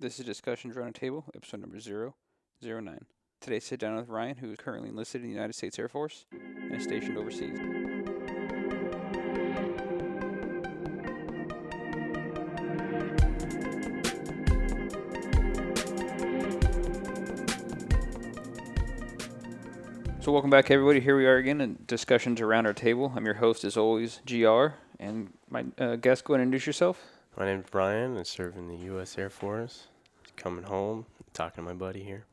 This 0.00 0.20
is 0.20 0.24
Discussions 0.24 0.76
Around 0.76 0.90
a 0.90 0.92
Table, 0.92 1.24
episode 1.34 1.58
number 1.58 1.76
009. 1.76 3.00
Today, 3.40 3.58
sit 3.58 3.80
down 3.80 3.96
with 3.96 4.08
Ryan, 4.08 4.36
who 4.36 4.52
is 4.52 4.56
currently 4.56 4.90
enlisted 4.90 5.22
in 5.22 5.26
the 5.26 5.34
United 5.34 5.54
States 5.54 5.76
Air 5.76 5.88
Force 5.88 6.24
and 6.30 6.76
is 6.76 6.84
stationed 6.84 7.18
overseas. 7.18 7.58
So, 20.20 20.30
welcome 20.30 20.48
back, 20.48 20.70
everybody. 20.70 21.00
Here 21.00 21.16
we 21.16 21.26
are 21.26 21.38
again 21.38 21.60
in 21.60 21.76
Discussions 21.88 22.40
Around 22.40 22.66
Our 22.66 22.72
Table. 22.72 23.12
I'm 23.16 23.24
your 23.24 23.34
host, 23.34 23.64
as 23.64 23.76
always, 23.76 24.20
GR, 24.24 24.66
and 25.00 25.32
my 25.50 25.64
uh, 25.76 25.96
guest, 25.96 26.22
go 26.22 26.34
ahead 26.34 26.42
and 26.42 26.54
introduce 26.54 26.68
yourself. 26.68 27.17
My 27.38 27.44
name's 27.44 27.66
Brian. 27.70 28.18
I 28.18 28.24
serve 28.24 28.56
in 28.56 28.66
the 28.66 28.74
U.S. 28.86 29.16
Air 29.16 29.30
Force. 29.30 29.86
Coming 30.34 30.64
home, 30.64 31.06
talking 31.34 31.62
to 31.62 31.70
my 31.70 31.72
buddy 31.72 32.02
here 32.02 32.24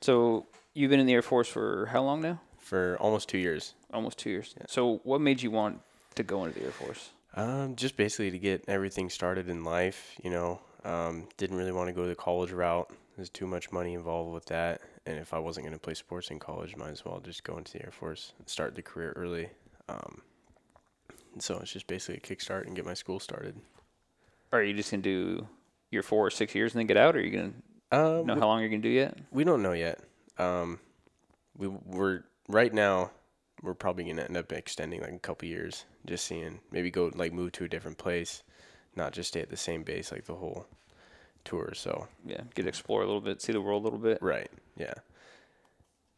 So, 0.00 0.46
you've 0.72 0.88
been 0.88 0.98
in 0.98 1.04
the 1.04 1.12
Air 1.12 1.20
Force 1.20 1.46
for 1.46 1.86
how 1.92 2.02
long 2.02 2.22
now? 2.22 2.40
for 2.58 2.96
almost 3.00 3.28
two 3.28 3.36
years. 3.36 3.74
Almost 3.92 4.16
two 4.16 4.30
years. 4.30 4.54
Yeah. 4.56 4.64
So, 4.66 5.02
what 5.04 5.20
made 5.20 5.42
you 5.42 5.50
want 5.50 5.80
to 6.14 6.22
go 6.22 6.46
into 6.46 6.58
the 6.58 6.64
Air 6.64 6.72
Force? 6.72 7.10
Um, 7.36 7.76
just 7.76 7.98
basically 7.98 8.30
to 8.30 8.38
get 8.38 8.64
everything 8.66 9.10
started 9.10 9.50
in 9.50 9.62
life. 9.62 10.18
You 10.24 10.30
know, 10.30 10.60
um, 10.84 11.28
didn't 11.36 11.58
really 11.58 11.72
want 11.72 11.88
to 11.88 11.92
go 11.92 12.06
the 12.06 12.14
college 12.14 12.50
route. 12.50 12.90
There's 13.16 13.28
too 13.28 13.46
much 13.46 13.70
money 13.70 13.92
involved 13.92 14.32
with 14.32 14.46
that, 14.46 14.80
and 15.04 15.18
if 15.18 15.34
I 15.34 15.38
wasn't 15.38 15.66
going 15.66 15.76
to 15.76 15.82
play 15.82 15.92
sports 15.94 16.30
in 16.30 16.38
college, 16.38 16.76
might 16.76 16.92
as 16.92 17.04
well 17.04 17.20
just 17.20 17.44
go 17.44 17.58
into 17.58 17.72
the 17.72 17.84
Air 17.84 17.92
Force 17.92 18.32
and 18.38 18.48
start 18.48 18.74
the 18.74 18.82
career 18.82 19.12
early. 19.16 19.50
Um, 19.90 20.22
so 21.38 21.58
it's 21.58 21.74
just 21.74 21.86
basically 21.86 22.16
a 22.16 22.20
kickstart 22.20 22.66
and 22.66 22.74
get 22.74 22.86
my 22.86 22.94
school 22.94 23.20
started. 23.20 23.60
Are 24.52 24.62
you 24.62 24.74
just 24.74 24.90
gonna 24.90 25.02
do 25.02 25.46
your 25.90 26.02
four 26.02 26.26
or 26.26 26.30
six 26.30 26.54
years 26.54 26.72
and 26.74 26.80
then 26.80 26.86
get 26.86 26.96
out, 26.96 27.14
or 27.16 27.20
are 27.20 27.22
you 27.22 27.30
gonna 27.30 27.52
Um, 28.20 28.26
know 28.26 28.34
how 28.34 28.46
long 28.48 28.60
you're 28.60 28.68
gonna 28.68 28.82
do 28.82 28.88
yet? 28.88 29.16
We 29.30 29.44
don't 29.44 29.62
know 29.62 29.72
yet. 29.72 30.00
Um, 30.38 30.80
we 31.56 31.68
we're 31.68 32.24
right 32.48 32.72
now. 32.72 33.10
We're 33.62 33.74
probably 33.74 34.04
gonna 34.04 34.22
end 34.22 34.36
up 34.36 34.52
extending 34.52 35.00
like 35.02 35.12
a 35.12 35.18
couple 35.18 35.46
years, 35.48 35.84
just 36.06 36.24
seeing 36.24 36.60
maybe 36.70 36.90
go 36.90 37.10
like 37.14 37.32
move 37.32 37.52
to 37.52 37.64
a 37.64 37.68
different 37.68 37.98
place, 37.98 38.42
not 38.96 39.12
just 39.12 39.28
stay 39.28 39.40
at 39.40 39.50
the 39.50 39.56
same 39.56 39.82
base 39.82 40.10
like 40.10 40.24
the 40.24 40.36
whole 40.36 40.66
tour. 41.44 41.72
So 41.74 42.08
Yeah, 42.24 42.42
get 42.54 42.62
to 42.62 42.68
explore 42.68 43.02
a 43.02 43.06
little 43.06 43.20
bit, 43.20 43.40
see 43.42 43.52
the 43.52 43.60
world 43.60 43.82
a 43.82 43.84
little 43.84 43.98
bit. 43.98 44.18
right, 44.22 44.50
yeah. 44.76 44.94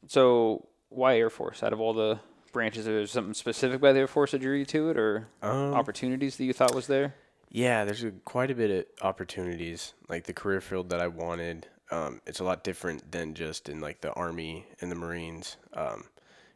So, 0.09 0.69
why 0.89 1.17
Air 1.17 1.31
Force? 1.31 1.63
Out 1.63 1.73
of 1.73 1.81
all 1.81 1.95
the 1.95 2.19
branches, 2.53 2.81
is 2.81 2.87
there 2.87 3.07
something 3.07 3.35
specific 3.35 3.81
by 3.81 3.93
the 3.93 4.01
Air 4.01 4.07
Force 4.09 4.33
that 4.33 4.41
drew 4.41 4.57
you 4.57 4.65
to 4.67 4.91
it, 4.91 4.97
or 4.99 5.29
Um, 5.43 5.75
opportunities 5.75 6.37
that 6.37 6.45
you 6.45 6.53
thought 6.53 6.75
was 6.75 6.87
there? 6.89 7.15
Yeah, 7.53 7.85
there's 7.85 8.03
a, 8.03 8.11
quite 8.11 8.51
a 8.51 8.55
bit 8.55 8.71
of 8.71 9.07
opportunities. 9.07 9.93
Like 10.09 10.25
the 10.25 10.33
career 10.33 10.63
field 10.63 10.89
that 10.89 11.01
I 11.01 11.09
wanted, 11.09 11.69
um, 11.91 12.23
it's 12.27 12.41
a 12.41 12.45
lot 12.45 12.65
different 12.65 13.13
than 13.13 13.35
just 13.35 13.69
in 13.69 13.81
like 13.81 14.01
the 14.01 14.13
army 14.15 14.67
and 14.81 14.91
the 14.91 14.97
Marines. 14.97 15.59
Um, 15.75 16.05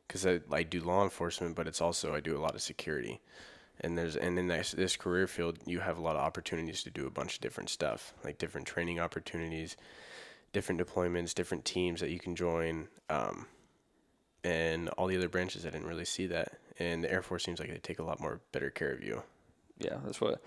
because 0.07 0.25
I, 0.25 0.41
I 0.53 0.63
do 0.63 0.81
law 0.81 1.03
enforcement, 1.03 1.57
but 1.57 1.67
it's 1.67 1.81
also 1.81 2.15
I 2.15 2.21
do 2.21 2.37
a 2.37 2.41
lot 2.41 2.55
of 2.55 2.63
security. 2.63 3.21
And 3.81 3.99
there's 3.99 4.17
and 4.17 4.39
in 4.39 4.49
this, 4.49 4.73
this 4.73 4.97
career 4.97 5.27
field, 5.27 5.59
you 5.67 5.81
have 5.81 5.99
a 5.99 6.01
lot 6.01 6.17
of 6.17 6.23
opportunities 6.23 6.83
to 6.85 6.91
do 6.91 7.07
a 7.07 7.11
bunch 7.11 7.35
of 7.35 7.41
different 7.41 7.69
stuff, 7.69 8.15
like 8.25 8.39
different 8.39 8.67
training 8.67 9.01
opportunities, 9.01 9.77
different 10.53 10.81
deployments, 10.81 11.35
different 11.35 11.65
teams 11.65 12.01
that 12.01 12.11
you 12.11 12.19
can 12.19 12.35
join, 12.35 12.89
um, 13.11 13.47
and 14.45 14.89
all 14.91 15.09
the 15.09 15.17
other 15.17 15.29
branches. 15.29 15.67
I 15.67 15.71
didn't 15.71 15.89
really 15.89 16.07
see 16.07 16.27
that, 16.29 16.53
and 16.79 17.05
the 17.05 17.13
Air 17.13 17.21
Force 17.21 17.45
seems 17.45 17.61
like 17.61 17.69
they 17.69 17.79
take 17.79 17.99
a 17.99 18.05
lot 18.05 18.21
more 18.21 18.41
better 18.53 18.71
care 18.71 18.93
of 18.93 19.03
you. 19.03 19.23
Yeah, 19.79 19.99
that's 20.05 20.21
what. 20.21 20.41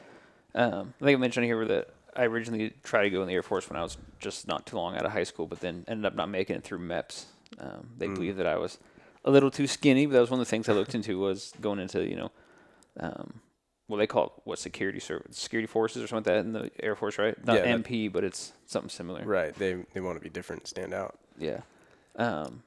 Um, 0.56 0.94
I 1.02 1.06
think 1.06 1.18
I 1.18 1.20
mentioned 1.20 1.46
here 1.46 1.64
that 1.66 1.90
I 2.16 2.24
originally 2.26 2.74
tried 2.84 3.04
to 3.04 3.10
go 3.10 3.22
in 3.22 3.28
the 3.28 3.34
Air 3.34 3.44
Force 3.44 3.70
when 3.70 3.78
I 3.78 3.84
was 3.84 3.98
just 4.20 4.48
not 4.48 4.66
too 4.66 4.76
long 4.78 4.96
out 4.96 5.06
of 5.06 5.12
high 5.12 5.24
school, 5.24 5.46
but 5.48 5.60
then 5.60 5.86
ended 5.88 6.06
up 6.06 6.16
not 6.16 6.30
making 6.30 6.56
it 6.56 6.64
through 6.64 6.80
MEPS. 6.80 7.26
Um, 7.60 7.90
they 7.98 8.08
Mm. 8.08 8.16
believed 8.16 8.38
that 8.40 8.48
I 8.48 8.58
was 8.58 8.78
a 9.26 9.32
little 9.32 9.52
too 9.52 9.68
skinny, 9.68 10.06
but 10.06 10.14
that 10.14 10.20
was 10.22 10.30
one 10.32 10.40
of 10.40 10.46
the 10.46 10.50
things 10.50 10.68
I 10.70 10.74
looked 10.74 10.96
into 10.96 11.20
was 11.20 11.54
going 11.62 11.80
into 11.80 12.04
you 12.08 12.16
know, 12.16 12.32
um, 13.00 13.42
well 13.88 13.98
they 13.98 14.08
call 14.08 14.26
it 14.26 14.32
what 14.44 14.60
security 14.60 15.00
service, 15.00 15.38
security 15.38 15.68
forces 15.68 16.02
or 16.04 16.08
something 16.08 16.34
like 16.34 16.44
that 16.44 16.46
in 16.48 16.54
the 16.54 16.72
Air 16.84 16.96
Force, 16.96 17.18
right? 17.18 17.36
Not 17.46 17.58
Yeah, 17.58 17.66
MP, 17.78 18.12
but 18.12 18.24
it's 18.24 18.54
something 18.66 18.90
similar. 18.90 19.24
Right? 19.24 19.54
They 19.56 19.76
they 19.94 20.00
want 20.00 20.18
to 20.18 20.24
be 20.24 20.30
different, 20.30 20.68
stand 20.68 20.94
out. 20.94 21.20
Yeah. 21.38 21.62
Um, 22.16 22.64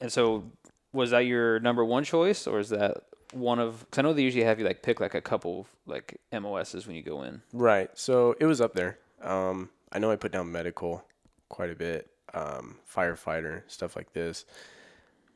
and 0.00 0.12
so 0.12 0.44
was 0.92 1.10
that 1.10 1.20
your 1.20 1.60
number 1.60 1.84
one 1.84 2.04
choice, 2.04 2.46
or 2.46 2.58
is 2.58 2.68
that 2.70 3.04
one 3.32 3.58
of? 3.58 3.80
Because 3.80 3.98
I 3.98 4.02
know 4.02 4.12
they 4.12 4.22
usually 4.22 4.44
have 4.44 4.58
you 4.58 4.64
like 4.64 4.82
pick 4.82 5.00
like 5.00 5.14
a 5.14 5.20
couple 5.20 5.60
of, 5.60 5.66
like 5.86 6.20
MOSs 6.32 6.86
when 6.86 6.96
you 6.96 7.02
go 7.02 7.22
in. 7.22 7.42
Right. 7.52 7.90
So 7.94 8.34
it 8.40 8.46
was 8.46 8.60
up 8.60 8.74
there. 8.74 8.98
Um, 9.22 9.70
I 9.92 9.98
know 9.98 10.10
I 10.10 10.16
put 10.16 10.32
down 10.32 10.50
medical 10.52 11.04
quite 11.48 11.70
a 11.70 11.74
bit, 11.74 12.10
um, 12.34 12.76
firefighter, 12.92 13.62
stuff 13.68 13.96
like 13.96 14.12
this. 14.12 14.44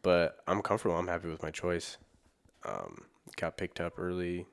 But 0.03 0.39
I'm 0.47 0.63
comfortable. 0.63 0.97
I'm 0.97 1.09
happy 1.09 1.29
with 1.29 1.43
my 1.43 1.51
choice. 1.51 1.97
Um, 2.65 3.03
got 3.37 3.57
picked 3.57 3.81
up 3.81 3.95
early, 3.99 4.47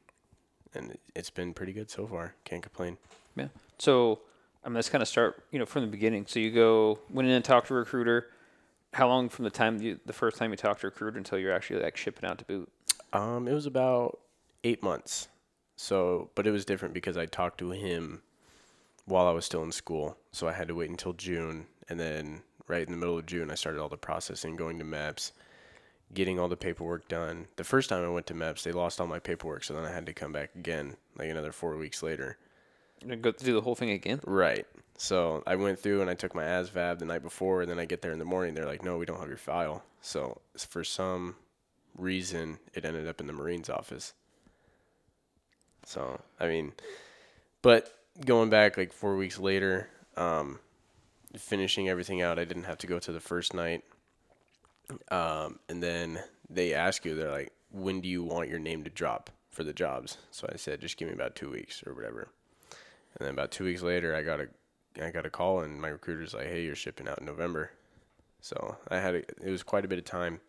and 0.74 0.92
it- 0.92 1.00
it's 1.16 1.30
been 1.30 1.54
pretty 1.54 1.74
good 1.74 1.90
so 1.90 2.06
far. 2.08 2.36
Can't 2.46 2.62
complain. 2.64 2.98
Yeah. 3.36 3.48
So 3.80 4.22
I'm 4.64 4.74
let's 4.74 4.90
kind 4.90 5.02
of 5.02 5.08
start, 5.08 5.44
you 5.52 5.60
know, 5.60 5.66
from 5.66 5.84
the 5.84 5.88
beginning. 5.88 6.26
So 6.28 6.40
you 6.40 6.52
go 6.52 7.00
went 7.10 7.28
in 7.28 7.34
and 7.34 7.44
talked 7.46 7.68
to 7.68 7.74
a 7.76 7.78
recruiter. 7.78 8.30
How 8.94 9.08
long 9.08 9.30
from 9.30 9.44
the 9.46 9.52
time 9.52 9.82
you 9.82 10.00
the 10.06 10.14
first 10.14 10.38
time 10.38 10.52
you 10.52 10.58
talked 10.58 10.82
to 10.82 10.88
a 10.88 10.90
recruiter 10.90 11.18
until 11.18 11.38
you're 11.38 11.54
actually 11.54 11.82
like 11.82 11.96
shipping 11.98 12.30
out 12.30 12.38
to 12.40 12.46
boot? 12.46 12.70
Um, 13.14 13.48
it 13.48 13.54
was 13.54 13.66
about 13.66 14.20
eight 14.64 14.84
months. 14.84 15.28
So, 15.76 16.32
but 16.36 16.48
it 16.48 16.52
was 16.52 16.66
different 16.66 16.94
because 16.94 17.18
I 17.18 17.26
talked 17.26 17.60
to 17.60 17.72
him 17.72 18.24
while 19.06 19.28
I 19.28 19.32
was 19.32 19.46
still 19.46 19.64
in 19.64 19.72
school. 19.72 20.18
So 20.32 20.48
I 20.48 20.54
had 20.54 20.68
to 20.68 20.76
wait 20.76 20.90
until 20.90 21.14
June, 21.14 21.68
and 21.88 22.00
then 22.00 22.42
right 22.68 22.86
in 22.86 22.92
the 22.92 22.98
middle 22.98 23.18
of 23.18 23.26
June, 23.26 23.52
I 23.52 23.56
started 23.56 23.80
all 23.80 23.90
the 23.90 23.98
processing, 23.98 24.56
going 24.56 24.80
to 24.80 24.86
MEPS, 24.86 25.32
getting 26.14 26.40
all 26.40 26.48
the 26.48 26.58
paperwork 26.58 27.08
done. 27.08 27.48
The 27.56 27.64
first 27.64 27.90
time 27.90 28.04
I 28.04 28.10
went 28.10 28.28
to 28.28 28.34
MEPS, 28.34 28.64
they 28.64 28.72
lost 28.72 29.00
all 29.00 29.08
my 29.08 29.20
paperwork, 29.20 29.64
so 29.64 29.74
then 29.74 29.86
I 29.86 29.92
had 29.92 30.06
to 30.08 30.14
come 30.14 30.32
back 30.32 30.56
again, 30.56 30.98
like 31.18 31.30
another 31.30 31.52
four 31.52 31.78
weeks 31.78 32.04
later. 32.04 32.38
And 33.02 33.22
go 33.22 33.32
do 33.32 33.54
the 33.54 33.62
whole 33.62 33.76
thing 33.76 33.92
again. 33.92 34.20
Right. 34.26 34.66
So 34.98 35.44
I 35.46 35.56
went 35.56 35.80
through 35.80 36.02
and 36.02 36.10
I 36.10 36.16
took 36.16 36.34
my 36.34 36.44
ASVAB 36.44 36.98
the 36.98 37.06
night 37.06 37.22
before, 37.22 37.62
and 37.62 37.70
then 37.70 37.80
I 37.80 37.86
get 37.86 38.02
there 38.02 38.12
in 38.12 38.20
the 38.20 38.26
morning. 38.26 38.56
They're 38.56 38.66
like, 38.66 38.84
"No, 38.84 38.98
we 38.98 39.06
don't 39.06 39.20
have 39.20 39.28
your 39.28 39.38
file." 39.38 39.84
So 40.02 40.42
for 40.58 40.84
some 40.84 41.36
reason, 41.98 42.60
it 42.74 42.86
ended 42.86 43.08
up 43.08 43.20
in 43.20 43.28
the 43.28 43.34
Marines 43.34 43.70
office. 43.70 44.14
So 45.86 46.22
I 46.40 46.48
mean, 46.48 46.74
but 47.62 47.94
going 48.26 48.50
back 48.50 48.78
like 48.78 48.94
four 48.94 49.16
weeks 49.16 49.40
later, 49.40 49.90
um, 50.16 50.60
finishing 51.38 51.90
everything 51.90 52.22
out, 52.22 52.40
I 52.40 52.46
didn't 52.46 52.64
have 52.64 52.78
to 52.80 52.88
go 52.88 53.00
to 53.00 53.12
the 53.12 53.20
first 53.20 53.54
night. 53.54 53.84
Um, 55.10 55.60
and 55.68 55.84
then 55.84 56.20
they 56.50 56.74
ask 56.74 57.04
you, 57.06 57.16
they're 57.16 57.32
like, 57.32 57.52
"When 57.72 58.02
do 58.02 58.08
you 58.08 58.24
want 58.24 58.50
your 58.50 58.60
name 58.60 58.84
to 58.86 58.90
drop 58.90 59.30
for 59.50 59.64
the 59.64 59.74
jobs?" 59.74 60.18
So 60.32 60.48
I 60.52 60.56
said, 60.56 60.82
"Just 60.82 60.98
give 60.98 61.08
me 61.08 61.14
about 61.14 61.36
two 61.36 61.50
weeks 61.50 61.84
or 61.86 61.94
whatever." 61.94 62.30
And 62.72 63.26
then 63.26 63.34
about 63.34 63.52
two 63.52 63.66
weeks 63.66 63.82
later, 63.82 64.16
I 64.16 64.24
got 64.24 64.40
a 64.40 64.48
I 65.02 65.12
got 65.12 65.26
a 65.26 65.30
call, 65.30 65.62
and 65.62 65.82
my 65.82 65.90
recruiter's 65.90 66.34
like, 66.34 66.48
"Hey, 66.48 66.64
you're 66.64 66.76
shipping 66.76 67.08
out 67.08 67.20
in 67.20 67.26
November." 67.26 67.72
So 68.42 68.78
I 68.90 69.00
had 69.00 69.16
a, 69.16 69.18
it 69.18 69.52
was 69.52 69.64
quite 69.64 69.86
a 69.86 69.88
bit 69.88 70.00
of 70.00 70.06
time, 70.06 70.40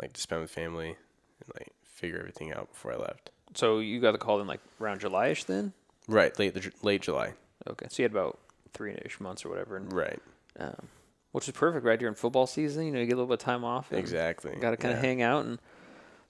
like 0.00 0.12
to 0.14 0.20
spend 0.20 0.42
with 0.42 0.50
family 0.50 0.88
and 0.88 1.48
like 1.54 1.72
figure 1.82 2.18
everything 2.18 2.52
out 2.52 2.70
before 2.72 2.92
I 2.92 2.96
left. 2.96 3.30
So 3.54 3.78
you 3.80 4.00
got 4.00 4.12
the 4.12 4.18
call 4.18 4.40
in 4.40 4.46
like 4.46 4.60
around 4.80 5.00
July-ish 5.00 5.44
then. 5.44 5.72
Right, 6.08 6.36
late 6.38 6.54
the, 6.54 6.72
late 6.82 7.02
July. 7.02 7.34
Okay. 7.68 7.86
So 7.90 8.02
you 8.02 8.04
had 8.04 8.12
about 8.12 8.38
three-ish 8.72 9.20
months 9.20 9.44
or 9.44 9.50
whatever, 9.50 9.76
and, 9.76 9.92
Right, 9.92 10.18
um, 10.58 10.88
which 11.32 11.46
is 11.48 11.54
perfect 11.54 11.84
right 11.84 11.98
during 11.98 12.14
football 12.14 12.46
season. 12.46 12.86
You 12.86 12.92
know, 12.92 13.00
you 13.00 13.06
get 13.06 13.12
a 13.12 13.16
little 13.16 13.28
bit 13.28 13.34
of 13.34 13.44
time 13.44 13.64
off. 13.64 13.92
exactly. 13.92 14.56
Got 14.56 14.70
to 14.72 14.76
kind 14.76 14.94
of 14.94 15.02
Yeah. 15.02 15.08
hang 15.08 15.22
out 15.22 15.44
and 15.44 15.58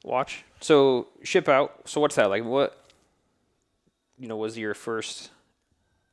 watch. 0.05 0.45
So 0.61 1.09
ship 1.23 1.49
out. 1.49 1.89
So 1.89 2.01
what's 2.01 2.17
that 2.17 2.29
like? 2.29 2.45
What 2.45 2.77
you 4.19 4.29
know 4.29 4.37
was 4.37 4.59
your 4.59 4.75
first 4.75 5.31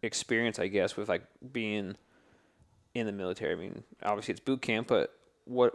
experience? 0.02 0.60
I 0.60 0.68
guess 0.68 0.96
with 0.96 1.10
like 1.10 1.24
being 1.52 1.96
in 2.94 3.06
the 3.06 3.12
military. 3.12 3.54
I 3.54 3.56
mean, 3.56 3.84
obviously 4.04 4.32
it's 4.34 4.40
boot 4.40 4.62
camp, 4.62 4.88
but 4.88 5.14
what 5.46 5.74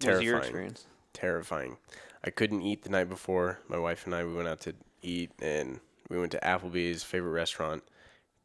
was 0.00 0.20
your 0.20 0.34
Terrifying. 0.34 0.38
experience? 0.38 0.86
terrifying. 1.12 1.76
I 2.24 2.30
couldn't 2.30 2.62
eat 2.62 2.82
the 2.82 2.90
night 2.90 3.08
before. 3.08 3.60
My 3.68 3.78
wife 3.78 4.06
and 4.06 4.14
I 4.14 4.24
we 4.24 4.34
went 4.34 4.48
out 4.48 4.60
to 4.62 4.74
eat 5.02 5.32
and 5.40 5.80
we 6.08 6.18
went 6.18 6.32
to 6.32 6.40
Applebee's 6.40 7.02
favorite 7.02 7.32
restaurant. 7.32 7.82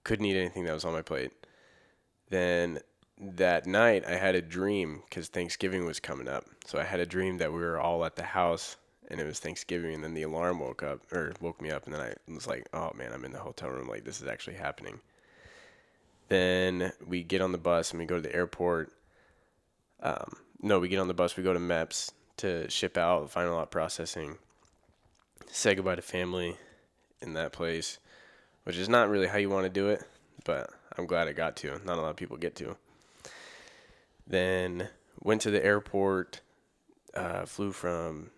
Couldn't 0.04 0.26
eat 0.26 0.38
anything 0.38 0.66
that 0.66 0.74
was 0.74 0.86
on 0.86 0.94
my 0.94 1.02
plate. 1.02 1.32
Then 2.30 2.80
that 3.20 3.66
night 3.68 4.04
I 4.08 4.16
had 4.16 4.36
a 4.36 4.42
dream 4.42 5.04
cuz 5.12 5.28
Thanksgiving 5.30 5.86
was 5.86 6.00
coming 6.00 6.28
up. 6.28 6.46
So 6.66 6.80
I 6.80 6.84
had 6.84 7.00
a 7.00 7.06
dream 7.06 7.38
that 7.38 7.54
we 7.54 7.60
were 7.60 7.80
all 7.80 8.04
at 8.06 8.16
the 8.16 8.24
house 8.24 8.78
and 9.10 9.20
it 9.20 9.26
was 9.26 9.40
Thanksgiving 9.40 9.94
and 9.96 10.04
then 10.04 10.14
the 10.14 10.24
alarm 10.24 10.60
woke 10.60 10.82
up 10.82 11.02
or 11.12 11.34
woke 11.42 11.62
me 11.62 11.70
up 11.72 11.86
and 11.86 11.94
then 11.94 12.02
I 12.02 12.14
was 12.32 12.48
like, 12.48 12.68
"Oh 12.74 12.92
man, 12.96 13.14
I'm 13.14 13.26
in 13.26 13.32
the 13.34 13.40
hotel 13.40 13.70
room 13.70 13.88
like 13.88 14.04
this 14.04 14.22
is 14.22 14.28
actually 14.28 14.56
happening." 14.56 15.02
Then 16.30 16.94
we 17.06 17.24
get 17.24 17.42
on 17.42 17.52
the 17.52 17.58
bus 17.58 17.92
and 17.92 18.00
we 18.00 18.06
go 18.06 18.16
to 18.16 18.22
the 18.22 18.34
airport. 18.36 18.92
Um, 20.00 20.38
no, 20.64 20.80
we 20.80 20.88
get 20.88 21.00
on 21.00 21.10
the 21.10 21.14
bus, 21.14 21.36
we 21.36 21.44
go 21.44 21.54
to 21.54 21.60
MEPS 21.60 22.12
to 22.38 22.70
ship 22.70 22.98
out, 22.98 23.30
final 23.30 23.60
out 23.60 23.70
processing, 23.70 24.38
say 25.52 25.76
goodbye 25.76 25.96
to 25.96 26.02
family 26.02 26.56
in 27.22 27.34
that 27.34 27.52
place, 27.52 28.00
which 28.64 28.78
is 28.78 28.88
not 28.88 29.10
really 29.10 29.28
how 29.28 29.38
you 29.38 29.50
want 29.50 29.66
to 29.66 29.70
do 29.70 29.90
it, 29.90 30.02
but 30.46 30.72
I'm 30.98 31.06
glad 31.06 31.28
I 31.28 31.34
got 31.34 31.58
to. 31.58 31.82
Not 31.86 31.98
a 31.98 32.02
lot 32.02 32.12
of 32.12 32.16
people 32.16 32.38
get 32.38 32.56
to. 32.56 32.78
Then 34.26 34.88
went 35.22 35.42
to 35.42 35.52
the 35.52 35.64
airport, 35.64 36.42
uh, 37.14 37.46
flew 37.46 37.72
from 37.72 38.32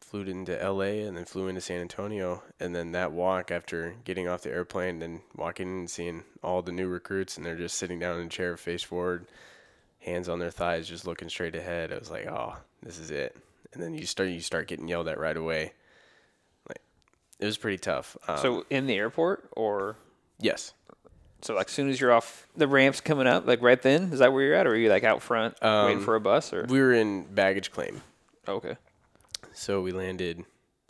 flew 0.00 0.20
into 0.20 0.52
LA 0.52 1.04
and 1.04 1.16
then 1.16 1.24
flew 1.24 1.48
into 1.48 1.60
San 1.60 1.80
Antonio 1.80 2.44
and 2.60 2.72
then 2.76 2.92
that 2.92 3.10
walk 3.10 3.50
after 3.50 3.96
getting 4.04 4.28
off 4.28 4.42
the 4.42 4.52
airplane 4.52 5.02
and 5.02 5.20
walking 5.34 5.66
and 5.66 5.90
seeing 5.90 6.22
all 6.44 6.62
the 6.62 6.70
new 6.70 6.86
recruits 6.86 7.36
and 7.36 7.44
they're 7.44 7.56
just 7.56 7.76
sitting 7.76 7.98
down 7.98 8.20
in 8.20 8.26
a 8.26 8.30
chair 8.30 8.56
face 8.56 8.84
forward, 8.84 9.26
hands 10.06 10.28
on 10.28 10.38
their 10.38 10.50
thighs 10.50 10.88
just 10.88 11.06
looking 11.06 11.28
straight 11.28 11.54
ahead. 11.54 11.92
I 11.92 11.98
was 11.98 12.10
like, 12.10 12.26
"Oh, 12.26 12.56
this 12.82 12.98
is 12.98 13.10
it." 13.10 13.36
And 13.74 13.82
then 13.82 13.92
you 13.92 14.06
start 14.06 14.30
you 14.30 14.40
start 14.40 14.68
getting 14.68 14.88
yelled 14.88 15.08
at 15.08 15.18
right 15.18 15.36
away. 15.36 15.72
Like 16.68 16.80
it 17.38 17.44
was 17.44 17.58
pretty 17.58 17.78
tough. 17.78 18.16
Um, 18.28 18.38
so 18.38 18.66
in 18.70 18.86
the 18.86 18.94
airport, 18.94 19.48
or 19.56 19.96
yes. 20.38 20.72
so 21.42 21.54
like 21.54 21.66
as 21.66 21.72
soon 21.72 21.90
as 21.90 22.00
you're 22.00 22.12
off 22.12 22.46
the 22.56 22.68
ramps 22.68 23.00
coming 23.02 23.26
up, 23.26 23.46
like 23.46 23.60
right 23.60 23.80
then, 23.82 24.04
is 24.12 24.20
that 24.20 24.32
where 24.32 24.42
you're 24.42 24.54
at, 24.54 24.66
or 24.66 24.70
are 24.70 24.76
you 24.76 24.88
like 24.88 25.04
out 25.04 25.20
front 25.22 25.54
waiting 25.60 25.98
Um, 25.98 26.04
for 26.04 26.14
a 26.14 26.20
bus, 26.20 26.52
or 26.52 26.64
We 26.68 26.80
were 26.80 26.92
in 26.94 27.24
baggage 27.34 27.70
claim. 27.72 28.00
okay? 28.48 28.76
So 29.52 29.80
we 29.80 29.92
landed 29.92 30.44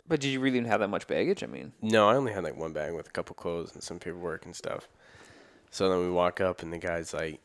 But 0.07 0.19
did 0.21 0.29
you 0.29 0.39
really 0.39 0.57
even 0.57 0.69
have 0.69 0.79
that 0.81 0.89
much 0.89 1.07
baggage? 1.07 1.43
I 1.43 1.47
mean, 1.47 1.73
No, 1.81 2.07
I 2.07 2.15
only 2.15 2.31
had 2.33 2.43
like 2.43 2.55
one 2.55 2.71
bag 2.73 2.93
with 2.93 3.07
a 3.07 3.11
couple 3.11 3.33
clothes 3.35 3.73
and 3.73 3.81
some 3.83 3.97
paperwork 3.99 4.45
and 4.45 4.55
stuff. 4.55 4.87
So 5.71 5.89
then 5.89 5.99
we 5.99 6.09
walk 6.09 6.39
up 6.39 6.61
and 6.61 6.71
the 6.71 6.77
guy's 6.77 7.13
like, 7.13 7.39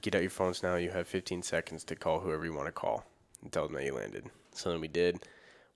"Get 0.00 0.14
out 0.14 0.22
your 0.22 0.30
phones 0.30 0.62
now. 0.62 0.76
You 0.76 0.90
have 0.90 1.08
15 1.08 1.42
seconds 1.42 1.84
to 1.84 1.96
call 1.96 2.20
whoever 2.20 2.44
you 2.44 2.52
want 2.52 2.66
to 2.66 2.72
call 2.72 3.04
and 3.42 3.52
tell 3.52 3.64
them 3.64 3.74
that 3.74 3.84
you 3.84 3.94
landed." 3.94 4.30
So 4.52 4.70
then 4.70 4.80
we 4.80 4.88
did. 4.88 5.26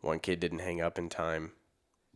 One 0.00 0.18
kid 0.18 0.40
didn't 0.40 0.60
hang 0.60 0.80
up 0.80 0.98
in 0.98 1.08
time. 1.08 1.52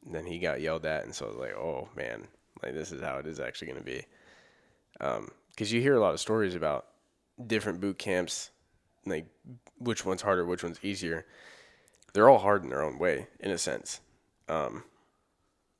Then 0.05 0.27
he 0.27 0.39
got 0.39 0.61
yelled 0.61 0.87
at, 0.87 1.05
and 1.05 1.15
so 1.15 1.27
I 1.27 1.29
was 1.29 1.39
like, 1.39 1.57
"Oh 1.57 1.89
man, 1.97 2.29
like 2.63 2.75
this 2.75 2.93
is 2.93 3.03
how 3.03 3.19
it 3.19 3.27
is 3.27 3.41
actually 3.41 3.69
going 3.69 3.81
to 3.81 3.85
be." 3.85 4.07
Um, 5.01 5.31
because 5.51 5.73
you 5.73 5.81
hear 5.81 5.95
a 5.95 6.01
lot 6.01 6.15
of 6.15 6.21
stories 6.21 6.55
about 6.55 6.87
different 7.47 7.81
boot 7.81 7.99
camps, 7.99 8.51
like 9.07 9.27
which 9.79 10.05
one's 10.05 10.23
harder, 10.23 10.45
which 10.45 10.63
one's 10.63 10.81
easier. 10.83 11.27
They're 12.13 12.29
all 12.29 12.39
hard 12.39 12.63
in 12.63 12.71
their 12.71 12.83
own 12.83 12.99
way, 12.99 13.29
in 13.41 13.51
a 13.51 13.59
sense 13.59 14.01
um, 14.49 14.85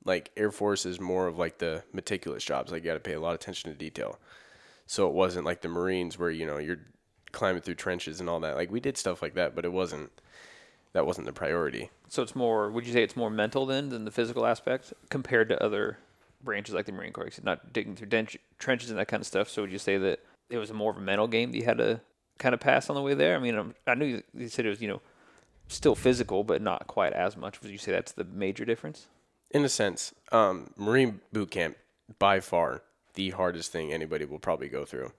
like 0.03 0.31
Air 0.37 0.51
Force 0.51 0.85
is 0.85 0.99
more 0.99 1.27
of 1.27 1.37
like 1.37 1.57
the 1.57 1.83
meticulous 1.93 2.43
jobs. 2.43 2.71
Like 2.71 2.83
you 2.83 2.89
got 2.89 2.95
to 2.95 2.99
pay 2.99 3.13
a 3.13 3.19
lot 3.19 3.29
of 3.29 3.35
attention 3.35 3.71
to 3.71 3.77
detail. 3.77 4.19
So 4.87 5.07
it 5.07 5.13
wasn't 5.13 5.45
like 5.45 5.61
the 5.61 5.67
Marines 5.69 6.17
where 6.19 6.29
you 6.31 6.45
know 6.45 6.57
you're 6.57 6.79
climbing 7.31 7.61
through 7.61 7.75
trenches 7.75 8.19
and 8.19 8.29
all 8.29 8.39
that. 8.41 8.55
Like 8.55 8.71
we 8.71 8.79
did 8.79 8.97
stuff 8.97 9.21
like 9.21 9.33
that, 9.35 9.55
but 9.55 9.65
it 9.65 9.71
wasn't. 9.73 10.11
That 10.93 11.05
wasn't 11.05 11.27
the 11.27 11.33
priority. 11.33 11.89
so 12.07 12.23
it's 12.23 12.35
more. 12.37 12.71
Would 12.71 12.87
you 12.87 12.93
say 12.93 13.03
it's 13.03 13.17
more 13.17 13.29
mental 13.29 13.65
then 13.65 13.89
than 13.89 14.05
the 14.05 14.11
physical 14.11 14.45
aspect 14.45 14.93
compared 15.09 15.49
to 15.49 15.61
other 15.61 15.97
branches 16.41 16.73
like 16.73 16.85
the 16.85 16.93
Marine 16.93 17.11
Corps, 17.11 17.29
not 17.43 17.73
digging 17.73 17.95
through 17.97 18.07
den- 18.07 18.27
trenches 18.59 18.89
and 18.91 18.97
that 18.99 19.07
kind 19.09 19.19
of 19.19 19.27
stuff. 19.27 19.49
So 19.49 19.63
would 19.63 19.71
you 19.73 19.77
say 19.79 19.97
that 19.97 20.19
it 20.49 20.57
was 20.57 20.71
more 20.71 20.91
of 20.91 20.97
a 20.97 21.01
mental 21.01 21.27
game 21.27 21.51
that 21.51 21.57
you 21.57 21.65
had 21.65 21.79
to 21.79 21.99
kind 22.37 22.53
of 22.53 22.61
pass 22.61 22.89
on 22.89 22.95
the 22.95 23.01
way 23.01 23.13
there? 23.13 23.35
I 23.35 23.39
mean, 23.39 23.55
I'm, 23.57 23.75
I 23.85 23.95
knew 23.95 24.05
you- 24.05 24.23
you 24.33 24.47
said 24.47 24.65
it 24.65 24.69
was 24.69 24.81
you 24.81 24.87
know 24.87 25.01
still 25.67 25.95
physical, 25.95 26.45
but 26.45 26.61
not 26.61 26.87
quite 26.87 27.11
as 27.11 27.35
much. 27.35 27.61
Would 27.61 27.71
you 27.71 27.77
say 27.77 27.91
that's 27.91 28.13
the 28.13 28.23
major 28.23 28.63
difference? 28.63 29.07
In 29.51 29.65
a 29.65 29.69
sense, 29.69 30.13
um, 30.31 30.69
Marine 30.77 31.19
boot 31.33 31.51
camp 31.51 31.75
by 32.19 32.39
far 32.39 32.83
the 33.15 33.31
hardest 33.31 33.71
thing 33.71 33.91
anybody 33.91 34.25
will 34.25 34.39
probably 34.39 34.69
go 34.69 34.85
through. 34.85 35.11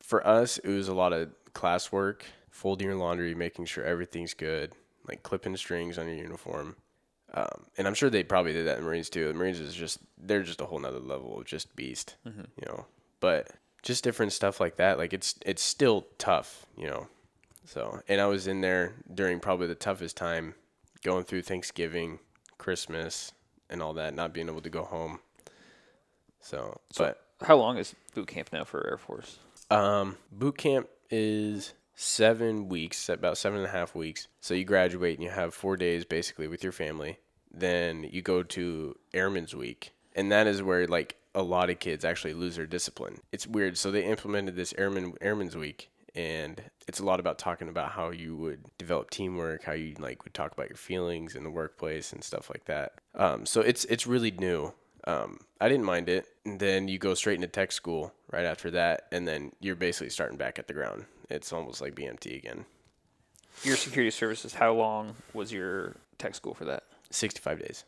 For 0.00 0.26
us, 0.26 0.58
it 0.58 0.68
was 0.68 0.88
a 0.88 0.94
lot 0.94 1.12
of 1.12 1.30
classwork, 1.52 2.22
folding 2.50 2.88
your 2.88 2.96
laundry, 2.96 3.34
making 3.34 3.66
sure 3.66 3.84
everything's 3.84 4.34
good, 4.34 4.72
like 5.06 5.22
clipping 5.22 5.56
strings 5.56 5.98
on 5.98 6.06
your 6.06 6.16
uniform. 6.16 6.76
Um, 7.32 7.66
and 7.78 7.86
I'm 7.86 7.94
sure 7.94 8.10
they 8.10 8.24
probably 8.24 8.52
did 8.52 8.66
that 8.66 8.78
in 8.78 8.84
Marines 8.84 9.08
too. 9.08 9.28
The 9.28 9.34
Marines 9.34 9.60
is 9.60 9.74
just 9.74 9.98
they're 10.18 10.42
just 10.42 10.60
a 10.60 10.64
whole 10.66 10.80
nother 10.80 10.98
level 10.98 11.38
of 11.38 11.46
just 11.46 11.76
beast, 11.76 12.16
you 12.56 12.66
know. 12.66 12.86
But 13.20 13.50
just 13.82 14.02
different 14.02 14.32
stuff 14.32 14.58
like 14.60 14.76
that, 14.76 14.98
like 14.98 15.12
it's 15.12 15.36
it's 15.46 15.62
still 15.62 16.06
tough, 16.18 16.66
you 16.76 16.86
know. 16.88 17.06
So 17.66 18.00
and 18.08 18.20
I 18.20 18.26
was 18.26 18.46
in 18.48 18.62
there 18.62 18.94
during 19.14 19.38
probably 19.38 19.68
the 19.68 19.74
toughest 19.76 20.16
time, 20.16 20.54
going 21.04 21.24
through 21.24 21.42
Thanksgiving, 21.42 22.18
Christmas, 22.58 23.32
and 23.68 23.80
all 23.80 23.92
that, 23.94 24.14
not 24.14 24.32
being 24.34 24.48
able 24.48 24.62
to 24.62 24.70
go 24.70 24.82
home. 24.84 25.20
So, 26.40 26.80
but 27.04 27.22
How 27.42 27.56
long 27.56 27.78
is 27.78 27.94
boot 28.14 28.28
camp 28.28 28.52
now 28.52 28.64
for 28.64 28.86
Air 28.88 28.98
Force? 28.98 29.38
um, 29.70 30.16
boot 30.32 30.58
camp 30.58 30.88
is 31.10 31.74
seven 31.94 32.68
weeks, 32.68 33.08
about 33.08 33.38
seven 33.38 33.58
and 33.58 33.66
a 33.66 33.70
half 33.70 33.94
weeks. 33.94 34.26
So 34.40 34.54
you 34.54 34.64
graduate 34.64 35.16
and 35.18 35.24
you 35.24 35.30
have 35.30 35.54
four 35.54 35.76
days 35.76 36.04
basically 36.04 36.48
with 36.48 36.62
your 36.62 36.72
family. 36.72 37.18
Then 37.52 38.04
you 38.10 38.22
go 38.22 38.42
to 38.42 38.96
Airman's 39.12 39.54
Week, 39.54 39.92
and 40.14 40.30
that 40.32 40.46
is 40.46 40.62
where 40.62 40.86
like 40.86 41.16
a 41.34 41.42
lot 41.42 41.70
of 41.70 41.78
kids 41.78 42.04
actually 42.04 42.34
lose 42.34 42.56
their 42.56 42.66
discipline. 42.66 43.20
It's 43.32 43.46
weird. 43.46 43.76
So 43.78 43.90
they 43.90 44.04
implemented 44.04 44.56
this 44.56 44.74
Airman 44.78 45.14
Airman's 45.20 45.56
Week, 45.56 45.90
and 46.14 46.62
it's 46.88 47.00
a 47.00 47.04
lot 47.04 47.20
about 47.20 47.38
talking 47.38 47.68
about 47.68 47.92
how 47.92 48.10
you 48.10 48.36
would 48.36 48.64
develop 48.78 49.10
teamwork, 49.10 49.64
how 49.64 49.72
you 49.72 49.94
like 49.98 50.24
would 50.24 50.34
talk 50.34 50.52
about 50.52 50.68
your 50.68 50.76
feelings 50.76 51.34
in 51.34 51.42
the 51.44 51.50
workplace 51.50 52.12
and 52.12 52.22
stuff 52.22 52.50
like 52.50 52.64
that. 52.66 52.94
Um, 53.14 53.46
so 53.46 53.60
it's 53.60 53.84
it's 53.86 54.06
really 54.06 54.30
new. 54.30 54.72
Um, 55.04 55.38
I 55.60 55.68
didn't 55.68 55.84
mind 55.84 56.08
it. 56.08 56.26
And 56.44 56.60
then 56.60 56.88
you 56.88 56.98
go 56.98 57.14
straight 57.14 57.36
into 57.36 57.48
tech 57.48 57.72
school 57.72 58.12
right 58.30 58.44
after 58.44 58.70
that, 58.72 59.06
and 59.12 59.26
then 59.26 59.52
you're 59.60 59.76
basically 59.76 60.10
starting 60.10 60.38
back 60.38 60.58
at 60.58 60.66
the 60.66 60.74
ground. 60.74 61.06
It's 61.28 61.52
almost 61.52 61.80
like 61.80 61.94
BMT 61.94 62.36
again. 62.36 62.64
Your 63.62 63.76
security 63.76 64.10
services. 64.10 64.54
How 64.54 64.72
long 64.72 65.16
was 65.34 65.52
your 65.52 65.96
tech 66.18 66.34
school 66.34 66.54
for 66.54 66.64
that? 66.66 66.84
65 67.10 67.58
days, 67.58 67.84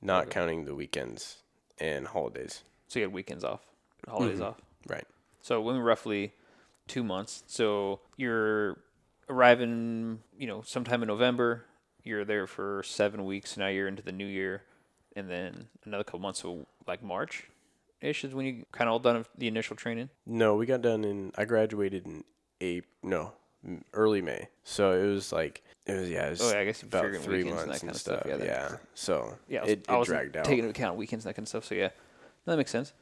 not 0.00 0.30
counting 0.30 0.64
the 0.64 0.74
weekends 0.74 1.42
and 1.78 2.06
holidays. 2.06 2.62
So 2.88 2.98
you 2.98 3.04
had 3.04 3.12
weekends 3.12 3.44
off, 3.44 3.60
holidays 4.08 4.40
off. 4.40 4.56
Right. 4.88 5.04
So 5.42 5.60
when 5.60 5.76
roughly 5.78 6.32
two 6.86 7.02
months. 7.02 7.42
So 7.46 8.00
you're 8.16 8.78
arriving, 9.28 10.20
you 10.38 10.46
know, 10.46 10.62
sometime 10.62 11.02
in 11.02 11.08
November. 11.08 11.64
You're 12.02 12.24
there 12.24 12.46
for 12.46 12.82
seven 12.82 13.24
weeks. 13.24 13.56
Now 13.56 13.68
you're 13.68 13.88
into 13.88 14.02
the 14.02 14.12
new 14.12 14.26
year, 14.26 14.62
and 15.16 15.30
then 15.30 15.66
another 15.84 16.04
couple 16.04 16.20
months. 16.20 16.40
So 16.40 16.66
like 16.86 17.02
March, 17.02 17.44
ish 18.00 18.24
is 18.24 18.34
when 18.34 18.46
you 18.46 18.64
kind 18.72 18.88
of 18.88 18.92
all 18.92 18.98
done 18.98 19.24
the 19.36 19.48
initial 19.48 19.76
training. 19.76 20.10
No, 20.26 20.54
we 20.56 20.66
got 20.66 20.82
done 20.82 21.04
in. 21.04 21.32
I 21.36 21.44
graduated 21.44 22.06
in 22.06 22.24
April. 22.60 22.90
No, 23.02 23.32
early 23.92 24.22
May. 24.22 24.48
So 24.64 24.92
it 24.92 25.06
was 25.06 25.32
like 25.32 25.62
it 25.86 25.92
was 25.98 26.10
yeah. 26.10 26.26
It 26.26 26.30
was 26.30 26.40
Oh, 26.42 26.50
yeah, 26.52 26.60
I 26.60 26.64
guess 26.64 26.82
about 26.82 27.02
three 27.22 27.44
weekends 27.44 27.46
and 27.46 27.50
months 27.50 27.64
that 27.64 27.70
and, 27.72 27.80
kinda 27.80 27.98
stuff, 27.98 28.20
stuff. 28.20 28.26
yeah, 28.26 28.36
that 28.36 28.46
Yeah. 28.46 28.76
So 28.94 29.36
Yeah, 29.48 29.62
was, 29.62 29.70
it, 29.70 29.84
I 29.88 29.96
was 29.96 30.08
dragged 30.08 30.36
out. 30.36 30.44
taking 30.44 30.60
into 30.60 30.70
account 30.70 30.96
weekends 30.96 31.24
and 31.24 31.30
that 31.30 31.34
kind 31.36 31.44
of 31.44 31.48
stuff. 31.48 31.64
So 31.64 31.74
yeah, 31.74 31.90
that 32.46 32.56
makes 32.56 32.70
sense. 32.70 32.92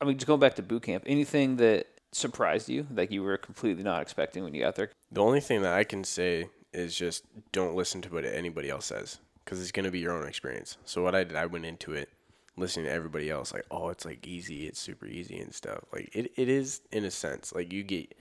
I 0.00 0.04
mean, 0.04 0.16
just 0.16 0.26
going 0.26 0.40
back 0.40 0.54
to 0.56 0.62
boot 0.62 0.82
camp, 0.82 1.04
anything 1.06 1.56
that 1.56 1.86
surprised 2.12 2.68
you, 2.68 2.86
like 2.94 3.10
you 3.10 3.22
were 3.22 3.36
completely 3.36 3.82
not 3.82 4.02
expecting 4.02 4.44
when 4.44 4.54
you 4.54 4.62
got 4.62 4.76
there? 4.76 4.90
The 5.10 5.22
only 5.22 5.40
thing 5.40 5.62
that 5.62 5.72
I 5.72 5.84
can 5.84 6.04
say 6.04 6.48
is 6.72 6.96
just 6.96 7.24
don't 7.52 7.74
listen 7.76 8.02
to 8.02 8.08
what 8.12 8.24
anybody 8.24 8.68
else 8.68 8.86
says 8.86 9.18
because 9.44 9.60
it's 9.60 9.72
going 9.72 9.84
to 9.84 9.90
be 9.90 10.00
your 10.00 10.12
own 10.12 10.26
experience. 10.26 10.78
So 10.84 11.02
what 11.02 11.14
I 11.14 11.24
did, 11.24 11.36
I 11.36 11.46
went 11.46 11.66
into 11.66 11.92
it 11.92 12.08
listening 12.56 12.86
to 12.86 12.92
everybody 12.92 13.30
else 13.30 13.52
like, 13.52 13.66
oh, 13.70 13.88
it's 13.88 14.04
like 14.04 14.26
easy, 14.26 14.66
it's 14.66 14.78
super 14.78 15.06
easy 15.06 15.38
and 15.38 15.52
stuff. 15.52 15.80
Like 15.92 16.10
it, 16.14 16.32
it 16.36 16.48
is 16.48 16.82
in 16.92 17.04
a 17.04 17.10
sense. 17.10 17.52
Like 17.52 17.72
you 17.72 17.82
get, 17.82 18.14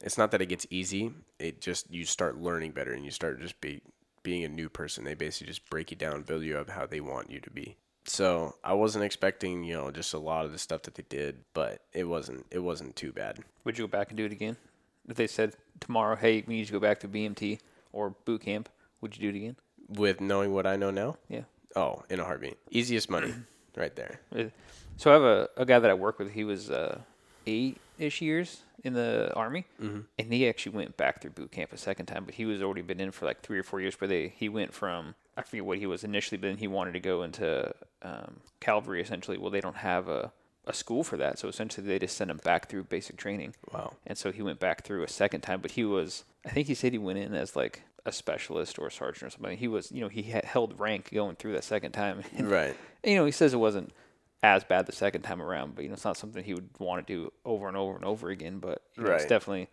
it's 0.00 0.18
not 0.18 0.30
that 0.32 0.42
it 0.42 0.46
gets 0.46 0.66
easy. 0.70 1.12
It 1.38 1.60
just 1.60 1.90
you 1.90 2.04
start 2.04 2.40
learning 2.40 2.72
better 2.72 2.92
and 2.92 3.04
you 3.04 3.10
start 3.10 3.40
just 3.40 3.60
be 3.60 3.80
being 4.22 4.44
a 4.44 4.48
new 4.48 4.68
person. 4.68 5.04
They 5.04 5.14
basically 5.14 5.48
just 5.48 5.68
break 5.70 5.90
you 5.90 5.96
down, 5.96 6.22
build 6.22 6.42
you 6.42 6.58
up 6.58 6.70
how 6.70 6.86
they 6.86 7.00
want 7.00 7.30
you 7.30 7.40
to 7.40 7.50
be. 7.50 7.76
So 8.04 8.56
I 8.64 8.72
wasn't 8.72 9.04
expecting, 9.04 9.62
you 9.62 9.74
know, 9.74 9.90
just 9.90 10.14
a 10.14 10.18
lot 10.18 10.44
of 10.44 10.52
the 10.52 10.58
stuff 10.58 10.82
that 10.82 10.94
they 10.94 11.04
did, 11.08 11.44
but 11.54 11.82
it 11.92 12.04
wasn't 12.04 12.46
it 12.50 12.58
wasn't 12.58 12.96
too 12.96 13.12
bad. 13.12 13.38
Would 13.64 13.78
you 13.78 13.86
go 13.86 13.90
back 13.90 14.08
and 14.08 14.16
do 14.16 14.24
it 14.24 14.32
again? 14.32 14.56
If 15.08 15.16
they 15.16 15.26
said 15.26 15.54
tomorrow, 15.80 16.16
hey, 16.16 16.44
we 16.46 16.56
need 16.56 16.66
to 16.66 16.72
go 16.72 16.80
back 16.80 17.00
to 17.00 17.08
BMT 17.08 17.60
or 17.92 18.10
boot 18.10 18.42
camp, 18.42 18.68
would 19.00 19.16
you 19.16 19.22
do 19.22 19.36
it 19.36 19.40
again? 19.40 19.56
With 19.90 20.20
knowing 20.20 20.52
what 20.52 20.66
I 20.66 20.76
know 20.76 20.90
now, 20.90 21.16
Yeah. 21.28 21.42
Oh, 21.76 22.02
in 22.08 22.18
a 22.20 22.24
heartbeat. 22.24 22.58
Easiest 22.70 23.08
money, 23.10 23.32
right 23.76 23.94
there. 23.94 24.20
So 24.96 25.10
I 25.10 25.14
have 25.14 25.22
a, 25.22 25.48
a 25.56 25.64
guy 25.66 25.78
that 25.78 25.90
I 25.90 25.94
work 25.94 26.18
with. 26.18 26.32
He 26.32 26.44
was 26.44 26.70
uh, 26.70 27.00
eight 27.46 27.78
ish 27.98 28.20
years 28.20 28.62
in 28.82 28.94
the 28.94 29.32
army, 29.34 29.66
Mm-hmm. 29.80 30.00
and 30.18 30.32
he 30.32 30.48
actually 30.48 30.76
went 30.76 30.96
back 30.96 31.20
through 31.20 31.30
boot 31.32 31.52
camp 31.52 31.72
a 31.72 31.76
second 31.76 32.06
time. 32.06 32.24
But 32.24 32.34
he 32.34 32.44
was 32.46 32.62
already 32.62 32.82
been 32.82 33.00
in 33.00 33.10
for 33.10 33.26
like 33.26 33.42
three 33.42 33.58
or 33.58 33.62
four 33.62 33.80
years. 33.80 33.96
But 33.98 34.08
they 34.08 34.28
he 34.36 34.48
went 34.48 34.72
from 34.74 35.14
I 35.36 35.42
forget 35.42 35.64
what 35.64 35.78
he 35.78 35.86
was 35.86 36.02
initially, 36.04 36.38
but 36.38 36.48
then 36.48 36.56
he 36.58 36.68
wanted 36.68 36.92
to 36.92 37.00
go 37.00 37.22
into 37.22 37.72
um, 38.02 38.40
cavalry 38.60 39.00
essentially. 39.02 39.38
Well, 39.38 39.50
they 39.50 39.60
don't 39.60 39.76
have 39.76 40.08
a 40.08 40.32
a 40.66 40.74
school 40.74 41.02
for 41.02 41.16
that, 41.16 41.38
so 41.38 41.48
essentially 41.48 41.86
they 41.86 41.98
just 41.98 42.16
send 42.16 42.30
him 42.30 42.36
back 42.44 42.68
through 42.68 42.84
basic 42.84 43.16
training. 43.16 43.54
Wow. 43.72 43.94
And 44.06 44.16
so 44.18 44.30
he 44.30 44.42
went 44.42 44.60
back 44.60 44.84
through 44.84 45.02
a 45.02 45.08
second 45.08 45.40
time, 45.40 45.60
but 45.62 45.70
he 45.72 45.84
was, 45.84 46.24
I 46.44 46.50
think 46.50 46.68
he 46.68 46.74
said 46.74 46.92
he 46.92 46.98
went 46.98 47.18
in 47.18 47.34
as 47.34 47.56
like 47.56 47.82
a 48.06 48.12
specialist 48.12 48.78
or 48.78 48.86
a 48.86 48.90
sergeant 48.90 49.22
or 49.24 49.30
something. 49.30 49.56
He 49.58 49.68
was, 49.68 49.90
you 49.92 50.00
know, 50.00 50.08
he 50.08 50.22
held 50.22 50.78
rank 50.80 51.10
going 51.12 51.36
through 51.36 51.52
that 51.52 51.64
second 51.64 51.92
time. 51.92 52.22
And, 52.36 52.50
Right. 52.50 52.76
you 53.04 53.14
know, 53.16 53.24
he 53.24 53.32
says 53.32 53.52
it 53.54 53.58
wasn't 53.58 53.92
as 54.42 54.64
bad 54.64 54.86
the 54.86 54.92
second 54.92 55.22
time 55.22 55.42
around, 55.42 55.74
but, 55.74 55.82
you 55.82 55.88
know, 55.88 55.94
it's 55.94 56.04
not 56.04 56.16
something 56.16 56.42
he 56.42 56.54
would 56.54 56.70
want 56.78 57.06
to 57.06 57.12
do 57.12 57.32
over 57.44 57.68
and 57.68 57.76
over 57.76 57.94
and 57.96 58.04
over 58.04 58.30
again. 58.30 58.58
But 58.58 58.82
you 58.96 59.02
know, 59.04 59.10
it's 59.16 59.26
definitely 59.26 59.68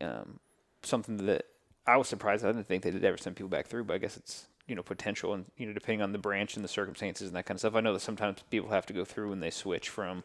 um, 0.00 0.38
something 0.82 1.16
that 1.26 1.46
I 1.86 1.96
was 1.96 2.08
surprised. 2.08 2.44
I 2.44 2.48
didn't 2.52 2.66
think 2.66 2.82
they 2.82 2.90
did 2.90 3.04
ever 3.04 3.16
send 3.16 3.36
people 3.36 3.48
back 3.48 3.66
through, 3.66 3.84
but 3.84 3.94
I 3.94 3.98
guess 3.98 4.16
it's, 4.16 4.46
you 4.66 4.74
know, 4.74 4.82
potential 4.82 5.34
and, 5.34 5.46
you 5.56 5.66
know, 5.66 5.72
depending 5.72 6.02
on 6.02 6.12
the 6.12 6.18
branch 6.18 6.54
and 6.56 6.64
the 6.64 6.68
circumstances 6.68 7.28
and 7.28 7.36
that 7.36 7.46
kind 7.46 7.56
of 7.56 7.60
stuff. 7.60 7.74
I 7.74 7.80
know 7.80 7.92
that 7.94 8.00
sometimes 8.00 8.42
people 8.50 8.70
have 8.70 8.86
to 8.86 8.92
go 8.92 9.04
through 9.04 9.30
when 9.30 9.40
they 9.40 9.50
switch 9.50 9.88
from 9.88 10.22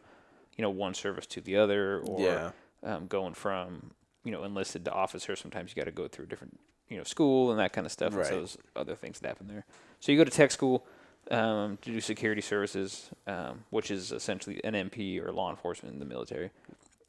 you 0.57 0.61
know 0.61 0.69
one 0.69 0.93
service 0.93 1.25
to 1.25 1.41
the 1.41 1.57
other, 1.57 1.99
or 2.01 2.19
Yeah. 2.19 2.51
um, 2.83 3.07
going 3.07 3.33
from 3.33 3.89
you 4.23 4.31
know 4.31 4.43
enlisted 4.43 4.85
to 4.85 4.91
officer. 4.91 5.35
Sometimes 5.35 5.71
you 5.71 5.75
got 5.81 5.85
to 5.85 5.91
go 5.91 6.07
through 6.07 6.27
different 6.27 6.59
you 6.89 6.97
know 6.97 7.03
school 7.03 7.51
and 7.51 7.59
that 7.59 7.73
kind 7.73 7.85
of 7.85 7.91
stuff. 7.91 8.15
And 8.15 8.25
so 8.25 8.31
Right. 8.31 8.39
there's 8.39 8.57
other 8.75 8.95
things 8.95 9.19
that 9.19 9.27
happen 9.29 9.47
there. 9.47 9.65
So 9.99 10.11
you 10.11 10.17
go 10.17 10.23
to 10.23 10.31
tech 10.31 10.51
school 10.51 10.85
um, 11.31 11.77
to 11.81 11.91
do 11.91 12.01
security 12.01 12.41
services, 12.41 13.09
um, 13.27 13.63
which 13.69 13.89
is 13.91 14.11
essentially 14.11 14.59
an 14.63 14.73
MP 14.73 15.19
or 15.25 15.31
law 15.31 15.49
enforcement 15.49 15.93
in 15.93 15.99
the 15.99 16.05
military. 16.05 16.51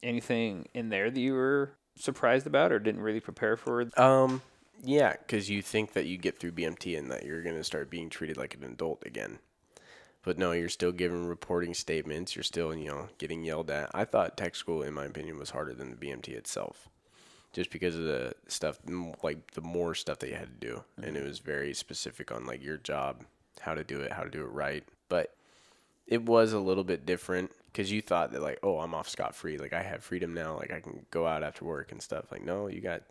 Anything 0.03 0.67
in 0.73 0.89
there 0.89 1.09
that 1.09 1.19
you 1.19 1.33
were 1.33 1.71
surprised 1.95 2.45
about 2.47 2.71
or 2.71 2.79
didn't 2.79 3.01
really 3.01 3.19
prepare 3.19 3.57
for? 3.57 3.89
Um, 3.97 4.41
yeah, 4.83 5.13
because 5.13 5.49
you 5.49 5.61
think 5.61 5.93
that 5.93 6.05
you 6.05 6.17
get 6.17 6.39
through 6.39 6.51
BMT 6.53 6.97
and 6.97 7.09
that 7.11 7.25
you're 7.25 7.41
gonna 7.41 7.63
start 7.63 7.89
being 7.89 8.09
treated 8.09 8.37
like 8.37 8.53
an 8.53 8.63
adult 8.63 9.03
again, 9.05 9.39
but 10.23 10.37
no, 10.37 10.51
you're 10.51 10.69
still 10.69 10.91
given 10.91 11.27
reporting 11.27 11.73
statements. 11.73 12.35
You're 12.35 12.43
still, 12.43 12.75
you 12.75 12.87
know, 12.87 13.07
getting 13.17 13.43
yelled 13.43 13.71
at. 13.71 13.89
I 13.93 14.05
thought 14.05 14.37
tech 14.37 14.55
school, 14.55 14.81
in 14.83 14.93
my 14.93 15.05
opinion, 15.05 15.37
was 15.39 15.51
harder 15.51 15.73
than 15.73 15.89
the 15.91 15.95
BMT 15.97 16.29
itself, 16.29 16.87
just 17.55 17.71
because 17.71 17.95
of 17.95 18.03
the 18.03 18.33
stuff, 18.47 18.77
like 19.23 19.51
the 19.51 19.61
more 19.61 19.95
stuff 19.95 20.19
that 20.19 20.27
you 20.29 20.35
had 20.35 20.59
to 20.59 20.67
do, 20.67 20.83
and 21.01 21.15
it 21.15 21.23
was 21.23 21.39
very 21.39 21.73
specific 21.73 22.29
on 22.29 22.45
like 22.45 22.61
your 22.61 22.75
job, 22.75 23.23
how 23.61 23.73
to 23.73 23.83
do 23.83 24.01
it, 24.01 24.11
how 24.11 24.23
to 24.23 24.29
do 24.29 24.41
it 24.41 24.51
right. 24.51 24.83
But 25.07 25.33
it 26.05 26.23
was 26.23 26.51
a 26.51 26.59
little 26.59 26.83
bit 26.83 27.05
different 27.05 27.51
because 27.67 27.89
you 27.93 28.01
thought 28.01 28.33
that 28.33 28.41
like, 28.41 28.59
oh, 28.61 28.79
I'm 28.79 28.93
off 28.93 29.07
scot 29.07 29.33
free. 29.33 29.57
Like 29.57 29.71
I 29.71 29.81
have 29.81 30.03
freedom 30.03 30.33
now. 30.33 30.57
Like 30.57 30.73
I 30.73 30.81
can 30.81 31.05
go 31.11 31.25
out 31.25 31.43
after 31.43 31.63
work 31.63 31.93
and 31.93 32.01
stuff. 32.01 32.29
Like 32.29 32.43
no, 32.43 32.67
you 32.67 32.81
got 32.81 33.03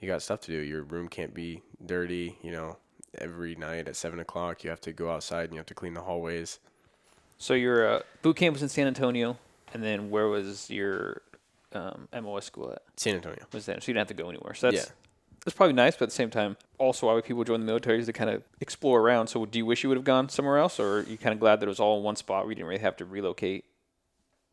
you 0.00 0.08
got 0.08 0.22
stuff 0.22 0.40
to 0.42 0.50
do. 0.50 0.58
Your 0.60 0.82
room 0.84 1.08
can't 1.08 1.34
be 1.34 1.60
dirty. 1.84 2.38
You 2.40 2.52
know, 2.52 2.78
every 3.18 3.54
night 3.54 3.86
at 3.86 3.96
seven 3.96 4.18
o'clock, 4.18 4.64
you 4.64 4.70
have 4.70 4.80
to 4.80 4.92
go 4.92 5.10
outside 5.10 5.44
and 5.44 5.52
you 5.52 5.58
have 5.58 5.66
to 5.66 5.74
clean 5.74 5.92
the 5.92 6.00
hallways. 6.00 6.58
So 7.36 7.52
your 7.52 7.86
uh, 7.86 8.00
boot 8.22 8.36
camp 8.36 8.54
was 8.54 8.62
in 8.62 8.70
San 8.70 8.86
Antonio, 8.86 9.36
and 9.74 9.82
then 9.82 10.08
where 10.08 10.28
was 10.28 10.70
your 10.70 11.20
um, 11.74 12.08
MOS 12.22 12.44
school 12.46 12.72
at? 12.72 12.82
San 12.96 13.16
Antonio. 13.16 13.44
Was 13.52 13.66
that 13.66 13.82
so 13.82 13.88
you 13.90 13.94
didn't 13.94 14.08
have 14.08 14.16
to 14.16 14.22
go 14.22 14.28
anywhere? 14.30 14.54
So 14.54 14.70
that's 14.70 14.86
Yeah. 14.86 14.92
that's 15.44 15.56
probably 15.56 15.74
nice, 15.74 15.94
but 15.96 16.04
at 16.04 16.08
the 16.10 16.14
same 16.14 16.30
time, 16.30 16.56
also 16.78 17.06
why 17.06 17.14
would 17.14 17.24
people 17.24 17.44
join 17.44 17.60
the 17.60 17.66
military 17.66 17.98
is 17.98 18.06
to 18.06 18.12
kind 18.12 18.30
of 18.30 18.42
explore 18.60 19.00
around. 19.00 19.26
So 19.28 19.44
do 19.46 19.58
you 19.58 19.66
wish 19.66 19.82
you 19.82 19.88
would 19.90 19.96
have 19.98 20.04
gone 20.04 20.28
somewhere 20.28 20.58
else, 20.58 20.78
or 20.80 20.98
are 20.98 21.02
you 21.02 21.18
kind 21.18 21.32
of 21.32 21.40
glad 21.40 21.60
that 21.60 21.66
it 21.66 21.68
was 21.68 21.80
all 21.80 21.98
in 21.98 22.02
one 22.04 22.16
spot 22.16 22.44
where 22.44 22.50
you 22.50 22.54
didn't 22.56 22.68
really 22.68 22.80
have 22.80 22.96
to 22.98 23.04
relocate 23.04 23.64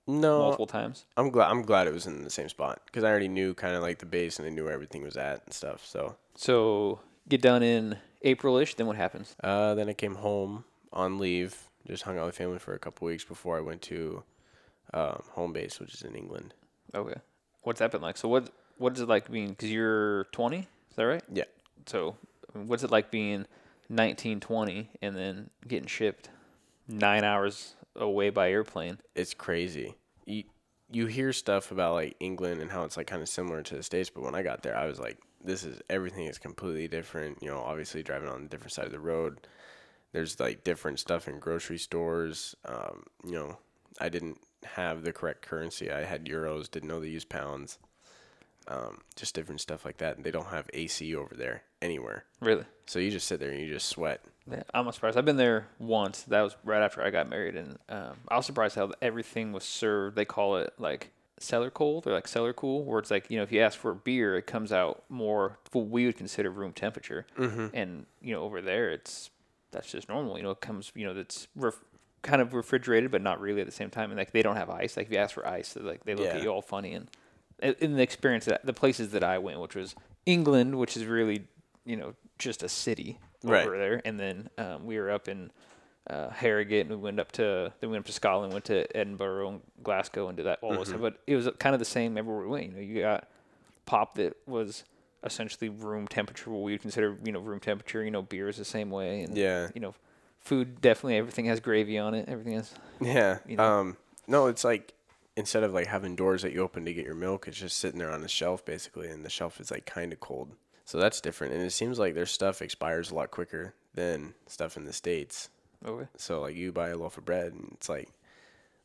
No, 0.08 0.40
multiple 0.40 0.68
times? 0.68 1.06
I'm 1.16 1.30
glad. 1.30 1.50
I'm 1.50 1.62
glad 1.62 1.88
it 1.88 1.94
was 1.94 2.08
in 2.08 2.24
the 2.24 2.30
same 2.30 2.50
spot 2.50 2.82
because 2.86 3.04
I 3.04 3.10
already 3.10 3.28
knew 3.28 3.54
kind 3.54 3.76
of 3.76 3.82
like 3.82 4.00
the 4.00 4.06
base 4.06 4.40
and 4.40 4.46
I 4.48 4.50
knew 4.52 4.66
where 4.66 4.74
everything 4.74 5.04
was 5.04 5.16
at 5.18 5.44
and 5.46 5.54
stuff. 5.54 5.86
So 5.86 6.16
So 6.36 7.00
get 7.30 7.42
done 7.42 7.64
in 7.64 7.98
April-ish, 8.24 8.76
then 8.76 8.88
what 8.88 8.98
happens? 8.98 9.36
uh, 9.44 9.74
then 9.76 9.88
I 9.90 9.94
came 9.94 10.16
home 10.16 10.66
on 10.92 11.18
leave. 11.20 11.70
Just 11.88 12.04
hung 12.04 12.20
out 12.20 12.28
with 12.28 12.36
family 12.38 12.60
for 12.60 12.74
a 12.74 12.80
couple 12.80 13.08
weeks 13.08 13.24
before 13.24 13.58
I 13.58 13.62
went 13.62 13.82
to 13.84 14.24
um, 14.94 15.24
home 15.32 15.52
base, 15.54 15.80
which 15.80 15.94
is 15.96 16.02
in 16.04 16.16
England. 16.16 16.54
Okay, 16.94 17.20
what's 17.64 17.80
that 17.80 17.92
been 17.92 18.02
like? 18.02 18.18
So 18.18 18.28
what 18.28 18.50
what 18.78 18.94
is 18.94 19.02
it 19.02 19.10
like 19.10 19.32
being? 19.32 19.50
Because 19.50 19.72
you're 19.72 20.26
20, 20.32 20.60
is 20.60 20.66
that 20.96 21.04
right? 21.04 21.24
Yeah. 21.32 21.44
So 21.86 22.16
I 22.54 22.58
mean, 22.58 22.68
what's 22.68 22.84
it 22.84 22.92
like 22.92 23.12
being 23.12 23.46
19, 23.90 24.40
20, 24.40 24.90
and 25.02 25.16
then 25.16 25.50
getting 25.68 25.88
shipped 25.88 26.30
nine 26.88 27.24
hours 27.24 27.76
away 27.96 28.30
by 28.30 28.52
airplane? 28.52 28.98
it's 29.16 29.34
crazy. 29.34 29.96
You 30.26 30.44
you 30.92 31.06
hear 31.08 31.32
stuff 31.32 31.72
about 31.72 31.94
like 31.94 32.16
England 32.20 32.62
and 32.62 32.70
how 32.70 32.84
it's 32.84 32.98
like 32.98 33.08
kind 33.08 33.22
of 33.22 33.30
similar 33.30 33.62
to 33.64 33.76
the 33.76 33.84
states, 33.84 34.10
but 34.10 34.24
when 34.24 34.36
I 34.36 34.42
got 34.42 34.62
there, 34.62 34.76
I 34.76 34.88
was 34.88 35.00
like, 35.00 35.18
this 35.44 35.64
is 35.64 35.82
everything 35.90 36.26
is 36.26 36.38
completely 36.38 36.88
different. 36.88 37.42
You 37.42 37.50
know, 37.50 37.60
obviously 37.60 38.04
driving 38.04 38.30
on 38.30 38.44
a 38.44 38.48
different 38.48 38.74
side 38.74 38.86
of 38.86 38.92
the 38.92 39.00
road. 39.00 39.48
There's 40.12 40.40
like 40.40 40.64
different 40.66 41.00
stuff 41.00 41.28
in 41.28 41.40
grocery 41.40 41.78
stores. 41.78 42.56
Um, 42.66 43.04
you 43.24 43.32
know, 43.32 43.58
I 44.00 44.10
didn't 44.10 44.40
have 44.64 45.04
the 45.04 45.14
correct 45.14 45.42
currency. 45.42 45.92
I 45.92 46.04
had 46.04 46.26
euros, 46.26 46.70
didn't 46.70 46.90
know 46.90 47.00
they 47.00 47.08
use 47.08 47.26
pounds. 47.26 47.78
Um, 48.68 49.00
just 49.16 49.34
different 49.34 49.60
stuff 49.60 49.86
like 49.86 49.98
that. 49.98 50.16
And 50.18 50.24
they 50.26 50.32
don't 50.32 50.48
have 50.48 50.70
AC 50.74 51.16
over 51.16 51.36
there 51.36 51.64
anywhere. 51.82 52.26
Really? 52.40 52.66
So 52.86 53.00
you 53.00 53.10
just 53.10 53.28
sit 53.28 53.40
there 53.40 53.50
and 53.50 53.60
you 53.60 53.68
just 53.68 53.88
sweat. 53.90 54.22
Yeah, 54.50 54.64
I'm 54.74 54.90
surprised. 54.92 55.18
I've 55.18 55.26
been 55.26 55.38
there 55.38 55.68
once. 55.80 56.24
That 56.24 56.42
was 56.42 56.56
right 56.64 56.82
after 56.82 57.04
I 57.04 57.10
got 57.10 57.30
married, 57.30 57.56
and 57.56 57.78
um, 57.90 58.18
I 58.28 58.38
was 58.38 58.46
surprised 58.46 58.76
how 58.76 58.92
everything 59.02 59.52
was 59.52 59.64
served. 59.64 60.16
They 60.16 60.26
call 60.26 60.58
it 60.58 60.74
like 60.78 61.12
cellar 61.40 61.70
cold 61.72 62.06
or 62.08 62.12
like 62.14 62.28
cellar 62.28 62.52
cool, 62.54 62.84
where 62.84 63.00
it's 63.00 63.12
like 63.12 63.30
you 63.30 63.38
know 63.38 63.44
if 63.44 63.52
you 63.52 63.62
ask 63.62 63.78
for 63.80 63.92
a 63.92 63.96
beer, 63.96 64.36
it 64.38 64.48
comes 64.48 64.72
out 64.72 65.04
more 65.10 65.58
what 65.72 65.88
we 65.88 66.06
would 66.06 66.18
consider 66.18 66.50
room 66.50 66.74
temperature, 66.74 67.26
Mm-hmm. 67.38 67.68
and 67.74 68.06
you 68.22 68.34
know 68.34 68.42
over 68.42 68.62
there 68.62 68.90
it's 68.92 69.30
that's 69.72 69.92
just 69.92 70.10
normal. 70.10 70.38
You 70.38 70.44
know 70.44 70.52
it 70.52 70.62
comes 70.62 70.92
you 70.96 71.06
know 71.06 71.14
that's 71.14 71.48
ref- 71.56 71.84
kind 72.22 72.42
of 72.42 72.54
refrigerated, 72.54 73.12
but 73.12 73.22
not 73.22 73.40
really 73.42 73.62
at 73.62 73.66
the 73.68 73.72
same 73.72 73.90
time. 73.90 74.12
And 74.12 74.18
like 74.18 74.32
they 74.32 74.42
don't 74.42 74.56
have 74.56 74.70
ice. 74.70 74.96
Like 74.98 75.08
if 75.08 75.12
you 75.12 75.18
ask 75.20 75.34
for 75.34 75.46
ice, 75.48 75.76
like 75.80 76.04
they 76.04 76.14
look 76.16 76.28
at 76.28 76.44
you 76.44 76.50
all 76.50 76.62
funny. 76.62 76.94
And 76.94 77.10
in- 77.80 77.96
the 77.96 78.04
experience 78.04 78.46
that 78.46 78.66
the 78.66 78.74
places 78.74 79.12
that 79.12 79.24
I 79.24 79.38
went, 79.38 79.60
which 79.60 79.76
was 79.76 79.96
England, 80.26 80.76
which 80.78 80.96
is 80.98 81.06
really 81.06 81.48
you 81.86 81.96
know 81.96 82.14
just 82.38 82.64
a 82.64 82.70
city 82.70 83.20
Right. 83.44 83.66
over 83.66 83.76
there, 83.78 84.02
and 84.06 84.20
then 84.20 84.50
um, 84.60 84.86
we 84.86 85.00
were 85.00 85.10
up 85.10 85.28
in 85.28 85.52
uh, 86.08 86.30
Harrogate, 86.30 86.82
and 86.82 86.90
we 86.92 86.96
went 86.96 87.20
up 87.20 87.32
to 87.34 87.74
then 87.80 87.90
we 87.90 87.94
went 87.94 88.04
up 88.04 88.06
to 88.08 88.12
Scotland, 88.12 88.54
went 88.54 88.66
to 88.66 88.86
Edinburgh 88.96 89.50
and 89.50 89.62
Glasgow, 89.82 90.28
and 90.28 90.38
did 90.38 90.46
that 90.46 90.60
all 90.62 90.86
stuff. 90.86 91.02
But 91.02 91.18
it 91.26 91.36
was 91.36 91.50
kind 91.58 91.74
of 91.74 91.80
the 91.80 91.86
same 91.86 92.18
everywhere 92.20 92.44
we 92.44 92.50
went. 92.50 92.66
You 92.66 92.72
know, 92.74 92.80
you 92.82 93.02
got 93.02 93.28
pop 93.88 94.14
that 94.16 94.36
was 94.46 94.84
essentially 95.24 95.70
room 95.70 96.08
temperature, 96.08 96.50
what 96.52 96.62
we 96.62 96.72
would 96.74 96.82
consider 96.82 97.18
you 97.24 97.32
know 97.32 97.40
room 97.40 97.60
temperature. 97.60 98.04
You 98.04 98.12
know, 98.12 98.22
beer 98.22 98.48
is 98.48 98.58
the 98.58 98.66
same 98.66 98.92
way, 98.92 99.22
and 99.24 99.36
Yeah. 99.36 99.70
you 99.74 99.82
know, 99.82 99.96
food 100.42 100.82
definitely 100.82 101.18
everything 101.18 101.46
has 101.46 101.60
gravy 101.60 101.98
on 101.98 102.14
it. 102.14 102.28
Everything 102.28 102.54
has 102.54 102.74
Yeah. 103.00 103.40
You 103.48 103.58
know? 103.58 103.64
Um. 103.64 103.98
No, 104.28 104.48
it's 104.48 104.64
like 104.64 104.94
instead 105.36 105.64
of 105.64 105.74
like 105.74 105.88
having 105.88 106.16
doors 106.16 106.42
that 106.42 106.54
you 106.54 106.62
open 106.62 106.86
to 106.86 106.94
get 106.94 107.06
your 107.06 107.16
milk, 107.16 107.48
it's 107.48 107.60
just 107.60 107.78
sitting 107.78 108.00
there 108.00 108.12
on 108.12 108.22
the 108.22 108.28
shelf 108.28 108.66
basically, 108.66 109.08
and 109.10 109.26
the 109.26 109.30
shelf 109.30 109.60
is 109.60 109.72
like 109.72 109.86
kind 109.86 110.14
of 110.14 110.20
cold. 110.20 110.52
So 110.86 110.98
that's 110.98 111.22
different, 111.22 111.54
and 111.54 111.64
it 111.64 111.72
seems 111.72 112.00
like 112.00 112.16
their 112.16 112.26
stuff 112.26 112.62
expires 112.62 113.12
a 113.12 113.16
lot 113.16 113.32
quicker 113.32 113.74
than 113.94 114.34
stuff 114.48 114.78
in 114.78 114.86
the 114.86 114.94
states. 114.94 115.50
okay. 115.86 116.08
So 116.18 116.42
like 116.42 116.56
you 116.56 116.72
buy 116.72 116.90
a 116.90 116.98
loaf 116.98 117.18
of 117.18 117.26
bread, 117.26 117.54
and 117.54 117.72
it's 117.74 117.90
like 117.90 118.10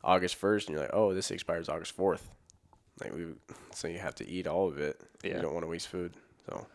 August 0.05 0.37
first, 0.37 0.69
and 0.69 0.75
you're 0.75 0.85
like, 0.85 0.95
oh, 0.95 1.15
this 1.15 1.31
expires 1.31 1.69
August 1.69 1.93
fourth. 1.93 2.29
Like 3.01 3.15
we, 3.15 3.27
so 3.73 3.89
you 3.89 3.99
have 3.99 4.15
to 4.17 4.29
eat 4.29 4.47
all 4.47 4.69
of 4.69 4.79
it. 4.79 5.01
Yeah. 5.23 5.37
You 5.37 5.43
don't 5.43 5.53
want 5.53 5.65
to 5.65 5.69
waste 5.69 5.89
food. 5.89 6.15
So 6.49 6.67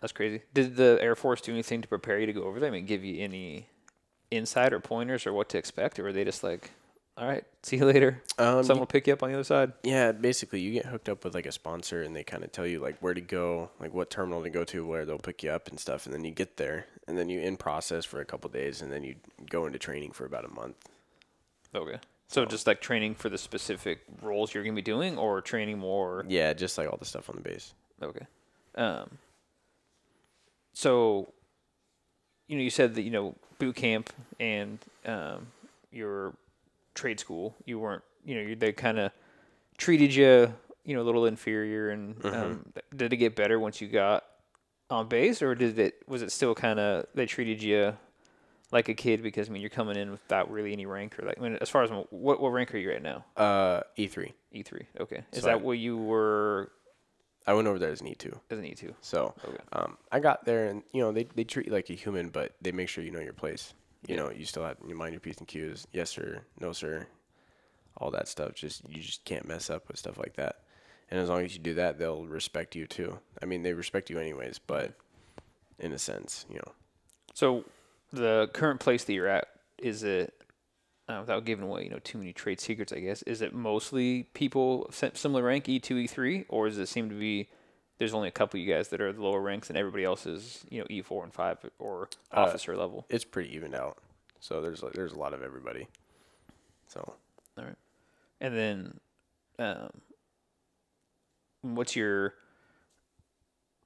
That's 0.00 0.12
crazy. 0.12 0.42
Did 0.54 0.76
the 0.76 0.98
Air 1.00 1.16
Force 1.16 1.40
do 1.40 1.52
anything 1.52 1.82
to 1.82 1.88
prepare 1.88 2.18
you 2.18 2.26
to 2.26 2.32
go 2.32 2.44
over 2.44 2.60
there? 2.60 2.68
I 2.68 2.72
mean, 2.72 2.86
give 2.86 3.04
you 3.04 3.22
any 3.22 3.68
insight 4.30 4.72
or 4.72 4.80
pointers 4.80 5.26
or 5.26 5.32
what 5.32 5.48
to 5.50 5.58
expect, 5.58 5.98
or 5.98 6.04
were 6.04 6.12
they 6.12 6.24
just 6.24 6.42
like, 6.42 6.70
"All 7.16 7.26
right, 7.26 7.44
see 7.62 7.76
you 7.76 7.84
later. 7.86 8.22
um, 8.38 8.62
Someone 8.64 8.80
will 8.80 8.86
pick 8.86 9.06
you 9.06 9.12
up 9.12 9.22
on 9.22 9.30
the 9.30 9.34
other 9.36 9.44
side." 9.44 9.72
Yeah, 9.82 10.12
basically 10.12 10.60
you 10.60 10.72
get 10.72 10.86
hooked 10.86 11.08
up 11.08 11.24
with 11.24 11.34
like 11.34 11.46
a 11.46 11.52
sponsor 11.52 12.02
and 12.02 12.14
they 12.14 12.24
kind 12.24 12.44
of 12.44 12.52
tell 12.52 12.66
you 12.66 12.80
like 12.80 12.98
where 13.00 13.14
to 13.14 13.20
go, 13.20 13.70
like 13.80 13.92
what 13.94 14.10
terminal 14.10 14.42
to 14.42 14.50
go 14.50 14.64
to, 14.64 14.86
where 14.86 15.04
they'll 15.04 15.18
pick 15.18 15.42
you 15.42 15.50
up 15.50 15.68
and 15.68 15.78
stuff, 15.78 16.06
and 16.06 16.14
then 16.14 16.24
you 16.24 16.30
get 16.32 16.56
there 16.56 16.86
and 17.08 17.16
then 17.16 17.28
you 17.28 17.40
in 17.40 17.56
process 17.56 18.04
for 18.04 18.20
a 18.20 18.24
couple 18.24 18.50
days 18.50 18.82
and 18.82 18.90
then 18.90 19.04
you 19.04 19.14
go 19.48 19.66
into 19.66 19.78
training 19.78 20.10
for 20.10 20.24
about 20.24 20.44
a 20.44 20.48
month. 20.48 20.76
Okay. 21.74 21.98
So 22.28 22.44
just 22.44 22.66
like 22.66 22.80
training 22.80 23.14
for 23.14 23.28
the 23.28 23.38
specific 23.38 24.00
roles 24.20 24.52
you're 24.52 24.64
gonna 24.64 24.74
be 24.74 24.82
doing, 24.82 25.16
or 25.16 25.40
training 25.40 25.78
more. 25.78 26.24
Yeah, 26.28 26.52
just 26.54 26.76
like 26.76 26.88
all 26.90 26.96
the 26.96 27.04
stuff 27.04 27.30
on 27.30 27.36
the 27.36 27.42
base. 27.42 27.72
Okay. 28.02 28.26
Um. 28.74 29.18
So, 30.72 31.32
you 32.48 32.56
know, 32.56 32.62
you 32.62 32.70
said 32.70 32.94
that 32.94 33.02
you 33.02 33.10
know 33.10 33.34
boot 33.58 33.76
camp 33.76 34.10
and 34.38 34.78
um, 35.06 35.46
your 35.90 36.34
trade 36.94 37.18
school, 37.20 37.54
you 37.64 37.78
weren't, 37.78 38.02
you 38.24 38.34
know, 38.42 38.54
they 38.54 38.72
kind 38.72 38.98
of 38.98 39.12
treated 39.78 40.14
you, 40.14 40.52
you 40.84 40.94
know, 40.94 41.02
a 41.02 41.04
little 41.04 41.26
inferior. 41.26 41.90
And 41.90 42.24
um, 42.24 42.64
did 42.94 43.12
it 43.12 43.16
get 43.16 43.34
better 43.36 43.58
once 43.58 43.80
you 43.80 43.88
got 43.88 44.24
on 44.90 45.08
base, 45.08 45.42
or 45.42 45.54
did 45.54 45.78
it 45.78 45.94
was 46.06 46.22
it 46.22 46.30
still 46.32 46.54
kind 46.54 46.78
of 46.78 47.06
they 47.14 47.26
treated 47.26 47.62
you 47.62 47.96
like 48.72 48.88
a 48.88 48.94
kid 48.94 49.22
because 49.22 49.48
I 49.48 49.52
mean 49.52 49.60
you're 49.62 49.70
coming 49.70 49.96
in 49.96 50.10
without 50.10 50.50
really 50.50 50.72
any 50.72 50.86
rank 50.86 51.18
or 51.18 51.26
like 51.26 51.38
I 51.38 51.42
mean 51.42 51.56
as 51.60 51.68
far 51.70 51.82
as 51.82 51.90
what 51.90 52.40
what 52.40 52.48
rank 52.52 52.74
are 52.74 52.78
you 52.78 52.90
at 52.92 53.02
now? 53.02 53.24
Uh, 53.36 53.80
E 53.96 54.06
three. 54.06 54.32
E 54.52 54.62
three. 54.62 54.86
Okay. 55.00 55.24
Is 55.32 55.42
So 55.42 55.48
I- 55.48 55.52
that 55.54 55.62
what 55.62 55.78
you 55.78 55.96
were 55.96 56.70
I 57.46 57.54
went 57.54 57.68
over 57.68 57.78
there 57.78 57.90
as 57.90 58.00
an 58.00 58.08
E 58.08 58.14
two. 58.14 58.38
as 58.50 58.58
an 58.58 58.64
E 58.64 58.74
two? 58.74 58.94
So 59.00 59.34
Okay. 59.46 59.62
um, 59.72 59.96
I 60.10 60.20
got 60.20 60.44
there 60.44 60.66
and 60.66 60.82
you 60.92 61.00
know 61.02 61.12
they 61.12 61.24
they 61.34 61.44
treat 61.44 61.66
you 61.66 61.72
like 61.72 61.90
a 61.90 61.94
human, 61.94 62.28
but 62.30 62.54
they 62.60 62.72
make 62.72 62.88
sure 62.88 63.04
you 63.04 63.10
know 63.10 63.20
your 63.20 63.32
place. 63.32 63.74
You 64.06 64.14
Yeah. 64.14 64.22
know, 64.24 64.30
you 64.30 64.44
still 64.44 64.64
have 64.64 64.76
you 64.86 64.94
mind 64.94 65.12
your 65.12 65.20
p's 65.20 65.38
and 65.38 65.48
q's. 65.48 65.86
Yes 65.92 66.10
sir, 66.10 66.42
no 66.60 66.72
sir, 66.72 67.06
all 67.96 68.10
that 68.10 68.28
stuff. 68.28 68.54
Just 68.54 68.88
you 68.88 69.00
just 69.02 69.24
can't 69.24 69.46
mess 69.46 69.70
up 69.70 69.88
with 69.88 69.98
stuff 69.98 70.18
like 70.18 70.34
that. 70.36 70.62
And 71.10 71.20
as 71.20 71.28
long 71.28 71.44
as 71.44 71.54
you 71.54 71.60
do 71.60 71.74
that, 71.74 71.98
they'll 71.98 72.26
respect 72.26 72.74
you 72.74 72.86
too. 72.86 73.18
I 73.40 73.46
mean, 73.46 73.62
they 73.62 73.72
respect 73.74 74.10
you 74.10 74.18
anyways, 74.18 74.58
but 74.58 74.94
in 75.78 75.92
a 75.92 75.98
sense, 75.98 76.46
you 76.50 76.56
know. 76.56 76.72
So 77.32 77.64
the 78.12 78.50
current 78.52 78.80
place 78.80 79.04
that 79.04 79.12
you're 79.12 79.28
at 79.28 79.46
is 79.78 80.02
it 80.02 80.34
uh, 81.08 81.18
without 81.20 81.44
giving 81.44 81.64
away 81.64 81.84
you 81.84 81.90
know 81.90 81.98
too 82.00 82.18
many 82.18 82.32
trade 82.32 82.60
secrets 82.60 82.92
I 82.92 83.00
guess 83.00 83.22
is 83.22 83.40
it 83.42 83.54
mostly 83.54 84.24
people 84.34 84.88
si- 84.90 85.10
similar 85.14 85.42
rank 85.42 85.68
E 85.68 85.78
two 85.78 85.96
E 85.98 86.06
three 86.06 86.44
or 86.48 86.68
does 86.68 86.78
it 86.78 86.86
seem 86.86 87.08
to 87.08 87.14
be 87.14 87.48
there's 87.98 88.12
only 88.12 88.28
a 88.28 88.32
couple 88.32 88.58
of 88.60 88.66
you 88.66 88.72
guys 88.74 88.88
that 88.88 89.00
are 89.00 89.12
the 89.12 89.22
lower 89.22 89.40
ranks 89.40 89.68
and 89.70 89.78
everybody 89.78 90.04
else 90.04 90.26
is 90.26 90.64
you 90.70 90.80
know 90.80 90.86
E 90.90 91.02
four 91.02 91.24
and 91.24 91.32
five 91.32 91.58
or 91.78 92.08
Uh, 92.32 92.40
officer 92.40 92.76
level 92.76 93.06
It's 93.08 93.24
pretty 93.24 93.54
evened 93.54 93.74
out. 93.74 93.98
So 94.40 94.60
there's 94.60 94.82
like, 94.82 94.92
there's 94.92 95.12
a 95.12 95.18
lot 95.18 95.32
of 95.32 95.42
everybody. 95.42 95.86
So 96.88 97.14
all 97.58 97.64
right 97.64 97.76
and 98.40 98.54
then 98.56 99.00
Um, 99.58 99.90
what's 101.62 101.96
your 101.96 102.34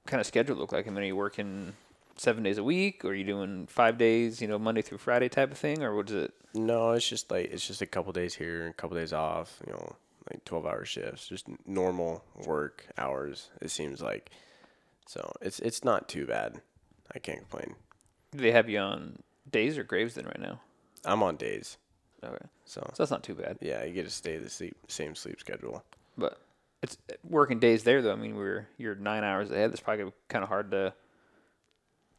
kind 0.07 0.21
of 0.21 0.27
schedule 0.27 0.57
look 0.57 0.73
like? 0.73 0.87
I 0.87 0.91
mean, 0.91 0.99
are 1.05 1.07
you 1.07 1.17
working 1.17 1.73
seven 2.21 2.43
days 2.43 2.59
a 2.59 2.65
week, 2.65 3.05
or 3.05 3.09
are 3.09 3.15
you 3.15 3.25
doing 3.25 3.67
five 3.67 3.97
days, 3.97 4.43
you 4.43 4.47
know, 4.49 4.59
Monday 4.59 4.83
through 4.83 4.99
Friday 4.99 5.29
type 5.29 5.51
of 5.51 5.59
thing, 5.59 5.83
or 5.83 5.95
what 5.97 6.11
is 6.11 6.17
it? 6.17 6.35
No, 6.55 6.91
it's 6.93 7.09
just 7.09 7.31
like 7.31 7.51
it's 7.51 7.67
just 7.67 7.81
a 7.81 7.87
couple 7.87 8.13
days 8.13 8.35
here, 8.35 8.67
a 8.67 8.75
couple 8.75 8.97
days 8.97 9.13
off. 9.13 9.61
You 9.67 9.73
know, 9.73 9.97
like 10.31 10.45
twelve 10.45 10.67
hour 10.67 10.85
shifts, 10.85 11.27
just 11.29 11.47
normal 11.67 12.23
work 12.47 12.87
hours. 12.99 13.51
It 13.63 13.71
seems 13.71 14.03
like, 14.03 14.31
so 15.07 15.33
it's 15.41 15.61
it's 15.61 15.83
not 15.85 16.09
too 16.09 16.27
bad. 16.27 16.61
I 17.15 17.19
can't 17.19 17.39
complain. 17.39 17.75
Do 18.33 18.39
they 18.39 18.53
have 18.53 18.69
you 18.69 18.79
on 18.79 19.21
days 19.51 19.79
or 19.79 19.83
graves 19.85 20.15
then 20.15 20.27
right 20.27 20.41
now? 20.41 20.61
I'm 21.05 21.23
on 21.23 21.37
days, 21.37 21.79
Okay, 22.23 22.45
so 22.67 22.83
so 22.83 22.93
that's 23.03 23.11
not 23.11 23.23
too 23.23 23.35
bad. 23.35 23.59
yeah, 23.63 23.83
you 23.85 23.95
get 23.95 24.05
to 24.05 24.11
stay 24.11 24.37
the 24.37 24.51
sleep, 24.51 24.77
same 24.89 25.15
sleep 25.15 25.41
schedule. 25.41 25.83
But 26.19 26.39
it's 26.83 26.99
working 27.25 27.59
days 27.59 27.85
there 27.85 28.03
though. 28.03 28.13
I 28.13 28.17
mean, 28.17 28.37
we're 28.37 28.69
you're 28.77 28.95
nine 28.95 29.25
hours 29.25 29.51
ahead. 29.51 29.71
That's 29.73 29.81
probably 29.81 30.13
kind 30.29 30.43
of 30.43 30.49
hard 30.49 30.71
to 30.73 30.93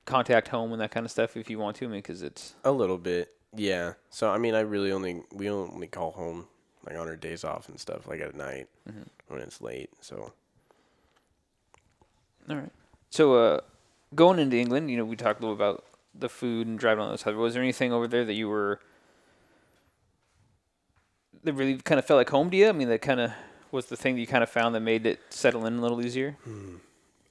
contact 0.05 0.48
home 0.50 0.72
and 0.72 0.81
that 0.81 0.91
kind 0.91 1.05
of 1.05 1.12
stuff 1.12 1.38
if 1.38 1.50
you 1.50 1.60
want 1.60 1.77
to. 1.77 1.86
I 1.86 1.88
mean, 1.88 2.00
because 2.00 2.22
it's 2.22 2.55
A 2.63 2.72
little 2.72 2.98
bit, 2.98 3.34
yeah. 3.55 3.93
So 4.10 4.29
I 4.31 4.38
mean, 4.38 4.55
I 4.55 4.62
really 4.62 4.91
only 4.91 5.24
we 5.34 5.50
only 5.50 5.88
call 5.88 6.12
home 6.12 6.48
like 6.86 6.98
on 6.98 7.08
our 7.08 7.15
days 7.15 7.43
off 7.43 7.70
and 7.70 7.79
stuff, 7.79 8.08
like 8.08 8.22
at 8.22 8.36
night 8.36 8.67
when 9.27 9.41
it's 9.41 9.62
late. 9.62 9.89
So 10.01 10.34
all 12.50 12.55
right. 12.55 12.72
So 13.10 13.36
uh, 13.36 13.60
going 14.15 14.39
into 14.39 14.58
England, 14.58 14.89
you 14.89 14.98
know, 14.98 15.05
we 15.05 15.15
talked 15.15 15.39
a 15.39 15.43
little 15.43 15.55
about 15.55 15.86
the 16.13 16.29
food 16.29 16.67
and 16.67 16.77
driving 16.79 17.03
on 17.03 17.10
those 17.10 17.22
side. 17.22 17.36
Was 17.36 17.53
there 17.53 17.63
anything 17.63 17.93
over 17.93 18.08
there 18.08 18.25
that 18.25 18.34
you 18.34 18.50
were 18.50 18.79
that 21.43 21.53
really 21.53 21.77
kind 21.77 22.00
of 22.00 22.05
felt 22.05 22.17
like 22.17 22.29
home 22.29 22.50
to 22.51 22.58
you? 22.58 22.70
I 22.70 22.72
mean, 22.72 22.89
that 22.89 23.01
kind 23.01 23.20
of 23.20 23.31
was 23.72 23.86
the 23.88 23.96
thing 23.98 24.15
that 24.15 24.22
you 24.22 24.27
kind 24.27 24.43
of 24.43 24.50
found 24.50 24.75
that 24.75 24.81
made 24.81 25.05
it 25.05 25.20
settle 25.29 25.65
in 25.65 25.77
a 25.77 25.81
little 25.81 26.03
easier. 26.03 26.38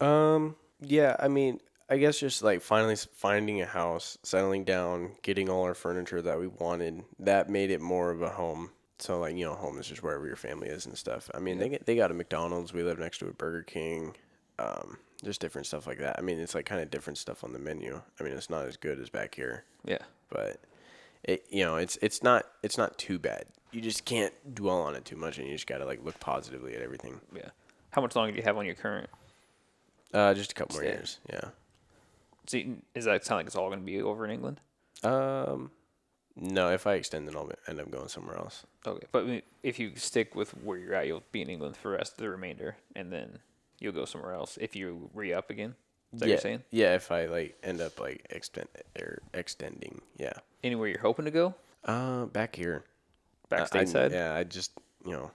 Um. 0.00 0.56
Yeah. 0.80 1.16
I 1.18 1.28
mean, 1.28 1.60
I 1.90 1.96
guess 1.98 2.18
just 2.20 2.42
like 2.42 2.62
finally 2.62 2.94
finding 2.96 3.60
a 3.60 3.66
house, 3.66 4.16
settling 4.22 4.64
down, 4.64 5.12
getting 5.22 5.48
all 5.50 5.64
our 5.64 5.74
furniture 5.74 6.22
that 6.22 6.38
we 6.38 6.46
wanted. 6.46 7.02
That 7.18 7.50
made 7.50 7.70
it 7.72 7.80
more 7.80 8.10
of 8.12 8.22
a 8.22 8.28
home. 8.30 8.70
So 8.98 9.18
like 9.18 9.34
you 9.36 9.44
know, 9.44 9.54
home 9.54 9.78
is 9.78 9.88
just 9.88 10.02
wherever 10.02 10.26
your 10.26 10.36
family 10.36 10.68
is 10.68 10.86
and 10.86 10.96
stuff. 10.96 11.28
I 11.34 11.40
mean, 11.40 11.58
they 11.58 11.68
get 11.68 11.86
they 11.86 11.96
got 11.96 12.10
a 12.10 12.14
McDonald's. 12.14 12.72
We 12.72 12.82
live 12.84 12.98
next 12.98 13.18
to 13.18 13.26
a 13.28 13.32
Burger 13.32 13.62
King. 13.62 14.14
Um, 14.58 14.98
just 15.24 15.40
different 15.40 15.66
stuff 15.66 15.86
like 15.86 15.98
that. 15.98 16.18
I 16.18 16.22
mean, 16.22 16.38
it's 16.38 16.54
like 16.54 16.66
kind 16.66 16.80
of 16.80 16.90
different 16.90 17.18
stuff 17.18 17.42
on 17.42 17.52
the 17.52 17.58
menu. 17.58 18.00
I 18.18 18.22
mean, 18.22 18.34
it's 18.34 18.50
not 18.50 18.66
as 18.66 18.76
good 18.76 19.00
as 19.00 19.08
back 19.10 19.34
here, 19.34 19.64
Yeah. 19.84 19.98
but 20.28 20.60
it 21.24 21.44
you 21.50 21.64
know, 21.64 21.76
it's 21.76 21.98
it's 22.02 22.22
not 22.22 22.44
it's 22.62 22.78
not 22.78 22.98
too 22.98 23.18
bad. 23.18 23.46
You 23.72 23.80
just 23.80 24.04
can't 24.04 24.34
dwell 24.54 24.80
on 24.82 24.94
it 24.94 25.04
too 25.04 25.16
much, 25.16 25.38
and 25.38 25.46
you 25.48 25.54
just 25.54 25.66
gotta 25.66 25.86
like 25.86 26.04
look 26.04 26.20
positively 26.20 26.74
at 26.76 26.82
everything. 26.82 27.20
Yeah. 27.34 27.48
How 27.90 28.00
much 28.02 28.14
longer 28.14 28.32
do 28.32 28.36
you 28.38 28.44
have 28.44 28.56
on 28.58 28.66
your 28.66 28.74
current? 28.76 29.08
Uh, 30.12 30.34
just 30.34 30.52
a 30.52 30.54
couple 30.54 30.76
more 30.76 30.84
Yeah. 30.84 30.90
years. 30.92 31.18
Yeah. 31.28 31.40
So 32.46 32.56
you- 32.56 32.82
Is 32.94 33.04
that 33.04 33.24
sound 33.24 33.38
like 33.40 33.46
it's 33.46 33.56
all 33.56 33.68
going 33.68 33.80
to 33.80 33.84
be 33.86 34.00
over 34.02 34.24
in 34.24 34.30
England? 34.30 34.60
Um, 35.02 35.70
no. 36.36 36.70
If 36.70 36.86
I 36.86 36.94
extend, 36.94 37.28
then 37.28 37.36
I'll 37.36 37.50
end 37.68 37.80
up 37.80 37.90
going 37.90 38.08
somewhere 38.08 38.36
else. 38.36 38.64
Okay, 38.86 39.06
but 39.12 39.26
if 39.62 39.78
you 39.78 39.96
stick 39.96 40.34
with 40.34 40.50
where 40.62 40.78
you're 40.78 40.94
at, 40.94 41.06
you'll 41.06 41.22
be 41.32 41.42
in 41.42 41.50
England 41.50 41.76
for 41.76 41.90
the 41.90 41.96
rest 41.98 42.12
of 42.12 42.18
the 42.18 42.30
remainder, 42.30 42.76
and 42.96 43.12
then 43.12 43.38
you'll 43.78 43.92
go 43.92 44.04
somewhere 44.04 44.32
else 44.34 44.56
if 44.60 44.74
you 44.76 45.10
re 45.14 45.32
up 45.32 45.50
again. 45.50 45.74
Is 46.12 46.20
that 46.20 46.26
what 46.26 46.28
yeah, 46.28 46.34
you're 46.34 46.40
saying? 46.40 46.62
yeah. 46.70 46.94
If 46.96 47.12
I 47.12 47.26
like 47.26 47.56
end 47.62 47.80
up 47.80 48.00
like 48.00 48.26
extend 48.30 48.68
or 48.98 49.22
extending, 49.32 50.00
yeah. 50.16 50.32
Anywhere 50.64 50.88
you're 50.88 51.00
hoping 51.00 51.24
to 51.26 51.30
go? 51.30 51.54
Uh, 51.84 52.26
back 52.26 52.56
here. 52.56 52.84
Back 53.48 53.60
I- 53.74 53.84
stateside? 53.84 54.10
yeah, 54.12 54.34
I 54.34 54.44
just 54.44 54.72
you 55.04 55.12
know, 55.12 55.30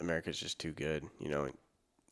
America's 0.00 0.38
just 0.38 0.58
too 0.58 0.72
good. 0.72 1.04
You 1.20 1.28
know, 1.28 1.48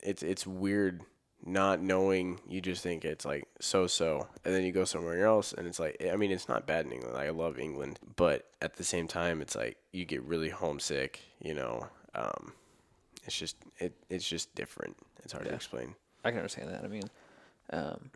it's 0.00 0.23
it's 0.23 0.47
weird 0.47 1.02
not 1.45 1.80
knowing. 1.80 2.40
You 2.49 2.61
just 2.61 2.83
think 2.83 3.04
it's 3.04 3.25
like 3.25 3.47
so 3.61 3.87
so, 3.87 4.29
and 4.44 4.55
then 4.55 4.64
you 4.64 4.72
go 4.72 4.85
somewhere 4.85 5.24
else, 5.24 5.53
and 5.53 5.66
it's 5.66 5.79
like 5.79 6.05
I 6.11 6.16
mean, 6.16 6.31
it's 6.31 6.48
not 6.48 6.66
bad 6.66 6.87
in 6.87 6.92
England. 6.92 7.16
I 7.16 7.31
love 7.31 7.59
England, 7.59 7.98
but 8.16 8.46
at 8.61 8.77
the 8.77 8.85
same 8.85 9.09
time, 9.09 9.40
it's 9.40 9.57
like 9.57 9.77
you 9.92 10.05
get 10.05 10.22
really 10.22 10.51
homesick. 10.51 11.20
You 11.40 11.55
know, 11.55 11.87
um, 12.14 12.53
it's 13.24 13.38
just 13.38 13.57
it 13.79 13.94
it's 14.09 14.29
just 14.29 14.55
different. 14.55 14.96
It's 15.24 15.33
hard 15.33 15.46
to 15.46 15.55
explain. 15.55 15.94
I 16.24 16.31
can 16.31 16.38
understand 16.38 16.70
that. 16.70 16.85
I 16.85 16.88
mean, 16.88 17.05
um, 17.70 18.11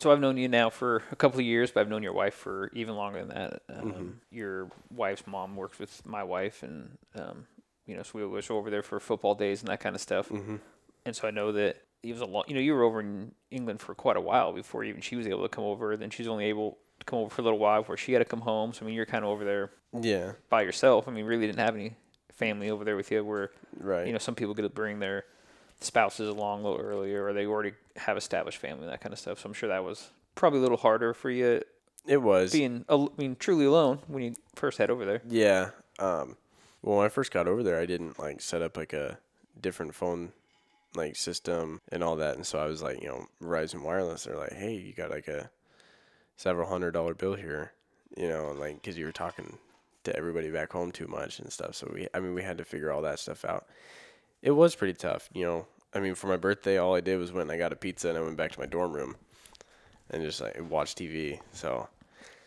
so 0.00 0.12
I've 0.12 0.20
known 0.20 0.36
you 0.36 0.48
now 0.48 0.70
for 0.70 1.02
a 1.10 1.16
couple 1.16 1.40
of 1.40 1.46
years, 1.46 1.70
but 1.70 1.80
I've 1.80 1.88
known 1.88 2.02
your 2.02 2.12
wife 2.12 2.34
for 2.34 2.70
even 2.72 2.94
longer 2.94 3.24
than 3.24 3.28
that. 3.28 3.62
Um, 3.68 3.92
Mm-hmm. 3.92 4.08
Your 4.30 4.70
wife's 4.94 5.26
mom 5.26 5.56
works 5.56 5.78
with 5.78 6.06
my 6.06 6.22
wife, 6.22 6.62
and 6.62 6.96
um, 7.16 7.46
you 7.86 7.96
know, 7.96 8.02
so 8.02 8.10
we 8.14 8.26
was 8.26 8.50
over 8.50 8.70
there 8.70 8.82
for 8.82 9.00
football 9.00 9.34
days 9.34 9.60
and 9.60 9.68
that 9.68 9.80
kind 9.80 9.94
of 9.94 10.00
stuff. 10.00 10.28
Mm-hmm. 10.28 10.56
And 11.04 11.16
so 11.16 11.26
I 11.26 11.30
know 11.30 11.52
that 11.52 11.82
it 12.02 12.12
was 12.12 12.20
a 12.20 12.26
long. 12.26 12.44
You 12.46 12.54
know, 12.54 12.60
you 12.60 12.74
were 12.74 12.82
over 12.82 13.00
in 13.00 13.32
England 13.50 13.80
for 13.80 13.94
quite 13.94 14.16
a 14.16 14.20
while 14.20 14.52
before 14.52 14.84
even 14.84 15.00
she 15.00 15.16
was 15.16 15.26
able 15.26 15.42
to 15.42 15.48
come 15.48 15.64
over. 15.64 15.96
Then 15.96 16.10
she's 16.10 16.28
only 16.28 16.46
able 16.46 16.78
to 17.00 17.06
come 17.06 17.18
over 17.20 17.30
for 17.30 17.42
a 17.42 17.44
little 17.44 17.58
while 17.58 17.80
before 17.82 17.96
she 17.96 18.12
had 18.12 18.18
to 18.20 18.24
come 18.24 18.40
home. 18.40 18.72
So 18.72 18.84
I 18.84 18.86
mean, 18.86 18.94
you're 18.94 19.06
kind 19.06 19.24
of 19.24 19.30
over 19.30 19.44
there 19.44 19.70
Yeah. 19.98 20.32
by 20.48 20.62
yourself. 20.62 21.08
I 21.08 21.10
mean, 21.12 21.24
really 21.24 21.46
didn't 21.46 21.58
have 21.60 21.74
any 21.74 21.94
family 22.32 22.70
over 22.70 22.84
there 22.84 22.96
with 22.96 23.10
you. 23.10 23.24
Where 23.24 23.50
Right. 23.78 24.06
you 24.06 24.12
know, 24.12 24.18
some 24.18 24.34
people 24.34 24.54
get 24.54 24.62
to 24.62 24.68
bring 24.68 24.98
their 25.00 25.24
spouses 25.80 26.28
along 26.28 26.60
a 26.64 26.68
little 26.68 26.80
earlier, 26.84 27.24
or 27.26 27.32
they 27.32 27.46
already 27.46 27.72
have 27.96 28.16
established 28.16 28.58
family, 28.58 28.84
and 28.84 28.92
that 28.92 29.00
kind 29.00 29.12
of 29.12 29.18
stuff. 29.18 29.40
So 29.40 29.46
I'm 29.48 29.52
sure 29.52 29.68
that 29.68 29.84
was 29.84 30.10
probably 30.34 30.58
a 30.58 30.62
little 30.62 30.76
harder 30.78 31.14
for 31.14 31.30
you 31.30 31.62
it 32.06 32.22
was. 32.22 32.52
being, 32.52 32.84
I 32.88 33.06
mean, 33.16 33.36
truly 33.38 33.64
alone 33.64 34.00
when 34.08 34.22
you 34.22 34.34
first 34.54 34.78
head 34.78 34.90
over 34.90 35.04
there. 35.04 35.20
Yeah. 35.28 35.70
Um, 35.98 36.36
well, 36.82 36.98
when 36.98 37.06
I 37.06 37.08
first 37.08 37.32
got 37.32 37.46
over 37.48 37.62
there, 37.62 37.78
I 37.78 37.86
didn't 37.86 38.18
like 38.18 38.40
set 38.40 38.62
up 38.62 38.76
like 38.76 38.92
a 38.92 39.18
different 39.60 39.94
phone 39.94 40.32
like 40.94 41.16
system 41.16 41.80
and 41.90 42.02
all 42.02 42.16
that, 42.16 42.36
and 42.36 42.46
so 42.46 42.58
I 42.58 42.66
was 42.66 42.82
like, 42.82 43.02
you 43.02 43.08
know, 43.08 43.26
Verizon 43.42 43.82
Wireless. 43.82 44.24
They're 44.24 44.36
like, 44.36 44.52
hey, 44.52 44.74
you 44.74 44.92
got 44.92 45.10
like 45.10 45.28
a 45.28 45.50
several 46.36 46.68
hundred 46.68 46.92
dollar 46.92 47.14
bill 47.14 47.34
here, 47.34 47.72
you 48.16 48.28
know, 48.28 48.50
and, 48.50 48.58
like 48.58 48.76
because 48.80 48.96
you 48.96 49.04
were 49.06 49.12
talking 49.12 49.58
to 50.04 50.16
everybody 50.16 50.50
back 50.50 50.72
home 50.72 50.92
too 50.92 51.06
much 51.06 51.38
and 51.40 51.52
stuff. 51.52 51.74
So 51.74 51.90
we, 51.92 52.08
I 52.14 52.20
mean, 52.20 52.34
we 52.34 52.42
had 52.42 52.58
to 52.58 52.64
figure 52.64 52.92
all 52.92 53.02
that 53.02 53.18
stuff 53.18 53.44
out. 53.44 53.66
It 54.42 54.52
was 54.52 54.74
pretty 54.74 54.94
tough, 54.94 55.28
you 55.32 55.44
know. 55.44 55.66
I 55.92 56.00
mean, 56.00 56.14
for 56.14 56.26
my 56.26 56.36
birthday, 56.36 56.78
all 56.78 56.94
I 56.94 57.00
did 57.00 57.18
was 57.18 57.32
went 57.32 57.50
and 57.50 57.52
I 57.52 57.58
got 57.58 57.72
a 57.72 57.76
pizza 57.76 58.08
and 58.08 58.18
I 58.18 58.20
went 58.20 58.36
back 58.36 58.52
to 58.52 58.60
my 58.60 58.66
dorm 58.66 58.92
room 58.92 59.16
and 60.10 60.22
just 60.22 60.40
like 60.40 60.56
watch 60.70 60.94
TV. 60.94 61.40
So 61.52 61.88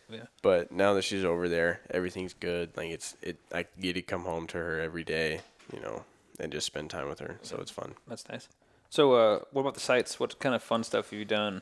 Yeah. 0.10 0.26
but 0.42 0.72
now 0.72 0.94
that 0.94 1.04
she's 1.04 1.26
over 1.26 1.50
there, 1.50 1.82
everything's 1.90 2.34
good. 2.34 2.76
Like 2.78 2.92
it's 2.92 3.16
it 3.22 3.38
I 3.54 3.66
get 3.80 3.94
to 3.94 4.02
come 4.02 4.24
home 4.24 4.48
to 4.48 4.58
her 4.58 4.80
every 4.80 5.04
day, 5.04 5.42
you 5.74 5.80
know, 5.82 6.04
and 6.40 6.52
just 6.52 6.68
spend 6.68 6.90
time 6.90 7.08
with 7.08 7.20
her. 7.20 7.40
So 7.42 7.58
it's 7.58 7.72
fun. 7.72 7.96
That's 8.08 8.28
nice. 8.30 8.48
So, 8.90 9.14
uh, 9.14 9.40
what 9.52 9.62
about 9.62 9.76
the 9.76 9.80
sites? 9.80 10.20
What 10.20 10.38
kind 10.40 10.54
of 10.54 10.62
fun 10.62 10.84
stuff 10.84 11.12
have 11.12 11.20
you 11.20 11.26
done 11.26 11.62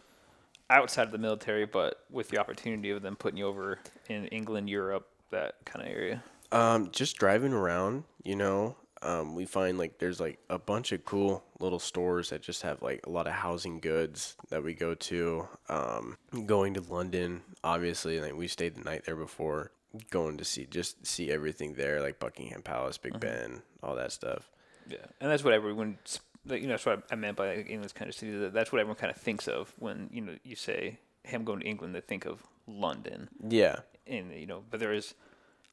outside 0.69 1.03
of 1.03 1.11
the 1.11 1.17
military, 1.17 1.65
but 1.65 2.03
with 2.09 2.29
the 2.29 2.39
opportunity 2.39 2.89
of 2.89 3.01
them 3.01 3.15
putting 3.15 3.37
you 3.37 3.47
over 3.47 3.79
in 4.07 4.25
England, 4.27 4.69
Europe, 4.69 5.07
that 5.31 5.55
kind 5.65 5.85
of 5.85 5.91
area? 5.91 6.23
Um, 6.51 6.89
just 6.91 7.17
driving 7.17 7.53
around, 7.53 8.05
you 8.23 8.35
know, 8.35 8.75
um, 9.01 9.35
we 9.35 9.45
find 9.45 9.77
like 9.77 9.99
there's 9.99 10.19
like 10.19 10.39
a 10.49 10.59
bunch 10.59 10.91
of 10.91 11.05
cool 11.05 11.43
little 11.59 11.79
stores 11.79 12.29
that 12.29 12.41
just 12.41 12.63
have 12.63 12.81
like 12.81 13.05
a 13.05 13.09
lot 13.09 13.27
of 13.27 13.33
housing 13.33 13.79
goods 13.79 14.35
that 14.49 14.63
we 14.63 14.73
go 14.73 14.93
to. 14.93 15.47
Um, 15.69 16.17
going 16.45 16.73
to 16.73 16.81
London, 16.81 17.41
obviously, 17.63 18.19
like 18.19 18.35
we 18.35 18.47
stayed 18.47 18.75
the 18.75 18.83
night 18.83 19.05
there 19.05 19.15
before. 19.15 19.71
Going 20.11 20.37
to 20.37 20.45
see 20.45 20.65
just 20.65 21.05
see 21.05 21.31
everything 21.31 21.73
there, 21.73 22.01
like 22.01 22.19
Buckingham 22.19 22.61
Palace, 22.61 22.97
Big 22.97 23.19
Ben, 23.19 23.61
all 23.81 23.95
that 23.95 24.11
stuff. 24.11 24.49
Yeah, 24.89 24.97
and 25.21 25.29
that's 25.31 25.43
what 25.43 25.53
everyone, 25.53 25.97
you 26.45 26.61
know, 26.61 26.69
that's 26.69 26.85
what 26.85 27.03
I 27.11 27.15
meant 27.15 27.37
by 27.37 27.55
England's 27.55 27.93
kind 27.93 28.09
of 28.09 28.15
city. 28.15 28.35
that- 28.37 28.53
That's 28.53 28.71
what 28.71 28.79
everyone 28.79 28.97
kind 28.97 29.11
of 29.11 29.17
thinks 29.21 29.47
of 29.47 29.73
when 29.77 30.09
you 30.11 30.21
know 30.21 30.35
you 30.43 30.55
say, 30.55 30.97
"Hey, 31.23 31.35
I'm 31.35 31.43
going 31.43 31.59
to 31.61 31.65
England." 31.65 31.93
They 31.95 32.01
think 32.01 32.25
of 32.25 32.43
London, 32.67 33.29
Yeah, 33.47 33.79
and 34.07 34.33
you 34.33 34.45
know, 34.47 34.63
but 34.69 34.79
there 34.79 34.93
is, 34.93 35.13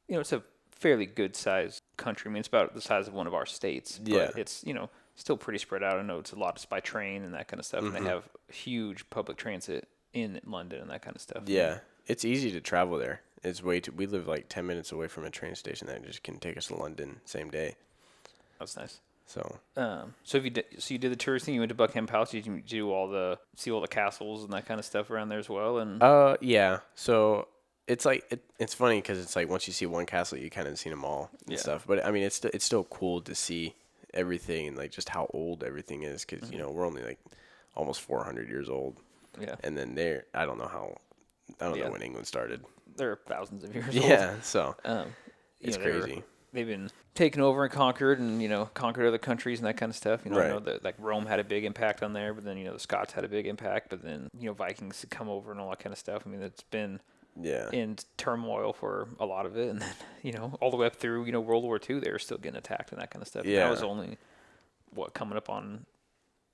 you 0.07 0.15
know, 0.15 0.21
it's 0.21 0.33
a 0.33 0.43
fairly 0.71 1.05
good 1.07 1.35
sized 1.35 1.81
country. 1.97 2.29
I 2.29 2.33
mean, 2.33 2.39
it's 2.39 2.47
about 2.47 2.73
the 2.75 2.81
size 2.81 3.07
of 3.07 3.13
one 3.13 3.25
of 3.27 3.33
our 3.33 3.45
states. 3.47 3.97
But 3.99 4.11
Yeah. 4.13 4.29
it's 4.35 4.63
you 4.63 4.73
know 4.73 4.89
still 5.15 5.37
pretty 5.37 5.57
spread 5.59 5.81
out. 5.83 5.97
I 5.97 6.03
know 6.03 6.19
it's 6.19 6.31
a 6.31 6.35
lot 6.39 6.63
by 6.69 6.79
train 6.79 7.23
and 7.23 7.33
that 7.33 7.47
kind 7.47 7.59
of 7.59 7.65
stuff, 7.65 7.83
Mm-hmm. 7.83 7.95
and 7.95 8.05
they 8.05 8.09
have 8.09 8.29
huge 8.51 9.09
public 9.09 9.37
transit 9.37 9.87
in 10.13 10.39
London 10.45 10.81
and 10.81 10.89
that 10.91 11.01
kind 11.01 11.15
of 11.15 11.21
stuff. 11.21 11.43
Yeah, 11.47 11.79
it's 12.05 12.23
easy 12.23 12.51
to 12.51 12.61
travel 12.61 12.97
there. 12.99 13.21
It's 13.43 13.61
way 13.63 13.79
too. 13.79 13.91
We 13.93 14.05
live 14.07 14.27
like 14.27 14.49
ten 14.49 14.65
minutes 14.67 14.91
away 14.91 15.07
from 15.07 15.23
a 15.25 15.29
train 15.31 15.55
station 15.55 15.87
that 15.87 16.03
just 16.05 16.23
can 16.23 16.39
take 16.39 16.57
us 16.57 16.67
to 16.67 16.75
London 16.75 17.21
same 17.25 17.49
day. 17.49 17.75
that's 18.59 18.75
nice. 18.75 18.99
So 19.27 19.59
Um, 19.75 20.15
so 20.23 20.37
if 20.37 20.43
you 20.45 20.49
did, 20.49 20.65
so 20.79 20.93
you 20.93 20.97
did 20.97 21.11
the 21.11 21.15
tourist 21.17 21.45
thing. 21.45 21.53
You 21.53 21.61
went 21.61 21.69
to 21.69 21.75
Buckingham 21.75 22.07
Palace. 22.07 22.31
Did 22.31 22.45
you 22.47 22.61
do 22.61 22.91
all 22.91 23.07
the 23.09 23.37
see 23.55 23.69
all 23.71 23.81
the 23.81 23.87
castles 23.87 24.43
and 24.43 24.51
that 24.53 24.65
kind 24.65 24.79
of 24.79 24.85
stuff 24.85 25.11
around 25.11 25.29
there 25.29 25.39
as 25.39 25.49
well? 25.49 25.77
And 25.79 26.01
Uh, 26.01 26.37
yeah. 26.41 26.79
So 26.95 27.47
it's 27.87 28.05
like 28.05 28.23
it, 28.31 28.41
it's 28.57 28.73
funny 28.73 28.99
because 29.01 29.19
it's 29.19 29.35
like 29.35 29.49
once 29.49 29.67
you 29.67 29.73
see 29.73 29.85
one 29.85 30.05
castle, 30.05 30.37
you 30.37 30.49
kind 30.49 30.67
of 30.67 30.79
seen 30.79 30.91
them 30.91 31.03
all 31.05 31.29
and 31.45 31.51
Yeah. 31.53 31.57
stuff. 31.59 31.83
But 31.85 32.05
I 32.05 32.11
mean, 32.11 32.23
it's 32.23 32.37
st- 32.37 32.53
it's 32.53 32.65
still 32.65 32.85
cool 32.85 33.21
to 33.21 33.35
see 33.35 33.75
everything 34.13 34.67
and 34.69 34.77
like 34.77 34.91
just 34.91 35.09
how 35.09 35.29
old 35.33 35.63
everything 35.63 36.03
is 36.03 36.23
because 36.25 36.43
Mm-hmm. 36.47 36.53
you 36.53 36.59
know 36.59 36.71
we're 36.71 36.85
only 36.87 37.03
like 37.03 37.19
almost 37.75 38.01
400 38.01 38.47
years 38.49 38.69
old, 38.69 38.97
yeah, 39.39 39.55
and 39.63 39.77
then 39.77 39.93
they're 39.93 40.23
I 40.33 40.45
don't 40.45 40.57
know 40.57 40.67
how 40.67 40.95
I 41.59 41.65
don't 41.65 41.77
Yeah. 41.77 41.85
know 41.85 41.91
when 41.91 42.01
England 42.01 42.27
started. 42.27 42.63
they're 42.95 43.19
thousands 43.27 43.65
of 43.65 43.75
years 43.75 43.87
old. 43.97 44.05
Yeah. 44.09 44.39
So 44.41 44.75
Um, 44.85 45.13
it's 45.59 45.77
know, 45.77 45.83
crazy. 45.83 46.23
They've 46.57 46.67
been 46.67 46.89
taken 47.13 47.41
over 47.41 47.63
and 47.63 47.71
conquered, 47.71 48.19
and 48.19 48.41
you 48.41 48.49
know 48.49 48.65
conquered 48.73 49.05
other 49.07 49.17
countries 49.19 49.59
and 49.59 49.67
that 49.67 49.77
kind 49.77 49.89
of 49.91 49.95
stuff. 49.95 50.21
You 50.25 50.31
know, 50.31 50.39
I 50.39 50.47
know 50.47 50.55
Right. 50.55 50.65
that 50.65 50.83
like 50.83 50.95
Rome 50.97 51.25
had 51.27 51.39
a 51.39 51.43
big 51.43 51.63
impact 51.65 52.01
on 52.03 52.13
there, 52.13 52.33
but 52.33 52.43
then 52.43 52.57
you 52.57 52.65
know 52.65 52.73
the 52.73 52.79
Scots 52.79 53.13
had 53.13 53.23
a 53.23 53.27
big 53.27 53.45
impact, 53.47 53.89
but 53.89 54.01
then 54.01 54.29
you 54.37 54.47
know 54.47 54.53
Vikings 54.53 55.01
had 55.01 55.09
come 55.11 55.29
over 55.29 55.51
and 55.51 55.59
all 55.61 55.69
that 55.69 55.79
kind 55.79 55.93
of 55.93 55.99
stuff. 55.99 56.23
I 56.25 56.29
mean, 56.29 56.41
it's 56.41 56.63
been 56.63 56.99
Yeah. 57.39 57.69
in 57.71 57.97
turmoil 58.17 58.73
for 58.73 59.07
a 59.19 59.25
lot 59.25 59.45
of 59.45 59.55
it, 59.55 59.69
and 59.69 59.81
then 59.81 59.93
you 60.23 60.31
know 60.33 60.57
all 60.59 60.71
the 60.71 60.77
way 60.77 60.87
up 60.87 60.95
through 60.95 61.25
you 61.25 61.31
know 61.31 61.39
World 61.41 61.63
War 61.63 61.79
II, 61.87 61.99
they 61.99 62.11
were 62.11 62.19
still 62.19 62.37
getting 62.39 62.57
attacked 62.57 62.91
and 62.91 62.99
that 62.99 63.11
kind 63.11 63.21
of 63.21 63.27
stuff. 63.27 63.43
And 63.43 63.51
Yeah. 63.53 63.65
that 63.65 63.69
was 63.69 63.83
only 63.83 64.17
what 64.95 65.13
coming 65.13 65.37
up 65.37 65.49
on 65.49 65.85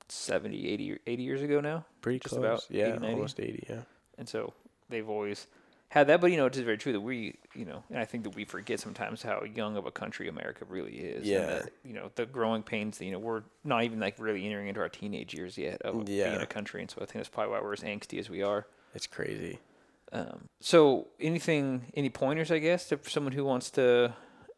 70, 0.10 0.68
80, 0.70 1.00
80 1.08 1.24
years 1.24 1.42
ago 1.42 1.62
now. 1.62 1.86
Pretty 2.02 2.20
just 2.20 2.36
close. 2.36 2.44
about 2.44 2.66
yeah, 2.70 2.96
80, 2.98 3.08
almost 3.08 3.39
80, 3.39 3.66
yeah. 3.70 3.82
And 4.18 4.28
so 4.28 4.54
they've 4.89 5.08
always 5.08 5.48
had 5.94 6.08
that. 6.08 6.22
But, 6.22 6.32
you 6.32 6.38
know, 6.38 6.48
it 6.48 6.56
is 6.56 6.62
very 6.64 6.78
true 6.80 6.92
that 6.94 7.02
we, 7.02 7.36
you 7.54 7.66
know, 7.66 7.84
and 7.92 8.00
I 8.00 8.06
think 8.06 8.24
that 8.24 8.36
we 8.36 8.46
forget 8.46 8.80
sometimes 8.80 9.22
how 9.22 9.44
young 9.44 9.78
of 9.78 9.86
a 9.86 9.92
country 9.92 10.28
America 10.28 10.66
really 10.68 10.94
is. 10.94 11.18
and 11.18 11.26
Yeah. 11.26 11.46
that, 11.46 11.70
you 11.86 11.94
know, 11.94 12.10
the 12.16 12.26
growing 12.26 12.64
pains, 12.64 13.00
you 13.00 13.12
know, 13.12 13.20
we're 13.20 13.44
not 13.64 13.84
even 13.84 14.00
like 14.00 14.16
really 14.18 14.44
entering 14.44 14.70
into 14.70 14.82
our 14.82 14.90
teenage 14.90 15.36
years 15.36 15.56
yet 15.56 15.84
of 15.84 16.04
being 16.06 16.42
a 16.42 16.48
country. 16.48 16.82
And 16.82 16.90
so 16.90 16.98
I 16.98 17.06
think 17.06 17.14
that's 17.18 17.30
probably 17.30 17.52
why 17.54 17.62
we're 17.62 17.74
as 17.74 17.82
angsty 17.82 18.18
as 18.18 18.28
we 18.28 18.42
are. 18.42 18.66
It's 18.96 19.06
crazy. 19.06 19.60
Um, 20.12 20.50
so 20.60 21.10
anything, 21.20 21.92
any 21.96 22.10
pointers, 22.10 22.50
I 22.50 22.58
guess, 22.58 22.88
to, 22.90 22.98
for 22.98 23.12
someone 23.12 23.34
who 23.34 23.46
wants 23.46 23.70
to, 23.72 24.14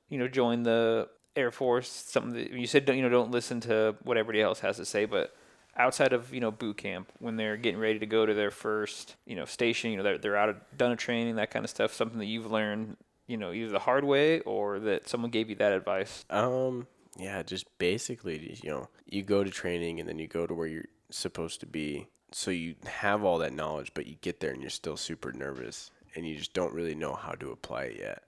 you 0.08 0.18
know, 0.18 0.30
join 0.30 0.64
the 0.64 1.10
Air 1.36 1.52
Force? 1.52 1.90
Something 1.90 2.32
that 2.34 2.52
you 2.52 2.66
said, 2.66 2.86
don't, 2.86 2.96
you 2.96 3.04
know, 3.04 3.10
don't 3.10 3.32
listen 3.32 3.60
to 3.62 3.96
what 4.04 4.16
everybody 4.16 4.42
else 4.42 4.62
has 4.62 4.78
to 4.78 4.86
say, 4.86 5.04
but 5.04 5.36
outside 5.78 6.14
of 6.14 6.34
you 6.34 6.40
know 6.40 6.52
boot 6.52 6.78
camp, 6.78 7.12
when 7.20 7.36
they're 7.36 7.58
getting 7.58 7.80
ready 7.80 8.00
to 8.00 8.06
go 8.06 8.26
to 8.26 8.34
their 8.34 8.52
first, 8.52 9.16
you 9.26 9.36
know, 9.36 9.46
station, 9.46 9.92
you 9.92 9.98
know, 9.98 10.04
they're 10.04 10.18
they're 10.18 10.38
out 10.38 10.50
of 10.50 10.58
done 10.78 10.92
a 10.92 10.96
training, 10.96 11.36
that 11.36 11.52
kind 11.52 11.66
of 11.66 11.70
stuff. 11.70 11.94
Something 11.94 12.20
that 12.20 12.26
you've 12.26 12.52
learned, 12.52 12.98
you 13.28 13.38
know, 13.38 13.52
either 13.52 13.72
the 13.72 13.80
hard 13.80 14.04
way 14.04 14.40
or 14.42 14.80
that 14.80 15.08
someone 15.10 15.32
gave 15.32 15.50
you 15.50 15.56
that 15.56 15.72
advice. 15.72 16.26
Um, 16.30 16.88
yeah, 17.18 17.44
just 17.44 17.66
basically, 17.78 18.60
you 18.64 18.70
know, 18.70 18.90
you 19.06 19.24
go 19.24 19.44
to 19.44 19.50
training 19.50 20.00
and 20.00 20.08
then 20.08 20.20
you 20.20 20.28
go 20.28 20.46
to 20.46 20.54
where 20.54 20.68
you're 20.68 20.86
supposed 21.10 21.60
to 21.62 21.66
be. 21.66 22.08
So 22.32 22.52
you 22.52 22.76
have 22.86 23.24
all 23.24 23.38
that 23.38 23.54
knowledge, 23.54 23.92
but 23.94 24.08
you 24.08 24.16
get 24.20 24.42
there 24.42 24.52
and 24.52 24.62
you're 24.62 24.70
still 24.70 24.98
super 24.98 25.32
nervous 25.32 25.92
and 26.16 26.28
you 26.28 26.36
just 26.36 26.54
don't 26.54 26.74
really 26.74 26.96
know 26.96 27.14
how 27.14 27.32
to 27.34 27.52
apply 27.52 27.84
it 27.84 28.00
yet. 28.00 28.24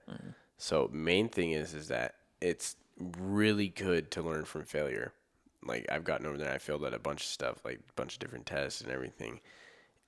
So 0.56 0.88
main 0.92 1.28
thing 1.28 1.52
is 1.52 1.74
is 1.74 1.88
that 1.88 2.14
it's 2.40 2.76
really 3.18 3.68
good 3.68 4.10
to 4.12 4.22
learn 4.22 4.44
from 4.44 4.64
failure. 4.64 5.12
Like 5.64 5.86
I've 5.90 6.04
gotten 6.04 6.26
over 6.26 6.38
there, 6.38 6.52
I 6.52 6.58
failed 6.58 6.84
at 6.84 6.94
a 6.94 6.98
bunch 6.98 7.22
of 7.22 7.26
stuff, 7.26 7.64
like 7.64 7.80
a 7.88 7.92
bunch 7.94 8.14
of 8.14 8.20
different 8.20 8.46
tests 8.46 8.80
and 8.80 8.90
everything. 8.90 9.40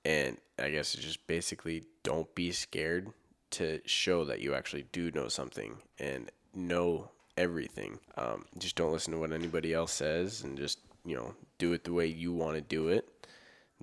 And 0.03 0.37
I 0.57 0.69
guess 0.69 0.95
it's 0.95 1.03
just 1.03 1.27
basically 1.27 1.83
don't 2.03 2.33
be 2.35 2.51
scared 2.51 3.09
to 3.51 3.81
show 3.85 4.25
that 4.25 4.39
you 4.39 4.55
actually 4.55 4.85
do 4.91 5.11
know 5.11 5.27
something 5.27 5.77
and 5.99 6.31
know 6.55 7.09
everything. 7.37 7.99
Um, 8.17 8.45
just 8.57 8.75
don't 8.75 8.91
listen 8.91 9.13
to 9.13 9.19
what 9.19 9.31
anybody 9.31 9.73
else 9.73 9.91
says 9.91 10.43
and 10.43 10.57
just, 10.57 10.79
you 11.05 11.15
know, 11.15 11.35
do 11.57 11.73
it 11.73 11.83
the 11.83 11.93
way 11.93 12.07
you 12.07 12.33
want 12.33 12.55
to 12.55 12.61
do 12.61 12.87
it. 12.87 13.07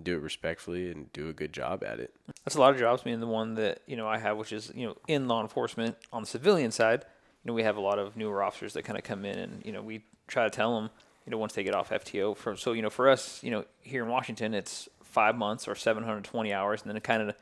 Do 0.01 0.17
it 0.17 0.23
respectfully 0.23 0.91
and 0.91 1.13
do 1.13 1.29
a 1.29 1.33
good 1.33 1.53
job 1.53 1.83
at 1.83 1.99
it. 1.99 2.15
That's 2.45 2.55
a 2.55 2.61
lot 2.61 2.73
of 2.73 2.79
jobs. 2.79 3.05
Mean, 3.05 3.19
the 3.19 3.27
one 3.27 3.55
that 3.55 3.81
you 3.85 3.97
know 3.97 4.07
I 4.07 4.19
have, 4.19 4.37
which 4.37 4.53
is 4.53 4.71
you 4.73 4.87
know 4.87 4.97
in 5.09 5.27
law 5.27 5.43
enforcement 5.43 5.97
on 6.13 6.23
the 6.23 6.29
civilian 6.29 6.71
side, 6.71 7.05
you 7.43 7.49
know 7.49 7.53
we 7.53 7.65
have 7.65 7.77
a 7.77 7.81
lot 7.81 7.99
of 7.99 8.17
newer 8.17 8.41
officers 8.41 8.75
that 8.75 8.85
kind 8.85 8.97
of 8.97 9.03
come 9.03 9.25
in, 9.25 9.37
and 9.37 9.67
you 9.67 9.73
know 9.73 9.83
we 9.83 10.05
try 10.29 10.45
to 10.45 10.51
tell 10.51 10.81
them, 10.81 10.91
you 11.29 11.31
know, 11.31 11.37
once 11.37 11.53
they 11.53 11.63
get 11.63 11.75
off 11.75 11.91
FTO. 11.91 12.35
For 12.35 12.57
so 12.57 12.73
you 12.73 12.81
know 12.81 12.89
for 12.89 13.07
us, 13.07 13.43
you 13.45 13.51
know 13.51 13.67
here 13.83 14.03
in 14.03 14.09
Washington, 14.09 14.55
it's 14.55 14.89
five 15.03 15.37
months 15.37 15.69
or 15.69 15.75
720 15.75 16.55
hours, 16.55 16.81
and 16.81 16.89
then 16.89 16.97
it 16.97 17.05
kind 17.05 17.21
of 17.29 17.35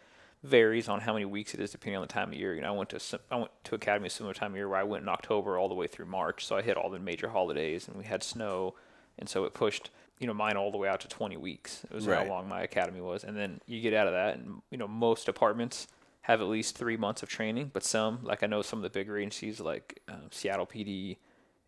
varies 0.42 0.88
on 0.88 1.00
how 1.00 1.12
many 1.12 1.24
weeks 1.24 1.54
it 1.54 1.60
is 1.60 1.70
depending 1.70 1.94
on 1.96 2.02
the 2.02 2.12
time 2.12 2.30
of 2.30 2.34
year. 2.34 2.52
You 2.52 2.62
know, 2.62 2.74
I 2.74 2.76
went 2.76 2.88
to 2.90 3.20
I 3.30 3.36
went 3.36 3.52
to 3.62 3.76
academy 3.76 4.08
a 4.08 4.10
similar 4.10 4.34
time 4.34 4.50
of 4.50 4.56
year 4.56 4.68
where 4.68 4.80
I 4.80 4.82
went 4.82 5.04
in 5.04 5.08
October 5.08 5.56
all 5.56 5.68
the 5.68 5.76
way 5.76 5.86
through 5.86 6.06
March, 6.06 6.44
so 6.44 6.56
I 6.56 6.62
hit 6.62 6.76
all 6.76 6.90
the 6.90 6.98
major 6.98 7.28
holidays, 7.28 7.86
and 7.86 7.96
we 7.96 8.04
had 8.04 8.24
snow, 8.24 8.74
and 9.20 9.28
so 9.28 9.44
it 9.44 9.54
pushed 9.54 9.90
you 10.18 10.26
know 10.26 10.34
mine 10.34 10.56
all 10.56 10.72
the 10.72 10.78
way 10.78 10.88
out 10.88 10.98
to 11.02 11.08
20 11.08 11.36
weeks. 11.36 11.84
It 11.88 11.94
was 11.94 12.08
Right. 12.08 12.26
how 12.26 12.32
long 12.34 12.48
my 12.48 12.62
academy 12.62 13.00
was, 13.00 13.22
and 13.22 13.36
then 13.36 13.60
you 13.66 13.80
get 13.80 13.94
out 13.94 14.08
of 14.08 14.14
that, 14.14 14.36
and 14.36 14.62
you 14.72 14.78
know 14.78 14.88
most 14.88 15.26
departments 15.26 15.86
have 16.22 16.40
at 16.40 16.48
least 16.48 16.76
three 16.76 16.96
months 16.96 17.22
of 17.22 17.28
training, 17.28 17.70
but 17.72 17.84
some, 17.84 18.18
like 18.24 18.42
I 18.42 18.48
know 18.48 18.60
some 18.62 18.80
of 18.80 18.82
the 18.82 18.90
bigger 18.90 19.16
agencies 19.16 19.60
like 19.60 20.00
um, 20.08 20.22
Seattle 20.32 20.66
PD, 20.66 21.18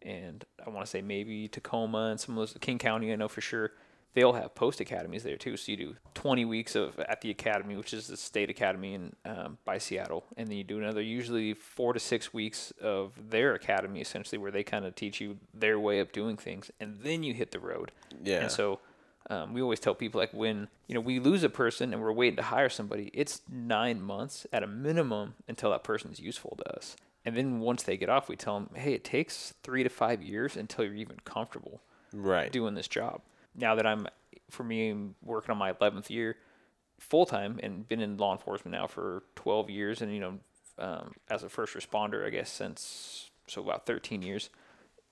and 0.03 0.45
I 0.65 0.71
want 0.71 0.87
to 0.87 0.91
say 0.91 1.03
maybe 1.03 1.49
Tacoma 1.49 2.09
and 2.11 2.21
some 2.21 2.37
of 2.37 2.41
those 2.41 2.57
King 2.61 2.79
County, 2.79 3.13
I 3.13 3.17
know 3.17 3.29
for 3.29 3.41
sure. 3.41 3.73
They'll 4.15 4.33
have 4.33 4.55
post 4.55 4.81
academies 4.81 5.23
there 5.23 5.37
too. 5.37 5.57
So 5.57 5.71
you 5.71 5.77
do 5.77 5.97
20 6.15 6.45
weeks 6.45 6.75
of 6.75 6.99
at 6.99 7.21
the 7.21 7.31
academy, 7.31 7.77
which 7.77 7.93
is 7.93 8.09
the 8.09 8.17
state 8.17 8.51
academy 8.51 8.95
in 8.95 9.15
um, 9.25 9.59
by 9.65 9.79
Seattle, 9.79 10.25
and 10.37 10.49
then 10.49 10.57
you 10.57 10.65
do 10.65 10.79
another 10.79 11.03
usually 11.03 11.55
four 11.55 11.93
to 11.93 12.01
six 12.01 12.33
weeks 12.33 12.73
of 12.81 13.13
their 13.31 13.55
academy, 13.55 14.01
essentially 14.01 14.39
where 14.39 14.51
they 14.51 14.65
kind 14.65 14.87
of 14.87 14.95
teach 14.95 15.21
you 15.21 15.37
their 15.53 15.79
way 15.79 16.01
of 16.01 16.11
doing 16.11 16.37
things, 16.37 16.71
and 16.81 16.99
then 17.03 17.23
you 17.23 17.35
hit 17.35 17.51
the 17.51 17.61
road. 17.61 17.93
Yeah. 18.25 18.41
And 18.41 18.51
so 18.51 18.81
um, 19.31 19.53
we 19.53 19.61
always 19.61 19.79
tell 19.79 19.95
people 19.95 20.21
like 20.21 20.33
when 20.33 20.69
you 20.87 20.95
know 20.95 21.01
we 21.01 21.21
lose 21.21 21.45
a 21.45 21.51
person 21.51 21.93
and 21.93 22.03
we're 22.03 22.13
waiting 22.13 22.37
to 22.37 22.43
hire 22.43 22.71
somebody, 22.71 23.11
it's 23.13 23.43
nine 23.51 24.01
months 24.01 24.47
at 24.53 24.63
a 24.63 24.67
minimum 24.67 25.35
until 25.47 25.71
that 25.71 25.85
person's 25.85 26.19
useful 26.19 26.57
to 26.57 26.77
us. 26.77 26.97
And 27.29 27.37
then 27.37 27.61
once 27.61 27.83
they 27.83 27.97
get 27.97 28.09
off, 28.09 28.29
we 28.29 28.37
tell 28.37 28.55
them, 28.59 28.71
hey, 28.75 28.95
it 28.95 29.05
takes 29.05 29.53
three 29.63 29.83
to 29.83 29.89
five 29.89 30.23
years 30.23 30.57
until 30.57 30.85
you're 30.85 30.95
even 30.95 31.19
comfortable 31.25 31.83
Right. 32.13 32.51
doing 32.51 32.75
this 32.75 32.89
job. 32.89 33.21
Now 33.55 33.75
that 33.75 33.87
I'm, 33.87 34.07
for 34.51 34.65
me, 34.65 34.91
I'm 34.91 35.15
working 35.23 35.51
on 35.51 35.59
my 35.59 35.73
11th 35.73 36.11
year 36.11 36.37
full 36.99 37.27
time 37.27 37.61
and 37.63 37.87
been 37.89 38.01
in 38.01 38.17
law 38.17 38.33
enforcement 38.33 38.73
now 38.73 38.87
for 38.87 39.23
12 39.37 39.71
years, 39.71 40.03
and 40.03 40.13
you 40.13 40.21
know, 40.21 40.39
um, 40.79 41.13
as 41.29 41.43
a 41.43 41.49
first 41.49 41.75
responder, 41.75 42.27
I 42.27 42.31
guess 42.31 42.51
since 42.51 43.31
so 43.47 43.63
about 43.63 43.87
13 43.87 44.23
years. 44.23 44.51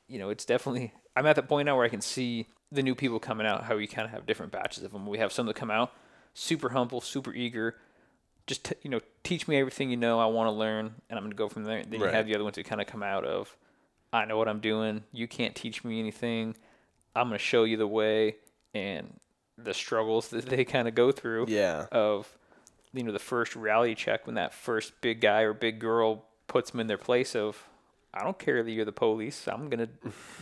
You 0.09 0.19
know, 0.19 0.31
it's 0.31 0.45
definitely 0.45 0.93
I'm 1.15 1.27
at 1.27 1.37
the 1.37 1.43
point 1.43 1.67
now 1.67 1.77
where 1.77 1.85
I 1.85 1.89
can 1.89 2.01
see 2.01 2.47
the 2.73 2.83
new 2.83 2.95
people 2.95 3.19
coming 3.21 3.47
out. 3.47 3.65
How 3.65 3.77
we 3.77 3.87
kind 3.87 4.07
of 4.07 4.13
have 4.13 4.27
different 4.27 4.53
batches 4.53 4.85
of 4.85 4.93
them. 4.93 5.07
We 5.07 5.19
have 5.19 5.33
some 5.33 5.47
that 5.47 5.57
come 5.57 5.71
out 5.71 5.93
super 6.35 6.69
humble, 6.71 7.01
super 7.01 7.33
eager. 7.35 7.77
Just 8.47 8.65
t- 8.65 8.75
you 8.83 8.91
know, 8.91 9.01
teach 9.25 9.49
me 9.49 9.57
everything 9.57 9.91
you 9.91 9.97
know. 9.97 10.19
I 10.21 10.27
want 10.27 10.47
to 10.49 10.53
learn, 10.53 10.95
and 11.11 11.19
I'm 11.19 11.25
gonna 11.25 11.35
go 11.35 11.49
from 11.49 11.65
there. 11.65 11.83
Then 11.83 12.01
you 12.01 12.07
have 12.07 12.27
the 12.27 12.35
other 12.35 12.45
ones 12.45 12.57
that 12.57 12.65
kind 12.67 12.81
of 12.81 12.87
come 12.87 13.03
out 13.03 13.25
of, 13.25 13.57
I 14.13 14.25
know 14.25 14.39
what 14.39 14.49
I'm 14.49 14.61
doing. 14.61 15.03
You 15.13 15.27
can't 15.27 15.55
teach 15.55 15.83
me 15.85 15.99
anything. 15.99 16.55
I'm 17.15 17.29
going 17.29 17.39
to 17.39 17.45
show 17.45 17.65
you 17.65 17.77
the 17.79 17.87
way 17.87 18.37
and 18.75 19.19
the 19.57 19.73
struggles 19.75 20.29
that 20.31 20.47
they 20.47 20.65
kind 20.65 20.87
of 20.87 20.95
go 20.95 21.11
through 21.13 21.47
Yeah. 21.49 21.87
of 21.91 22.37
you 22.93 23.03
know 23.03 23.13
the 23.13 23.19
first 23.19 23.57
reality 23.57 23.95
check 23.95 24.27
when 24.27 24.37
that 24.37 24.53
first 24.55 24.93
big 25.01 25.21
guy 25.21 25.41
or 25.43 25.53
big 25.55 25.79
girl 25.79 26.25
puts 26.47 26.71
them 26.71 26.81
in 26.81 26.87
their 26.87 26.99
place 26.99 27.35
of 27.35 27.63
I 28.17 28.25
don't 28.25 28.39
care 28.39 28.63
that 28.63 28.71
you're 28.71 28.85
the 28.87 28.93
police. 28.93 29.47
I'm 29.47 29.69
gonna, 29.69 29.89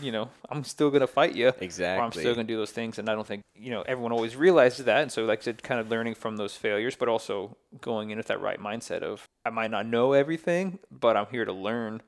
you 0.01 0.13
know, 0.13 0.31
I'm 0.49 0.63
still 0.65 0.91
gonna 0.91 1.07
fight 1.07 1.35
you. 1.35 1.51
Or 1.99 2.03
I'm 2.05 2.13
still 2.13 2.35
gonna 2.37 2.47
do 2.47 2.57
those 2.57 2.71
things, 2.71 2.99
and 2.99 3.09
I 3.09 3.15
don't 3.15 3.27
think 3.27 3.43
you 3.57 3.71
know 3.71 3.83
everyone 3.83 4.13
always 4.13 4.37
realizes 4.37 4.85
that. 4.85 5.03
And 5.03 5.11
so, 5.13 5.25
like 5.25 5.41
I 5.41 5.43
said, 5.43 5.63
kind 5.63 5.81
of 5.81 5.91
learning 5.91 6.15
from 6.15 6.37
those 6.37 6.55
failures, 6.57 6.95
but 6.97 7.09
also 7.09 7.57
going 7.81 8.11
in 8.11 8.19
with 8.19 8.29
that 8.29 8.41
right 8.41 8.61
mindset 8.61 9.03
of 9.03 9.27
I 9.45 9.51
might 9.51 9.71
not 9.71 9.87
know 9.87 10.13
everything, 10.13 10.79
but 10.91 11.17
I'm 11.17 11.27
here 11.27 11.45
to 11.45 11.53
learn 11.53 12.03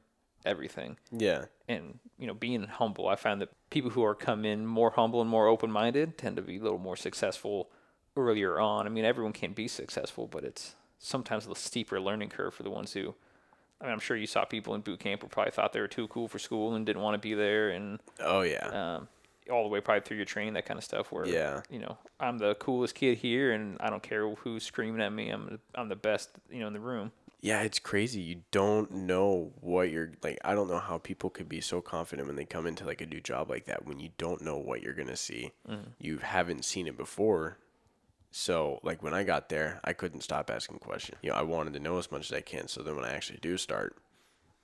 everything 0.45 0.97
Yeah. 1.11 1.47
and 1.67 1.99
you 2.19 2.27
know 2.29 2.35
being 2.35 2.63
humble 2.63 3.09
i 3.09 3.17
find 3.17 3.41
that 3.41 3.49
people 3.69 3.91
who 3.91 4.05
are 4.05 4.15
come 4.15 4.45
in 4.45 4.65
more 4.65 4.91
humble 4.91 5.21
and 5.21 5.29
more 5.29 5.49
open-minded 5.49 6.17
tend 6.17 6.37
to 6.37 6.43
be 6.43 6.59
a 6.59 6.63
little 6.63 6.79
more 6.79 6.95
successful 6.95 7.69
earlier 8.17 8.61
on 8.61 8.87
i 8.87 8.89
mean 8.89 9.05
everyone 9.05 9.33
can 9.33 9.53
be 9.53 9.67
successful 9.67 10.29
but 10.29 10.45
it's 10.45 10.77
sometimes 11.01 11.49
a 11.49 11.55
steeper 11.57 12.01
learning 12.01 12.29
curve 12.29 12.55
for 12.55 12.63
the 12.63 12.71
ones 12.71 12.93
who 12.93 13.17
i 13.81 13.85
mean 13.85 13.93
i'm 13.93 13.99
sure 14.01 14.17
you 14.17 14.27
saw 14.27 14.45
people 14.45 14.75
in 14.75 14.81
boot 14.81 15.01
camp 15.01 15.23
who 15.23 15.29
probably 15.29 15.51
thought 15.53 15.73
they 15.73 15.81
were 15.81 15.89
too 15.89 16.09
cool 16.09 16.29
for 16.29 16.39
school 16.39 16.75
and 16.75 16.87
didn't 16.87 17.03
want 17.03 17.15
to 17.15 17.19
be 17.19 17.35
there 17.35 17.71
and 17.71 18.01
Oh 18.21 18.41
yeah. 18.43 18.97
um, 18.97 19.09
all 19.51 19.63
the 19.63 19.69
way 19.69 19.81
probably 19.81 20.01
through 20.01 20.17
your 20.17 20.27
training 20.27 20.55
that 20.55 20.67
kind 20.67 20.77
of 20.79 20.85
stuff 20.85 21.13
where 21.13 21.27
Yeah. 21.27 21.63
you 21.71 21.79
know 21.79 21.97
i'm 22.21 22.39
the 22.39 22.55
coolest 22.57 22.95
kid 22.95 23.19
here 23.19 23.53
and 23.53 23.77
i 23.81 23.91
don't 23.91 24.03
care 24.03 24.29
who's 24.31 24.65
screaming 24.65 25.01
at 25.03 25.13
me 25.13 25.31
i'm, 25.31 25.59
I'm 25.75 25.89
the 25.89 25.97
best 25.97 26.31
you 26.51 26.61
know 26.61 26.67
in 26.67 26.73
the 26.73 26.81
room 26.81 27.13
Yeah, 27.43 27.61
it's 27.63 27.79
crazy. 27.79 28.21
You 28.23 28.43
don't 28.51 28.91
know 28.91 29.53
what 29.61 29.91
you're 29.91 30.11
like. 30.25 30.39
I 30.43 30.55
don't 30.55 30.69
know 30.69 30.81
how 30.81 30.99
people 30.99 31.31
could 31.31 31.49
be 31.49 31.61
so 31.61 31.81
confident 31.81 32.27
when 32.27 32.35
they 32.35 32.47
come 32.47 32.67
into 32.67 32.85
like 32.85 33.01
a 33.03 33.07
new 33.07 33.21
job 33.21 33.51
like 33.51 33.67
that 33.67 33.85
when 33.87 34.01
you 34.01 34.09
don't 34.19 34.41
know 34.43 34.57
what 34.57 34.83
you're 34.83 34.95
gonna 34.95 35.17
see. 35.17 35.53
You 36.01 36.19
haven't 36.19 36.65
seen 36.65 36.89
it 36.89 36.97
before. 36.97 37.59
So 38.31 38.81
like 38.83 39.03
when 39.03 39.15
I 39.15 39.23
got 39.23 39.49
there, 39.49 39.81
I 39.85 39.93
couldn't 39.93 40.23
stop 40.23 40.51
asking 40.51 40.79
questions. 40.79 41.19
You 41.23 41.31
know, 41.31 41.37
I 41.37 41.43
wanted 41.43 41.75
to 41.75 41.81
know 41.81 41.99
as 41.99 42.11
much 42.11 42.31
as 42.31 42.37
I 42.37 42.41
can. 42.41 42.69
So 42.69 42.83
then 42.83 42.97
when 42.97 43.05
I 43.05 43.15
actually 43.15 43.39
do 43.41 43.57
start, 43.57 43.97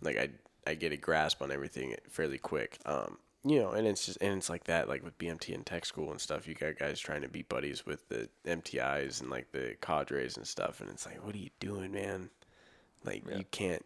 like 0.00 0.16
I 0.16 0.30
I 0.66 0.74
get 0.74 0.92
a 0.92 0.96
grasp 0.96 1.42
on 1.42 1.50
everything 1.50 1.94
fairly 2.08 2.38
quick. 2.38 2.78
Um, 2.86 3.18
you 3.44 3.60
know, 3.60 3.72
and 3.72 3.86
it's 3.86 4.06
just 4.06 4.18
and 4.20 4.38
it's 4.38 4.48
like 4.48 4.64
that, 4.64 4.88
like 4.88 5.02
with 5.02 5.18
BMT 5.18 5.54
and 5.54 5.66
tech 5.66 5.84
school 5.84 6.10
and 6.10 6.20
stuff. 6.20 6.46
You 6.46 6.54
got 6.54 6.78
guys 6.78 7.00
trying 7.00 7.22
to 7.22 7.28
be 7.28 7.42
buddies 7.42 7.84
with 7.84 8.08
the 8.08 8.28
MTIs 8.46 9.20
and 9.20 9.30
like 9.30 9.50
the 9.52 9.76
cadres 9.80 10.36
and 10.36 10.46
stuff, 10.46 10.80
and 10.80 10.88
it's 10.90 11.06
like, 11.06 11.24
what 11.24 11.34
are 11.34 11.38
you 11.38 11.50
doing, 11.58 11.92
man? 11.92 12.30
Like 13.04 13.24
Yeah. 13.28 13.38
you 13.38 13.44
can't. 13.50 13.84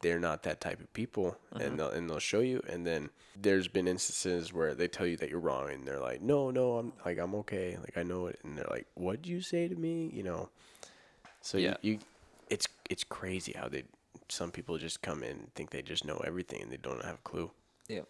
They're 0.00 0.20
not 0.20 0.42
that 0.44 0.60
type 0.60 0.80
of 0.80 0.92
people, 0.92 1.36
and 1.52 1.78
they'll 1.78 1.90
and 1.90 2.08
they'll 2.08 2.18
show 2.18 2.40
you. 2.40 2.62
And 2.68 2.86
then 2.86 3.10
there's 3.40 3.68
been 3.68 3.88
instances 3.88 4.52
where 4.52 4.74
they 4.74 4.88
tell 4.88 5.06
you 5.06 5.16
that 5.16 5.30
you're 5.30 5.40
wrong, 5.40 5.70
and 5.70 5.86
they're 5.86 6.00
like, 6.00 6.20
no, 6.22 6.50
no, 6.50 6.78
I'm 6.78 6.92
like 7.04 7.18
I'm 7.18 7.34
okay, 7.36 7.76
like 7.78 7.96
I 7.96 8.02
know 8.02 8.26
it, 8.26 8.38
and 8.44 8.56
they're 8.56 8.66
like, 8.70 8.86
what'd 8.94 9.26
you 9.26 9.40
say 9.40 9.68
to 9.68 9.74
me? 9.74 10.10
You 10.12 10.22
know. 10.22 10.48
So 11.40 11.58
Yeah. 11.58 11.76
you, 11.82 11.92
you, 11.92 11.98
it's 12.50 12.68
it's 12.90 13.04
crazy 13.04 13.52
how 13.52 13.68
they 13.68 13.84
some 14.28 14.50
people 14.50 14.76
just 14.78 15.02
come 15.02 15.22
in 15.22 15.30
and 15.30 15.54
think 15.54 15.70
they 15.70 15.82
just 15.82 16.04
know 16.04 16.18
everything 16.26 16.62
and 16.62 16.70
they 16.70 16.76
don't 16.76 17.02
have 17.04 17.14
a 17.14 17.22
clue. 17.22 17.50
Yeah. 17.88 18.02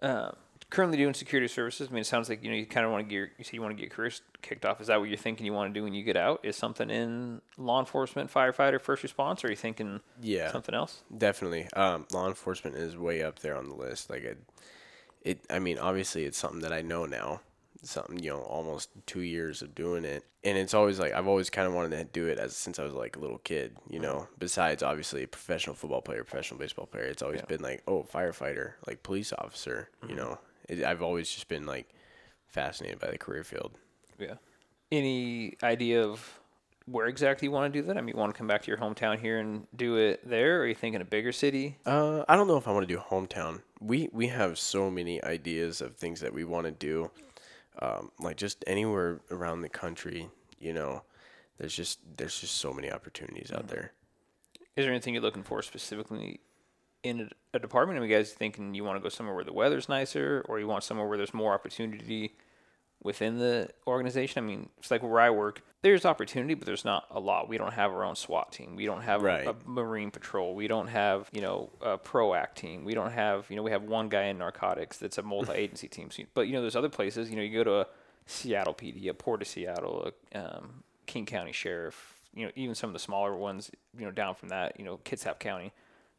Um, 0.00 0.36
currently 0.70 0.98
doing 0.98 1.14
security 1.14 1.48
services. 1.48 1.88
I 1.90 1.92
mean, 1.92 2.02
it 2.02 2.06
sounds 2.06 2.28
like 2.28 2.42
you 2.44 2.50
know 2.50 2.56
you 2.56 2.66
kind 2.66 2.84
of 2.86 2.92
want 2.92 3.04
to 3.04 3.08
get 3.08 3.14
your, 3.14 3.28
you 3.38 3.44
say 3.44 3.50
you 3.54 3.62
want 3.62 3.72
to 3.72 3.76
get 3.76 3.88
your 3.90 3.94
career 3.96 4.10
kicked 4.42 4.64
off. 4.64 4.80
Is 4.80 4.88
that 4.88 5.00
what 5.00 5.08
you're 5.08 5.16
thinking 5.18 5.46
you 5.46 5.52
want 5.52 5.72
to 5.72 5.78
do 5.78 5.84
when 5.84 5.94
you 5.94 6.02
get 6.02 6.16
out? 6.16 6.40
Is 6.44 6.56
something 6.56 6.90
in 6.90 7.40
law 7.56 7.80
enforcement, 7.80 8.32
firefighter, 8.32 8.80
first 8.80 9.02
response, 9.02 9.42
or 9.44 9.48
are 9.48 9.50
you 9.50 9.56
thinking 9.56 10.00
Yeah. 10.20 10.50
something 10.52 10.74
else? 10.74 11.02
Definitely. 11.16 11.68
Um, 11.74 12.06
law 12.12 12.28
enforcement 12.28 12.76
is 12.76 12.96
way 12.96 13.22
up 13.22 13.38
there 13.40 13.56
on 13.56 13.68
the 13.68 13.74
list. 13.74 14.10
Like 14.10 14.22
it, 14.24 14.38
it. 15.22 15.40
I 15.50 15.58
mean, 15.58 15.78
obviously, 15.78 16.24
it's 16.24 16.38
something 16.38 16.60
that 16.60 16.72
I 16.72 16.82
know 16.82 17.06
now. 17.06 17.40
Something 17.84 18.18
you 18.18 18.30
know, 18.30 18.40
almost 18.40 18.90
two 19.06 19.20
years 19.20 19.62
of 19.62 19.72
doing 19.76 20.04
it, 20.04 20.24
and 20.42 20.58
it's 20.58 20.74
always 20.74 20.98
like 20.98 21.12
I've 21.12 21.28
always 21.28 21.48
kind 21.48 21.68
of 21.68 21.74
wanted 21.74 21.96
to 21.96 22.02
do 22.06 22.26
it 22.26 22.36
as 22.36 22.56
since 22.56 22.80
I 22.80 22.82
was 22.82 22.92
like 22.92 23.14
a 23.14 23.20
little 23.20 23.38
kid. 23.38 23.76
You 23.88 24.00
know, 24.00 24.26
besides 24.36 24.82
obviously 24.82 25.22
a 25.22 25.28
professional 25.28 25.76
football 25.76 26.02
player, 26.02 26.24
professional 26.24 26.58
baseball 26.58 26.86
player, 26.86 27.04
it's 27.04 27.22
always 27.22 27.38
Yeah. 27.38 27.46
been 27.46 27.62
like 27.62 27.84
oh 27.86 28.02
firefighter, 28.12 28.72
like 28.88 29.04
police 29.04 29.32
officer. 29.32 29.90
You 30.08 30.16
know, 30.16 30.40
it, 30.68 30.84
I've 30.84 31.02
always 31.02 31.30
just 31.30 31.48
been 31.48 31.66
like 31.66 31.88
fascinated 32.46 32.98
by 32.98 33.10
the 33.10 33.18
career 33.18 33.44
field. 33.44 33.72
Yeah. 34.18 34.34
Any 34.90 35.56
idea 35.62 36.04
of 36.04 36.40
where 36.86 37.06
exactly 37.06 37.46
you 37.46 37.52
want 37.52 37.72
to 37.72 37.80
do 37.80 37.86
that? 37.86 37.98
I 37.98 38.00
mean, 38.00 38.14
you 38.14 38.20
want 38.20 38.34
to 38.34 38.38
come 38.38 38.46
back 38.46 38.62
to 38.62 38.68
your 38.68 38.78
hometown 38.78 39.18
here 39.18 39.38
and 39.38 39.66
do 39.76 39.96
it 39.96 40.26
there, 40.28 40.58
or 40.58 40.62
are 40.62 40.66
you 40.66 40.74
thinking 40.74 41.00
a 41.00 41.04
bigger 41.04 41.32
city? 41.32 41.76
Uh, 41.84 42.24
I 42.28 42.36
don't 42.36 42.48
know 42.48 42.56
if 42.56 42.66
I 42.66 42.72
want 42.72 42.88
to 42.88 42.94
do 42.94 43.00
hometown. 43.00 43.60
We 43.80 44.08
we 44.12 44.28
have 44.28 44.58
so 44.58 44.90
many 44.90 45.22
ideas 45.22 45.80
of 45.80 45.96
things 45.96 46.20
that 46.20 46.32
we 46.32 46.44
want 46.44 46.66
to 46.66 46.72
do, 46.72 47.10
um, 47.80 48.10
like 48.18 48.36
just 48.36 48.64
anywhere 48.66 49.20
around 49.30 49.60
the 49.60 49.68
country. 49.68 50.28
You 50.58 50.72
know, 50.72 51.02
there's 51.58 51.74
just 51.74 52.00
there's 52.16 52.40
just 52.40 52.56
so 52.56 52.72
many 52.72 52.90
opportunities 52.90 53.52
out 53.52 53.68
there. 53.68 53.92
Is 54.76 54.84
there 54.84 54.92
anything 54.92 55.12
you're 55.12 55.22
looking 55.22 55.42
for 55.42 55.60
specifically 55.62 56.40
in 57.02 57.20
a, 57.52 57.56
a 57.56 57.58
department? 57.58 57.98
Are 57.98 58.04
you 58.06 58.14
guys 58.14 58.32
thinking 58.32 58.74
you 58.74 58.84
want 58.84 58.96
to 58.98 59.02
go 59.02 59.08
somewhere 59.08 59.34
where 59.34 59.44
the 59.44 59.52
weather's 59.52 59.88
nicer, 59.88 60.44
or 60.48 60.58
you 60.58 60.66
want 60.66 60.84
somewhere 60.84 61.06
where 61.06 61.16
there's 61.16 61.34
more 61.34 61.54
opportunity 61.54 62.36
within 63.02 63.38
the 63.38 63.70
organization? 63.86 64.42
I 64.44 64.46
mean, 64.46 64.68
it's 64.78 64.90
like 64.90 65.02
where 65.02 65.20
I 65.20 65.30
work. 65.30 65.62
There's 65.82 66.04
opportunity, 66.04 66.54
but 66.54 66.66
there's 66.66 66.84
not 66.84 67.06
a 67.10 67.20
lot. 67.20 67.48
We 67.48 67.56
don't 67.56 67.72
have 67.72 67.92
our 67.92 68.02
own 68.02 68.16
SWAT 68.16 68.50
team. 68.50 68.74
We 68.74 68.84
don't 68.84 69.02
have 69.02 69.22
Right. 69.22 69.46
a, 69.46 69.54
Marine 69.64 70.10
Patrol. 70.10 70.54
We 70.56 70.66
don't 70.66 70.88
have 70.88 71.28
you 71.32 71.40
know 71.40 71.70
a 71.80 71.96
PROACT 71.96 72.56
team. 72.58 72.84
We 72.84 72.94
don't 72.94 73.12
have 73.12 73.46
you 73.48 73.54
know 73.56 73.62
we 73.62 73.70
have 73.70 73.84
one 73.84 74.08
guy 74.08 74.24
in 74.24 74.38
narcotics 74.38 74.98
that's 74.98 75.18
a 75.18 75.22
multi-agency 75.22 75.86
team. 75.96 76.10
So, 76.10 76.24
but 76.34 76.48
you 76.48 76.52
know 76.54 76.62
there's 76.62 76.74
other 76.76 76.88
places. 76.88 77.30
You 77.30 77.36
know 77.36 77.42
you 77.42 77.54
go 77.54 77.64
to 77.64 77.74
a 77.82 77.86
Seattle 78.26 78.74
PD, 78.74 79.08
a 79.08 79.14
Port 79.14 79.40
of 79.40 79.46
Seattle, 79.48 80.10
a 80.32 80.56
um, 80.56 80.82
King 81.06 81.26
County 81.26 81.52
Sheriff. 81.52 82.16
You 82.34 82.46
know 82.46 82.52
even 82.56 82.74
some 82.74 82.90
of 82.90 82.94
the 82.94 82.98
smaller 82.98 83.36
ones. 83.36 83.70
You 83.96 84.04
know 84.04 84.10
down 84.10 84.34
from 84.34 84.48
that. 84.48 84.80
You 84.80 84.84
know 84.84 84.98
Kitsap 85.04 85.38
County 85.38 85.72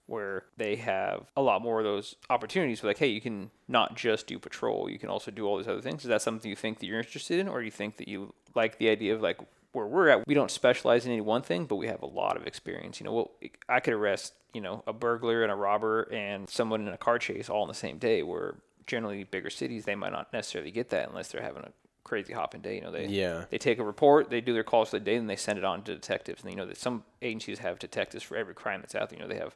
where 0.10 0.46
they 0.58 0.76
have 0.78 1.30
a 1.38 1.42
lot 1.42 1.62
more 1.62 1.80
of 1.80 1.86
those 1.86 2.16
opportunities. 2.30 2.80
for 2.80 2.88
Like, 2.88 2.98
hey, 2.98 3.08
you 3.08 3.22
can 3.22 3.52
not 3.68 3.96
just 3.96 4.28
do 4.28 4.40
patrol; 4.40 4.90
you 4.90 5.00
can 5.00 5.10
also 5.10 5.32
do 5.32 5.46
all 5.46 5.58
these 5.58 5.68
other 5.68 5.82
things. 5.82 6.04
Is 6.04 6.10
that 6.10 6.22
something 6.22 6.50
you 6.50 6.56
think 6.56 6.80
that 6.80 6.88
you're 6.88 6.98
interested 7.00 7.40
in, 7.40 7.48
or 7.48 7.60
do 7.60 7.66
you 7.66 7.72
think 7.72 7.98
that 7.98 8.08
you 8.08 8.34
like 8.56 8.78
the 8.78 8.90
idea 8.90 9.14
of 9.16 9.22
like 9.22 9.40
where 9.72 9.86
we're 9.86 10.10
at? 10.10 10.28
We 10.28 10.34
don't 10.34 10.52
specialize 10.52 11.06
in 11.06 11.12
any 11.12 11.22
one 11.22 11.42
thing, 11.44 11.66
but 11.66 11.76
we 11.78 11.88
have 11.88 12.02
a 12.02 12.08
lot 12.08 12.36
of 12.36 12.48
experience. 12.48 13.00
You 13.00 13.06
know, 13.06 13.14
well, 13.14 13.32
I 13.68 13.80
could 13.80 13.94
arrest 13.94 14.34
you 14.54 14.62
know 14.62 14.84
a 14.88 14.94
burglar 14.94 15.44
and 15.44 15.52
a 15.52 15.56
robber 15.56 16.04
and 16.12 16.50
someone 16.50 16.82
in 16.88 16.94
a 16.94 16.98
car 16.98 17.20
chase 17.20 17.50
all 17.50 17.62
in 17.64 17.68
the 17.68 17.74
same 17.76 17.98
day. 18.00 18.24
Where 18.24 18.56
generally 18.88 19.24
bigger 19.24 19.52
cities 19.52 19.86
they 19.86 19.94
might 19.96 20.12
not 20.12 20.34
necessarily 20.34 20.72
get 20.72 20.90
that 20.90 21.08
unless 21.10 21.32
they're 21.32 21.44
having 21.44 21.62
a 21.64 21.72
crazy 22.04 22.34
hopping 22.34 22.62
day. 22.62 22.74
You 22.76 22.82
know, 22.82 22.92
they 22.92 23.06
Yeah. 23.06 23.46
they 23.52 23.60
take 23.60 23.78
a 23.78 23.84
report, 23.84 24.32
they 24.32 24.42
do 24.42 24.52
their 24.54 24.64
calls 24.64 24.90
for 24.90 24.98
the 24.98 25.06
day, 25.06 25.16
and 25.16 25.30
they 25.30 25.36
send 25.36 25.60
it 25.60 25.64
on 25.64 25.84
to 25.84 25.94
detectives. 25.94 26.42
And 26.42 26.50
you 26.52 26.58
know 26.58 26.66
that 26.66 26.78
some 26.78 27.04
agencies 27.22 27.60
have 27.60 27.78
detectives 27.78 28.24
for 28.24 28.36
every 28.36 28.56
crime 28.56 28.82
that's 28.82 28.96
out 28.96 29.10
there. 29.12 29.20
You 29.20 29.24
know, 29.26 29.30
they 29.32 29.38
have 29.40 29.56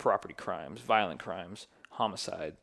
property 0.00 0.34
crimes, 0.34 0.80
violent 0.80 1.20
crimes, 1.20 1.66
homicide, 1.90 2.56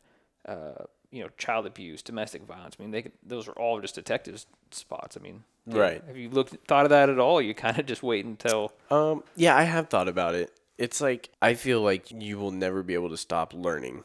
uh, 0.48 0.84
you 1.12 1.24
know, 1.24 1.30
child 1.38 1.66
abuse, 1.66 2.02
domestic 2.02 2.44
violence. 2.44 2.76
I 2.78 2.84
mean, 2.84 2.92
they 2.92 3.04
could, 3.04 3.14
those 3.26 3.48
are 3.48 3.54
all 3.54 3.80
just 3.80 3.96
detective 3.96 4.46
spots. 4.72 5.16
I 5.16 5.22
mean, 5.22 5.44
Right. 5.68 6.02
Have 6.08 6.18
you 6.18 6.30
looked 6.30 6.56
thought 6.68 6.86
of 6.86 6.90
that 6.92 7.10
at 7.10 7.20
all? 7.20 7.42
You 7.42 7.54
kind 7.54 7.78
of 7.78 7.86
just 7.86 8.04
wait 8.04 8.26
until 8.26 8.72
Um, 8.90 9.24
yeah, 9.36 9.56
I 9.56 9.64
have 9.64 9.90
thought 9.90 10.08
about 10.08 10.34
it. 10.36 10.54
It's 10.78 11.02
like 11.02 11.30
I 11.42 11.56
feel 11.56 11.82
like 11.82 12.12
you 12.12 12.38
will 12.38 12.52
never 12.52 12.84
be 12.84 12.94
able 12.94 13.10
to 13.10 13.18
stop 13.18 13.54
learning, 13.54 14.04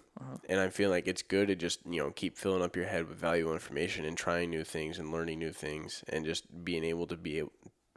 and 0.48 0.58
I 0.58 0.70
feel 0.70 0.88
like 0.88 1.06
it's 1.06 1.22
good 1.22 1.48
to 1.48 1.54
just 1.54 1.80
you 1.84 2.02
know 2.02 2.10
keep 2.10 2.38
filling 2.38 2.62
up 2.62 2.74
your 2.74 2.86
head 2.86 3.06
with 3.06 3.18
valuable 3.18 3.52
information 3.52 4.06
and 4.06 4.16
trying 4.16 4.48
new 4.48 4.64
things 4.64 4.98
and 4.98 5.12
learning 5.12 5.38
new 5.38 5.52
things 5.52 6.02
and 6.08 6.24
just 6.24 6.64
being 6.64 6.82
able 6.82 7.06
to 7.08 7.16
be 7.16 7.42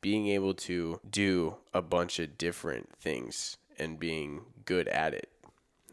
being 0.02 0.28
able 0.28 0.54
to 0.54 1.00
do 1.10 1.56
a 1.74 1.82
bunch 1.82 2.20
of 2.20 2.38
different 2.38 2.90
things 3.00 3.58
and 3.78 4.00
being 4.00 4.42
good 4.66 4.88
at 4.88 5.14
it 5.14 5.30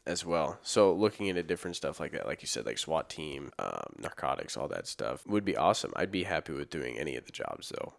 as 0.06 0.24
well. 0.24 0.58
So 0.62 0.92
looking 0.92 1.26
into 1.26 1.42
different 1.42 1.76
stuff 1.76 2.00
like 2.00 2.12
that, 2.12 2.26
like 2.26 2.42
you 2.42 2.48
said, 2.48 2.66
like 2.66 2.78
SWAT 2.78 3.08
team, 3.08 3.52
um, 3.58 3.94
narcotics, 3.98 4.56
all 4.56 4.68
that 4.68 4.86
stuff 4.86 5.26
would 5.26 5.44
be 5.44 5.56
awesome. 5.56 5.92
I'd 5.94 6.10
be 6.10 6.24
happy 6.24 6.52
with 6.52 6.70
doing 6.70 6.98
any 6.98 7.16
of 7.16 7.26
the 7.26 7.32
jobs 7.32 7.70
though. 7.70 7.94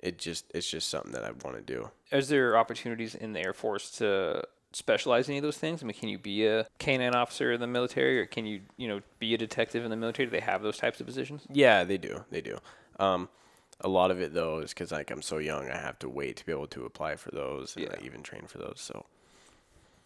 It 0.00 0.18
just 0.18 0.50
it's 0.52 0.68
just 0.68 0.88
something 0.88 1.12
that 1.12 1.24
I 1.24 1.30
want 1.30 1.56
to 1.56 1.62
do. 1.62 1.90
is 2.10 2.28
there 2.28 2.56
opportunities 2.56 3.14
in 3.14 3.32
the 3.32 3.40
Air 3.40 3.52
Force 3.52 3.90
to 3.98 4.42
specialize 4.72 5.28
in 5.28 5.32
any 5.32 5.38
of 5.38 5.44
those 5.44 5.58
things? 5.58 5.82
I 5.82 5.86
mean, 5.86 5.94
can 5.94 6.08
you 6.08 6.18
be 6.18 6.46
a 6.46 6.66
canine 6.78 7.14
officer 7.14 7.52
in 7.52 7.60
the 7.60 7.68
military, 7.68 8.18
or 8.18 8.26
can 8.26 8.44
you, 8.44 8.62
you 8.76 8.88
know, 8.88 9.00
be 9.20 9.34
a 9.34 9.38
detective 9.38 9.84
in 9.84 9.90
the 9.90 9.96
military? 9.96 10.26
Do 10.26 10.30
they 10.30 10.40
have 10.40 10.62
those 10.62 10.78
types 10.78 11.00
of 11.00 11.06
positions? 11.06 11.46
Yeah, 11.48 11.84
they 11.84 11.98
do. 11.98 12.24
They 12.30 12.40
do. 12.40 12.58
Um, 12.98 13.28
a 13.82 13.88
lot 13.88 14.10
of 14.10 14.20
it 14.20 14.32
though 14.32 14.58
is 14.58 14.70
because 14.70 14.92
like 14.92 15.10
I'm 15.10 15.22
so 15.22 15.38
young, 15.38 15.68
I 15.70 15.76
have 15.76 15.98
to 16.00 16.08
wait 16.08 16.36
to 16.38 16.46
be 16.46 16.52
able 16.52 16.68
to 16.68 16.84
apply 16.84 17.16
for 17.16 17.30
those 17.30 17.76
and 17.76 17.84
Yeah. 17.84 17.90
like, 17.90 18.04
even 18.04 18.22
train 18.22 18.46
for 18.46 18.58
those. 18.58 18.80
So 18.80 19.06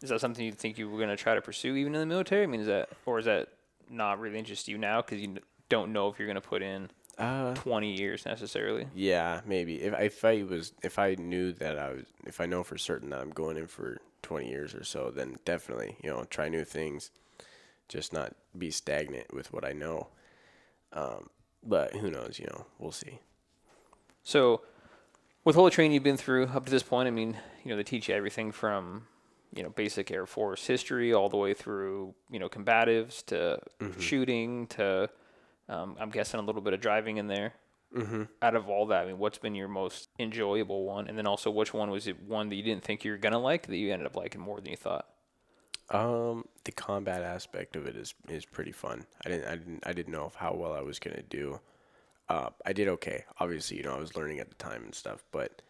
Is 0.02 0.10
that 0.10 0.20
something 0.20 0.44
you 0.44 0.52
think 0.52 0.78
you 0.78 0.88
were 0.88 0.98
going 0.98 1.10
to 1.10 1.16
try 1.16 1.34
to 1.34 1.40
pursue 1.40 1.74
even 1.76 1.94
in 1.94 2.00
the 2.00 2.06
military? 2.06 2.42
I 2.42 2.46
mean, 2.46 2.60
is 2.60 2.66
that 2.66 2.88
or 3.06 3.18
is 3.18 3.24
that 3.26 3.48
not 3.88 4.18
really 4.20 4.38
interest 4.38 4.68
you 4.68 4.78
now 4.78 5.00
because 5.00 5.20
you 5.20 5.36
don't 5.68 5.92
know 5.92 6.08
if 6.08 6.18
you're 6.18 6.26
going 6.26 6.40
to 6.40 6.48
put 6.48 6.62
in 6.62 6.90
uh, 7.18 7.54
20 7.54 7.92
years 7.98 8.26
necessarily? 8.26 8.86
yeah, 8.94 9.40
maybe 9.46 9.82
if 9.82 9.94
if 10.00 10.24
I 10.24 10.42
was 10.42 10.72
if 10.82 10.98
I 10.98 11.14
knew 11.14 11.52
that 11.54 11.78
I 11.78 11.92
was 11.92 12.04
if 12.26 12.40
I 12.40 12.46
know 12.46 12.62
for 12.62 12.76
certain 12.76 13.10
that 13.10 13.20
I'm 13.20 13.30
going 13.30 13.56
in 13.56 13.66
for 13.66 13.98
20 14.22 14.48
years 14.48 14.74
or 14.74 14.84
so, 14.84 15.10
then 15.10 15.36
definitely 15.44 15.96
you 16.02 16.10
know 16.10 16.24
try 16.24 16.48
new 16.48 16.64
things, 16.64 17.10
just 17.88 18.12
not 18.12 18.34
be 18.56 18.70
stagnant 18.70 19.32
with 19.32 19.52
what 19.52 19.64
I 19.64 19.72
know. 19.72 20.08
Um, 20.92 21.30
but 21.62 21.94
who 21.94 22.10
knows? 22.10 22.38
You 22.38 22.46
know, 22.46 22.66
we'll 22.78 22.92
see. 22.92 23.20
So, 24.26 24.62
with 25.44 25.56
all 25.56 25.64
the 25.64 25.70
training 25.70 25.92
you've 25.92 26.02
been 26.02 26.16
through 26.16 26.46
up 26.46 26.64
to 26.64 26.70
this 26.72 26.82
point, 26.82 27.06
I 27.06 27.12
mean, 27.12 27.36
you 27.62 27.70
know, 27.70 27.76
they 27.76 27.84
teach 27.84 28.08
you 28.08 28.14
everything 28.16 28.50
from, 28.50 29.06
you 29.54 29.62
know, 29.62 29.68
basic 29.68 30.10
Air 30.10 30.26
Force 30.26 30.66
history 30.66 31.14
all 31.14 31.28
the 31.28 31.36
way 31.36 31.54
through, 31.54 32.12
you 32.28 32.40
know, 32.40 32.48
combatives 32.48 33.24
to 33.26 33.60
shooting 34.00 34.66
to, 34.66 35.08
um, 35.68 35.96
I'm 36.00 36.10
guessing 36.10 36.40
a 36.40 36.42
little 36.42 36.60
bit 36.60 36.72
of 36.72 36.80
driving 36.80 37.18
in 37.18 37.28
there. 37.28 37.54
Mm-hmm. 37.96 38.24
Out 38.42 38.56
of 38.56 38.68
all 38.68 38.86
that, 38.86 39.04
I 39.04 39.06
mean, 39.06 39.18
what's 39.18 39.38
been 39.38 39.54
your 39.54 39.68
most 39.68 40.08
enjoyable 40.18 40.82
one? 40.82 41.06
And 41.06 41.16
then 41.16 41.28
also, 41.28 41.48
which 41.48 41.72
one 41.72 41.92
was 41.92 42.08
it 42.08 42.20
one 42.20 42.48
that 42.48 42.56
you 42.56 42.64
didn't 42.64 42.82
think 42.82 43.04
you 43.04 43.12
were 43.12 43.18
gonna 43.18 43.38
like 43.38 43.68
that 43.68 43.76
you 43.76 43.92
ended 43.92 44.08
up 44.08 44.16
liking 44.16 44.40
more 44.40 44.60
than 44.60 44.72
you 44.72 44.76
thought? 44.76 45.06
Um, 45.90 46.46
the 46.64 46.72
combat 46.72 47.22
aspect 47.22 47.76
of 47.76 47.86
it 47.86 47.94
is 47.94 48.12
is 48.28 48.44
pretty 48.44 48.72
fun. 48.72 49.06
I 49.24 49.28
didn't 49.28 49.46
I 49.46 49.54
didn't 49.54 49.86
I 49.86 49.92
didn't 49.92 50.12
know 50.12 50.32
how 50.34 50.52
well 50.52 50.72
I 50.72 50.80
was 50.80 50.98
gonna 50.98 51.22
do. 51.22 51.60
Uh, 52.28 52.50
I 52.64 52.72
did 52.72 52.88
okay. 52.88 53.24
Obviously, 53.38 53.76
you 53.76 53.82
know, 53.84 53.94
I 53.94 53.98
was 54.00 54.16
learning 54.16 54.40
at 54.40 54.48
the 54.48 54.56
time 54.56 54.82
and 54.84 54.94
stuff, 54.94 55.24
but 55.32 55.62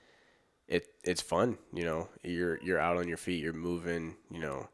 it 0.68 0.86
it's 1.04 1.20
fun. 1.22 1.58
You 1.72 1.84
know, 1.84 2.08
you're 2.22 2.58
you're 2.62 2.80
out 2.80 2.96
on 2.96 3.08
your 3.08 3.18
feet, 3.18 3.42
you're 3.42 3.52
moving. 3.52 4.16
You 4.30 4.40
know, 4.40 4.68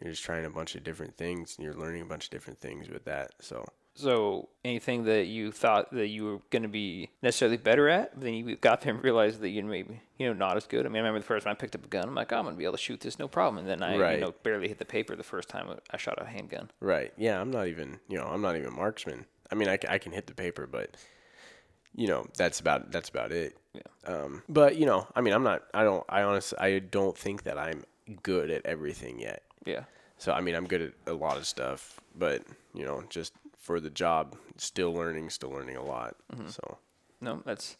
you're 0.00 0.12
just 0.12 0.22
trying 0.24 0.44
a 0.44 0.50
bunch 0.50 0.74
of 0.74 0.84
different 0.84 1.16
things, 1.16 1.56
and 1.56 1.64
you're 1.64 1.74
learning 1.74 2.02
a 2.02 2.06
bunch 2.06 2.24
of 2.24 2.30
different 2.30 2.60
things 2.60 2.88
with 2.90 3.04
that. 3.06 3.32
So 3.40 3.64
So, 3.96 4.48
anything 4.64 5.04
that 5.04 5.26
you 5.26 5.50
thought 5.52 5.90
that 5.92 6.08
you 6.08 6.24
were 6.24 6.38
going 6.50 6.62
to 6.64 6.68
be 6.68 7.10
necessarily 7.22 7.56
better 7.56 7.88
at, 7.88 8.20
then 8.20 8.34
you 8.34 8.56
got 8.56 8.80
there 8.82 8.92
and 8.92 9.02
realized 9.02 9.40
that 9.40 9.48
you're 9.50 9.64
maybe, 9.64 10.00
you 10.18 10.26
know, 10.26 10.32
not 10.34 10.56
as 10.56 10.66
good. 10.66 10.84
I 10.84 10.88
mean, 10.88 10.96
I 10.96 11.06
remember 11.06 11.20
the 11.20 11.26
first 11.26 11.44
time 11.44 11.52
I 11.52 11.54
picked 11.54 11.74
up 11.76 11.84
a 11.84 11.88
gun, 11.88 12.08
I'm 12.08 12.14
like, 12.14 12.32
oh, 12.32 12.36
I'm 12.38 12.42
going 12.42 12.54
to 12.56 12.58
be 12.58 12.64
able 12.64 12.72
to 12.72 12.78
shoot 12.82 13.00
this, 13.00 13.18
no 13.20 13.28
problem. 13.28 13.58
And 13.58 13.68
then 13.68 13.82
I, 13.82 13.96
Right. 13.96 14.14
you 14.18 14.20
know, 14.24 14.34
barely 14.42 14.66
hit 14.68 14.78
the 14.78 14.84
paper 14.84 15.14
the 15.16 15.22
first 15.22 15.48
time 15.48 15.68
I 15.90 15.96
shot 15.96 16.20
a 16.20 16.26
handgun. 16.26 16.70
Right. 16.80 17.12
Yeah, 17.16 17.40
I'm 17.40 17.50
not 17.52 17.68
even, 17.68 18.00
you 18.08 18.18
know, 18.18 18.26
I'm 18.26 18.42
not 18.42 18.56
even 18.56 18.68
a 18.68 18.72
marksman. 18.72 19.26
I 19.52 19.54
mean, 19.54 19.68
I, 19.68 19.78
I 19.88 19.98
can 19.98 20.10
hit 20.12 20.26
the 20.26 20.34
paper, 20.34 20.66
but 20.66 20.96
you 21.94 22.08
know, 22.08 22.26
that's 22.36 22.60
about 22.60 22.90
that's 22.92 23.08
about 23.08 23.32
it. 23.32 23.56
Yeah. 23.72 24.12
Um, 24.12 24.42
but 24.48 24.76
you 24.76 24.86
know, 24.86 25.06
I 25.14 25.20
mean, 25.20 25.32
I'm 25.34 25.42
not. 25.42 25.62
I 25.72 25.84
don't. 25.84 26.04
I 26.08 26.22
honestly, 26.22 26.58
I 26.58 26.78
don't 26.78 27.16
think 27.16 27.44
that 27.44 27.58
I'm 27.58 27.84
good 28.22 28.50
at 28.50 28.64
everything 28.66 29.18
yet. 29.18 29.42
Yeah. 29.64 29.84
So 30.18 30.32
I 30.32 30.40
mean, 30.40 30.54
I'm 30.54 30.66
good 30.66 30.82
at 30.82 30.92
a 31.06 31.14
lot 31.14 31.36
of 31.36 31.46
stuff, 31.46 32.00
but 32.16 32.42
you 32.72 32.84
know, 32.84 33.02
just 33.08 33.32
for 33.58 33.80
the 33.80 33.90
job, 33.90 34.36
still 34.56 34.92
learning, 34.92 35.30
still 35.30 35.50
learning 35.50 35.76
a 35.76 35.84
lot. 35.84 36.16
So 36.48 36.78
No, 37.20 37.42
that's 37.44 37.76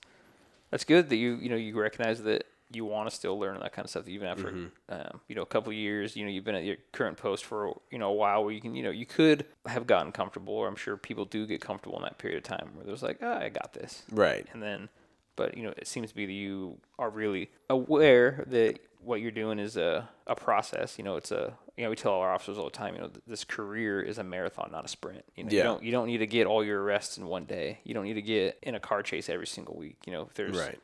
that's 0.71 0.85
good 0.85 1.09
that 1.11 1.17
you 1.17 1.37
you 1.37 1.49
know 1.49 1.57
you 1.57 1.79
recognize 1.79 2.23
that 2.23 2.47
you 2.73 2.85
want 2.85 3.09
to 3.09 3.15
still 3.15 3.39
learn 3.39 3.59
that 3.61 3.73
kind 3.73 3.85
of 3.85 3.91
stuff 3.91 4.09
even 4.09 4.27
after 4.27 4.49
um, 4.89 5.21
you 5.29 5.35
know 5.35 5.43
a 5.43 5.47
couple 5.47 5.71
of 5.71 5.77
years 5.77 6.17
you 6.17 6.25
know 6.25 6.31
you've 6.31 6.45
been 6.45 6.55
at 6.55 6.65
your 6.65 6.77
current 6.93 7.17
post 7.17 7.45
for 7.45 7.81
you 7.91 7.99
know 7.99 8.09
a 8.09 8.15
while 8.15 8.43
where 8.45 8.53
you 8.53 8.61
can 8.61 8.75
you 8.75 8.83
know 8.83 8.91
you 8.91 9.07
could 9.07 9.45
have 9.67 9.87
gotten 9.87 10.13
comfortable 10.13 10.55
or 10.55 10.67
I'm 10.67 10.77
sure 10.77 10.97
people 10.97 11.25
do 11.25 11.47
get 11.47 11.61
comfortable 11.61 11.97
in 11.99 12.03
that 12.03 12.19
period 12.19 12.39
of 12.39 12.45
time 12.45 12.71
where 12.75 12.85
there's 12.85 13.03
like 13.03 13.19
ah, 13.23 13.39
I 13.39 13.49
got 13.49 13.73
this 13.75 14.03
right. 14.11 14.47
and 14.53 14.63
then 14.63 14.89
but 15.37 15.57
you 15.57 15.63
know 15.63 15.75
it 15.77 15.87
seems 15.87 16.11
to 16.11 16.15
be 16.15 16.27
that 16.27 16.33
you 16.33 16.79
are 16.99 17.11
really 17.11 17.51
aware 17.69 18.45
that 18.49 18.81
what 19.05 19.21
you're 19.21 19.31
doing 19.31 19.59
is 19.59 19.77
a, 19.77 20.09
a 20.27 20.35
process. 20.35 20.99
You 20.99 21.05
know, 21.05 21.17
it's 21.17 21.31
a 21.31 21.55
you 21.77 21.85
know 21.85 21.91
we 21.91 21.97
tell 21.97 22.13
our 22.13 22.33
officers 22.33 22.59
all 22.59 22.65
the 22.65 22.71
time. 22.71 22.95
You 22.95 23.03
know, 23.03 23.09
th- 23.09 23.23
this 23.27 23.45
career 23.45 24.01
is 24.01 24.19
a 24.19 24.25
marathon, 24.25 24.71
not 24.73 24.85
a 24.85 24.89
sprint. 24.89 25.25
You 25.37 25.45
know, 25.45 25.51
you 25.51 25.63
don't 25.63 25.83
you 25.83 25.93
don't 25.93 26.07
need 26.07 26.19
to 26.19 26.27
get 26.27 26.47
all 26.47 26.65
your 26.65 26.83
arrests 26.83 27.19
in 27.19 27.27
one 27.27 27.45
day. 27.45 27.81
You 27.85 27.95
don't 27.95 28.05
need 28.05 28.15
to 28.15 28.23
get 28.23 28.59
in 28.63 28.75
a 28.75 28.81
car 28.81 29.03
chase 29.03 29.29
every 29.29 29.47
single 29.47 29.77
week. 29.77 29.99
You 30.07 30.13
know, 30.13 30.23
if 30.23 30.35
there's 30.35 30.57
Right. 30.57 30.79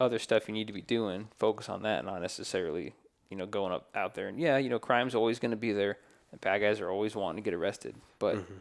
Other 0.00 0.18
stuff 0.18 0.48
you 0.48 0.54
need 0.54 0.66
to 0.66 0.72
be 0.72 0.82
doing, 0.82 1.28
focus 1.38 1.68
on 1.68 1.82
that, 1.82 2.04
not 2.04 2.20
necessarily 2.20 2.94
you 3.30 3.36
know 3.36 3.46
going 3.46 3.72
up 3.72 3.88
out 3.94 4.14
there 4.14 4.28
and 4.28 4.38
yeah, 4.38 4.56
you 4.58 4.68
know, 4.68 4.78
crime's 4.78 5.14
always 5.14 5.38
going 5.38 5.50
to 5.52 5.56
be 5.56 5.72
there, 5.72 5.98
and 6.32 6.40
bad 6.40 6.58
guys 6.60 6.80
are 6.80 6.90
always 6.90 7.14
wanting 7.14 7.42
to 7.42 7.44
get 7.50 7.54
arrested, 7.54 7.94
but 8.18 8.36
Mm-hmm. 8.36 8.54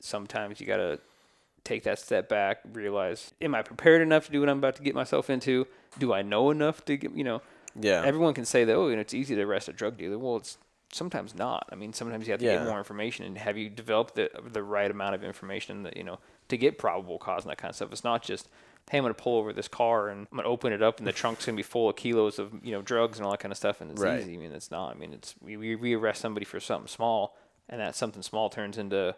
sometimes 0.00 0.60
you 0.60 0.66
gotta 0.66 0.98
take 1.64 1.82
that 1.82 1.98
step 1.98 2.28
back, 2.28 2.60
realize, 2.72 3.32
am 3.40 3.54
I 3.54 3.62
prepared 3.62 4.00
enough 4.02 4.26
to 4.26 4.32
do 4.32 4.40
what 4.40 4.48
I'm 4.48 4.58
about 4.58 4.76
to 4.76 4.82
get 4.82 4.94
myself 4.94 5.28
into? 5.30 5.66
Do 5.98 6.12
I 6.12 6.22
know 6.22 6.50
enough 6.50 6.84
to 6.84 6.96
get, 6.96 7.12
you 7.12 7.24
know, 7.24 7.42
Yeah. 7.74 8.02
everyone 8.04 8.34
can 8.34 8.44
say 8.44 8.64
that, 8.64 8.74
oh, 8.74 8.88
you 8.88 8.94
know, 8.94 9.00
it's 9.00 9.14
easy 9.14 9.34
to 9.34 9.42
arrest 9.42 9.68
a 9.68 9.72
drug 9.72 9.96
dealer. 9.98 10.16
Well, 10.18 10.36
it's 10.36 10.58
sometimes 10.92 11.34
not. 11.34 11.68
I 11.72 11.74
mean, 11.74 11.92
sometimes 11.92 12.26
you 12.28 12.32
have 12.32 12.40
to 12.40 12.46
Yeah. 12.46 12.58
get 12.58 12.66
more 12.66 12.78
information 12.78 13.26
and 13.26 13.36
have 13.38 13.58
you 13.58 13.68
developed 13.68 14.14
the, 14.14 14.30
the 14.52 14.62
right 14.62 14.88
amount 14.90 15.16
of 15.16 15.24
information 15.24 15.82
that, 15.82 15.96
you 15.96 16.04
know, 16.04 16.20
to 16.48 16.56
get 16.56 16.78
probable 16.78 17.18
cause 17.18 17.42
and 17.42 17.50
that 17.50 17.58
kind 17.58 17.70
of 17.70 17.74
stuff. 17.76 17.90
It's 17.90 18.04
not 18.04 18.22
just, 18.22 18.48
hey, 18.90 18.98
I'm 18.98 19.04
going 19.04 19.14
to 19.14 19.20
pull 19.22 19.36
over 19.38 19.52
this 19.52 19.68
car 19.68 20.08
and 20.08 20.26
I'm 20.30 20.36
going 20.36 20.44
to 20.44 20.48
open 20.50 20.72
it 20.72 20.82
up 20.82 20.98
and 20.98 21.06
the 21.06 21.12
trunk's 21.12 21.44
going 21.44 21.56
to 21.56 21.58
be 21.58 21.64
full 21.64 21.88
of 21.90 21.96
kilos 21.96 22.38
of, 22.38 22.52
you 22.64 22.72
know, 22.72 22.82
drugs 22.82 23.18
and 23.18 23.24
all 23.24 23.32
that 23.32 23.40
kind 23.40 23.50
of 23.52 23.58
stuff. 23.58 23.80
And 23.80 23.90
it's 23.90 24.00
Right. 24.00 24.20
easy. 24.20 24.34
I 24.34 24.36
mean, 24.36 24.52
it's 24.52 24.70
not. 24.70 24.94
I 24.94 24.98
mean, 24.98 25.12
it's, 25.12 25.34
we, 25.40 25.56
we, 25.56 25.74
we 25.74 25.94
arrest 25.94 26.20
somebody 26.20 26.44
for 26.44 26.60
something 26.60 26.86
small 26.88 27.36
and 27.68 27.80
that 27.80 27.96
something 27.96 28.22
small 28.22 28.48
turns 28.48 28.78
into, 28.78 29.16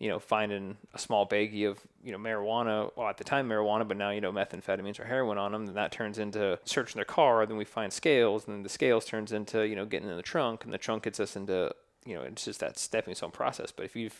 you 0.00 0.08
know, 0.08 0.18
finding 0.18 0.76
a 0.92 0.98
small 0.98 1.28
baggie 1.28 1.68
of, 1.68 1.78
you 2.02 2.10
know, 2.10 2.18
marijuana, 2.18 2.90
well, 2.96 3.08
at 3.08 3.16
the 3.18 3.22
time 3.22 3.48
marijuana, 3.48 3.86
but 3.86 3.96
now, 3.96 4.10
you 4.10 4.20
know, 4.20 4.32
methamphetamines 4.32 4.98
or 4.98 5.04
heroin 5.04 5.38
on 5.38 5.52
them, 5.52 5.66
then 5.66 5.76
that 5.76 5.92
turns 5.92 6.18
into 6.18 6.58
searching 6.64 6.98
their 6.98 7.04
car, 7.04 7.46
then 7.46 7.56
we 7.56 7.64
find 7.64 7.92
scales, 7.92 8.46
and 8.46 8.56
then 8.56 8.62
the 8.64 8.68
scales 8.68 9.04
turns 9.04 9.30
into, 9.30 9.62
you 9.62 9.76
know, 9.76 9.86
getting 9.86 10.08
in 10.10 10.16
the 10.16 10.22
trunk, 10.22 10.64
and 10.64 10.72
the 10.72 10.78
trunk 10.78 11.04
gets 11.04 11.20
us 11.20 11.36
into, 11.36 11.72
you 12.04 12.14
know, 12.14 12.22
it's 12.22 12.44
just 12.44 12.58
that 12.58 12.76
stepping 12.76 13.14
stone 13.14 13.30
process. 13.30 13.70
But 13.70 13.84
if 13.86 13.94
you 13.94 14.10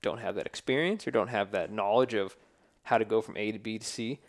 don't 0.00 0.18
have 0.20 0.34
that 0.36 0.46
experience 0.46 1.06
or 1.06 1.10
don't 1.10 1.28
have 1.28 1.50
that 1.50 1.70
knowledge 1.70 2.14
of 2.14 2.34
how 2.84 2.96
to 2.96 3.04
go 3.04 3.20
from 3.20 3.36
A 3.36 3.52
to 3.52 3.58
B 3.58 3.78
to 3.78 3.84
C, 3.86 4.20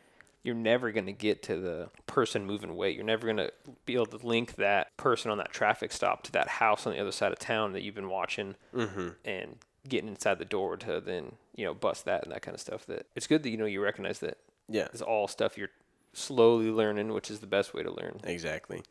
you're 0.49 0.55
never 0.57 0.91
going 0.91 1.05
to 1.05 1.11
get 1.11 1.43
to 1.43 1.57
the 1.57 1.89
person 2.07 2.43
moving 2.43 2.75
weight. 2.75 2.95
You're 2.95 3.05
never 3.05 3.25
going 3.27 3.37
to 3.37 3.51
be 3.85 3.93
able 3.93 4.07
to 4.07 4.17
link 4.25 4.55
that 4.55 4.97
person 4.97 5.29
on 5.29 5.37
that 5.37 5.51
traffic 5.51 5.91
stop 5.91 6.23
to 6.23 6.31
that 6.31 6.47
house 6.47 6.87
on 6.87 6.93
the 6.93 6.99
other 6.99 7.11
side 7.11 7.31
of 7.31 7.37
town 7.37 7.73
that 7.73 7.83
you've 7.83 7.93
been 7.93 8.09
watching 8.09 8.55
Mm-hmm. 8.73 9.09
and 9.25 9.57
getting 9.87 10.09
inside 10.09 10.39
the 10.39 10.45
door 10.45 10.75
to 10.77 10.99
then 10.99 11.33
you 11.55 11.65
know 11.65 11.73
bust 11.73 12.05
that 12.05 12.23
and 12.23 12.31
that 12.31 12.41
kind 12.41 12.53
of 12.55 12.61
stuff 12.61 12.85
that 12.87 13.05
it's 13.15 13.27
good 13.27 13.43
that 13.43 13.49
you 13.49 13.57
know 13.57 13.65
you 13.65 13.81
recognize 13.81 14.19
that 14.19 14.37
Yeah. 14.67 14.87
it's 14.91 15.01
all 15.01 15.27
stuff 15.27 15.57
you're 15.57 15.69
slowly 16.13 16.69
learning 16.71 17.13
which 17.13 17.29
is 17.31 17.39
the 17.39 17.47
best 17.47 17.73
way 17.73 17.83
to 17.83 17.91
learn 17.91 18.19
Exactly. 18.23 18.81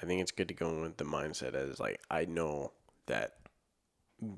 I 0.00 0.06
think 0.06 0.20
it's 0.22 0.32
good 0.32 0.48
to 0.48 0.54
go 0.54 0.68
in 0.70 0.80
with 0.80 0.96
the 0.96 1.04
mindset 1.04 1.54
as 1.54 1.78
like 1.78 2.00
I 2.10 2.24
know 2.24 2.72
that 3.06 3.34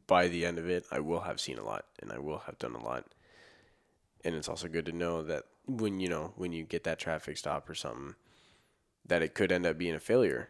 by 0.07 0.29
the 0.29 0.45
end 0.45 0.59
of 0.59 0.69
it 0.69 0.85
I 0.91 1.01
will 1.01 1.21
have 1.21 1.41
seen 1.41 1.59
a 1.59 1.65
lot 1.65 1.85
and 2.01 2.13
I 2.13 2.19
will 2.19 2.39
have 2.47 2.59
done 2.59 2.75
a 2.75 2.83
lot. 2.85 3.07
And 4.25 4.35
it's 4.35 4.49
also 4.49 4.69
good 4.69 4.87
to 4.87 4.93
know 4.93 5.23
that 5.23 5.45
when 5.67 6.01
you 6.01 6.09
know 6.09 6.33
when 6.37 6.53
you 6.53 6.65
get 6.65 6.85
that 6.85 6.99
traffic 6.99 7.37
stop 7.37 7.69
or 7.69 7.75
something 7.75 8.15
that 9.07 9.23
it 9.23 9.35
could 9.35 9.53
end 9.53 9.67
up 9.67 9.79
being 9.79 9.95
a 9.95 10.01
failure. 10.01 10.49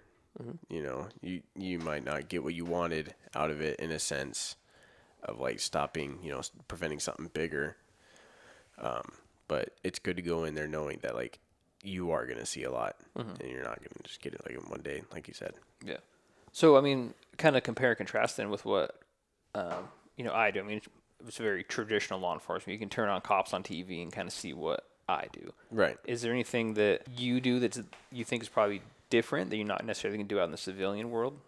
You 0.68 0.83
know, 0.83 1.09
you 1.22 1.42
you 1.55 1.79
might 1.79 2.05
not 2.05 2.29
get 2.29 2.42
what 2.42 2.55
you 2.55 2.64
wanted 2.64 3.14
out 3.37 3.50
of 3.53 3.61
it 3.61 3.79
in 3.79 3.92
a 3.92 4.00
sense 4.00 4.57
of 5.22 5.38
like 5.38 5.61
stopping, 5.61 6.18
you 6.22 6.33
know, 6.33 6.40
preventing 6.66 6.98
something 6.98 7.31
bigger. 7.33 7.77
Um, 8.79 9.12
but 9.46 9.70
it's 9.85 10.00
good 10.00 10.16
to 10.16 10.22
go 10.22 10.42
in 10.42 10.55
there 10.55 10.66
knowing 10.66 10.98
that 11.03 11.14
like 11.14 11.38
you 11.85 12.11
are 12.11 12.27
gonna 12.27 12.46
see 12.46 12.64
a 12.64 12.70
lot, 12.72 12.96
and 13.14 13.38
you're 13.48 13.62
not 13.62 13.79
gonna 13.79 14.03
just 14.03 14.20
get 14.20 14.35
it 14.35 14.40
like 14.44 14.57
in 14.57 14.68
one 14.68 14.81
day, 14.83 15.03
like 15.12 15.29
you 15.29 15.35
said. 15.35 15.53
yeah 15.85 15.98
so 16.50 16.77
i 16.77 16.81
mean 16.81 17.12
kind 17.37 17.57
of 17.57 17.62
compare 17.64 17.90
and 17.90 17.98
contrast 17.98 18.37
then 18.37 18.48
with 18.48 18.64
what 18.64 19.00
um, 19.57 19.88
you 20.16 20.24
know 20.24 20.33
i 20.33 20.50
do 20.53 20.61
i 20.61 20.62
mean 20.62 20.81
it's 21.27 21.37
very 21.38 21.64
traditional 21.64 22.20
law 22.20 22.33
enforcement 22.33 22.72
you 22.72 22.79
can 22.79 22.88
turn 22.88 23.09
on 23.09 23.20
cops 23.20 23.53
on 23.53 23.62
tv 23.62 24.03
and 24.03 24.12
kind 24.12 24.29
of 24.29 24.33
see 24.33 24.53
what 24.53 24.87
i 25.09 25.27
do 25.33 25.53
Right. 25.71 25.99
is 26.05 26.23
there 26.23 26.33
anything 26.33 26.75
that 26.75 27.03
you 27.17 27.40
do 27.40 27.59
that 27.61 27.79
you 28.12 28.25
think 28.25 28.43
is 28.43 28.49
probably 28.49 28.81
different 29.11 29.51
that 29.51 29.57
you're 29.57 29.67
not 29.67 29.85
necessarily 29.85 30.19
going 30.19 30.29
to 30.29 30.35
do 30.35 30.40
out 30.40 30.45
in 30.45 30.51
the 30.51 30.57
civilian 30.57 31.11
world 31.11 31.38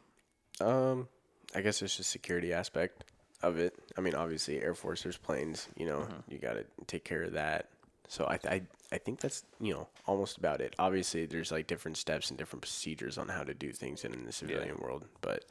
Um, 0.61 1.09
I 1.55 1.61
guess 1.61 1.81
it's 1.83 1.97
just 1.97 2.11
security 2.11 2.53
aspect 2.53 3.05
of 3.43 3.59
it. 3.59 3.75
I 3.97 4.01
mean, 4.01 4.15
obviously, 4.15 4.61
Air 4.63 4.75
Force, 4.75 5.03
there's 5.03 5.17
planes. 5.19 5.69
You 5.77 5.87
know, 5.87 6.09
you 6.29 6.39
got 6.39 6.55
to 6.55 6.65
take 6.87 7.05
care 7.05 7.23
of 7.23 7.33
that. 7.33 7.69
So 8.09 8.25
I, 8.25 8.39
I, 8.49 8.63
I 8.93 8.99
think 8.99 9.21
that's 9.21 9.45
you 9.61 9.75
know 9.75 9.89
almost 10.07 10.39
about 10.39 10.61
it. 10.61 10.75
Obviously, 10.79 11.27
there's 11.27 11.53
like 11.53 11.67
different 11.67 11.97
steps 11.99 12.31
and 12.31 12.39
different 12.39 12.63
procedures 12.63 13.19
on 13.19 13.29
how 13.29 13.43
to 13.43 13.53
do 13.55 13.73
things 13.73 14.05
in, 14.05 14.13
in 14.15 14.25
the 14.25 14.33
civilian 14.33 14.77
world, 14.79 15.05
but 15.21 15.45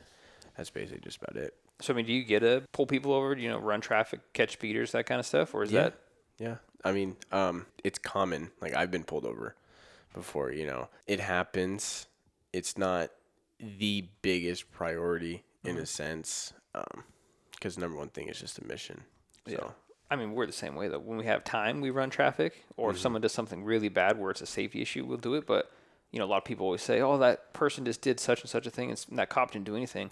that's 0.58 0.70
basically 0.72 1.02
just 1.02 1.18
about 1.22 1.36
it. 1.38 1.54
So 1.82 1.94
I 1.94 1.98
mean, 1.98 2.06
do 2.06 2.14
you 2.14 2.24
get 2.24 2.40
to 2.40 2.64
pull 2.72 2.88
people 2.88 3.14
over? 3.14 3.36
Do 3.36 3.42
you 3.42 3.50
know 3.50 3.60
run 3.60 3.82
traffic, 3.82 4.22
catch 4.34 4.54
speeders, 4.54 4.92
that 4.94 5.06
kind 5.06 5.20
of 5.20 5.26
stuff, 5.26 5.54
or 5.54 5.64
is 5.64 5.72
Yeah. 5.72 5.84
that 5.84 5.94
Yeah. 6.40 6.56
I 6.84 6.92
mean, 6.92 7.16
um, 7.32 7.66
it's 7.84 7.98
common. 8.00 8.52
Like 8.62 8.76
I've 8.76 8.92
been 8.92 9.04
pulled 9.04 9.26
over 9.26 9.56
before, 10.14 10.52
you 10.52 10.66
know. 10.66 10.90
It 11.08 11.20
happens. 11.20 12.08
It's 12.54 12.78
not 12.78 13.10
the 13.60 14.08
biggest 14.22 14.72
priority 14.72 15.44
in 15.64 15.78
a 15.78 15.86
sense. 15.86 16.54
Um, 16.76 17.04
because 17.52 17.78
number 17.78 17.98
one 17.98 18.10
thing 18.10 18.28
is 18.28 18.40
just 18.40 18.60
a 18.60 18.66
mission. 18.68 19.04
So 19.48 19.54
Yeah. 19.54 19.70
I 20.12 20.16
mean, 20.18 20.34
we're 20.34 20.46
the 20.46 20.52
same 20.52 20.76
way 20.76 20.88
though. 20.88 21.00
When 21.00 21.18
we 21.18 21.26
have 21.26 21.44
time, 21.44 21.82
we 21.82 21.90
run 21.90 22.10
traffic, 22.12 22.64
or 22.78 22.90
Mm-hmm. 22.90 22.96
if 22.96 23.02
someone 23.02 23.22
does 23.22 23.32
something 23.32 23.64
really 23.64 23.90
bad 23.90 24.20
where 24.20 24.30
it's 24.30 24.42
a 24.42 24.46
safety 24.46 24.82
issue, 24.82 25.06
we'll 25.06 25.18
do 25.18 25.34
it. 25.36 25.48
But 25.48 25.72
you 26.12 26.20
know, 26.20 26.26
a 26.26 26.28
lot 26.28 26.38
of 26.38 26.46
people 26.46 26.66
always 26.66 26.84
say, 26.84 27.02
"Oh, 27.02 27.18
that 27.18 27.52
person 27.54 27.84
just 27.86 28.02
did 28.02 28.20
such 28.20 28.42
and 28.42 28.50
such 28.50 28.68
a 28.68 28.70
thing, 28.70 28.90
and 28.92 29.04
that 29.18 29.30
cop 29.30 29.52
didn't 29.52 29.66
do 29.66 29.76
anything." 29.76 30.12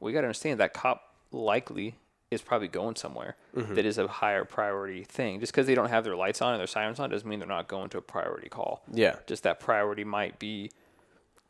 We 0.00 0.12
got 0.12 0.20
to 0.20 0.26
understand 0.26 0.60
that 0.60 0.74
cop 0.74 1.14
likely 1.30 1.96
is 2.32 2.42
probably 2.42 2.68
going 2.68 2.96
somewhere 2.96 3.36
Mm-hmm. 3.54 3.74
that 3.74 3.84
is 3.84 3.98
a 3.98 4.08
higher 4.08 4.44
priority 4.46 5.04
thing. 5.04 5.38
Just 5.40 5.52
because 5.52 5.66
they 5.66 5.74
don't 5.74 5.90
have 5.90 6.04
their 6.04 6.16
lights 6.16 6.40
on 6.40 6.52
and 6.54 6.60
their 6.60 6.66
sirens 6.66 6.98
on 6.98 7.10
doesn't 7.10 7.28
mean 7.28 7.38
they're 7.38 7.46
not 7.46 7.68
going 7.68 7.90
to 7.90 7.98
a 7.98 8.02
priority 8.02 8.48
call. 8.48 8.82
yeah. 8.90 9.16
just 9.26 9.42
that 9.42 9.60
priority 9.60 10.04
might 10.04 10.38
be 10.38 10.70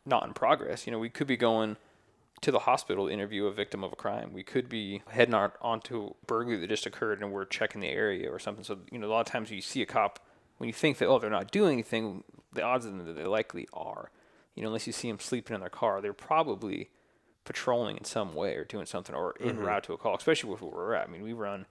not 0.05 0.27
in 0.27 0.35
progress. 0.35 0.85
You 0.87 0.93
know, 0.93 0.99
we 0.99 1.09
could 1.09 1.29
be 1.29 1.37
going 1.37 1.77
to 2.41 2.51
the 2.51 2.59
hospital 2.61 3.07
to 3.07 3.13
interview 3.13 3.47
a 3.47 3.53
victim 3.53 3.85
of 3.85 3.93
a 3.93 3.97
crime. 3.97 4.33
We 4.33 4.43
could 4.43 4.69
be 4.69 5.03
heading 5.11 5.33
out 5.35 5.55
onto 5.63 6.15
burglary 6.27 6.57
that 6.59 6.67
just 6.69 6.87
occurred 6.87 7.23
and 7.23 7.31
we're 7.31 7.45
checking 7.45 7.81
the 7.81 7.89
area 7.89 8.29
or 8.29 8.41
something. 8.41 8.65
So, 8.65 8.79
you 8.91 8.99
know, 8.99 9.07
a 9.07 9.13
lot 9.13 9.21
of 9.21 9.27
times 9.27 9.53
you 9.53 9.61
see 9.61 9.81
a 9.81 9.87
cop, 9.87 10.19
when 10.59 10.67
you 10.67 10.73
think 10.73 10.99
that, 10.99 11.07
oh, 11.07 11.21
they're 11.21 11.31
not 11.31 11.53
doing 11.53 11.75
anything, 11.75 12.25
the 12.53 12.63
odds 12.63 12.85
of 12.85 12.97
them 12.97 13.07
that 13.07 13.13
they 13.17 13.27
likely 13.27 13.69
are. 13.73 14.11
You 14.57 14.63
know, 14.63 14.71
unless 14.71 14.89
you 14.89 14.93
see 14.93 15.09
them 15.09 15.21
sleeping 15.21 15.55
in 15.55 15.61
their 15.61 15.71
car, 15.71 16.01
they're 16.01 16.13
probably 16.13 16.91
patrolling 17.45 17.97
in 17.97 18.05
some 18.05 18.35
way 18.35 18.55
or 18.55 18.65
doing 18.65 18.87
something 18.87 19.15
or 19.15 19.35
en 19.41 19.59
route 19.59 19.85
to 19.85 19.93
a 19.93 19.99
call, 19.99 20.15
especially 20.17 20.51
with 20.51 20.63
where 20.63 20.71
we're 20.73 20.95
at. 20.95 21.09
I 21.09 21.11
mean, 21.11 21.23
we 21.23 21.33
run, 21.33 21.67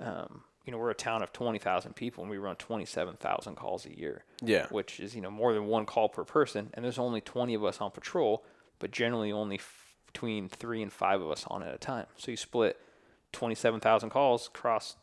um, 0.00 0.42
you 0.64 0.72
know, 0.72 0.78
we're 0.78 0.90
a 0.90 0.94
town 0.94 1.22
of 1.22 1.32
20,000 1.32 1.94
people 1.94 2.22
and 2.24 2.30
we 2.30 2.38
run 2.38 2.56
27,000 2.56 3.54
calls 3.54 3.86
a 3.86 3.96
year 3.96 4.24
Yeah. 4.42 4.66
which 4.70 4.98
is 4.98 5.14
you 5.14 5.20
know 5.22 5.30
more 5.30 5.52
than 5.52 5.66
one 5.66 5.86
call 5.86 6.08
per 6.08 6.24
person, 6.24 6.70
and 6.74 6.84
there's 6.84 6.98
only 6.98 7.20
20 7.20 7.54
of 7.54 7.64
us 7.64 7.80
on 7.80 7.90
patrol, 7.90 8.44
but 8.78 8.90
generally 8.90 9.30
only 9.30 9.56
f- 9.56 9.94
between 10.06 10.48
three 10.48 10.82
and 10.82 10.92
five 10.92 11.20
of 11.20 11.30
us 11.30 11.44
on 11.48 11.62
at 11.62 11.74
a 11.74 11.78
time. 11.78 12.06
So 12.16 12.30
you 12.30 12.36
split 12.36 12.80
27,000 13.32 14.10
calls 14.10 14.46
across 14.48 14.96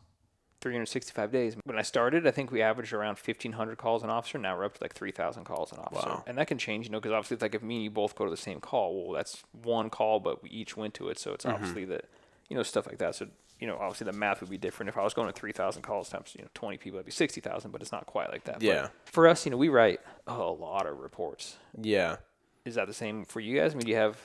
365 0.62 1.30
days. 1.32 1.56
When 1.64 1.78
I 1.78 1.82
started, 1.82 2.26
I 2.26 2.30
think 2.30 2.50
we 2.50 2.62
averaged 2.62 2.92
around 2.92 3.18
1,500 3.18 3.76
calls 3.76 4.02
an 4.02 4.10
officer. 4.10 4.38
Now 4.38 4.56
we're 4.56 4.64
up 4.64 4.74
to 4.78 4.84
like 4.84 4.94
3,000 4.94 5.44
calls 5.44 5.72
an 5.72 5.78
officer, 5.78 6.08
Wow. 6.08 6.24
and 6.26 6.38
that 6.38 6.46
can 6.46 6.56
change, 6.58 6.86
you 6.86 6.92
know, 6.92 7.00
because 7.00 7.12
obviously 7.12 7.34
it's 7.34 7.42
like 7.42 7.54
if 7.54 7.62
me 7.62 7.74
and 7.76 7.84
you 7.84 7.90
both 7.90 8.14
go 8.14 8.24
to 8.24 8.30
the 8.30 8.36
same 8.36 8.60
call, 8.60 9.04
well, 9.04 9.12
that's 9.14 9.42
one 9.62 9.90
call, 9.90 10.20
but 10.20 10.42
we 10.42 10.48
each 10.50 10.76
went 10.76 10.94
to 10.94 11.08
it, 11.08 11.18
so 11.18 11.32
it's 11.32 11.44
obviously 11.44 11.84
that 11.86 12.06
you 12.48 12.56
know 12.56 12.62
stuff 12.62 12.86
like 12.86 12.98
that. 12.98 13.14
So 13.14 13.26
you 13.60 13.66
know, 13.68 13.76
obviously 13.78 14.06
the 14.06 14.12
math 14.12 14.40
would 14.40 14.50
be 14.50 14.58
different 14.58 14.88
if 14.88 14.96
I 14.98 15.02
was 15.04 15.14
going 15.14 15.28
to 15.28 15.32
3,000 15.32 15.82
calls 15.82 16.08
times 16.08 16.32
you 16.36 16.42
know 16.42 16.48
20 16.54 16.78
people, 16.78 16.96
that'd 16.96 17.06
be 17.06 17.12
60,000, 17.12 17.70
but 17.70 17.80
it's 17.80 17.92
not 17.92 18.06
quite 18.06 18.30
like 18.30 18.44
that. 18.44 18.54
But 18.54 18.62
Yeah. 18.64 18.88
for 19.04 19.28
us, 19.28 19.44
you 19.44 19.50
know, 19.50 19.56
we 19.56 19.68
write 19.68 20.00
a 20.26 20.34
lot 20.36 20.86
of 20.86 20.98
reports. 20.98 21.56
Yeah. 21.80 22.16
Is 22.64 22.74
that 22.76 22.86
the 22.86 22.94
same 22.94 23.24
for 23.24 23.40
you 23.40 23.58
guys? 23.60 23.72
I 23.72 23.76
mean, 23.76 23.84
do 23.86 23.90
you 23.90 23.96
have? 23.98 24.16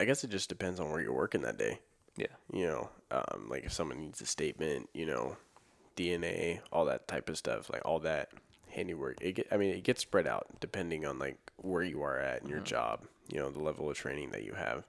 I 0.00 0.04
guess 0.04 0.22
it 0.24 0.30
just 0.30 0.48
depends 0.48 0.78
on 0.80 0.90
where 0.90 1.00
you're 1.00 1.12
working 1.12 1.42
that 1.42 1.58
day. 1.58 1.80
Yeah. 2.16 2.26
You 2.52 2.66
know, 2.66 2.90
um, 3.10 3.48
like 3.48 3.64
if 3.64 3.72
someone 3.72 3.98
needs 4.00 4.20
a 4.20 4.26
statement, 4.26 4.88
you 4.94 5.06
know, 5.06 5.36
DNA, 5.98 6.60
all 6.72 6.84
that 6.84 7.08
type 7.08 7.28
of 7.28 7.36
stuff, 7.36 7.68
like 7.70 7.82
all 7.84 7.98
that 8.00 8.30
handiwork. 8.70 9.18
It 9.20 9.32
get, 9.32 9.48
I 9.50 9.56
mean, 9.56 9.74
it 9.74 9.82
gets 9.82 10.00
spread 10.02 10.26
out 10.26 10.46
depending 10.60 11.04
on 11.04 11.18
like 11.18 11.38
where 11.56 11.82
you 11.82 12.02
are 12.02 12.18
at 12.18 12.42
in 12.42 12.48
your 12.48 12.58
mm-hmm. 12.58 12.66
job. 12.66 13.00
You 13.28 13.40
know, 13.40 13.50
the 13.50 13.62
level 13.62 13.90
of 13.90 13.96
training 13.96 14.30
that 14.30 14.44
you 14.44 14.54
have, 14.54 14.84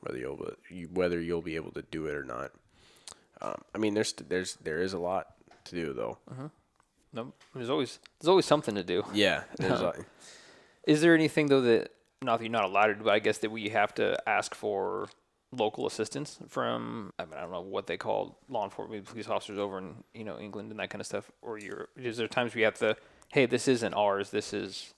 whether 0.00 0.18
you'll 0.18 0.36
be, 0.36 0.52
you, 0.68 0.88
whether 0.92 1.20
you'll 1.20 1.42
be 1.42 1.56
able 1.56 1.72
to 1.72 1.82
do 1.90 2.06
it 2.06 2.14
or 2.14 2.24
not. 2.24 2.52
Um, 3.40 3.62
I 3.74 3.78
mean, 3.78 3.94
there's 3.94 4.12
there's 4.12 4.56
there 4.56 4.82
is 4.82 4.92
a 4.92 4.98
lot 4.98 5.28
to 5.64 5.74
do 5.74 5.92
though. 5.92 6.18
Mm-hmm. 6.30 6.46
No, 7.12 7.32
there's 7.54 7.70
always 7.70 7.98
there's 8.20 8.28
always 8.28 8.46
something 8.46 8.74
to 8.74 8.84
do. 8.84 9.02
Yeah, 9.12 9.44
there's 9.56 9.80
um, 9.80 9.86
a, 9.86 9.94
Is 10.90 11.00
there 11.00 11.14
anything 11.14 11.46
though 11.46 11.62
that 11.62 11.92
not 12.22 12.38
that 12.38 12.44
you're 12.44 12.52
not 12.52 12.64
allowed 12.64 12.88
to 12.88 12.94
do, 12.94 13.04
but 13.04 13.14
I 13.14 13.18
guess 13.18 13.38
that 13.38 13.50
we 13.50 13.70
have 13.70 13.94
to 13.94 14.16
ask 14.28 14.54
for 14.54 15.08
local 15.52 15.86
assistance 15.86 16.38
from? 16.48 17.12
I 17.18 17.24
mean, 17.24 17.34
I 17.34 17.40
don't 17.42 17.52
know 17.52 17.60
what 17.60 17.86
they 17.86 17.96
call 17.96 18.38
law 18.48 18.64
enforcement, 18.64 19.04
police 19.04 19.28
officers 19.28 19.58
over 19.58 19.78
in 19.78 19.96
you 20.14 20.24
know 20.24 20.38
England 20.38 20.70
and 20.70 20.80
that 20.80 20.90
kind 20.90 21.00
of 21.00 21.06
stuff. 21.06 21.30
Or 21.42 21.58
Europe. 21.58 21.90
Is 21.96 22.16
there 22.16 22.28
times 22.28 22.54
we 22.54 22.62
have 22.62 22.74
to? 22.74 22.96
Hey, 23.28 23.46
this 23.46 23.68
isn't 23.68 23.94
ours. 23.94 24.30
This 24.30 24.52
is 24.52 24.94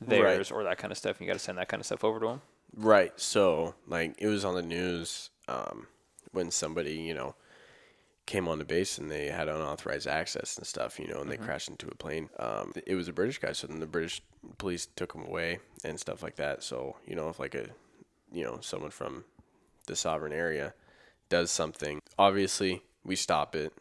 theirs, 0.00 0.50
or 0.50 0.64
that 0.64 0.78
kind 0.78 0.90
of 0.90 0.98
stuff. 0.98 1.18
And 1.18 1.26
you 1.26 1.32
got 1.32 1.38
to 1.38 1.44
send 1.44 1.58
that 1.58 1.68
kind 1.68 1.80
of 1.80 1.86
stuff 1.86 2.04
over 2.04 2.18
to 2.20 2.26
them. 2.26 2.42
Right. 2.74 3.12
So, 3.20 3.74
like, 3.86 4.14
it 4.18 4.28
was 4.28 4.44
on 4.44 4.54
the 4.54 4.62
news 4.62 5.30
um, 5.48 5.86
when 6.32 6.50
somebody, 6.50 6.94
you 6.94 7.14
know, 7.14 7.34
came 8.24 8.48
on 8.48 8.58
the 8.58 8.64
base 8.64 8.98
and 8.98 9.10
they 9.10 9.26
had 9.26 9.48
unauthorized 9.48 10.06
access 10.06 10.56
and 10.56 10.66
stuff, 10.66 10.98
you 10.98 11.08
know, 11.08 11.20
and 11.20 11.30
they 11.30 11.36
crashed 11.36 11.68
into 11.68 11.88
a 11.88 11.94
plane. 11.94 12.30
Um, 12.38 12.72
it 12.86 12.94
was 12.94 13.08
a 13.08 13.12
British 13.12 13.38
guy, 13.38 13.52
so 13.52 13.66
then 13.66 13.80
the 13.80 13.86
British 13.86 14.22
police 14.58 14.86
took 14.96 15.14
him 15.14 15.24
away 15.24 15.58
and 15.84 15.98
stuff 15.98 16.22
like 16.22 16.36
that. 16.36 16.62
So, 16.62 16.96
you 17.06 17.16
know, 17.16 17.28
if 17.28 17.38
like 17.38 17.54
a, 17.54 17.66
you 18.32 18.44
know, 18.44 18.58
someone 18.60 18.90
from 18.90 19.24
the 19.86 19.96
sovereign 19.96 20.32
area 20.32 20.74
does 21.28 21.50
something, 21.50 22.00
obviously 22.18 22.82
we 23.04 23.16
stop 23.16 23.54
it, 23.56 23.72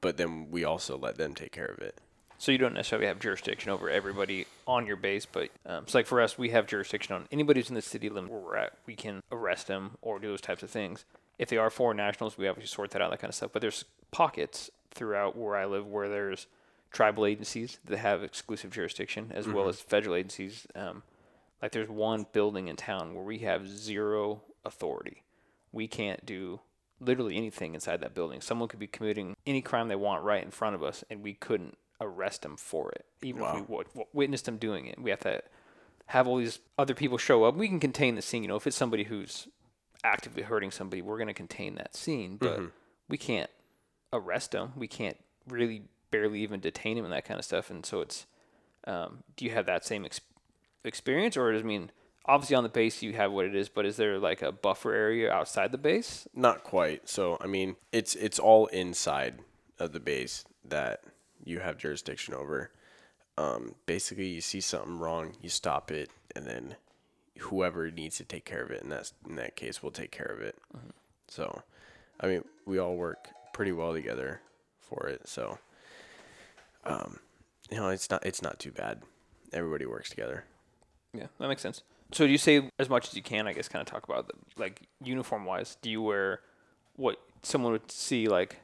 but 0.00 0.16
then 0.16 0.50
we 0.50 0.64
also 0.64 0.96
let 0.96 1.16
them 1.16 1.34
take 1.34 1.52
care 1.52 1.66
of 1.66 1.78
it. 1.78 1.98
So 2.38 2.50
you 2.50 2.58
don't 2.58 2.74
necessarily 2.74 3.06
have 3.06 3.20
jurisdiction 3.20 3.70
over 3.70 3.88
everybody 3.88 4.46
on 4.66 4.86
your 4.86 4.96
base, 4.96 5.26
but 5.26 5.50
um, 5.64 5.84
so 5.86 5.98
like 5.98 6.06
for 6.06 6.20
us, 6.20 6.36
we 6.36 6.50
have 6.50 6.66
jurisdiction 6.66 7.14
on 7.14 7.28
anybody 7.30 7.60
who's 7.60 7.68
in 7.68 7.76
the 7.76 7.82
city 7.82 8.08
limit 8.08 8.32
where 8.32 8.40
we're 8.40 8.56
at. 8.56 8.72
We 8.84 8.96
can 8.96 9.22
arrest 9.30 9.68
them 9.68 9.92
or 10.00 10.18
do 10.18 10.28
those 10.28 10.40
types 10.40 10.62
of 10.64 10.70
things. 10.70 11.04
If 11.38 11.48
they 11.50 11.56
are 11.56 11.70
foreign 11.70 11.98
nationals, 11.98 12.36
we 12.36 12.48
obviously 12.48 12.74
sort 12.74 12.90
that 12.92 13.02
out, 13.02 13.10
that 13.10 13.20
kind 13.20 13.28
of 13.28 13.34
stuff. 13.36 13.50
But 13.52 13.62
there's 13.62 13.84
pockets 14.10 14.70
throughout 14.90 15.36
where 15.36 15.56
I 15.56 15.66
live 15.66 15.86
where 15.86 16.08
there's 16.08 16.46
tribal 16.90 17.26
agencies 17.26 17.78
that 17.84 17.98
have 17.98 18.22
exclusive 18.24 18.70
jurisdiction, 18.70 19.30
as 19.32 19.46
well 19.48 19.68
as 19.68 19.80
federal 19.80 20.16
agencies. 20.16 20.66
Um, 20.74 21.02
like 21.62 21.72
there's 21.72 21.88
one 21.88 22.26
building 22.32 22.66
in 22.68 22.76
town 22.76 23.14
where 23.14 23.24
we 23.24 23.38
have 23.38 23.68
zero 23.68 24.42
authority. 24.64 25.22
We 25.72 25.88
can't 25.88 26.24
do 26.26 26.60
literally 27.00 27.36
anything 27.36 27.74
inside 27.74 28.00
that 28.00 28.14
building. 28.14 28.40
Someone 28.40 28.68
could 28.68 28.78
be 28.78 28.86
committing 28.86 29.34
any 29.46 29.60
crime 29.62 29.88
they 29.88 29.96
want 29.96 30.22
right 30.22 30.44
in 30.44 30.50
front 30.50 30.74
of 30.76 30.82
us, 30.82 31.02
and 31.10 31.22
we 31.22 31.34
couldn't 31.34 31.76
arrest 32.00 32.42
them 32.42 32.56
for 32.56 32.90
it, 32.92 33.04
even 33.22 33.42
if 33.42 33.54
we 33.54 33.60
w- 33.62 33.84
w- 33.84 34.06
witnessed 34.12 34.44
them 34.44 34.56
doing 34.58 34.86
it. 34.86 35.00
We 35.00 35.10
have 35.10 35.20
to 35.20 35.42
have 36.06 36.26
all 36.28 36.36
these 36.38 36.58
other 36.78 36.94
people 36.94 37.18
show 37.18 37.44
up. 37.44 37.56
We 37.56 37.68
can 37.68 37.80
contain 37.80 38.14
the 38.16 38.22
scene. 38.22 38.42
You 38.42 38.48
know, 38.48 38.56
if 38.56 38.66
it's 38.66 38.76
somebody 38.76 39.04
who's 39.04 39.48
actively 40.04 40.42
hurting 40.42 40.70
somebody, 40.72 41.00
we're 41.02 41.16
going 41.16 41.28
to 41.28 41.34
contain 41.34 41.74
that 41.76 41.94
scene, 41.96 42.36
but 42.36 42.58
we 43.08 43.16
can't 43.16 43.50
arrest 44.12 44.50
them. 44.50 44.72
We 44.76 44.88
can't 44.88 45.16
really 45.48 45.82
barely 46.10 46.40
even 46.40 46.60
detain 46.60 46.98
him 46.98 47.04
and 47.04 47.12
that 47.12 47.24
kind 47.24 47.38
of 47.38 47.44
stuff. 47.44 47.70
And 47.70 47.86
so 47.86 48.00
it's, 48.00 48.26
um, 48.86 49.22
do 49.36 49.44
you 49.44 49.52
have 49.52 49.66
that 49.66 49.84
same 49.84 50.04
ex- 50.04 50.20
experience, 50.84 51.36
or 51.36 51.52
does 51.52 51.62
it 51.62 51.66
mean 51.66 51.90
obviously 52.26 52.56
on 52.56 52.62
the 52.62 52.68
base 52.68 53.02
you 53.02 53.12
have 53.14 53.32
what 53.32 53.46
it 53.46 53.54
is, 53.54 53.68
but 53.68 53.86
is 53.86 53.96
there 53.96 54.18
like 54.18 54.42
a 54.42 54.52
buffer 54.52 54.92
area 54.92 55.30
outside 55.30 55.72
the 55.72 55.78
base? 55.78 56.26
Not 56.34 56.62
quite. 56.64 57.08
So, 57.08 57.38
I 57.40 57.46
mean, 57.46 57.76
it's 57.90 58.14
it's 58.14 58.38
all 58.38 58.66
inside 58.66 59.40
of 59.78 59.92
the 59.92 60.00
base 60.00 60.44
that 60.64 61.02
you 61.44 61.60
have 61.60 61.78
jurisdiction 61.78 62.34
over. 62.34 62.70
Um, 63.38 63.74
basically, 63.86 64.26
you 64.28 64.40
see 64.40 64.60
something 64.60 64.98
wrong, 64.98 65.32
you 65.40 65.48
stop 65.48 65.90
it, 65.90 66.10
and 66.36 66.46
then 66.46 66.76
whoever 67.38 67.90
needs 67.90 68.18
to 68.18 68.24
take 68.24 68.44
care 68.44 68.62
of 68.62 68.70
it, 68.70 68.82
in 68.82 68.90
that 68.90 69.12
in 69.28 69.36
that 69.36 69.56
case, 69.56 69.82
will 69.82 69.90
take 69.90 70.10
care 70.10 70.26
of 70.26 70.40
it. 70.40 70.56
So, 71.28 71.62
I 72.20 72.26
mean, 72.26 72.44
we 72.66 72.78
all 72.78 72.96
work 72.96 73.28
pretty 73.52 73.72
well 73.72 73.92
together 73.92 74.40
for 74.80 75.08
it. 75.08 75.26
So, 75.28 75.58
um, 76.84 77.18
you 77.70 77.78
know, 77.78 77.88
it's 77.88 78.10
not 78.10 78.24
it's 78.24 78.42
not 78.42 78.58
too 78.58 78.70
bad. 78.70 79.02
Everybody 79.52 79.86
works 79.86 80.10
together. 80.10 80.44
Yeah, 81.14 81.26
that 81.38 81.48
makes 81.48 81.62
sense. 81.62 81.82
So 82.12 82.26
do 82.26 82.32
you 82.32 82.38
say 82.38 82.70
as 82.78 82.88
much 82.88 83.08
as 83.08 83.14
you 83.14 83.22
can? 83.22 83.46
I 83.46 83.52
guess 83.52 83.68
kind 83.68 83.80
of 83.80 83.86
talk 83.86 84.04
about 84.04 84.28
the, 84.28 84.34
like 84.56 84.82
uniform 85.02 85.44
wise. 85.44 85.76
Do 85.80 85.90
you 85.90 86.02
wear 86.02 86.40
what 86.96 87.18
someone 87.42 87.72
would 87.72 87.90
see 87.90 88.28
like 88.28 88.60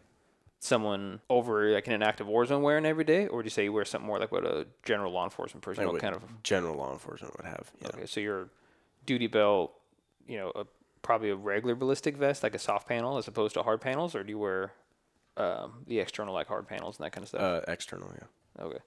someone 0.60 1.20
over 1.30 1.70
like 1.72 1.86
in 1.86 1.92
an 1.92 2.02
active 2.02 2.26
war 2.26 2.44
zone 2.44 2.62
wearing 2.62 2.84
every 2.84 3.04
day, 3.04 3.26
or 3.26 3.42
do 3.42 3.46
you 3.46 3.50
say 3.50 3.64
you 3.64 3.72
wear 3.72 3.84
something 3.84 4.06
more 4.06 4.18
like 4.18 4.32
what 4.32 4.44
a 4.44 4.66
general 4.84 5.12
law 5.12 5.24
enforcement 5.24 5.62
person 5.62 5.84
Like 5.84 5.92
would 5.92 6.02
kind 6.02 6.16
of? 6.16 6.22
general 6.42 6.76
law 6.76 6.92
enforcement 6.92 7.36
would 7.36 7.46
have. 7.46 7.70
Yeah. 7.80 7.88
Okay, 7.94 8.06
so 8.06 8.20
your 8.20 8.48
duty 9.06 9.28
belt, 9.28 9.72
you 10.26 10.36
know, 10.36 10.52
a, 10.54 10.66
probably 11.02 11.30
a 11.30 11.36
regular 11.36 11.74
ballistic 11.74 12.16
vest, 12.16 12.42
like 12.42 12.54
a 12.54 12.58
soft 12.58 12.88
panel, 12.88 13.18
as 13.18 13.28
opposed 13.28 13.54
to 13.54 13.62
hard 13.62 13.80
panels, 13.80 14.14
or 14.14 14.24
do 14.24 14.30
you 14.30 14.38
wear 14.38 14.72
um, 15.36 15.84
the 15.86 16.00
external 16.00 16.34
like 16.34 16.48
hard 16.48 16.66
panels 16.66 16.98
and 16.98 17.04
that 17.04 17.12
kind 17.12 17.22
of 17.22 17.28
stuff? 17.28 17.40
Uh, 17.40 17.60
external, 17.72 18.12
yeah. 18.18 18.64
Okay. 18.64 18.78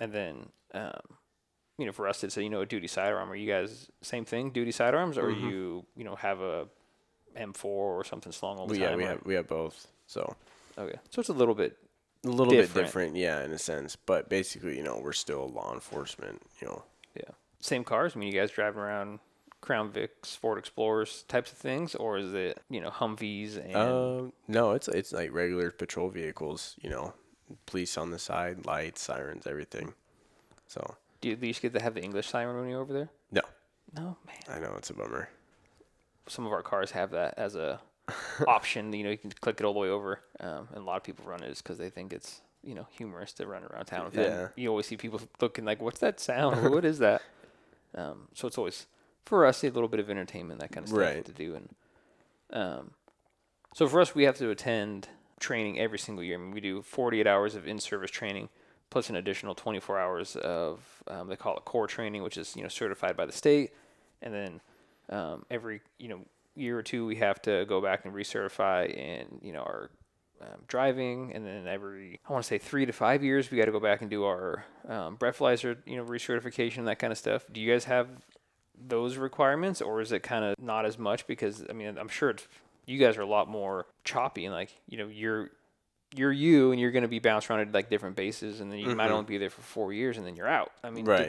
And 0.00 0.12
then, 0.12 0.48
um, 0.74 1.00
you 1.78 1.86
know, 1.86 1.92
for 1.92 2.06
us, 2.08 2.22
it's 2.24 2.36
a, 2.36 2.42
you 2.42 2.50
know, 2.50 2.60
a 2.60 2.66
duty 2.66 2.88
sidearm. 2.88 3.30
Are 3.30 3.36
you 3.36 3.50
guys 3.50 3.88
same 4.02 4.24
thing, 4.24 4.50
duty 4.50 4.72
sidearms, 4.72 5.16
or 5.16 5.30
Mm-hmm. 5.30 5.48
you, 5.48 5.86
you 5.96 6.04
know, 6.04 6.16
have 6.16 6.40
a 6.40 6.66
M4 7.36 7.64
or 7.64 8.04
something 8.04 8.32
slung 8.32 8.58
all 8.58 8.66
the 8.66 8.72
We, 8.72 8.78
time? 8.80 8.90
yeah, 8.90 8.96
we 8.96 9.04
have 9.04 9.20
we 9.24 9.34
have 9.34 9.46
both. 9.48 9.86
So 10.06 10.36
Okay. 10.76 10.98
So 11.10 11.20
it's 11.20 11.28
a 11.28 11.32
little 11.34 11.54
bit, 11.54 11.76
a 12.24 12.28
little 12.28 12.52
bit 12.52 12.62
Different. 12.62 12.86
different, 12.86 13.16
yeah, 13.16 13.42
in 13.44 13.52
a 13.52 13.58
sense. 13.58 13.96
But 13.96 14.28
basically, 14.28 14.76
you 14.76 14.82
know, 14.82 15.00
we're 15.02 15.12
still 15.12 15.48
law 15.48 15.72
enforcement. 15.74 16.42
You 16.60 16.68
know, 16.68 16.82
yeah. 17.16 17.30
Same 17.60 17.82
cars? 17.84 18.12
I 18.14 18.18
mean, 18.20 18.32
you 18.32 18.38
guys 18.40 18.50
driving 18.52 18.80
around 18.80 19.18
Crown 19.60 19.90
Vics, 19.90 20.36
Ford 20.36 20.56
Explorers 20.58 21.24
types 21.26 21.50
of 21.50 21.58
things, 21.58 21.96
or 21.96 22.16
is 22.18 22.32
it, 22.32 22.60
you 22.70 22.80
know, 22.80 22.90
Humvees 22.90 23.56
and. 23.56 23.74
um, 23.76 24.32
no, 24.46 24.72
it's 24.72 24.86
it's 24.88 25.12
like 25.12 25.32
regular 25.32 25.70
patrol 25.72 26.08
vehicles. 26.10 26.76
You 26.80 26.90
know, 26.90 27.12
police 27.66 27.96
on 27.98 28.10
the 28.12 28.18
side, 28.20 28.64
lights, 28.66 29.00
sirens, 29.02 29.46
everything. 29.48 29.94
So 30.68 30.94
do 31.20 31.28
you 31.28 31.34
at 31.34 31.40
least 31.42 31.62
get 31.62 31.72
to 31.74 31.80
have 31.82 31.94
the 31.94 32.02
English 32.02 32.28
siren 32.28 32.58
when 32.60 32.68
you're 32.68 32.80
over 32.80 32.92
there? 32.92 33.08
no, 33.32 33.42
No, 33.94 34.16
man. 34.26 34.36
I 34.48 34.58
know 34.58 34.74
it's 34.76 34.90
a 34.90 34.94
bummer. 34.94 35.28
some 36.26 36.46
of 36.46 36.52
our 36.52 36.62
cars 36.62 36.90
have 36.92 37.10
that 37.12 37.34
as 37.36 37.54
a 37.56 37.80
option. 38.46 38.92
You 38.92 39.04
know, 39.04 39.10
you 39.10 39.18
can 39.18 39.30
click 39.32 39.60
it 39.60 39.64
all 39.64 39.72
the 39.74 39.78
way 39.80 39.88
over, 39.88 40.20
um, 40.40 40.68
and 40.72 40.78
a 40.78 40.84
lot 40.86 40.96
of 40.96 41.02
people 41.02 41.24
run 41.26 41.42
it 41.42 41.48
just 41.48 41.62
because 41.62 41.78
they 41.78 41.90
think 41.90 42.12
it's 42.12 42.40
you 42.62 42.74
know 42.74 42.86
humorous 42.90 43.32
to 43.34 43.46
run 43.46 43.62
around 43.64 43.84
town 43.86 44.04
with 44.06 44.14
that. 44.14 44.52
You 44.56 44.68
always 44.70 44.86
see 44.86 44.96
people 44.96 45.20
looking 45.40 45.64
like, 45.64 45.80
"What's 45.82 46.00
that 46.00 46.20
sound? 46.20 46.70
what 46.70 46.84
is 46.84 46.98
that?" 46.98 47.22
Um, 47.94 48.28
so 48.34 48.46
it's 48.46 48.58
always 48.58 48.86
for 49.24 49.46
us 49.46 49.64
a 49.64 49.70
little 49.70 49.88
bit 49.88 49.98
of 49.98 50.10
entertainment, 50.10 50.60
that 50.60 50.70
kind 50.70 50.84
of 50.84 50.90
stuff 50.90 51.00
Right. 51.00 51.24
to 51.24 51.32
do. 51.32 51.54
And 51.54 51.68
um, 52.52 52.90
so 53.74 53.88
for 53.88 54.02
us, 54.02 54.14
we 54.14 54.24
have 54.24 54.36
to 54.36 54.50
attend 54.50 55.08
training 55.40 55.78
every 55.80 55.98
single 55.98 56.22
year. 56.22 56.36
I 56.36 56.38
mean, 56.38 56.50
we 56.50 56.60
do 56.60 56.82
48 56.82 57.26
hours 57.26 57.54
of 57.54 57.66
in-service 57.66 58.10
training 58.10 58.50
plus 58.90 59.10
an 59.10 59.16
additional 59.16 59.54
24 59.54 59.98
hours 59.98 60.36
of 60.36 60.80
um, 61.08 61.28
they 61.28 61.36
call 61.36 61.56
it 61.56 61.64
core 61.64 61.86
training, 61.86 62.22
which 62.22 62.36
is 62.36 62.56
you 62.56 62.62
know 62.62 62.68
certified 62.68 63.16
by 63.16 63.26
the 63.26 63.32
state, 63.32 63.72
and 64.22 64.32
then 64.32 64.60
um, 65.10 65.44
every 65.50 65.80
you 65.98 66.08
know 66.08 66.20
year 66.54 66.78
or 66.78 66.82
two 66.82 67.06
we 67.06 67.16
have 67.16 67.40
to 67.42 67.64
go 67.66 67.80
back 67.80 68.04
and 68.04 68.14
recertify 68.14 68.90
in 68.90 69.26
you 69.42 69.52
know 69.52 69.60
our 69.60 69.90
um, 70.40 70.62
driving, 70.66 71.32
and 71.34 71.46
then 71.46 71.66
every 71.66 72.20
I 72.28 72.32
want 72.32 72.44
to 72.44 72.48
say 72.48 72.58
three 72.58 72.86
to 72.86 72.92
five 72.92 73.22
years 73.22 73.50
we 73.50 73.58
got 73.58 73.66
to 73.66 73.72
go 73.72 73.80
back 73.80 74.00
and 74.00 74.10
do 74.10 74.24
our 74.24 74.64
um, 74.88 75.16
breathalyzer 75.16 75.76
you 75.86 75.96
know 75.96 76.04
recertification 76.04 76.78
and 76.78 76.88
that 76.88 76.98
kind 76.98 77.12
of 77.12 77.18
stuff. 77.18 77.44
Do 77.52 77.60
you 77.60 77.70
guys 77.70 77.84
have 77.84 78.08
those 78.80 79.16
requirements, 79.16 79.82
or 79.82 80.00
is 80.00 80.12
it 80.12 80.22
kind 80.22 80.44
of 80.44 80.58
not 80.58 80.86
as 80.86 80.98
much? 80.98 81.26
Because 81.26 81.64
I 81.68 81.72
mean, 81.72 81.98
I'm 81.98 82.08
sure 82.08 82.30
it's 82.30 82.46
you 82.86 82.98
guys 82.98 83.18
are 83.18 83.22
a 83.22 83.26
lot 83.26 83.48
more 83.48 83.86
choppy 84.04 84.46
and 84.46 84.54
like 84.54 84.70
you 84.88 84.96
know 84.98 85.08
you're 85.08 85.50
you're 86.16 86.32
you 86.32 86.72
and 86.72 86.80
you're 86.80 86.90
going 86.90 87.02
to 87.02 87.08
be 87.08 87.18
bounced 87.18 87.50
around 87.50 87.60
at 87.60 87.72
like 87.72 87.90
different 87.90 88.16
bases 88.16 88.60
and 88.60 88.72
then 88.72 88.78
you 88.78 88.94
might 88.94 89.08
Mhm. 89.08 89.12
only 89.12 89.24
be 89.26 89.38
there 89.38 89.50
for 89.50 89.62
four 89.62 89.92
years 89.92 90.16
and 90.16 90.26
then 90.26 90.36
you're 90.36 90.48
out. 90.48 90.72
I 90.82 90.90
mean, 90.90 91.04
Right. 91.04 91.28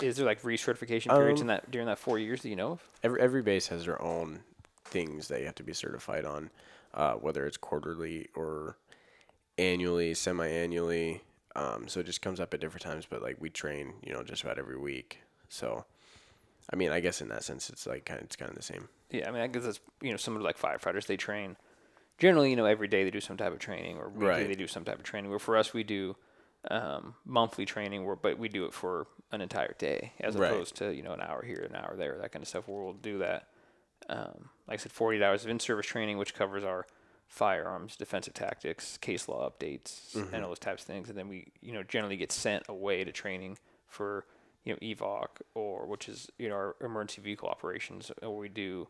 they? 0.00 0.06
Is 0.06 0.16
there 0.16 0.26
like 0.26 0.42
recertification 0.42 1.16
periods 1.16 1.40
in 1.40 1.48
Um, 1.48 1.56
that 1.56 1.70
during 1.70 1.86
that 1.86 1.98
four 1.98 2.18
years 2.18 2.42
that 2.42 2.48
you 2.48 2.56
know 2.56 2.72
of? 2.72 2.90
Every 3.02 3.20
every 3.20 3.42
base 3.42 3.68
has 3.68 3.84
their 3.86 4.00
own 4.02 4.42
things 4.84 5.28
that 5.28 5.40
you 5.40 5.46
have 5.46 5.54
to 5.54 5.62
be 5.62 5.72
certified 5.72 6.24
on, 6.24 6.50
uh, 6.92 7.14
whether 7.14 7.46
it's 7.46 7.56
quarterly 7.56 8.28
or 8.34 8.76
annually, 9.56 10.14
semi-annually. 10.14 11.22
Um, 11.56 11.86
so 11.88 12.00
it 12.00 12.06
just 12.06 12.20
comes 12.20 12.40
up 12.40 12.52
at 12.52 12.60
different 12.60 12.82
times. 12.82 13.06
But 13.08 13.22
like 13.22 13.36
we 13.40 13.50
train, 13.50 13.94
you 14.02 14.12
know, 14.12 14.22
just 14.24 14.42
about 14.42 14.58
every 14.58 14.76
week. 14.76 15.20
So, 15.48 15.84
I 16.70 16.76
mean, 16.76 16.90
I 16.90 16.98
guess 17.00 17.20
in 17.20 17.28
that 17.28 17.44
sense, 17.44 17.70
it's 17.70 17.86
like 17.86 18.04
kind 18.04 18.18
of, 18.18 18.26
it's 18.26 18.36
kind 18.36 18.50
of 18.50 18.56
the 18.56 18.62
same. 18.62 18.88
Yeah, 19.10 19.28
I 19.28 19.30
mean, 19.30 19.42
I 19.42 19.46
guess 19.46 19.64
it's 19.64 19.80
you 20.02 20.10
know 20.10 20.16
some 20.16 20.34
of 20.36 20.42
like 20.42 20.58
firefighters 20.58 21.06
they 21.06 21.16
train. 21.16 21.56
Generally, 22.18 22.50
you 22.50 22.56
know, 22.56 22.64
every 22.64 22.88
day 22.88 23.04
they 23.04 23.10
do 23.10 23.20
some 23.20 23.36
type 23.36 23.52
of 23.52 23.58
training, 23.58 23.96
or 23.98 24.08
weekly 24.08 24.26
Right. 24.26 24.46
they 24.48 24.54
do 24.54 24.66
some 24.68 24.84
type 24.84 24.98
of 24.98 25.02
training. 25.04 25.30
Where 25.30 25.38
for 25.38 25.56
us, 25.56 25.72
we 25.72 25.82
do 25.82 26.16
um, 26.70 27.14
monthly 27.26 27.66
training, 27.66 28.04
where 28.06 28.16
but 28.16 28.38
we 28.38 28.48
do 28.48 28.64
it 28.64 28.72
for 28.72 29.06
an 29.32 29.40
entire 29.40 29.74
day, 29.78 30.12
as 30.20 30.34
Right. 30.36 30.50
opposed 30.50 30.76
to 30.76 30.94
you 30.94 31.02
know 31.02 31.12
an 31.12 31.20
hour 31.20 31.42
here, 31.44 31.66
an 31.68 31.74
hour 31.76 31.94
there, 31.96 32.16
that 32.18 32.32
kind 32.32 32.42
of 32.42 32.48
stuff. 32.48 32.68
Where 32.68 32.82
we'll 32.82 32.92
do 32.94 33.18
that. 33.18 33.48
Um, 34.08 34.50
like 34.68 34.80
I 34.80 34.82
said, 34.82 34.92
48 34.92 35.22
hours 35.22 35.44
of 35.44 35.50
in-service 35.50 35.86
training, 35.86 36.18
which 36.18 36.34
covers 36.34 36.62
our 36.64 36.86
firearms, 37.26 37.96
defensive 37.96 38.34
tactics, 38.34 38.96
case 38.98 39.28
law 39.28 39.48
updates, 39.50 40.14
and 40.32 40.42
all 40.44 40.50
those 40.50 40.58
types 40.58 40.82
of 40.82 40.86
things. 40.86 41.08
And 41.08 41.18
then 41.18 41.28
we, 41.28 41.52
you 41.62 41.72
know, 41.72 41.82
generally 41.82 42.16
get 42.16 42.30
sent 42.30 42.64
away 42.68 43.02
to 43.04 43.12
training 43.12 43.58
for, 43.86 44.26
you 44.62 44.72
know, 44.72 44.78
EVOC 44.80 45.28
or 45.54 45.86
which 45.86 46.08
is 46.08 46.30
you 46.38 46.48
know 46.48 46.54
our 46.54 46.76
emergency 46.80 47.20
vehicle 47.22 47.48
operations, 47.48 48.10
or 48.22 48.36
we 48.38 48.48
do 48.48 48.88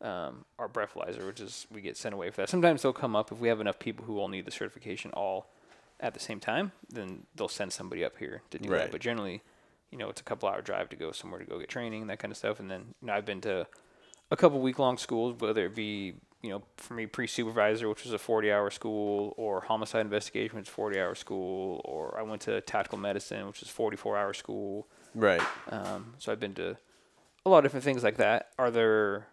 um, 0.00 0.44
our 0.58 0.68
breathalyzer, 0.68 1.26
which 1.26 1.40
is 1.40 1.66
we 1.70 1.80
get 1.80 1.96
sent 1.96 2.14
away 2.14 2.30
for 2.30 2.42
that. 2.42 2.48
Sometimes 2.48 2.82
they'll 2.82 2.92
come 2.92 3.16
up 3.16 3.32
if 3.32 3.38
we 3.38 3.48
have 3.48 3.60
enough 3.60 3.78
people 3.78 4.04
who 4.04 4.18
all 4.18 4.28
need 4.28 4.44
the 4.44 4.50
certification 4.50 5.10
all 5.12 5.50
at 6.00 6.14
the 6.14 6.20
same 6.20 6.40
time, 6.40 6.72
then 6.90 7.24
they'll 7.34 7.48
send 7.48 7.72
somebody 7.72 8.04
up 8.04 8.18
here 8.18 8.42
to 8.50 8.58
do 8.58 8.68
that. 8.70 8.90
But 8.90 9.00
generally, 9.00 9.42
you 9.90 9.98
know, 9.98 10.08
it's 10.08 10.20
a 10.20 10.24
couple 10.24 10.48
hour 10.48 10.60
drive 10.60 10.88
to 10.90 10.96
go 10.96 11.12
somewhere 11.12 11.40
to 11.40 11.46
go 11.46 11.58
get 11.58 11.68
training, 11.68 12.06
that 12.08 12.18
kind 12.18 12.32
of 12.32 12.36
stuff. 12.36 12.60
And 12.60 12.70
then 12.70 12.94
you 13.00 13.06
know, 13.06 13.14
I've 13.14 13.24
been 13.24 13.40
to 13.42 13.66
a 14.30 14.36
couple 14.36 14.60
week 14.60 14.78
long 14.78 14.98
schools, 14.98 15.36
whether 15.38 15.66
it 15.66 15.74
be 15.74 16.14
you 16.42 16.50
know 16.50 16.62
for 16.76 16.94
me 16.94 17.06
pre 17.06 17.26
supervisor, 17.26 17.88
which 17.88 18.04
was 18.04 18.12
a 18.12 18.18
forty 18.18 18.52
hour 18.52 18.70
school, 18.70 19.34
or 19.36 19.62
homicide 19.62 20.02
investigation, 20.02 20.56
which 20.56 20.68
is 20.68 20.74
forty 20.74 21.00
hour 21.00 21.14
school, 21.14 21.80
or 21.84 22.18
I 22.18 22.22
went 22.22 22.42
to 22.42 22.60
tactical 22.60 22.98
medicine, 22.98 23.46
which 23.46 23.62
is 23.62 23.68
forty 23.68 23.96
four 23.96 24.16
hour 24.18 24.34
school. 24.34 24.88
Right. 25.14 25.42
Um, 25.70 26.14
so 26.18 26.32
I've 26.32 26.40
been 26.40 26.54
to 26.54 26.76
a 27.46 27.50
lot 27.50 27.58
of 27.58 27.64
different 27.64 27.84
things 27.84 28.02
like 28.02 28.16
that. 28.16 28.50
are 28.58 28.70
there, 28.70 29.26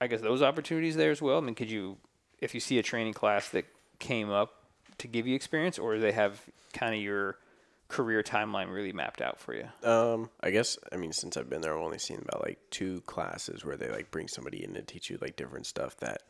I 0.00 0.06
guess, 0.08 0.20
those 0.20 0.42
opportunities 0.42 0.96
there 0.96 1.10
as 1.10 1.22
well? 1.22 1.38
I 1.38 1.40
mean, 1.40 1.54
could 1.54 1.70
you, 1.70 1.96
if 2.40 2.54
you 2.54 2.60
see 2.60 2.78
a 2.78 2.82
training 2.82 3.14
class 3.14 3.48
that 3.50 3.64
came 3.98 4.30
up 4.30 4.64
to 4.98 5.08
give 5.08 5.26
you 5.26 5.34
experience, 5.34 5.78
or 5.78 5.94
do 5.94 6.00
they 6.00 6.12
have 6.12 6.40
kind 6.72 6.94
of 6.94 7.00
your 7.00 7.38
career 7.88 8.22
timeline 8.22 8.72
really 8.72 8.92
mapped 8.92 9.22
out 9.22 9.38
for 9.38 9.54
you? 9.54 9.64
Um, 9.88 10.28
I 10.42 10.50
guess 10.50 10.76
I 10.92 10.96
mean 10.96 11.12
since 11.12 11.36
I've 11.36 11.48
been 11.48 11.60
there, 11.60 11.76
I've 11.76 11.84
only 11.84 11.98
seen 11.98 12.18
about 12.20 12.42
like 12.44 12.58
two 12.70 13.00
classes 13.02 13.64
where 13.64 13.76
they 13.76 13.88
like 13.90 14.10
bring 14.10 14.26
somebody 14.28 14.64
in 14.64 14.74
to 14.74 14.82
teach 14.82 15.08
you 15.08 15.18
like 15.20 15.36
different 15.36 15.66
stuff 15.66 15.96
that 15.98 16.22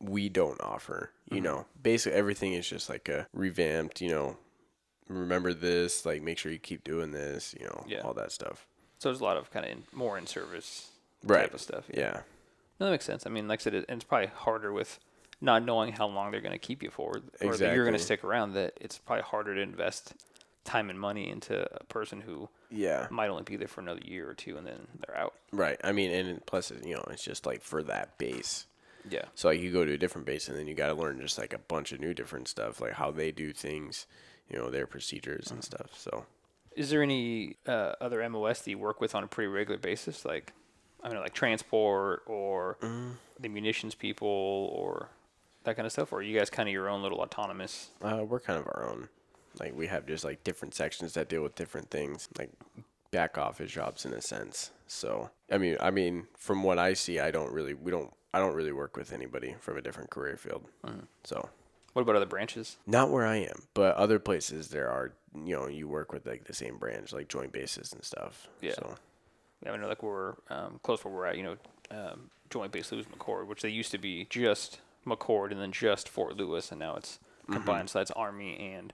we 0.00 0.28
don't 0.28 0.60
offer. 0.60 1.10
You 1.30 1.36
Mm-hmm. 1.36 1.44
know, 1.44 1.66
basically 1.82 2.18
everything 2.18 2.52
is 2.54 2.68
just 2.68 2.88
like 2.88 3.08
a 3.08 3.26
revamped. 3.32 4.00
You 4.00 4.10
know, 4.10 4.36
remember 5.08 5.52
this, 5.54 6.04
like 6.06 6.22
make 6.22 6.38
sure 6.38 6.50
you 6.52 6.58
keep 6.58 6.84
doing 6.84 7.12
this. 7.12 7.54
You 7.58 7.66
know, 7.66 7.84
Yeah. 7.86 8.00
all 8.00 8.14
that 8.14 8.32
stuff. 8.32 8.66
So 8.98 9.08
there's 9.10 9.20
a 9.20 9.24
lot 9.24 9.36
of 9.36 9.50
kind 9.50 9.64
of 9.64 9.72
in, 9.72 9.84
more 9.92 10.18
in 10.18 10.26
service 10.26 10.90
Right. 11.24 11.42
type 11.42 11.54
of 11.54 11.60
stuff. 11.60 11.84
Yeah. 11.92 12.20
No, 12.80 12.86
that 12.86 12.92
makes 12.92 13.04
sense. 13.04 13.26
I 13.26 13.30
mean, 13.30 13.48
like 13.48 13.60
I 13.60 13.62
said, 13.62 13.74
it, 13.74 13.84
and 13.88 14.00
it's 14.00 14.08
probably 14.08 14.28
harder 14.28 14.72
with 14.72 14.98
not 15.40 15.64
knowing 15.64 15.92
how 15.92 16.06
long 16.08 16.30
they're 16.30 16.40
going 16.40 16.52
to 16.52 16.58
keep 16.58 16.82
you 16.82 16.90
for, 16.90 17.20
or 17.42 17.56
that 17.56 17.74
you're 17.74 17.84
going 17.84 17.96
to 17.96 18.02
stick 18.02 18.24
around. 18.24 18.54
That 18.54 18.74
it's 18.80 18.98
probably 18.98 19.22
harder 19.22 19.54
to 19.54 19.60
invest 19.60 20.14
time 20.64 20.90
and 20.90 21.00
money 21.00 21.30
into 21.30 21.66
a 21.80 21.84
person 21.84 22.20
who 22.20 22.48
Yeah. 22.70 23.06
might 23.10 23.28
only 23.30 23.42
be 23.42 23.56
there 23.56 23.68
for 23.68 23.80
another 23.80 24.02
year 24.04 24.28
or 24.28 24.34
two 24.34 24.58
and 24.58 24.66
then 24.66 24.86
they're 25.06 25.16
out. 25.16 25.32
Right. 25.50 25.80
I 25.82 25.92
mean, 25.92 26.10
and 26.10 26.44
plus, 26.44 26.70
you 26.84 26.94
know, 26.94 27.04
it's 27.10 27.24
just 27.24 27.46
like 27.46 27.62
for 27.62 27.82
that 27.84 28.18
base. 28.18 28.66
Yeah. 29.08 29.22
So 29.34 29.48
like 29.48 29.60
you 29.60 29.72
go 29.72 29.86
to 29.86 29.92
a 29.94 29.96
different 29.96 30.26
base 30.26 30.46
and 30.48 30.58
then 30.58 30.66
you 30.66 30.74
got 30.74 30.88
to 30.88 30.94
learn 30.94 31.20
just 31.22 31.38
like 31.38 31.54
a 31.54 31.58
bunch 31.58 31.92
of 31.92 32.00
new 32.00 32.12
different 32.12 32.48
stuff, 32.48 32.82
like 32.82 32.92
how 32.94 33.10
they 33.10 33.32
do 33.32 33.54
things, 33.54 34.06
you 34.50 34.58
know, 34.58 34.68
their 34.70 34.86
procedures 34.86 35.50
and 35.50 35.64
stuff. 35.64 35.92
So 35.96 36.26
Is 36.76 36.90
there 36.90 37.02
any 37.02 37.56
uh, 37.66 37.94
other 37.98 38.28
MOS 38.28 38.60
that 38.60 38.70
you 38.70 38.76
work 38.78 39.00
with 39.00 39.14
on 39.14 39.24
a 39.24 39.28
pretty 39.28 39.48
regular 39.48 39.78
basis? 39.78 40.26
Like, 40.26 40.52
I 41.02 41.08
know, 41.10 41.20
like 41.20 41.34
transport 41.34 42.22
or 42.26 42.76
Mm. 42.80 43.12
the 43.38 43.48
munitions 43.48 43.94
people 43.94 44.26
or 44.28 45.08
that 45.64 45.76
kind 45.76 45.86
of 45.86 45.92
stuff? 45.92 46.12
Or 46.12 46.18
are 46.18 46.22
you 46.22 46.36
guys 46.38 46.50
kind 46.50 46.68
of 46.68 46.72
your 46.72 46.88
own 46.88 47.02
little 47.02 47.20
autonomous? 47.20 47.90
uh, 48.02 48.24
we're 48.26 48.40
kind 48.40 48.58
of 48.58 48.66
our 48.66 48.88
own. 48.90 49.08
Like 49.60 49.76
we 49.76 49.86
have 49.88 50.06
just 50.06 50.24
like 50.24 50.44
different 50.44 50.74
sections 50.74 51.14
that 51.14 51.28
deal 51.28 51.42
with 51.42 51.54
different 51.54 51.90
things, 51.90 52.28
like 52.38 52.50
back 53.10 53.38
office 53.38 53.70
jobs 53.72 54.04
in 54.04 54.12
a 54.12 54.20
sense. 54.20 54.70
So 54.86 55.30
I 55.50 55.58
mean, 55.58 55.76
I 55.80 55.90
mean, 55.90 56.26
from 56.36 56.62
what 56.62 56.78
I 56.78 56.92
see, 56.94 57.18
I 57.20 57.30
don't 57.30 57.52
really, 57.52 57.74
we 57.74 57.90
don't, 57.90 58.12
I 58.34 58.38
don't 58.38 58.54
really 58.54 58.72
work 58.72 58.96
with 58.96 59.12
anybody 59.12 59.54
from 59.60 59.76
a 59.76 59.82
different 59.82 60.10
career 60.10 60.36
field. 60.36 60.66
So 61.24 61.48
What 61.94 62.02
about 62.02 62.16
other 62.16 62.26
branches? 62.26 62.76
not 62.86 63.10
where 63.10 63.26
I 63.26 63.36
am, 63.36 63.62
but 63.74 63.94
other 63.96 64.18
places 64.18 64.68
there 64.68 64.90
are. 64.90 65.12
You 65.34 65.54
know, 65.56 65.66
you 65.68 65.86
work 65.88 66.12
with 66.12 66.26
like 66.26 66.44
the 66.44 66.54
same 66.54 66.78
branch, 66.78 67.12
like 67.12 67.28
joint 67.28 67.52
bases 67.52 67.92
and 67.92 68.02
stuff. 68.04 68.48
Yeah. 68.60 68.72
So 68.74 68.86
Yeah, 68.88 68.94
I 69.66 69.76
know, 69.76 69.88
like 69.88 70.02
we're 70.02 70.34
um, 70.50 70.80
close 70.82 71.04
where 71.04 71.12
we're 71.12 71.26
at, 71.26 71.36
you 71.36 71.42
know, 71.42 71.56
um, 71.90 72.30
Joint 72.50 72.72
Base 72.72 72.92
Lewis 72.92 73.06
McChord, 73.06 73.46
which 73.46 73.62
they 73.62 73.68
used 73.68 73.90
to 73.90 73.98
be 73.98 74.26
just 74.30 74.80
McChord 75.06 75.50
and 75.50 75.60
then 75.60 75.72
just 75.72 76.08
Fort 76.08 76.36
Lewis, 76.36 76.70
and 76.70 76.78
now 76.78 76.96
it's 76.96 77.18
combined. 77.50 77.90
So 77.90 77.98
that's 77.98 78.10
Army 78.12 78.72
and 78.74 78.92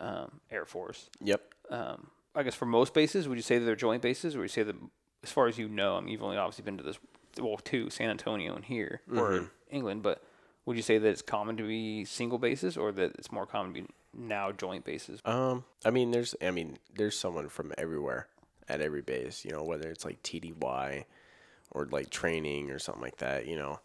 um, 0.00 0.40
Air 0.50 0.64
Force. 0.64 1.08
yep. 1.22 1.42
Um, 1.70 2.08
I 2.34 2.42
guess 2.44 2.54
for 2.54 2.66
most 2.66 2.94
bases, 2.94 3.26
would 3.28 3.36
you 3.36 3.42
say 3.42 3.58
that 3.58 3.64
they're 3.64 3.74
joint 3.76 4.02
bases, 4.02 4.36
or 4.36 4.40
would 4.40 4.44
you 4.44 4.48
say 4.48 4.62
that, 4.62 4.76
as 5.24 5.32
far 5.32 5.48
as 5.48 5.58
you 5.58 5.68
know, 5.68 5.96
I 5.96 6.00
mean, 6.00 6.10
you've 6.10 6.22
only 6.22 6.36
obviously 6.36 6.64
been 6.64 6.78
to 6.78 6.84
this, 6.84 6.98
well, 7.40 7.56
two, 7.56 7.90
San 7.90 8.10
Antonio 8.10 8.54
and 8.54 8.64
here, 8.64 9.00
or 9.12 9.50
England, 9.70 10.02
but 10.02 10.22
would 10.64 10.76
you 10.76 10.82
say 10.82 10.98
that 10.98 11.08
it's 11.08 11.22
common 11.22 11.56
to 11.56 11.64
be 11.64 12.04
single 12.04 12.38
bases, 12.38 12.76
or 12.76 12.92
that 12.92 13.16
it's 13.18 13.32
more 13.32 13.46
common 13.46 13.74
to 13.74 13.80
be 13.80 13.86
now 14.16 14.52
joint 14.52 14.84
bases? 14.84 15.20
Um, 15.24 15.64
I 15.84 15.90
mean, 15.90 16.10
there's, 16.10 16.34
I 16.40 16.52
mean, 16.52 16.78
there's 16.94 17.18
someone 17.18 17.48
from 17.48 17.72
everywhere 17.76 18.28
at 18.68 18.80
every 18.80 19.02
base. 19.02 19.44
You 19.44 19.52
know, 19.52 19.62
whether 19.62 19.88
it's 19.90 20.04
like 20.04 20.22
TDY 20.22 21.04
or 21.70 21.86
like 21.90 22.10
training 22.10 22.70
or 22.70 22.78
something 22.78 23.02
like 23.02 23.18
that. 23.18 23.46
You 23.46 23.56
know, 23.56 23.80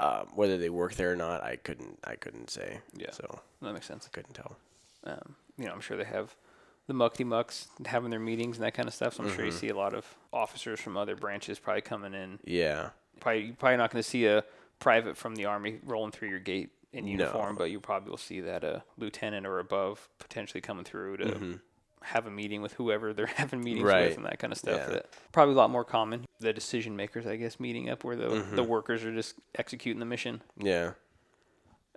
um, 0.00 0.28
whether 0.34 0.58
they 0.58 0.70
work 0.70 0.94
there 0.94 1.12
or 1.12 1.16
not, 1.16 1.42
I 1.42 1.56
couldn't, 1.56 1.98
I 2.04 2.14
couldn't 2.16 2.50
say. 2.50 2.80
Yeah. 2.96 3.10
So 3.10 3.40
That 3.62 3.72
makes 3.72 3.86
sense. 3.86 4.06
I 4.06 4.10
couldn't 4.14 4.34
tell. 4.34 4.56
um, 5.04 5.34
you 5.56 5.64
know, 5.66 5.72
I'm 5.72 5.80
sure 5.80 5.96
they 5.96 6.04
have 6.04 6.34
the 6.86 6.94
muckety 6.94 7.24
mucks 7.26 7.68
having 7.86 8.10
their 8.10 8.20
meetings 8.20 8.56
and 8.58 8.64
that 8.64 8.74
kind 8.74 8.86
of 8.88 8.94
stuff. 8.94 9.14
So 9.14 9.22
I'm 9.24 9.30
sure 9.34 9.44
you 9.44 9.50
see 9.50 9.68
a 9.68 9.76
lot 9.76 9.92
of 9.94 10.06
officers 10.32 10.80
from 10.80 10.96
other 10.96 11.16
branches 11.16 11.58
probably 11.58 11.82
coming 11.82 12.14
in. 12.14 12.38
Yeah. 12.44 12.90
Probably 13.20 13.46
you're 13.46 13.54
probably 13.56 13.76
not 13.78 13.90
going 13.90 14.02
to 14.02 14.08
see 14.08 14.26
a 14.26 14.44
private 14.78 15.16
from 15.16 15.34
the 15.34 15.46
army 15.46 15.80
rolling 15.84 16.12
through 16.12 16.28
your 16.28 16.38
gate 16.38 16.70
in 16.92 17.06
uniform, 17.06 17.56
but 17.56 17.70
you 17.70 17.80
probably 17.80 18.08
will 18.10 18.16
see 18.16 18.40
that 18.40 18.62
a 18.64 18.84
lieutenant 18.96 19.46
or 19.46 19.58
above 19.58 20.08
potentially 20.20 20.60
coming 20.60 20.84
through 20.84 21.16
to 21.18 21.60
have 22.08 22.26
a 22.26 22.30
meeting 22.30 22.62
with 22.62 22.72
whoever 22.74 23.12
they're 23.12 23.26
having 23.36 23.60
meetings 23.62 23.84
Right. 23.84 24.08
with 24.08 24.16
and 24.16 24.26
that 24.26 24.38
kind 24.38 24.52
of 24.52 24.58
stuff. 24.58 24.80
Yeah. 24.86 24.94
That 24.94 25.06
probably 25.32 25.54
a 25.54 25.58
lot 25.58 25.70
more 25.70 25.84
common. 25.84 26.26
The 26.40 26.52
decision 26.52 26.96
makers, 26.96 27.26
I 27.26 27.36
guess, 27.36 27.58
meeting 27.60 27.88
up 27.90 28.04
where 28.04 28.16
the 28.16 28.44
the 28.52 28.62
workers 28.62 29.04
are 29.04 29.14
just 29.14 29.34
executing 29.56 30.00
the 30.00 30.06
mission. 30.06 30.42
Yeah. 30.56 30.92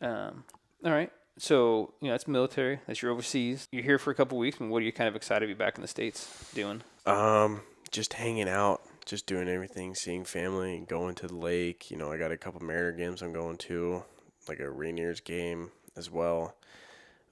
Um, 0.01 0.43
all 0.84 0.91
right. 0.91 1.12
So, 1.38 1.93
you 2.01 2.07
know, 2.07 2.14
that's 2.14 2.28
military. 2.28 2.80
That's 2.88 3.01
you're 3.01 3.12
overseas. 3.12 3.68
You're 3.72 3.84
here 3.84 3.97
for 3.97 4.12
a 4.12 4.16
couple 4.16 4.38
weeks. 4.38 4.59
And 4.59 4.70
what 4.70 4.82
are 4.82 4.86
you 4.86 4.91
kind 4.91 5.07
of 5.07 5.16
excited 5.16 5.41
to 5.41 5.47
be 5.47 5.57
back 5.57 5.76
in 5.76 5.82
the 5.82 5.88
States 5.88 6.51
doing? 6.53 6.82
Um, 7.05 7.62
just 7.89 8.14
hanging 8.14 8.49
out, 8.49 8.82
just 9.05 9.26
doing 9.28 9.47
everything, 9.47 9.95
seeing 9.95 10.24
family, 10.26 10.84
going 10.88 11.16
to 11.16 11.28
the 11.28 11.36
lake. 11.36 11.89
You 11.89 11.97
know, 11.97 12.12
I 12.12 12.18
got 12.18 12.32
a 12.32 12.38
couple 12.38 12.62
Mariner 12.62 12.91
games 12.91 13.22
I'm 13.22 13.34
going 13.34 13.57
to, 13.57 14.03
like 14.47 14.59
a 14.59 14.64
Rainiers 14.64 15.24
game 15.24 15.72
as 15.95 16.12
well. 16.12 16.55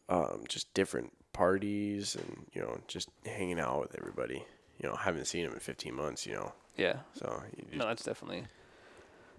Um, 0.07 0.43
just 0.47 0.73
different 0.73 1.11
parties 1.43 2.15
and 2.15 2.45
you 2.53 2.61
know, 2.61 2.77
just 2.87 3.09
hanging 3.25 3.59
out 3.61 3.79
with 3.79 3.95
everybody. 3.97 4.43
You 4.81 4.89
know, 4.89 4.95
haven't 4.95 5.25
seen 5.25 5.45
him 5.45 5.53
in 5.53 5.59
15 5.59 5.93
months. 5.95 6.25
You 6.27 6.33
know, 6.33 6.53
Yeah. 6.77 6.97
so 7.13 7.41
No, 7.73 7.85
that's 7.87 8.03
definitely, 8.03 8.43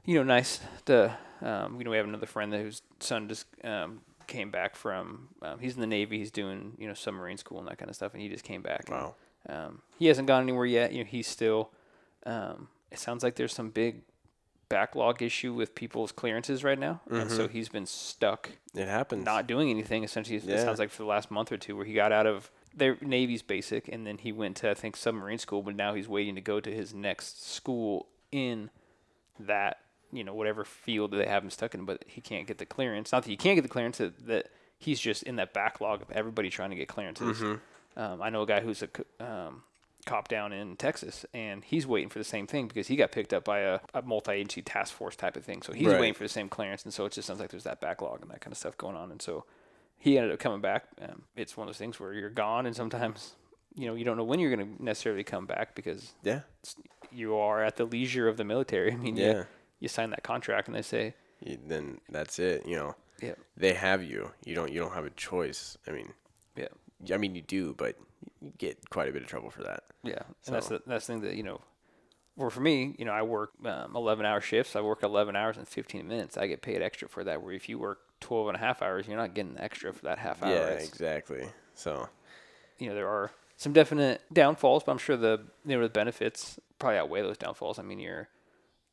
you 0.07 0.15
know, 0.15 0.23
nice. 0.23 0.61
to. 0.87 1.17
um, 1.43 1.77
you 1.79 1.85
know, 1.85 1.91
we 1.91 1.97
have 1.99 2.07
another 2.07 2.27
friend 2.27 2.53
that 2.53 2.61
whose 2.61 2.81
son 3.01 3.29
just 3.29 3.47
um, 3.65 4.01
came 4.27 4.51
back 4.51 4.77
from, 4.77 5.29
um, 5.43 5.59
he's 5.59 5.75
in 5.75 5.81
the 5.81 5.87
Navy. 5.87 6.19
He's 6.19 6.31
doing, 6.31 6.75
you 6.79 6.87
know, 6.89 6.95
submarine 6.95 7.37
school 7.39 7.59
and 7.59 7.69
that 7.69 7.79
kind 7.79 7.89
of 7.91 7.97
stuff. 7.97 8.13
And 8.15 8.23
he 8.23 8.29
just 8.29 8.45
came 8.45 8.63
back. 8.63 8.85
and, 8.89 8.97
wow. 8.97 9.15
Um, 9.49 9.83
he 9.99 10.07
hasn't 10.07 10.29
gone 10.29 10.43
anywhere 10.43 10.67
yet. 10.67 10.93
You 10.93 10.99
know, 11.05 11.09
he's 11.11 11.27
still. 11.27 11.71
Um, 12.27 12.69
it 12.91 12.99
sounds 12.99 13.23
like 13.23 13.37
there's 13.37 13.55
some 13.55 13.71
big 13.71 14.03
backlog 14.71 15.21
issue 15.21 15.53
with 15.53 15.75
people's 15.75 16.13
clearances 16.13 16.65
right 16.65 16.79
now, 16.79 17.03
and 17.11 17.31
so 17.31 17.47
he's 17.49 17.69
been 17.69 17.85
stuck 17.87 18.49
It 18.75 18.89
happens. 18.89 19.25
not 19.27 19.47
doing 19.47 19.69
anything. 19.69 20.03
Essentially, 20.05 20.37
it 20.39 20.45
sounds 20.65 20.79
like 20.79 20.91
for 20.91 21.03
the 21.03 21.09
last 21.09 21.31
month 21.31 21.53
or 21.53 21.59
two, 21.59 21.77
where 21.77 21.85
he 21.85 21.93
got 21.93 22.13
out 22.13 22.27
of 22.27 22.51
their 22.75 22.97
Navy's 23.03 23.43
basic, 23.43 23.89
and 23.89 24.07
then 24.07 24.17
he 24.19 24.33
went 24.33 24.57
to 24.59 24.71
I 24.71 24.75
think 24.75 24.97
submarine 24.97 25.39
school, 25.39 25.63
but 25.63 25.77
now 25.77 25.93
he's 25.95 26.09
waiting 26.09 26.37
to 26.37 26.41
go 26.41 26.61
to 26.61 26.73
his 26.75 26.95
next 26.95 27.45
school 27.45 28.07
in 28.33 28.71
that 29.39 29.79
you 30.13 30.25
know 30.25 30.35
whatever 30.35 30.65
field 30.65 31.11
that 31.11 31.19
they 31.19 31.27
have 31.27 31.43
him 31.43 31.51
stuck 31.51 31.75
in, 31.75 31.85
but 31.85 32.05
he 32.07 32.21
can't 32.21 32.47
get 32.47 32.59
the 32.59 32.67
clearance. 32.67 33.13
Not 33.13 33.25
that 33.25 33.31
he 33.31 33.37
can't 33.37 33.57
get 33.57 33.63
the 33.63 33.69
clearance, 33.69 33.99
that, 33.99 34.27
that 34.27 34.51
he's 34.79 34.99
just 35.01 35.25
in 35.25 35.37
that 35.37 35.53
backlog 35.53 36.01
of 36.03 36.11
everybody 36.13 36.49
trying 36.49 36.71
to 36.71 36.77
get 36.77 36.89
clearances. 36.89 37.43
Um, 37.97 38.23
I 38.23 38.31
know 38.31 38.43
a 38.43 38.47
guy 38.47 38.61
who's 38.61 38.83
a 38.83 38.89
um, 39.25 39.63
cop 40.11 40.27
down 40.29 40.53
in 40.53 40.77
Texas, 40.77 41.25
and 41.33 41.63
he's 41.65 41.87
waiting 41.87 42.09
for 42.09 42.19
the 42.19 42.25
same 42.25 42.47
thing 42.47 42.67
because 42.67 42.89
he 42.89 42.97
got 42.97 43.13
picked 43.13 43.33
up 43.33 43.45
by 43.45 43.61
a, 43.61 43.79
a 43.95 44.03
multi-agency 44.03 44.61
task 44.63 44.93
force 44.93 45.15
type 45.15 45.37
of 45.37 45.45
thing. 45.45 45.63
So 45.63 45.73
he's 45.73 45.87
Right. 45.87 46.01
waiting 46.01 46.15
for 46.15 46.25
the 46.25 46.29
same 46.29 46.49
clearance, 46.49 46.85
and 46.85 46.93
so 46.93 47.05
it 47.05 47.13
just 47.13 47.27
sounds 47.29 47.39
like 47.41 47.51
there's 47.51 47.65
that 47.65 47.81
backlog 47.81 48.23
and 48.23 48.31
that 48.31 48.41
kind 48.41 48.53
of 48.53 48.59
stuff 48.59 48.77
going 48.77 48.97
on. 48.97 49.11
And 49.13 49.23
so 49.23 49.45
he 49.99 50.19
ended 50.19 50.33
up 50.33 50.41
coming 50.41 50.61
back. 50.61 50.85
Um, 51.01 51.23
it's 51.37 51.57
one 51.57 51.69
of 51.69 51.73
those 51.75 51.79
things 51.79 52.01
where 52.01 52.13
you're 52.13 52.29
gone, 52.31 52.67
and 52.67 52.75
sometimes 52.75 53.35
you 53.75 53.87
know 53.87 53.95
you 53.95 54.05
don't 54.05 54.17
know 54.17 54.25
when 54.25 54.41
you're 54.41 54.55
going 54.55 54.77
to 54.77 54.83
necessarily 54.83 55.23
come 55.23 55.47
back 55.47 55.75
because 55.77 56.13
Yeah. 56.25 56.41
you 57.13 57.37
are 57.37 57.63
at 57.63 57.77
the 57.77 57.85
leisure 57.85 58.27
of 58.29 58.37
the 58.37 58.45
military. 58.45 58.93
I 58.95 58.97
mean, 58.97 59.17
you- 59.17 59.25
Yeah. 59.25 59.45
you, 59.79 59.89
sign 59.89 60.11
that 60.11 60.25
contract, 60.25 60.67
and 60.69 60.77
they 60.77 60.83
say, 60.83 61.15
You, 61.41 61.57
then 61.65 62.01
that's 62.09 62.39
it. 62.41 62.67
You 62.67 62.77
know, 62.77 62.97
yeah, 63.23 63.35
they 63.57 63.75
have 63.75 64.03
you. 64.03 64.33
You 64.45 64.55
don't. 64.57 64.73
You 64.73 64.81
don't 64.81 64.93
have 64.95 65.05
a 65.05 65.11
choice. 65.11 65.79
I 65.87 65.93
mean, 65.93 66.13
yeah, 66.57 66.69
I 67.15 67.17
mean, 67.17 67.35
you 67.37 67.43
do, 67.43 67.75
but 67.79 67.95
you 68.41 68.53
get 68.59 68.91
quite 68.91 69.09
a 69.09 69.13
bit 69.13 69.23
of 69.23 69.29
trouble 69.29 69.51
for 69.51 69.63
that. 69.63 69.85
Yeah, 70.03 70.23
and 70.47 70.55
that's 70.55 70.69
the 70.69 70.83
that's 70.87 71.07
the 71.07 71.13
thing 71.15 71.23
that 71.23 71.35
you 71.37 71.43
know. 71.43 71.61
Or 72.37 72.49
for 72.49 72.61
me, 72.61 72.95
you 72.99 73.05
know, 73.05 73.13
I 73.13 73.23
work 73.23 73.51
um, 73.67 73.95
11 73.95 74.25
hour 74.25 74.41
shifts. 74.41 74.75
I 74.75 74.81
work 74.81 75.03
11 75.03 75.37
hours 75.37 75.59
and 75.59 75.69
15 75.69 76.09
minutes. 76.09 76.39
I 76.39 76.47
get 76.47 76.63
paid 76.63 76.81
extra 76.81 77.07
for 77.09 77.23
that. 77.25 77.43
Where 77.43 77.53
if 77.53 77.69
you 77.69 77.79
work 77.79 77.99
12 78.21 78.49
and 78.49 78.57
a 78.57 78.61
half 78.61 78.81
hours, 78.81 79.07
you're 79.07 79.17
not 79.19 79.35
getting 79.35 79.59
extra 79.59 79.93
for 79.93 80.03
that 80.05 80.19
half 80.19 80.43
hour. 80.43 80.51
Yeah, 80.51 80.67
It's- 80.71 80.89
exactly. 80.89 81.47
So 81.75 82.09
you 82.79 82.89
know, 82.89 82.95
there 82.95 83.09
are 83.09 83.31
some 83.57 83.73
definite 83.75 84.23
downfalls, 84.33 84.85
but 84.85 84.93
I'm 84.93 84.99
sure 84.99 85.17
the 85.17 85.43
you 85.67 85.77
know 85.77 85.83
the 85.83 85.89
benefits 85.91 86.59
probably 86.79 86.99
outweigh 86.99 87.23
those 87.23 87.37
downfalls. 87.37 87.79
I 87.79 87.83
mean, 87.83 88.01
you're 88.01 88.29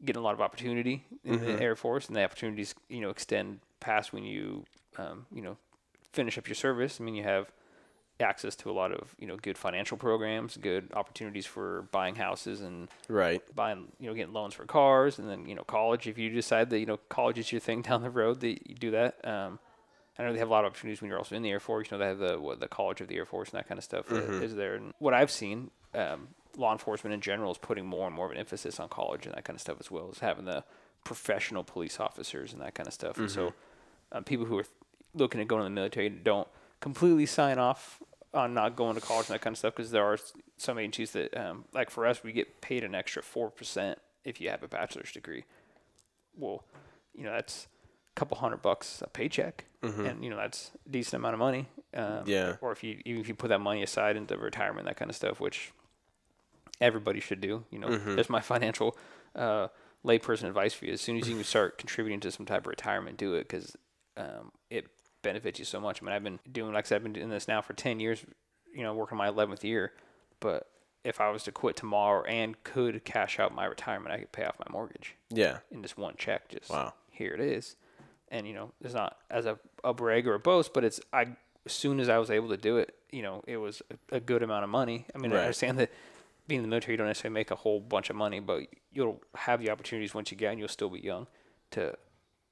getting 0.03 0.19
a 0.19 0.23
lot 0.23 0.34
of 0.34 0.41
opportunity 0.41 1.05
in 1.23 1.39
the 1.39 1.61
Air 1.61 1.75
Force, 1.75 2.07
and 2.07 2.15
the 2.15 2.23
opportunities 2.23 2.75
you 2.89 2.99
know 2.99 3.09
extend 3.09 3.59
past 3.80 4.11
when 4.11 4.23
you 4.25 4.65
um, 4.97 5.25
you 5.32 5.41
know 5.41 5.55
finish 6.11 6.38
up 6.38 6.47
your 6.49 6.55
service. 6.55 6.99
I 6.99 7.03
mean, 7.05 7.15
you 7.15 7.23
have 7.23 7.49
access 8.20 8.55
to 8.55 8.72
a 8.72 8.74
lot 8.74 8.91
of 8.91 9.15
you 9.20 9.28
know 9.28 9.36
good 9.38 9.57
financial 9.57 9.97
programs, 9.97 10.57
good 10.57 10.91
opportunities 10.93 11.45
for 11.45 11.84
buying 11.91 12.15
houses 12.15 12.61
and 12.61 12.88
right. 13.07 13.41
buying 13.55 13.88
you 13.99 14.07
know 14.07 14.13
getting 14.13 14.34
loans 14.34 14.53
for 14.53 14.65
cars, 14.65 15.20
and 15.20 15.30
then 15.30 15.47
you 15.47 15.55
know 15.55 15.63
college. 15.63 16.07
If 16.07 16.18
you 16.18 16.30
decide 16.30 16.70
that 16.72 16.80
you 16.80 16.86
know 16.86 16.97
college 17.09 17.38
is 17.38 17.51
your 17.51 17.61
thing 17.61 17.82
down 17.84 18.01
the 18.01 18.09
road, 18.09 18.41
that 18.41 18.70
you 18.70 18.76
do 18.76 18.91
that. 18.91 19.26
Um, 19.28 19.59
I 20.20 20.24
know 20.24 20.34
they 20.34 20.39
have 20.39 20.47
a 20.47 20.51
lot 20.51 20.65
of 20.65 20.72
opportunities 20.72 20.99
when 20.99 21.09
you're 21.09 21.20
also 21.20 21.36
in 21.36 21.43
the 21.43 21.51
Air 21.51 21.59
Force. 21.59 21.91
You 21.91 21.97
know, 21.97 22.03
they 22.03 22.09
have 22.09 22.18
the 22.18 22.39
what, 22.39 22.59
the 22.59 22.68
College 22.68 23.01
of 23.01 23.07
the 23.07 23.15
Air 23.18 23.26
Force 23.26 23.51
and 23.51 23.59
that 23.59 23.68
kind 23.68 23.78
of 23.78 23.84
stuff 23.84 24.11
is 24.11 24.55
there. 24.55 24.74
And 24.74 24.93
what 24.97 25.13
I've 25.13 25.30
seen 25.30 25.70
um, 25.93 26.30
law 26.57 26.72
enforcement 26.72 27.13
in 27.13 27.22
general 27.22 27.51
is 27.51 27.59
putting 27.59 27.86
more 27.86 28.07
and 28.07 28.15
more 28.15 28.26
of 28.26 28.32
an 28.32 28.38
emphasis 28.38 28.80
on 28.80 28.89
college 28.89 29.28
and 29.28 29.36
that 29.36 29.43
kind 29.43 29.55
of 29.55 29.61
stuff 29.61 29.78
as 29.80 29.91
well 29.91 30.09
as 30.11 30.20
having 30.20 30.45
the 30.45 30.63
professional 31.03 31.63
police 31.63 31.99
officers 31.99 32.51
and 32.51 32.61
that 32.61 32.74
kind 32.74 32.88
of 32.88 32.93
stuff. 32.93 33.18
And 33.18 33.30
so, 33.30 33.53
um, 34.11 34.24
people 34.24 34.45
who 34.45 34.57
are 34.57 34.65
looking 35.13 35.39
at 35.39 35.47
going 35.47 35.61
to 35.61 35.65
the 35.65 35.70
military 35.70 36.09
don't 36.09 36.47
completely 36.80 37.25
sign 37.25 37.59
off 37.59 38.01
on 38.34 38.53
not 38.53 38.75
going 38.75 38.95
to 38.95 39.01
college 39.01 39.28
and 39.28 39.34
that 39.36 39.41
kind 39.41 39.53
of 39.53 39.57
stuff 39.57 39.75
because 39.75 39.91
there 39.91 40.03
are 40.03 40.17
some 40.57 40.78
agencies 40.78 41.11
that, 41.11 41.36
um, 41.38 41.65
like 41.73 41.89
for 41.89 42.05
us, 42.05 42.23
we 42.23 42.32
get 42.32 42.61
paid 42.61 42.84
an 42.84 42.93
extra 42.93 43.21
four 43.23 43.49
percent 43.49 43.99
if 44.23 44.39
you 44.41 44.49
have 44.49 44.63
a 44.63 44.67
bachelor's 44.67 45.11
degree. 45.11 45.43
Well, 46.36 46.63
you 47.15 47.23
know 47.23 47.32
that's 47.32 47.67
a 48.15 48.19
couple 48.19 48.38
hundred 48.38 48.61
bucks 48.61 49.01
a 49.01 49.07
paycheck, 49.07 49.65
and 50.05 50.23
you 50.23 50.30
know 50.30 50.38
that's 50.38 50.71
a 50.86 50.89
decent 50.89 51.21
amount 51.21 51.34
of 51.34 51.39
money. 51.39 51.67
Um, 51.95 52.23
Yeah. 52.25 52.57
Or 52.61 52.71
if 52.71 52.84
you 52.84 53.01
even 53.05 53.21
if 53.21 53.28
you 53.28 53.34
put 53.36 53.47
that 53.49 53.61
money 53.61 53.82
aside 53.84 54.17
into 54.17 54.38
retirement, 54.38 54.86
that 54.86 54.97
kind 54.97 55.09
of 55.09 55.15
stuff, 55.15 55.39
which 55.39 55.71
everybody 56.82 57.19
should 57.19 57.41
do. 57.41 57.63
You 57.71 57.80
know, 57.80 57.97
that's 58.15 58.30
my 58.30 58.41
financial 58.53 58.95
uh, 59.36 59.69
layperson 60.05 60.43
advice 60.43 60.73
for 60.73 60.86
you. 60.86 60.93
As 60.93 61.01
soon 61.01 61.17
as 61.17 61.28
you 61.28 61.36
can 61.36 61.43
start 61.43 61.78
contributing 61.78 62.19
to 62.21 62.32
some 62.32 62.45
type 62.45 62.61
of 62.61 62.67
retirement, 62.67 63.17
do 63.17 63.34
it 63.36 63.47
because 63.47 63.75
um, 64.15 64.51
it 64.69 64.88
benefits 65.22 65.59
you 65.59 65.65
so 65.65 65.80
much. 65.80 66.01
I 66.01 66.05
mean, 66.05 66.13
I've 66.15 66.24
been 66.24 66.39
doing 66.51 66.74
like 66.74 66.86
I 66.86 66.88
said, 66.88 66.95
I've 66.97 67.03
been 67.03 67.13
doing 67.13 67.30
this 67.30 67.47
now 67.47 67.61
for 67.61 67.74
ten 67.74 67.99
years. 67.99 68.24
You 68.74 68.84
know, 68.84 68.93
working 68.93 69.18
my 69.18 69.28
eleventh 69.28 69.63
year, 69.63 69.93
but 70.39 70.70
if 71.03 71.20
I 71.22 71.30
was 71.32 71.43
to 71.43 71.51
quit 71.51 71.76
tomorrow 71.76 72.24
and 72.26 72.61
could 72.63 73.03
cash 73.05 73.39
out 73.39 73.55
my 73.55 73.65
retirement, 73.65 74.13
I 74.13 74.20
could 74.20 74.32
pay 74.32 74.43
off 74.43 74.55
my 74.59 74.65
mortgage 74.72 75.15
Yeah. 75.30 75.59
in 75.72 75.82
just 75.82 75.97
one 75.97 76.15
check. 76.18 76.49
Just 76.49 76.70
Wow. 76.70 76.93
here 77.09 77.34
it 77.34 77.39
is, 77.39 77.76
and 78.30 78.45
you 78.47 78.53
know, 78.53 78.72
it's 78.82 78.93
not 78.93 79.18
as 79.32 79.45
a, 79.45 79.57
a 79.84 79.93
brag 79.93 80.28
or 80.28 80.34
a 80.36 80.39
boast, 80.39 80.74
but 80.74 80.84
it's 80.84 80.99
I. 81.13 81.28
As 81.65 81.74
soon 81.74 81.99
as 81.99 82.07
I 82.07 82.18
was 82.18 82.30
able 82.32 82.47
to 82.49 82.55
do 82.57 82.78
it, 82.78 82.95
you 83.11 83.22
know, 83.22 83.43
it 83.45 83.57
was 83.57 83.82
a, 84.11 84.15
a 84.18 84.20
good 84.22 84.41
amount 84.41 84.63
of 84.63 84.70
money. 84.70 85.05
I 85.13 85.18
mean, 85.18 85.34
I 85.34 85.39
understand 85.39 85.80
that 85.80 85.91
being 86.47 86.59
in 86.59 86.63
the 86.63 86.70
military, 86.70 86.93
you 86.93 86.97
don't 86.97 87.07
necessarily 87.07 87.34
make 87.34 87.51
a 87.51 87.55
whole 87.55 87.82
bunch 87.82 88.09
of 88.09 88.15
money, 88.15 88.39
but 88.39 88.63
you'll 88.93 89.20
have 89.36 89.59
the 89.59 89.70
opportunities 89.70 90.13
once 90.13 90.32
you 90.32 90.38
get, 90.38 90.51
and 90.51 90.59
you'll 90.59 90.70
still 90.70 90.89
be 90.89 91.01
young 91.01 91.28
to 91.72 91.93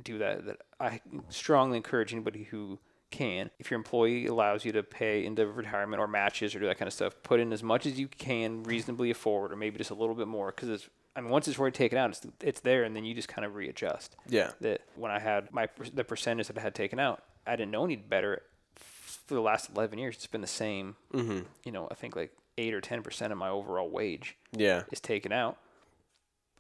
do 0.03 0.17
that. 0.19 0.45
That 0.45 0.57
I 0.79 1.01
strongly 1.29 1.77
encourage 1.77 2.13
anybody 2.13 2.43
who 2.43 2.79
can, 3.11 3.49
if 3.59 3.71
your 3.71 3.77
employee 3.77 4.25
allows 4.27 4.65
you 4.65 4.71
to 4.73 4.83
pay 4.83 5.25
into 5.25 5.45
retirement 5.47 6.01
or 6.01 6.07
matches 6.07 6.53
or 6.55 6.59
do 6.59 6.65
that 6.65 6.77
kind 6.77 6.87
of 6.87 6.93
stuff, 6.93 7.13
put 7.23 7.39
in 7.39 7.53
as 7.53 7.63
much 7.63 7.85
as 7.85 7.97
you 7.99 8.07
can 8.07 8.63
reasonably 8.63 9.09
afford, 9.11 9.51
or 9.51 9.55
maybe 9.55 9.77
just 9.77 9.91
a 9.91 9.95
little 9.95 10.15
bit 10.15 10.27
more, 10.27 10.47
because 10.51 10.69
it's. 10.69 10.89
I 11.17 11.21
mean, 11.21 11.29
once 11.29 11.47
it's 11.47 11.57
already 11.57 11.77
taken 11.77 11.97
out, 11.97 12.09
it's 12.09 12.21
it's 12.41 12.59
there, 12.59 12.83
and 12.83 12.93
then 12.95 13.05
you 13.05 13.13
just 13.13 13.29
kind 13.29 13.45
of 13.45 13.55
readjust. 13.55 14.17
Yeah. 14.27 14.51
That 14.59 14.81
when 14.95 15.11
I 15.11 15.19
had 15.19 15.53
my 15.53 15.69
the 15.93 16.03
percentage 16.03 16.47
that 16.47 16.57
I 16.57 16.61
had 16.61 16.75
taken 16.75 16.99
out, 16.99 17.23
I 17.47 17.55
didn't 17.55 17.71
know 17.71 17.85
any 17.85 17.95
better. 17.95 18.41
For 18.75 19.33
the 19.33 19.39
last 19.41 19.69
eleven 19.73 19.97
years, 19.97 20.15
it's 20.15 20.27
been 20.27 20.41
the 20.41 20.47
same. 20.47 20.97
Mm-hmm. 21.13 21.39
You 21.63 21.71
know, 21.71 21.87
I 21.89 21.93
think 21.93 22.17
like 22.17 22.31
eight 22.57 22.73
or 22.73 22.81
ten 22.81 23.01
percent 23.01 23.31
of 23.31 23.37
my 23.37 23.47
overall 23.49 23.89
wage 23.89 24.35
Yeah. 24.51 24.83
is 24.91 24.99
taken 24.99 25.31
out. 25.31 25.57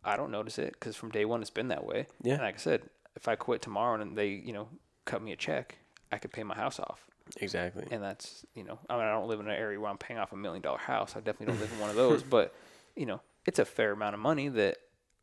I 0.05 0.15
don't 0.17 0.31
notice 0.31 0.57
it 0.57 0.73
because 0.73 0.95
from 0.95 1.09
day 1.09 1.25
one 1.25 1.41
it's 1.41 1.49
been 1.49 1.67
that 1.67 1.85
way. 1.85 2.07
Yeah. 2.23 2.35
And 2.35 2.43
like 2.43 2.55
I 2.55 2.59
said, 2.59 2.83
if 3.15 3.27
I 3.27 3.35
quit 3.35 3.61
tomorrow 3.61 3.99
and 4.01 4.17
they, 4.17 4.29
you 4.29 4.53
know, 4.53 4.67
cut 5.05 5.21
me 5.21 5.31
a 5.31 5.35
check, 5.35 5.77
I 6.11 6.17
could 6.17 6.31
pay 6.31 6.43
my 6.43 6.55
house 6.55 6.79
off. 6.79 7.07
Exactly. 7.37 7.87
And 7.91 8.03
that's, 8.03 8.45
you 8.53 8.63
know, 8.63 8.79
I 8.89 8.93
mean, 8.97 9.03
I 9.05 9.11
don't 9.11 9.27
live 9.27 9.39
in 9.39 9.47
an 9.47 9.53
area 9.55 9.79
where 9.79 9.89
I'm 9.89 9.97
paying 9.97 10.19
off 10.19 10.31
a 10.31 10.35
million 10.35 10.61
dollar 10.61 10.77
house. 10.77 11.15
I 11.15 11.19
definitely 11.19 11.47
don't 11.47 11.59
live 11.61 11.71
in 11.73 11.79
one 11.79 11.89
of 11.89 11.95
those, 11.95 12.21
but, 12.37 12.53
you 12.95 13.05
know, 13.05 13.21
it's 13.45 13.59
a 13.59 13.65
fair 13.65 13.91
amount 13.93 14.13
of 14.13 14.19
money 14.19 14.47
that 14.49 14.77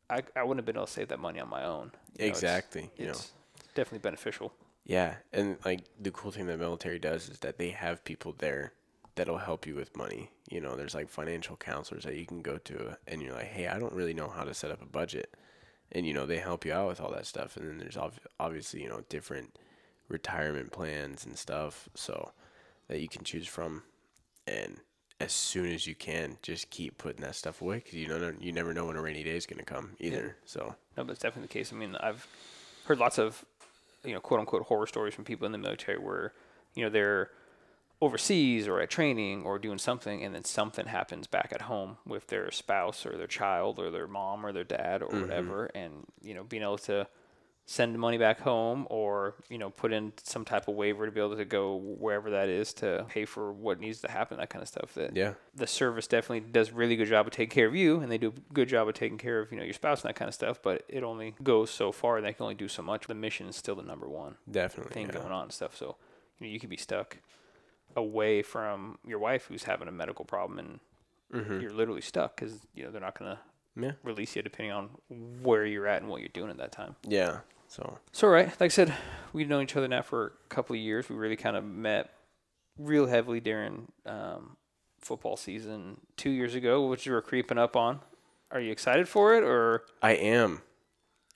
I, 0.09 0.23
I 0.35 0.43
wouldn't 0.43 0.59
have 0.59 0.65
been 0.65 0.75
able 0.75 0.85
to 0.85 0.91
save 0.91 1.07
that 1.09 1.19
money 1.19 1.39
on 1.39 1.49
my 1.49 1.63
own. 1.63 1.91
You 2.17 2.25
know, 2.25 2.25
it's- 2.25 2.37
Exactly, 2.37 2.91
you 2.97 3.05
know. 3.05 3.11
It's 3.11 3.31
definitely 3.73 3.99
beneficial. 3.99 4.53
Yeah, 4.85 5.15
and 5.31 5.57
like 5.63 5.81
the 5.99 6.11
cool 6.11 6.31
thing 6.31 6.45
that 6.47 6.53
the 6.53 6.57
military 6.57 6.99
does 6.99 7.29
is 7.29 7.39
that 7.39 7.57
they 7.57 7.69
have 7.69 8.03
people 8.03 8.35
there 8.37 8.73
that'll 9.15 9.37
help 9.37 9.65
you 9.65 9.75
with 9.75 9.95
money. 9.95 10.29
You 10.49 10.59
know, 10.59 10.75
there's 10.75 10.93
like 10.93 11.07
financial 11.07 11.55
counselors 11.55 12.03
that 12.03 12.17
you 12.17 12.25
can 12.25 12.41
go 12.41 12.57
to, 12.57 12.97
and 13.07 13.21
you're 13.21 13.33
like, 13.33 13.45
hey, 13.47 13.67
I 13.67 13.79
don't 13.79 13.93
really 13.93 14.13
know 14.13 14.27
how 14.27 14.43
to 14.43 14.53
set 14.53 14.71
up 14.71 14.81
a 14.81 14.85
budget, 14.85 15.33
and 15.93 16.05
you 16.05 16.13
know 16.13 16.25
they 16.25 16.39
help 16.39 16.65
you 16.65 16.73
out 16.73 16.87
with 16.87 16.99
all 16.99 17.11
that 17.11 17.25
stuff. 17.25 17.55
And 17.55 17.69
then 17.69 17.77
there's 17.77 17.97
ob- 17.97 18.13
obviously 18.39 18.81
you 18.81 18.89
know 18.89 19.03
different 19.09 19.57
retirement 20.09 20.71
plans 20.71 21.25
and 21.25 21.37
stuff, 21.37 21.89
so 21.95 22.31
that 22.87 22.99
you 22.99 23.07
can 23.07 23.23
choose 23.23 23.47
from, 23.47 23.83
and 24.45 24.81
as 25.19 25.31
soon 25.31 25.71
as 25.71 25.87
you 25.87 25.95
can, 25.95 26.37
just 26.41 26.69
keep 26.69 26.97
putting 26.97 27.21
that 27.21 27.35
stuff 27.35 27.61
away 27.61 27.77
because 27.77 27.93
you 27.93 28.07
don't 28.07 28.21
know, 28.21 28.33
you 28.41 28.51
never 28.51 28.73
know 28.73 28.85
when 28.87 28.97
a 28.97 29.01
rainy 29.01 29.23
day 29.23 29.37
is 29.37 29.45
gonna 29.45 29.63
come 29.63 29.91
either. 29.99 30.35
So 30.45 30.75
No, 30.97 31.03
but 31.05 31.11
it's 31.13 31.21
definitely 31.21 31.47
the 31.47 31.53
case. 31.53 31.71
I 31.71 31.75
mean, 31.77 31.95
I've 31.95 32.27
heard 32.85 32.99
lots 32.99 33.17
of, 33.17 33.45
you 34.03 34.13
know, 34.13 34.19
quote 34.19 34.41
unquote 34.41 34.63
horror 34.63 34.87
stories 34.87 35.13
from 35.13 35.23
people 35.23 35.45
in 35.45 35.53
the 35.53 35.57
military 35.57 35.97
where, 35.97 36.33
you 36.75 36.83
know, 36.83 36.89
they're 36.89 37.29
overseas 38.03 38.67
or 38.67 38.79
at 38.79 38.89
training 38.89 39.43
or 39.43 39.59
doing 39.59 39.77
something, 39.77 40.23
and 40.23 40.35
then 40.35 40.43
something 40.43 40.85
happens 40.85 41.27
back 41.27 41.51
at 41.53 41.63
home 41.63 41.97
with 42.05 42.27
their 42.27 42.51
spouse 42.51 43.05
or 43.05 43.17
their 43.17 43.27
child 43.27 43.79
or 43.79 43.89
their 43.89 44.07
mom 44.07 44.45
or 44.45 44.51
their 44.51 44.63
dad 44.63 45.01
or 45.01 45.07
mm-hmm. 45.07 45.21
whatever, 45.21 45.65
and 45.75 46.05
you 46.21 46.33
know, 46.33 46.43
being 46.43 46.63
able 46.63 46.77
to 46.77 47.07
send 47.65 47.97
money 47.97 48.17
back 48.17 48.41
home 48.41 48.85
or 48.89 49.35
you 49.49 49.57
know 49.57 49.69
put 49.69 49.93
in 49.93 50.11
some 50.21 50.43
type 50.43 50.67
of 50.67 50.75
waiver 50.75 51.05
to 51.05 51.11
be 51.11 51.19
able 51.21 51.35
to 51.35 51.45
go 51.45 51.75
wherever 51.75 52.31
that 52.31 52.49
is 52.49 52.73
to 52.73 53.05
pay 53.07 53.23
for 53.23 53.53
what 53.53 53.79
needs 53.79 54.01
to 54.01 54.11
happen 54.11 54.37
that 54.37 54.49
kind 54.49 54.61
of 54.61 54.67
stuff 54.67 54.93
that 54.95 55.15
yeah, 55.15 55.33
the 55.55 55.65
service 55.65 56.05
definitely 56.05 56.41
does 56.41 56.69
a 56.69 56.73
really 56.73 56.97
good 56.97 57.07
job 57.07 57.25
of 57.25 57.31
taking 57.31 57.53
care 57.53 57.67
of 57.67 57.73
you 57.75 58.01
and 58.01 58.11
they 58.11 58.17
do 58.17 58.33
a 58.35 58.53
good 58.53 58.67
job 58.67 58.87
of 58.87 58.93
taking 58.93 59.17
care 59.17 59.39
of 59.39 59.49
you 59.49 59.57
know 59.57 59.63
your 59.63 59.73
spouse 59.73 60.01
and 60.01 60.09
that 60.09 60.15
kind 60.15 60.27
of 60.27 60.35
stuff 60.35 60.59
but 60.61 60.83
it 60.89 61.03
only 61.03 61.35
goes 61.41 61.69
so 61.69 61.91
far 61.91 62.17
and 62.17 62.25
they 62.25 62.33
can 62.33 62.43
only 62.43 62.55
do 62.55 62.67
so 62.67 62.81
much 62.81 63.07
the 63.07 63.13
mission 63.13 63.47
is 63.47 63.55
still 63.55 63.75
the 63.75 63.83
number 63.83 64.09
one 64.09 64.35
definitely. 64.51 64.93
thing 64.93 65.05
yeah. 65.05 65.13
going 65.13 65.31
on 65.31 65.43
and 65.43 65.53
stuff 65.53 65.75
so 65.75 65.95
you 66.39 66.47
know 66.47 66.51
you 66.51 66.59
could 66.59 66.69
be 66.69 66.77
stuck 66.77 67.17
away 67.95 68.41
from 68.41 68.97
your 69.05 69.19
wife 69.19 69.45
who's 69.47 69.63
having 69.63 69.87
a 69.87 69.91
medical 69.91 70.25
problem 70.25 70.59
and 70.59 70.79
Mm-hmm. 71.33 71.61
you're 71.61 71.73
literally 71.73 72.01
stuck 72.01 72.35
because 72.35 72.59
you 72.75 72.83
know 72.83 72.91
they're 72.91 73.01
not 73.01 73.17
going 73.17 73.31
to 73.35 73.39
Yeah, 73.75 73.93
release 74.03 74.35
you 74.35 74.43
depending 74.43 74.71
on 74.71 74.89
where 75.41 75.65
you're 75.65 75.87
at 75.87 75.99
and 76.03 76.11
what 76.11 76.19
you're 76.21 76.29
doing 76.31 76.51
at 76.51 76.57
that 76.57 76.71
time 76.71 76.95
yeah. 77.07 77.39
So 77.67 77.97
so 78.11 78.27
right, 78.27 78.49
like 78.49 78.61
I 78.61 78.67
said, 78.67 78.93
we've 79.33 79.47
known 79.49 79.63
each 79.63 79.75
other 79.75 79.87
now 79.87 80.03
for 80.03 80.33
a 80.45 80.47
couple 80.49 80.75
of 80.75 80.79
years. 80.79 81.09
We 81.09 81.15
really 81.15 81.35
kind 81.35 81.57
of 81.57 81.63
met 81.65 82.11
real 82.77 83.07
heavily 83.07 83.39
during 83.39 83.87
um, 84.05 84.57
football 84.99 85.37
season 85.37 85.97
two 86.17 86.29
years 86.29 86.53
ago, 86.53 86.85
which 86.85 87.07
you 87.07 87.13
were 87.13 87.21
creeping 87.23 87.57
up 87.57 87.75
on. 87.75 88.01
Are 88.51 88.59
you 88.59 88.71
excited 88.71 89.07
for 89.07 89.33
it, 89.35 89.43
or 89.43 89.85
I 90.03 90.11
am. 90.11 90.61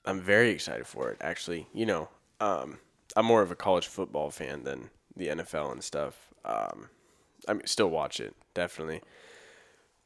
I'm 0.04 0.20
very 0.20 0.50
excited 0.50 0.86
for 0.86 1.10
it. 1.10 1.16
Actually, 1.20 1.66
you 1.74 1.86
know, 1.86 2.08
um, 2.38 2.78
I'm 3.16 3.26
more 3.26 3.42
of 3.42 3.50
a 3.50 3.56
college 3.56 3.88
football 3.88 4.30
fan 4.30 4.62
than 4.62 4.90
the 5.16 5.26
NFL 5.26 5.72
and 5.72 5.82
stuff. 5.82 6.27
Um, 6.44 6.88
I 7.46 7.54
mean, 7.54 7.66
still 7.66 7.90
watch 7.90 8.20
it 8.20 8.34
definitely, 8.54 9.02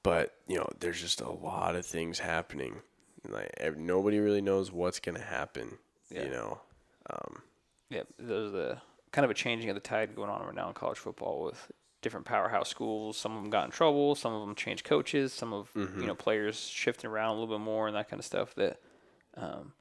but 0.02 0.34
you 0.46 0.56
know, 0.56 0.68
there's 0.80 1.00
just 1.00 1.20
a 1.20 1.30
lot 1.30 1.76
of 1.76 1.86
things 1.86 2.18
happening. 2.18 2.76
Like 3.28 3.76
nobody 3.78 4.18
really 4.18 4.40
knows 4.40 4.72
what's 4.72 5.00
gonna 5.00 5.20
happen. 5.20 5.78
Yeah. 6.10 6.24
You 6.24 6.30
know, 6.30 6.60
um, 7.10 7.42
yeah, 7.88 8.02
there's 8.18 8.52
the 8.52 8.78
kind 9.12 9.24
of 9.24 9.30
a 9.30 9.34
changing 9.34 9.70
of 9.70 9.74
the 9.74 9.80
tide 9.80 10.16
going 10.16 10.30
on 10.30 10.44
right 10.44 10.54
now 10.54 10.68
in 10.68 10.74
college 10.74 10.98
football 10.98 11.44
with 11.44 11.70
different 12.00 12.26
powerhouse 12.26 12.68
schools. 12.68 13.16
Some 13.16 13.36
of 13.36 13.42
them 13.42 13.50
got 13.50 13.64
in 13.64 13.70
trouble. 13.70 14.14
Some 14.14 14.32
of 14.32 14.46
them 14.46 14.54
changed 14.54 14.84
coaches. 14.84 15.32
Some 15.32 15.52
of 15.52 15.70
you 15.74 16.06
know 16.06 16.14
players 16.14 16.58
shifting 16.58 17.08
around 17.08 17.30
a 17.30 17.40
little 17.40 17.58
bit 17.58 17.62
more 17.64 17.86
and 17.86 17.96
that 17.96 18.10
kind 18.10 18.18
of 18.18 18.26
stuff. 18.26 18.54
That 18.56 18.80
um, 19.36 19.72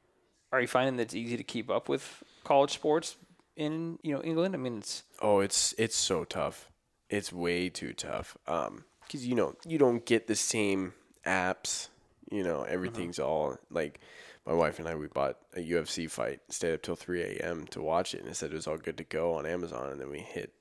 are 0.51 0.61
you 0.61 0.67
finding 0.67 0.97
that 0.97 1.03
it's 1.03 1.15
easy 1.15 1.37
to 1.37 1.43
keep 1.43 1.69
up 1.69 1.89
with 1.89 2.23
college 2.43 2.71
sports 2.71 3.17
in 3.61 3.99
you 4.01 4.13
know 4.15 4.23
England? 4.23 4.55
I 4.55 4.57
mean, 4.57 4.77
it's 4.79 5.03
Oh, 5.21 5.39
it's 5.39 5.73
it's 5.77 5.95
so 5.95 6.23
tough. 6.23 6.69
It's 7.09 7.31
way 7.31 7.69
too 7.69 7.93
tough. 7.93 8.37
Um, 8.47 8.85
cause 9.11 9.23
you 9.25 9.35
know 9.35 9.55
you 9.65 9.77
don't 9.77 10.05
get 10.05 10.27
the 10.27 10.35
same 10.35 10.93
apps. 11.25 11.89
You 12.31 12.43
know 12.43 12.63
everything's 12.63 13.19
all 13.19 13.57
like. 13.69 13.99
My 14.43 14.53
wife 14.53 14.79
and 14.79 14.87
I 14.87 14.95
we 14.95 15.05
bought 15.05 15.37
a 15.55 15.59
UFC 15.59 16.09
fight, 16.09 16.39
stayed 16.49 16.73
up 16.73 16.81
till 16.81 16.95
three 16.95 17.21
a.m. 17.21 17.67
to 17.67 17.79
watch 17.79 18.15
it, 18.15 18.21
and 18.21 18.29
it 18.29 18.35
said 18.35 18.49
it 18.51 18.55
was 18.55 18.65
all 18.65 18.77
good 18.77 18.97
to 18.97 19.03
go 19.03 19.35
on 19.35 19.45
Amazon. 19.45 19.91
And 19.91 20.01
then 20.01 20.09
we 20.09 20.17
hit, 20.17 20.51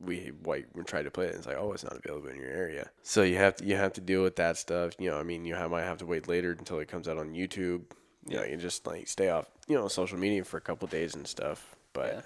we 0.00 0.32
like 0.44 0.66
we 0.74 0.82
tried 0.82 1.04
to 1.04 1.12
play 1.12 1.26
it, 1.26 1.28
and 1.28 1.38
it's 1.38 1.46
like, 1.46 1.56
oh, 1.56 1.70
it's 1.72 1.84
not 1.84 1.96
available 1.96 2.30
in 2.30 2.34
your 2.34 2.50
area. 2.50 2.90
So 3.04 3.22
you 3.22 3.36
have 3.36 3.54
to 3.58 3.64
you 3.64 3.76
have 3.76 3.92
to 3.92 4.00
deal 4.00 4.24
with 4.24 4.34
that 4.36 4.56
stuff. 4.56 4.94
You 4.98 5.10
know, 5.10 5.18
I 5.18 5.22
mean, 5.22 5.44
you 5.44 5.54
have, 5.54 5.70
might 5.70 5.84
have 5.84 5.98
to 5.98 6.06
wait 6.06 6.26
later 6.26 6.50
until 6.50 6.80
it 6.80 6.88
comes 6.88 7.06
out 7.06 7.16
on 7.16 7.32
YouTube. 7.32 7.82
You 8.26 8.38
know, 8.38 8.42
you 8.44 8.56
just 8.56 8.84
like 8.88 9.06
stay 9.06 9.28
off, 9.30 9.46
you 9.68 9.76
know, 9.76 9.86
social 9.86 10.18
media 10.18 10.42
for 10.42 10.56
a 10.56 10.60
couple 10.60 10.88
days 10.88 11.14
and 11.14 11.24
stuff. 11.24 11.76
But 11.92 12.14
Yeah. 12.14 12.20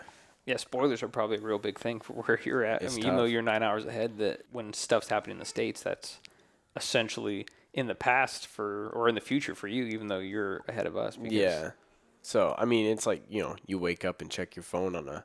Yeah, 0.46 0.56
spoilers 0.56 1.02
are 1.02 1.08
probably 1.08 1.36
a 1.36 1.40
real 1.40 1.58
big 1.58 1.78
thing 1.78 2.00
for 2.00 2.12
where 2.24 2.40
you're 2.44 2.64
at. 2.64 2.82
It's 2.82 2.94
I 2.94 2.96
mean, 2.96 3.04
even 3.06 3.16
though 3.16 3.24
you're 3.24 3.42
nine 3.42 3.62
hours 3.62 3.84
ahead, 3.84 4.18
that 4.18 4.42
when 4.50 4.72
stuff's 4.72 5.08
happening 5.08 5.34
in 5.36 5.38
the 5.38 5.44
states, 5.44 5.82
that's 5.82 6.18
essentially 6.76 7.46
in 7.74 7.86
the 7.86 7.94
past 7.94 8.46
for 8.46 8.88
or 8.90 9.08
in 9.08 9.14
the 9.14 9.20
future 9.20 9.54
for 9.54 9.68
you, 9.68 9.84
even 9.84 10.08
though 10.08 10.18
you're 10.18 10.62
ahead 10.68 10.86
of 10.86 10.96
us. 10.96 11.16
Because, 11.16 11.32
Yeah. 11.32 11.70
So 12.22 12.54
I 12.56 12.64
mean, 12.64 12.86
it's 12.86 13.06
like 13.06 13.24
you 13.28 13.42
know, 13.42 13.56
you 13.66 13.78
wake 13.78 14.04
up 14.04 14.20
and 14.20 14.30
check 14.30 14.56
your 14.56 14.62
phone 14.62 14.94
on 14.94 15.08
a 15.08 15.24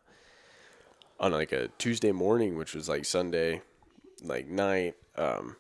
on 1.20 1.32
like 1.32 1.52
a 1.52 1.70
Tuesday 1.80 2.12
morning, 2.12 2.58
which 2.58 2.74
was 2.74 2.88
like 2.88 3.06
Sunday, 3.06 3.62
like 4.24 4.48
night, 4.48 4.96
um, 5.18 5.56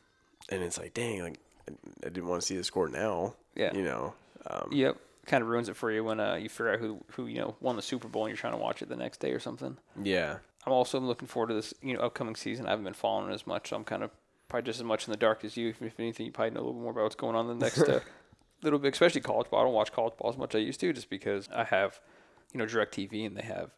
and 0.49 0.64
it's 0.64 0.78
like, 0.78 0.93
dang, 0.93 1.22
like 1.22 1.39
I 1.68 1.74
I 2.05 2.10
didn't 2.10 2.28
want 2.28 2.41
to 2.41 2.47
see 2.47 2.58
the 2.58 2.64
score 2.64 2.89
now. 2.89 3.36
Yeah. 3.55 3.74
You 3.74 3.84
know. 3.84 4.14
Um, 4.49 4.70
Yep. 4.72 4.97
Kind 5.28 5.44
of 5.44 5.50
ruins 5.50 5.70
it 5.70 5.76
for 5.76 5.92
you 5.92 6.04
when 6.04 6.20
uh, 6.20 6.36
you 6.36 6.50
figure 6.50 6.74
out 6.74 6.80
who 6.80 7.04
who 7.12 7.28
you 7.28 7.40
know 7.40 7.56
won 7.60 7.76
the 7.76 7.82
Super 7.82 8.08
Bowl 8.08 8.24
and 8.26 8.30
you're 8.32 8.38
trying 8.38 8.54
to 8.54 8.60
watch 8.60 8.82
it 8.82 8.90
the 8.90 8.96
next 8.96 9.20
day 9.20 9.32
or 9.32 9.40
something. 9.40 9.78
yeah. 10.02 10.38
I'm 10.66 10.74
also 10.74 11.00
looking 11.00 11.28
forward 11.30 11.48
to 11.50 11.54
this 11.54 11.74
you 11.82 11.94
know 11.94 12.02
upcoming 12.02 12.36
season. 12.36 12.66
I 12.66 12.72
haven't 12.72 12.84
been 12.86 12.94
following 12.94 13.30
it 13.32 13.34
as 13.34 13.46
much, 13.48 13.70
so 13.70 13.76
I'm 13.78 13.84
kind 13.86 14.04
of 14.04 14.12
probably 14.50 14.66
just 14.66 14.80
as 14.80 14.84
much 14.84 15.06
in 15.08 15.12
the 15.12 15.18
dark 15.18 15.46
as 15.46 15.56
you. 15.56 15.70
If, 15.70 15.82
if 15.82 15.98
anything, 16.00 16.26
you 16.26 16.32
probably 16.32 16.52
know 16.56 16.62
a 16.62 16.66
little 16.66 16.82
more 16.82 16.92
about 16.92 17.04
what's 17.04 17.16
going 17.16 17.36
on 17.38 17.50
in 17.50 17.58
the 17.60 17.66
next 17.66 17.80
uh, 17.84 18.00
little 18.64 18.80
bit, 18.80 18.94
especially 18.94 19.22
college 19.22 19.50
ball. 19.50 19.62
I 19.62 19.64
don't 19.64 19.74
watch 19.74 19.94
college 19.94 20.16
ball 20.18 20.30
as 20.30 20.38
much 20.38 20.56
as 20.56 20.60
I 20.60 20.64
used 20.64 20.80
to, 20.82 20.92
just 20.92 21.10
because 21.10 21.48
I 21.54 21.64
have, 21.66 22.00
you 22.54 22.58
know, 22.58 22.66
DirecTV 22.66 23.26
and 23.26 23.38
they 23.38 23.44
have 23.44 23.72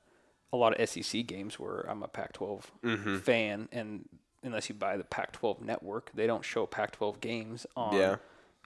a 0.52 0.58
lot 0.58 0.80
of 0.80 0.90
SEC 0.90 1.28
games 1.28 1.60
where 1.60 1.82
I'm 1.82 2.02
a 2.02 2.08
Pac-12 2.08 2.64
Mm-hmm. 2.84 3.18
fan, 3.18 3.70
and 3.72 4.10
unless 4.42 4.68
you 4.70 4.74
buy 4.74 4.98
the 4.98 5.04
Pac-12 5.04 5.62
network, 5.62 6.10
they 6.16 6.26
don't 6.26 6.44
show 6.46 6.66
Pac-12 6.66 7.20
games 7.20 7.68
on. 7.76 7.96
Yeah. 7.96 8.16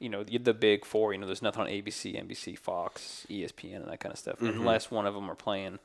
You 0.04 0.10
know 0.10 0.24
the, 0.24 0.38
the 0.38 0.54
big 0.54 0.86
four. 0.86 1.14
You 1.14 1.20
know, 1.20 1.26
there's 1.26 1.42
nothing 1.42 1.62
on 1.62 1.68
ABC, 1.68 2.22
NBC, 2.22 2.58
Fox, 2.58 3.26
ESPN, 3.30 3.78
and 3.78 3.88
that 3.88 4.00
kind 4.00 4.12
of 4.14 4.20
stuff, 4.20 4.36
Mm-hmm. 4.40 4.60
unless 4.60 4.92
one 4.92 5.06
of 5.06 5.14
them 5.14 5.30
are 5.32 5.36
playing, 5.36 5.80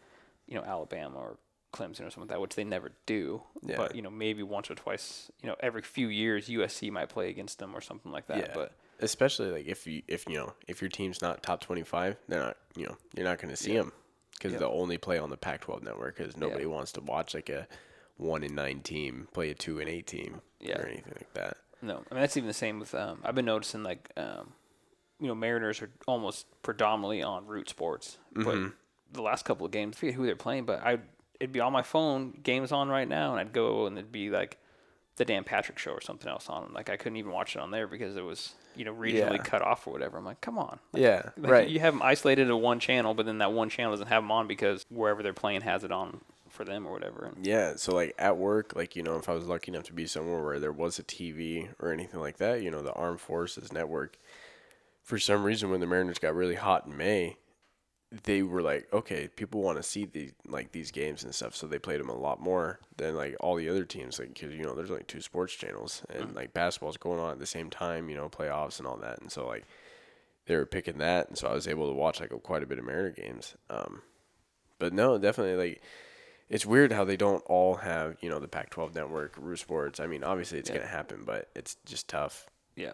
you 0.46 0.56
know, 0.56 0.64
Alabama 0.64 1.18
or 1.18 1.36
Clemson 1.72 2.00
or 2.06 2.10
something 2.10 2.22
like 2.22 2.28
that, 2.30 2.40
which 2.40 2.54
they 2.56 2.64
never 2.64 2.90
do. 3.06 3.42
Yeah. 3.62 3.76
But 3.76 3.94
you 3.94 4.02
know, 4.02 4.10
maybe 4.10 4.42
once 4.42 4.70
or 4.70 4.74
twice, 4.74 5.30
you 5.42 5.48
know, 5.48 5.56
every 5.60 5.82
few 5.82 6.08
years, 6.08 6.48
USC 6.48 6.90
might 6.90 7.08
play 7.10 7.28
against 7.30 7.58
them 7.60 7.74
or 7.76 7.80
something 7.80 8.10
like 8.10 8.26
that. 8.26 8.38
Yeah. 8.38 8.50
But 8.54 8.72
Especially 9.00 9.52
like 9.52 9.66
if 9.66 9.86
you 9.86 10.02
if 10.08 10.26
you 10.28 10.34
know 10.34 10.54
if 10.66 10.80
your 10.82 10.88
team's 10.90 11.22
not 11.22 11.40
top 11.42 11.60
twenty 11.60 11.84
five, 11.84 12.16
they're 12.26 12.40
not 12.40 12.56
you 12.76 12.86
know 12.86 12.96
you're 13.14 13.24
not 13.24 13.38
going 13.38 13.50
to 13.54 13.56
see 13.56 13.74
them 13.76 13.92
because 14.32 14.52
Yeah. 14.52 14.58
they'll 14.58 14.70
only 14.74 14.98
play 14.98 15.18
on 15.18 15.30
the 15.30 15.36
Pac-12 15.36 15.82
network 15.84 16.16
because 16.16 16.36
nobody 16.36 16.66
wants 16.66 16.90
to 16.92 17.00
watch 17.02 17.32
like 17.34 17.48
a 17.48 17.68
one 18.16 18.42
and 18.42 18.56
nine 18.56 18.80
team 18.80 19.28
play 19.32 19.50
a 19.50 19.54
two 19.54 19.78
and 19.78 19.88
eight 19.88 20.08
team 20.08 20.40
Yeah. 20.60 20.80
or 20.80 20.86
anything 20.86 21.12
like 21.16 21.32
that. 21.34 21.58
No, 21.82 22.02
I 22.10 22.14
mean 22.14 22.20
that's 22.22 22.36
even 22.36 22.46
the 22.48 22.54
same 22.54 22.80
with. 22.80 22.94
Um, 22.94 23.20
I've 23.24 23.34
been 23.34 23.44
noticing 23.44 23.82
like, 23.82 24.10
um, 24.16 24.52
you 25.20 25.28
know, 25.28 25.34
Mariners 25.34 25.80
are 25.82 25.90
almost 26.06 26.46
predominantly 26.62 27.22
on 27.22 27.46
Root 27.46 27.68
Sports, 27.68 28.18
but 28.34 28.56
the 29.12 29.22
last 29.22 29.44
couple 29.44 29.64
of 29.66 29.72
games, 29.72 29.96
I 29.96 29.98
forget 30.00 30.14
who 30.14 30.26
they're 30.26 30.36
playing, 30.36 30.64
but 30.64 30.82
I 30.84 30.98
it'd 31.40 31.52
be 31.52 31.60
on 31.60 31.72
my 31.72 31.82
phone, 31.82 32.38
games 32.42 32.72
on 32.72 32.88
right 32.88 33.08
now, 33.08 33.30
and 33.32 33.40
I'd 33.40 33.52
go 33.52 33.86
and 33.86 33.96
it'd 33.96 34.12
be 34.12 34.28
like 34.30 34.58
the 35.16 35.24
Dan 35.24 35.42
Patrick 35.44 35.78
Show 35.78 35.92
or 35.92 36.00
something 36.00 36.28
else 36.28 36.48
on. 36.48 36.72
Like 36.72 36.90
I 36.90 36.96
couldn't 36.96 37.16
even 37.16 37.32
watch 37.32 37.56
it 37.56 37.60
on 37.62 37.70
there 37.70 37.86
because 37.86 38.16
it 38.16 38.24
was 38.24 38.54
you 38.76 38.84
know 38.84 38.94
regionally 38.94 39.36
Yeah. 39.36 39.42
cut 39.42 39.62
off 39.62 39.86
or 39.86 39.92
whatever. 39.92 40.18
I'm 40.18 40.24
like, 40.24 40.40
come 40.40 40.58
on. 40.58 40.78
Yeah, 40.94 41.30
Like, 41.36 41.50
right. 41.52 41.68
You 41.68 41.80
have 41.80 41.94
them 41.94 42.02
isolated 42.02 42.46
to 42.46 42.56
one 42.56 42.78
channel, 42.80 43.14
but 43.14 43.26
then 43.26 43.38
that 43.38 43.52
one 43.52 43.68
channel 43.68 43.92
doesn't 43.92 44.06
have 44.08 44.22
them 44.22 44.30
on 44.30 44.46
because 44.46 44.84
wherever 44.90 45.22
they're 45.22 45.32
playing 45.32 45.62
has 45.62 45.82
it 45.84 45.90
on 45.92 46.20
for 46.50 46.64
them 46.64 46.86
or 46.86 46.92
whatever. 46.92 47.32
Yeah, 47.40 47.74
so 47.76 47.94
like 47.94 48.14
at 48.18 48.36
work, 48.36 48.74
like 48.74 48.96
you 48.96 49.02
know, 49.02 49.16
if 49.16 49.28
I 49.28 49.34
was 49.34 49.46
lucky 49.46 49.72
enough 49.72 49.84
to 49.84 49.92
be 49.92 50.06
somewhere 50.06 50.42
where 50.42 50.60
there 50.60 50.72
was 50.72 50.98
a 50.98 51.02
TV 51.02 51.68
or 51.80 51.92
anything 51.92 52.20
like 52.20 52.38
that, 52.38 52.62
you 52.62 52.70
know, 52.70 52.82
the 52.82 52.92
Armed 52.92 53.20
Forces 53.20 53.72
Network, 53.72 54.18
for 55.02 55.18
some 55.18 55.42
reason, 55.44 55.70
when 55.70 55.80
the 55.80 55.86
Mariners 55.86 56.18
got 56.18 56.34
really 56.34 56.54
hot 56.54 56.86
in 56.86 56.96
May, 56.96 57.36
they 58.24 58.42
were 58.42 58.62
like, 58.62 58.88
okay, 58.92 59.28
people 59.28 59.62
want 59.62 59.76
to 59.76 59.82
see 59.82 60.06
the 60.06 60.30
like 60.46 60.72
these 60.72 60.90
games 60.90 61.24
and 61.24 61.34
stuff, 61.34 61.54
so 61.54 61.66
they 61.66 61.78
played 61.78 62.00
them 62.00 62.08
a 62.08 62.16
lot 62.16 62.40
more 62.40 62.80
than 62.96 63.14
like 63.14 63.36
all 63.40 63.54
the 63.54 63.68
other 63.68 63.84
teams, 63.84 64.18
like 64.18 64.32
because 64.32 64.54
you 64.54 64.62
know, 64.62 64.74
there's 64.74 64.90
like 64.90 65.06
two 65.06 65.20
sports 65.20 65.54
channels 65.54 66.02
and 66.08 66.34
like 66.34 66.54
basketball's 66.54 66.96
going 66.96 67.20
on 67.20 67.32
at 67.32 67.38
the 67.38 67.46
same 67.46 67.70
time, 67.70 68.08
you 68.08 68.16
know, 68.16 68.28
playoffs 68.28 68.78
and 68.78 68.86
all 68.86 68.96
that, 68.96 69.20
and 69.20 69.30
so 69.30 69.46
like 69.46 69.64
they 70.46 70.56
were 70.56 70.66
picking 70.66 70.98
that, 70.98 71.28
and 71.28 71.36
so 71.36 71.48
I 71.48 71.52
was 71.52 71.68
able 71.68 71.86
to 71.88 71.94
watch 71.94 72.20
like 72.20 72.30
quite 72.42 72.62
a 72.62 72.66
bit 72.66 72.78
of 72.78 72.84
Mariner 72.84 73.10
games. 73.10 73.54
Um, 73.68 74.00
but 74.78 74.92
no, 74.94 75.18
definitely 75.18 75.56
like 75.56 75.82
it's 76.50 76.64
weird 76.66 76.92
how 76.92 77.04
they 77.04 77.16
don't 77.16 77.42
all 77.46 77.76
have 77.76 78.16
you 78.20 78.28
know 78.30 78.38
the 78.38 78.48
Pac-12 78.48 78.94
network, 78.94 79.34
Root 79.38 79.58
Sports. 79.58 80.00
I 80.00 80.06
mean, 80.06 80.24
obviously 80.24 80.58
it's 80.58 80.70
Yeah. 80.70 80.76
gonna 80.78 80.88
happen, 80.88 81.22
but 81.24 81.48
it's 81.54 81.76
just 81.86 82.08
tough. 82.08 82.46
Yeah. 82.76 82.92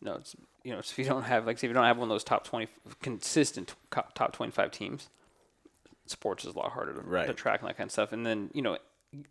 No, 0.00 0.14
it's 0.16 0.36
you 0.62 0.72
know, 0.72 0.78
if 0.78 0.98
you 0.98 1.04
don't 1.04 1.22
have 1.22 1.46
like 1.46 1.56
if 1.56 1.62
you 1.62 1.72
don't 1.72 1.84
have 1.84 1.96
one 1.98 2.04
of 2.08 2.14
those 2.14 2.24
top 2.24 2.44
twenty 2.44 2.68
consistent 3.02 3.74
top 3.90 4.32
twenty 4.32 4.52
five 4.52 4.70
teams, 4.70 5.08
sports 6.06 6.44
is 6.44 6.54
a 6.54 6.58
lot 6.58 6.72
harder 6.72 6.94
to, 6.94 7.26
to 7.26 7.34
track 7.34 7.60
and 7.60 7.68
that 7.68 7.76
kind 7.76 7.88
of 7.88 7.92
stuff. 7.92 8.12
And 8.12 8.24
then 8.26 8.50
you 8.52 8.62
know, 8.62 8.78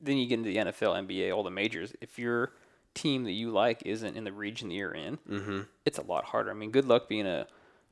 then 0.01 0.17
you 0.17 0.27
get 0.27 0.39
into 0.39 0.49
the 0.49 0.57
NFL, 0.57 1.07
NBA, 1.07 1.35
all 1.35 1.43
the 1.43 1.51
majors. 1.51 1.93
If 2.01 2.17
your 2.17 2.51
team 2.93 3.25
that 3.25 3.31
you 3.33 3.51
like 3.51 3.83
isn't 3.85 4.15
in 4.15 4.23
the 4.23 4.31
region 4.31 4.69
that 4.69 4.75
you're 4.75 4.93
in, 4.93 5.17
Mm-hmm. 5.29 5.59
it's 5.85 5.97
a 5.97 6.03
lot 6.03 6.25
harder. 6.25 6.49
I 6.51 6.53
mean, 6.53 6.71
good 6.71 6.85
luck 6.85 7.07
being 7.09 7.27
a 7.27 7.45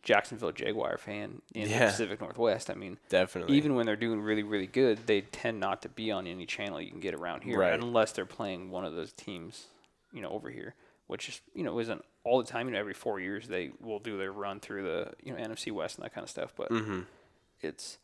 Jacksonville 0.04 0.52
Jaguar 0.52 0.98
fan 0.98 1.42
in 1.56 1.70
Yeah. 1.70 1.80
the 1.80 1.86
Pacific 1.86 2.22
Northwest. 2.22 2.70
I 2.70 2.76
mean, 2.76 2.98
Definitely. 3.10 3.56
even 3.56 3.74
when 3.76 3.86
they're 3.86 3.96
doing 3.96 4.22
really, 4.22 4.44
really 4.44 4.68
good, 4.68 5.08
they 5.08 5.22
tend 5.22 5.60
not 5.60 5.82
to 5.84 5.90
be 5.90 6.12
on 6.12 6.28
any 6.28 6.46
channel 6.46 6.82
you 6.82 6.92
can 6.92 7.00
get 7.00 7.14
around 7.16 7.44
here 7.44 7.58
Right. 7.60 7.74
unless 7.74 8.12
they're 8.12 8.26
playing 8.26 8.70
one 8.70 8.84
of 8.86 8.94
those 8.94 9.14
teams, 9.14 9.68
you 10.12 10.22
know, 10.22 10.30
over 10.30 10.50
here, 10.50 10.76
which 11.08 11.30
is, 11.30 11.42
you 11.56 11.64
know, 11.64 11.80
isn't 11.80 12.04
all 12.26 12.38
the 12.42 12.48
time. 12.50 12.68
You 12.68 12.74
know, 12.74 12.80
every 12.80 12.94
four 12.94 13.20
years 13.20 13.48
they 13.48 13.72
will 13.80 14.00
do 14.00 14.18
their 14.18 14.32
run 14.32 14.60
through 14.60 14.84
the, 14.84 15.14
you 15.24 15.34
know, 15.34 15.40
NFC 15.42 15.72
West 15.72 15.98
and 15.98 16.06
that 16.06 16.14
kind 16.14 16.24
of 16.24 16.30
stuff. 16.30 16.54
But 16.56 16.70
mm-hmm. 16.70 17.02
it's 17.62 17.98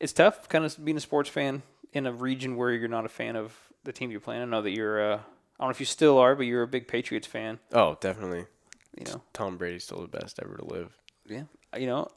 it's 0.00 0.12
tough 0.12 0.48
kind 0.48 0.64
of 0.64 0.82
being 0.84 0.96
a 0.96 1.00
sports 1.00 1.28
fan 1.28 1.62
in 1.92 2.06
a 2.06 2.12
region 2.12 2.56
where 2.56 2.72
you're 2.72 2.88
not 2.88 3.04
a 3.04 3.08
fan 3.08 3.36
of 3.36 3.56
the 3.84 3.92
team 3.92 4.10
you're 4.10 4.20
playing. 4.20 4.42
I 4.42 4.46
know 4.46 4.62
that 4.62 4.70
you're, 4.72 5.12
uh, 5.12 5.16
I 5.16 5.20
don't 5.60 5.68
know 5.68 5.70
if 5.70 5.78
you 5.80 5.86
still 5.86 6.18
are, 6.18 6.34
but 6.34 6.46
you're 6.46 6.62
a 6.62 6.66
big 6.66 6.88
Patriots 6.88 7.26
fan. 7.26 7.60
Oh, 7.72 7.96
definitely. 8.00 8.46
You 8.98 9.04
know, 9.06 9.22
Tom 9.32 9.56
Brady's 9.56 9.84
still 9.84 10.00
the 10.00 10.08
best 10.08 10.38
ever 10.42 10.56
to 10.56 10.64
live. 10.64 10.96
Yeah, 11.26 11.44
you 11.76 11.86
know, 11.86 12.08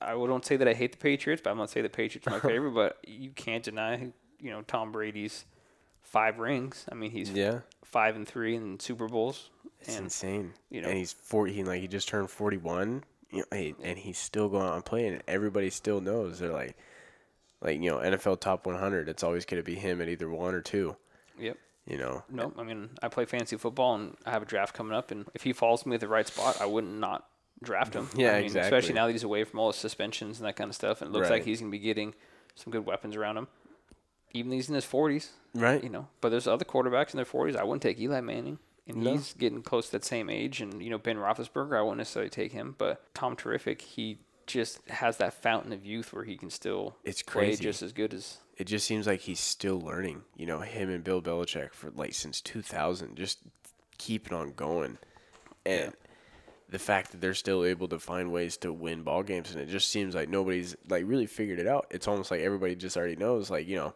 I 0.00 0.12
don't 0.12 0.44
say 0.44 0.56
that 0.56 0.68
I 0.68 0.74
hate 0.74 0.92
the 0.92 0.98
Patriots, 0.98 1.42
but 1.44 1.50
I'm 1.50 1.58
not 1.58 1.70
say 1.70 1.80
the 1.82 1.88
Patriots 1.88 2.26
are 2.26 2.30
my 2.30 2.40
favorite. 2.48 2.72
but 2.74 2.98
you 3.06 3.30
can't 3.30 3.62
deny, 3.64 4.12
you 4.40 4.50
know, 4.50 4.62
Tom 4.62 4.92
Brady's 4.92 5.44
five 6.00 6.38
rings. 6.38 6.86
I 6.90 6.94
mean, 6.94 7.10
he's 7.10 7.30
Yeah, 7.30 7.60
five 7.84 8.16
and 8.16 8.26
three 8.26 8.54
in 8.56 8.78
Super 8.80 9.08
Bowls, 9.08 9.50
it's 9.80 9.96
and 9.96 10.04
insane. 10.04 10.52
you 10.70 10.80
know- 10.80 10.88
and 10.88 10.96
he's 10.98 11.12
14. 11.12 11.66
Like 11.66 11.80
he 11.80 11.88
just 11.88 12.08
turned 12.08 12.30
41. 12.30 13.04
You 13.30 13.38
know, 13.40 13.44
hey, 13.52 13.74
and 13.82 13.98
he's 13.98 14.16
still 14.18 14.48
going 14.48 14.66
on 14.66 14.80
playing. 14.82 15.12
And 15.12 15.22
everybody 15.28 15.68
still 15.68 16.00
knows 16.00 16.38
they're 16.38 16.50
like, 16.52 16.76
like 17.60 17.78
you 17.82 17.90
know, 17.90 17.98
NFL 17.98 18.40
top 18.40 18.64
100. 18.66 19.08
It's 19.08 19.22
always 19.22 19.44
going 19.44 19.62
to 19.62 19.66
be 19.66 19.74
him 19.74 20.00
at 20.00 20.08
either 20.08 20.30
one 20.30 20.54
or 20.54 20.62
two. 20.62 20.96
yep. 21.38 21.58
You 21.86 21.96
know. 21.98 22.22
No, 22.30 22.52
I 22.58 22.62
mean, 22.62 22.90
I 23.02 23.08
play 23.08 23.24
fantasy 23.24 23.56
football, 23.56 23.94
and 23.96 24.14
I 24.26 24.30
have 24.30 24.42
a 24.42 24.46
draft 24.46 24.74
coming 24.74 24.94
up, 24.94 25.10
and 25.10 25.24
if 25.34 25.42
he 25.42 25.52
falls 25.54 25.84
me 25.86 25.94
at 25.94 26.00
the 26.00 26.08
right 26.08 26.26
spot, 26.26 26.60
I 26.60 26.66
wouldn't 26.66 26.98
not 26.98 27.26
draft 27.62 27.94
him. 27.94 28.08
Yeah, 28.16 28.32
I 28.32 28.34
mean, 28.36 28.44
exactly. 28.44 28.76
Especially 28.78 28.94
now 28.94 29.06
that 29.06 29.12
he's 29.12 29.24
away 29.24 29.44
from 29.44 29.58
all 29.60 29.68
the 29.68 29.76
suspensions 29.76 30.38
and 30.38 30.46
that 30.46 30.56
kind 30.56 30.68
of 30.70 30.74
stuff, 30.74 31.00
and 31.02 31.10
it 31.10 31.12
looks 31.12 31.30
like 31.30 31.44
he's 31.44 31.60
going 31.60 31.70
to 31.70 31.76
be 31.78 31.82
getting 31.82 32.14
some 32.54 32.70
good 32.72 32.86
weapons 32.86 33.16
around 33.16 33.36
him. 33.36 33.48
Even 34.34 34.50
though 34.50 34.56
he's 34.56 34.68
in 34.68 34.74
his 34.74 34.84
40s, 34.84 35.30
Right. 35.54 35.82
you 35.82 35.88
know. 35.88 36.08
But 36.20 36.28
there's 36.28 36.46
other 36.46 36.64
quarterbacks 36.64 37.12
in 37.12 37.16
their 37.16 37.24
40s. 37.24 37.56
I 37.56 37.64
wouldn't 37.64 37.82
take 37.82 37.98
Eli 37.98 38.20
Manning, 38.20 38.58
and 38.86 38.98
No. 39.02 39.12
he's 39.12 39.32
getting 39.32 39.62
close 39.62 39.86
to 39.86 39.92
that 39.92 40.04
same 40.04 40.28
age. 40.28 40.60
And 40.60 40.82
you 40.82 40.90
know, 40.90 40.98
Ben 40.98 41.16
Roethlisberger, 41.16 41.76
I 41.78 41.80
wouldn't 41.82 41.98
necessarily 41.98 42.28
take 42.30 42.52
him, 42.52 42.74
but 42.76 43.02
Tom 43.14 43.36
Terrific, 43.36 43.80
he 43.80 44.18
just 44.46 44.86
has 44.88 45.16
that 45.18 45.32
fountain 45.34 45.72
of 45.72 45.84
youth 45.84 46.12
where 46.12 46.24
he 46.24 46.36
can 46.36 46.50
still 46.50 46.96
It's 47.04 47.22
play 47.22 47.46
crazy. 47.46 47.62
just 47.64 47.82
as 47.82 47.92
good 47.92 48.12
as 48.14 48.38
it 48.56 48.64
just 48.64 48.86
seems 48.86 49.06
like 49.06 49.20
he's 49.20 49.40
still 49.40 49.80
learning. 49.80 50.22
You 50.36 50.46
know, 50.46 50.60
him 50.60 50.90
and 50.90 51.02
Bill 51.04 51.22
Belichick 51.22 51.72
for 51.72 51.90
like 51.90 52.12
since 52.14 52.40
2000, 52.40 53.16
just 53.16 53.38
keeping 53.98 54.32
on 54.36 54.52
going, 54.52 54.98
and 55.64 55.92
the 56.70 56.78
fact 56.78 57.12
that 57.12 57.20
they're 57.20 57.34
still 57.34 57.64
able 57.64 57.88
to 57.88 57.98
find 57.98 58.30
ways 58.30 58.56
to 58.58 58.72
win 58.72 59.02
ball 59.02 59.22
games, 59.22 59.50
and 59.52 59.60
it 59.60 59.68
just 59.68 59.90
seems 59.90 60.14
like 60.14 60.28
nobody's 60.28 60.76
like 60.88 61.04
really 61.06 61.26
figured 61.26 61.58
it 61.58 61.66
out. 61.66 61.86
It's 61.90 62.06
almost 62.08 62.30
like 62.30 62.40
everybody 62.40 62.74
just 62.74 62.96
already 62.96 63.16
knows. 63.16 63.50
Like 63.50 63.66
you 63.66 63.76
know, 63.76 63.94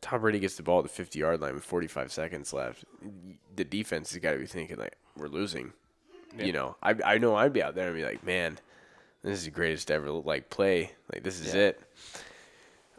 Tom 0.00 0.20
Brady 0.20 0.38
gets 0.38 0.56
the 0.56 0.62
ball 0.62 0.78
at 0.80 0.84
the 0.84 0.90
50 0.90 1.18
yard 1.18 1.40
line 1.40 1.54
with 1.54 1.64
45 1.64 2.12
seconds 2.12 2.52
left. 2.52 2.84
The 3.56 3.64
defense 3.64 4.12
has 4.12 4.20
got 4.20 4.32
to 4.32 4.38
be 4.38 4.46
thinking 4.46 4.76
like 4.76 4.96
we're 5.16 5.28
losing. 5.28 5.72
Yeah. 6.36 6.44
You 6.44 6.52
know, 6.52 6.76
I 6.82 6.94
I 7.04 7.18
know 7.18 7.34
I'd 7.34 7.52
be 7.52 7.62
out 7.62 7.74
there 7.74 7.88
and 7.88 7.96
be 7.96 8.04
like, 8.04 8.24
man, 8.24 8.58
this 9.22 9.38
is 9.38 9.44
the 9.46 9.50
greatest 9.50 9.90
ever 9.90 10.10
like 10.10 10.50
play. 10.50 10.92
Like 11.12 11.22
this 11.22 11.40
is 11.40 11.54
Yeah. 11.54 11.60
it. 11.60 11.82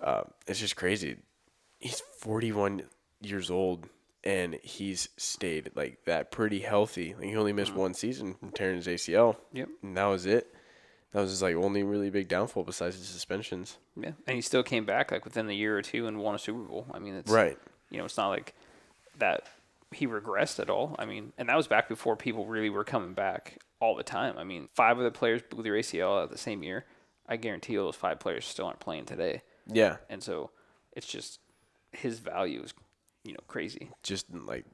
Uh, 0.01 0.24
it's 0.47 0.59
just 0.59 0.76
crazy. 0.76 1.18
He's 1.80 2.01
41 2.20 2.84
years 3.22 3.49
old 3.49 3.88
and 4.24 4.56
he's 4.64 5.10
stayed 5.18 5.72
like 5.76 6.06
that 6.06 6.32
pretty 6.32 6.60
healthy. 6.60 7.14
Like 7.18 7.26
he 7.28 7.36
only 7.36 7.54
missed 7.54 7.74
mm. 7.74 7.78
one 7.78 7.94
season 7.94 8.36
from 8.36 8.52
tearing 8.52 8.78
his 8.78 8.88
ACL. 8.88 9.38
Yep. 9.52 9.70
And 9.82 9.98
that 9.98 10.06
was 10.06 10.26
it. 10.26 10.54
That 11.12 11.22
was 11.22 11.30
his 11.30 11.42
like 11.42 11.56
only 11.56 11.84
really 11.84 12.10
big 12.10 12.28
downfall 12.28 12.64
besides 12.64 12.98
the 12.98 13.06
suspensions. 13.06 13.78
Yeah, 13.96 14.14
and 14.26 14.36
he 14.36 14.42
still 14.42 14.64
came 14.64 14.86
back 14.86 15.12
like 15.12 15.26
within 15.26 15.48
a 15.48 15.54
year 15.54 15.78
or 15.78 15.82
two 15.82 16.08
and 16.08 16.18
won 16.18 16.36
a 16.36 16.40
Super 16.40 16.64
Bowl. 16.64 16.88
I 16.92 17.00
mean, 17.00 17.14
it's 17.16 17.32
Right. 17.32 17.58
You 17.92 18.00
know, 18.00 18.06
it's 18.06 18.18
not 18.18 18.30
like 18.30 18.56
that 19.20 19.48
he 19.92 20.08
regressed 20.08 20.60
at 20.60 20.72
all. 20.72 20.96
I 20.98 21.06
mean, 21.06 21.34
and 21.38 21.50
that 21.50 21.58
was 21.58 21.68
back 21.68 21.88
before 21.88 22.16
people 22.16 22.48
really 22.48 22.72
were 22.72 22.84
coming 22.84 23.14
back 23.14 23.60
all 23.80 23.96
the 23.96 24.04
time. 24.04 24.38
I 24.40 24.44
mean, 24.44 24.70
five 24.74 24.98
of 24.98 25.04
the 25.04 25.12
players 25.12 25.44
blew 25.44 25.62
their 25.62 25.74
ACL 25.74 26.24
at 26.24 26.32
the 26.32 26.38
same 26.38 26.64
year. 26.64 26.86
I 27.28 27.38
guarantee 27.38 27.76
those 27.76 27.96
five 27.96 28.20
players 28.20 28.46
still 28.46 28.66
aren't 28.66 28.80
playing 28.80 29.06
today, 29.06 29.44
Yeah. 29.68 29.98
and 30.10 30.22
so 30.22 30.50
it's 30.94 31.08
just 31.08 31.40
his 31.92 32.20
value 32.20 32.64
is, 32.64 32.74
you 33.24 33.34
know, 33.34 33.40
crazy. 33.48 33.90
Just 34.04 34.26
like 34.34 34.66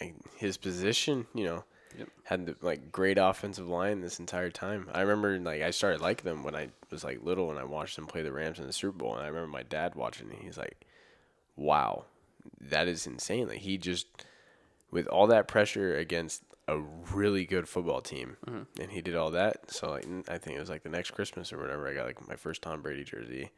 like, 0.00 0.14
his 0.36 0.56
position, 0.56 1.26
you 1.34 1.44
know, 1.44 1.64
Yep. 1.96 2.08
had 2.24 2.46
the 2.46 2.56
like 2.60 2.90
great 2.90 3.18
offensive 3.18 3.68
line 3.68 4.00
this 4.00 4.18
entire 4.18 4.50
time. 4.50 4.88
I 4.92 5.02
remember 5.02 5.38
like 5.38 5.62
I 5.62 5.70
started 5.70 6.00
liking 6.00 6.24
them 6.24 6.42
when 6.42 6.56
I 6.56 6.70
was 6.90 7.04
like 7.04 7.22
little 7.22 7.50
and 7.50 7.58
I 7.58 7.64
watched 7.64 7.94
them 7.96 8.06
play 8.06 8.22
the 8.22 8.32
Rams 8.32 8.58
in 8.58 8.66
the 8.66 8.72
Super 8.72 8.98
Bowl 8.98 9.14
and 9.14 9.22
I 9.22 9.28
remember 9.28 9.48
my 9.48 9.62
dad 9.62 9.94
watching 9.94 10.30
it. 10.32 10.40
He's 10.42 10.58
like, 10.58 10.84
"Wow, 11.54 12.06
that 12.60 12.88
is 12.88 13.06
insane!" 13.06 13.46
Like 13.46 13.58
he 13.58 13.78
just 13.78 14.06
with 14.90 15.06
all 15.06 15.28
that 15.28 15.46
pressure 15.46 15.96
against 15.96 16.42
a 16.66 16.78
really 16.78 17.44
good 17.44 17.68
football 17.68 18.00
team, 18.00 18.38
mm-hmm. 18.46 18.80
and 18.80 18.90
he 18.90 19.00
did 19.00 19.14
all 19.14 19.30
that. 19.30 19.70
So 19.70 19.90
like 19.90 20.06
I 20.28 20.38
think 20.38 20.56
it 20.56 20.60
was 20.60 20.70
like 20.70 20.82
the 20.82 20.88
next 20.88 21.12
Christmas 21.12 21.52
or 21.52 21.58
whatever. 21.58 21.86
I 21.86 21.94
got 21.94 22.06
like 22.06 22.26
my 22.28 22.36
first 22.36 22.62
Tom 22.62 22.82
Brady 22.82 23.04
jersey. 23.04 23.50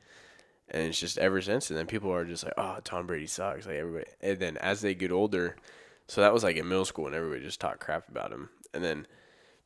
And 0.68 0.82
it's 0.88 0.98
just 0.98 1.16
ever 1.18 1.40
since, 1.40 1.70
and 1.70 1.78
then 1.78 1.86
people 1.86 2.12
are 2.12 2.24
just 2.24 2.42
like, 2.44 2.54
"Oh, 2.58 2.78
Tom 2.82 3.06
Brady 3.06 3.26
sucks." 3.28 3.66
Like 3.66 3.76
everybody, 3.76 4.06
and 4.20 4.38
then 4.38 4.56
as 4.56 4.80
they 4.80 4.94
get 4.94 5.12
older, 5.12 5.56
So 6.08 6.20
that 6.20 6.32
was 6.32 6.44
like 6.44 6.56
in 6.56 6.68
middle 6.68 6.84
school, 6.84 7.06
and 7.06 7.14
everybody 7.14 7.42
just 7.42 7.60
talked 7.60 7.80
crap 7.80 8.08
about 8.08 8.32
him. 8.32 8.48
And 8.72 8.82
then 8.84 9.06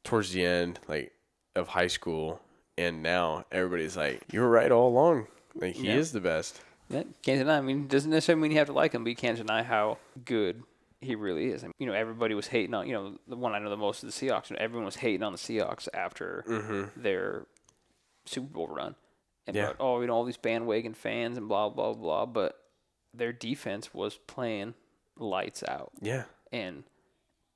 towards 0.05 0.32
the 0.32 0.44
end, 0.44 0.78
like 0.88 1.12
of 1.55 1.68
high 1.68 1.86
school, 1.88 2.40
and 2.78 3.03
now 3.03 3.44
everybody's 3.53 3.96
like, 3.96 4.22
"You 4.32 4.40
were 4.40 4.48
right 4.48 4.70
all 4.70 4.88
along. 4.88 5.26
Like 5.55 5.74
he 5.74 5.86
Yeah. 5.88 5.96
is 5.96 6.12
the 6.12 6.20
best." 6.20 6.61
Yeah, 6.88 7.05
can't 7.22 7.38
deny. 7.38 7.59
I 7.59 7.61
mean, 7.61 7.86
doesn't 7.86 8.11
necessarily 8.11 8.42
mean 8.42 8.51
you 8.53 8.59
have 8.59 8.66
to 8.66 8.72
like 8.72 8.92
him, 8.92 9.05
but 9.05 9.11
you 9.11 9.16
can't 9.16 9.36
deny 9.38 9.62
how 9.62 9.98
good 10.24 10.62
he 11.01 11.14
really 11.14 11.46
is. 11.46 11.62
I 11.62 11.68
mean, 11.68 11.74
you 11.78 11.86
know, 11.86 11.92
everybody 11.92 12.34
was 12.34 12.48
hating 12.48 12.74
on. 12.74 12.86
You 12.86 12.92
know, 12.94 13.18
the 13.28 13.36
one 13.36 13.55
I 13.55 13.59
know 13.59 13.70
the 13.70 13.76
most 13.76 14.03
is 14.03 14.14
the 14.14 14.26
Seahawks. 14.26 14.51
Know, 14.51 14.57
everyone 14.59 14.86
was 14.86 14.96
hating 14.96 15.22
on 15.22 15.32
the 15.32 15.38
Seahawks 15.38 15.88
after 15.94 16.44
mm-hmm. 16.48 17.01
their 17.01 17.46
Super 18.24 18.48
Bowl 18.48 18.68
run, 18.68 18.96
and 19.47 19.57
Yeah. 19.57 19.64
about, 19.64 19.76
oh, 19.80 20.01
you 20.01 20.07
know, 20.07 20.14
all 20.14 20.24
these 20.24 20.36
bandwagon 20.36 20.95
fans 20.95 21.36
and 21.38 21.49
blah 21.49 21.68
blah 21.68 21.93
blah. 21.93 22.26
But 22.26 22.61
their 23.12 23.32
defense 23.32 23.93
was 23.93 24.16
playing 24.26 24.74
lights 25.16 25.62
out, 25.66 25.93
Yeah. 26.01 26.24
and 26.53 26.84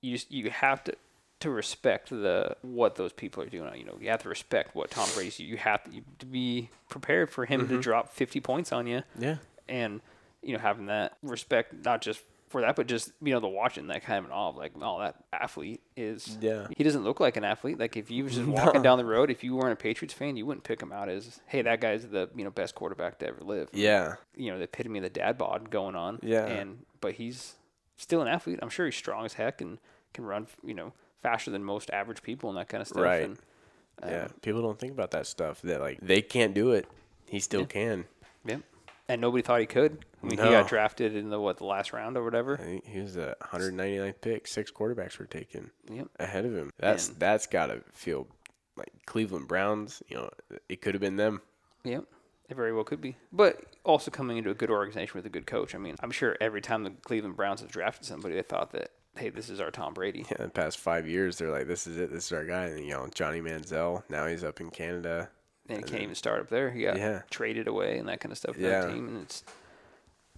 you 0.01 0.13
just 0.17 0.31
you 0.31 0.51
have 0.51 0.85
to 0.85 0.95
to 1.41 1.51
respect 1.51 2.09
the 2.11 2.57
what 2.63 2.95
those 2.95 3.13
people 3.13 3.43
are 3.43 3.49
doing. 3.49 3.79
You 3.79 3.85
know, 3.85 3.99
you 4.01 4.09
have 4.11 4.23
to 4.23 4.29
respect 4.29 4.75
what 4.75 4.91
Tom 4.91 5.09
Brady's. 5.15 5.39
You 5.39 5.57
have 5.59 5.85
to, 5.85 5.91
to 6.21 6.27
be 6.27 6.71
prepared 6.89 7.31
for 7.31 7.45
him 7.45 7.61
to 7.61 7.67
mm-hmm. 7.75 7.81
drop 7.81 8.13
fifty 8.13 8.41
points 8.41 8.73
on 8.73 8.87
you 8.87 9.03
Yeah. 9.19 9.37
and 9.69 10.01
you 10.43 10.53
know 10.55 10.59
having 10.61 10.87
that 10.87 11.17
respect 11.23 11.85
not 11.85 12.03
just 12.03 12.21
for 12.55 12.61
that 12.61 12.77
but 12.77 12.87
just 12.87 13.11
you 13.21 13.33
know 13.35 13.41
the 13.41 13.49
watching 13.49 13.89
that 13.89 14.05
kind 14.05 14.21
of 14.21 14.27
an 14.27 14.31
awe 14.31 14.51
of 14.51 14.57
like 14.57 14.71
oh 14.81 15.01
that 15.01 15.17
athlete 15.33 15.81
is 15.97 16.39
Yeah. 16.41 16.69
he 16.77 16.85
doesn't 16.85 17.03
look 17.03 17.19
like 17.19 17.37
an 17.37 17.43
athlete 17.43 17.81
like 17.81 17.97
if 17.97 18.13
you 18.13 18.23
was 18.23 18.37
just 18.37 18.47
walking 18.49 18.81
down 18.81 18.97
the 18.97 19.05
road 19.05 19.29
if 19.29 19.43
you 19.43 19.57
weren't 19.57 19.73
a 19.73 19.77
patriots 19.77 20.15
fan 20.15 20.37
you 20.37 20.47
wouldn't 20.47 20.63
pick 20.63 20.81
him 20.81 20.93
out 20.93 21.09
as 21.09 21.41
hey 21.47 21.63
that 21.63 21.81
guy's 21.81 22.07
the 22.07 22.31
you 22.37 22.45
know 22.45 22.51
best 22.51 22.77
quarterback 22.77 23.19
to 23.19 23.27
ever 23.27 23.41
live 23.41 23.69
Yeah. 23.73 24.15
you 24.37 24.53
know 24.53 24.59
the 24.59 24.65
epitome 24.65 25.01
of 25.01 25.03
the 25.03 25.11
dad 25.11 25.37
bod 25.37 25.69
going 25.71 25.97
on 25.97 26.21
Yeah. 26.23 26.47
and 26.47 26.85
but 27.01 27.15
he's 27.15 27.55
still 27.97 28.23
an 28.23 28.29
athlete 28.29 28.61
i'm 28.63 28.69
sure 28.69 28.87
he's 28.87 28.95
strong 28.95 29.25
as 29.25 29.33
heck 29.33 29.61
and 29.61 29.79
can 30.13 30.25
run 30.25 30.47
you 30.65 30.75
know 30.75 30.93
faster 31.23 31.51
than 31.51 31.65
most 31.65 31.91
average 31.91 32.23
people 32.23 32.51
and 32.51 32.57
that 32.59 32.69
kind 32.69 32.83
of 32.83 32.87
stuff 32.87 33.03
Right. 33.03 33.25
and 33.25 33.39
yeah. 34.05 34.25
Um, 34.27 34.31
people 34.43 34.63
don't 34.63 34.79
think 34.79 34.93
about 34.93 35.11
that 35.13 35.27
stuff. 35.27 35.61
That 35.63 35.81
like 35.81 35.99
they 36.01 36.21
can't 36.21 36.53
do 36.53 36.73
it. 36.73 36.87
He 37.29 37.39
still 37.41 37.65
can. 37.67 38.05
yeah 38.45 38.59
and 39.09 39.21
nobody 39.21 39.43
thought 39.43 39.61
he 39.61 39.67
could 39.67 40.05
i 40.23 40.27
mean 40.27 40.39
he 40.39 40.45
got 40.51 40.69
drafted 40.69 41.15
in 41.15 41.29
the 41.31 41.39
what 41.41 41.59
the 41.59 41.65
last 41.67 41.93
round 41.93 42.17
or 42.17 42.25
whatever 42.25 42.55
I 42.61 42.65
think 42.65 42.87
he 42.87 43.01
was 43.01 43.15
the 43.15 43.37
199th 43.43 44.21
pick. 44.21 44.47
Six 44.47 44.71
quarterbacks 44.71 45.19
were 45.19 45.27
taken 45.27 45.71
yep 45.91 46.09
ahead 46.19 46.45
of 46.45 46.55
him. 46.55 46.71
That's 46.79 47.09
And- 47.09 47.19
that's 47.19 47.47
gotta 47.47 47.83
feel 47.93 48.27
like 48.77 48.89
Cleveland 49.07 49.47
Browns. 49.49 50.03
You 50.09 50.17
know, 50.17 50.31
it 50.69 50.81
could 50.83 50.95
have 50.95 51.01
been 51.01 51.17
them. 51.17 51.43
Yep. 51.85 52.05
It 52.49 52.57
very 52.57 52.73
well 52.75 52.85
could 52.85 53.01
be. 53.01 53.17
But 53.33 53.63
also 53.85 54.11
coming 54.11 54.37
into 54.37 54.51
a 54.51 54.55
good 54.55 54.69
organization 54.71 55.13
with 55.15 55.25
a 55.27 55.31
good 55.31 55.47
coach. 55.47 55.75
I 55.75 55.79
mean, 55.79 55.95
I'm 56.01 56.11
sure 56.11 56.37
every 56.41 56.61
time 56.61 56.83
the 56.85 56.91
Cleveland 56.91 57.37
Browns 57.37 57.61
have 57.61 57.71
drafted 57.71 58.05
somebody, 58.05 58.35
they 58.35 58.43
thought 58.43 58.71
that, 58.73 58.91
hey, 59.17 59.31
this 59.31 59.49
is 59.49 59.61
our 59.61 59.71
Tom 59.71 59.95
Brady. 59.95 60.27
Yeah, 60.31 60.39
the 60.39 60.49
past 60.51 60.79
five 60.79 61.07
years, 61.09 61.39
they're 61.39 61.51
like, 61.51 61.67
"This 61.69 61.87
is 61.87 61.97
it. 61.99 62.11
This 62.13 62.27
is 62.27 62.33
our 62.33 62.45
guy." 62.45 62.65
And 62.67 62.85
you 62.85 62.93
know, 62.93 63.09
Johnny 63.15 63.41
Manziel. 63.41 64.03
Now 64.11 64.27
he's 64.27 64.45
up 64.45 64.61
in 64.61 64.71
Canada. 64.71 65.31
And 65.69 65.79
he 65.79 65.85
can't 65.85 66.03
even 66.03 66.15
start 66.15 66.41
up 66.41 66.49
there. 66.51 66.71
He 66.71 66.83
got 66.83 66.97
Yeah. 66.97 67.23
traded 67.31 67.67
away 67.69 67.99
and 67.99 68.09
that 68.09 68.21
kind 68.21 68.31
of 68.33 68.39
stuff 68.39 68.55
for 68.57 68.61
Yeah. 68.63 68.81
that 68.83 68.89
team. 68.93 69.09
And 69.09 69.23
it's 69.23 69.45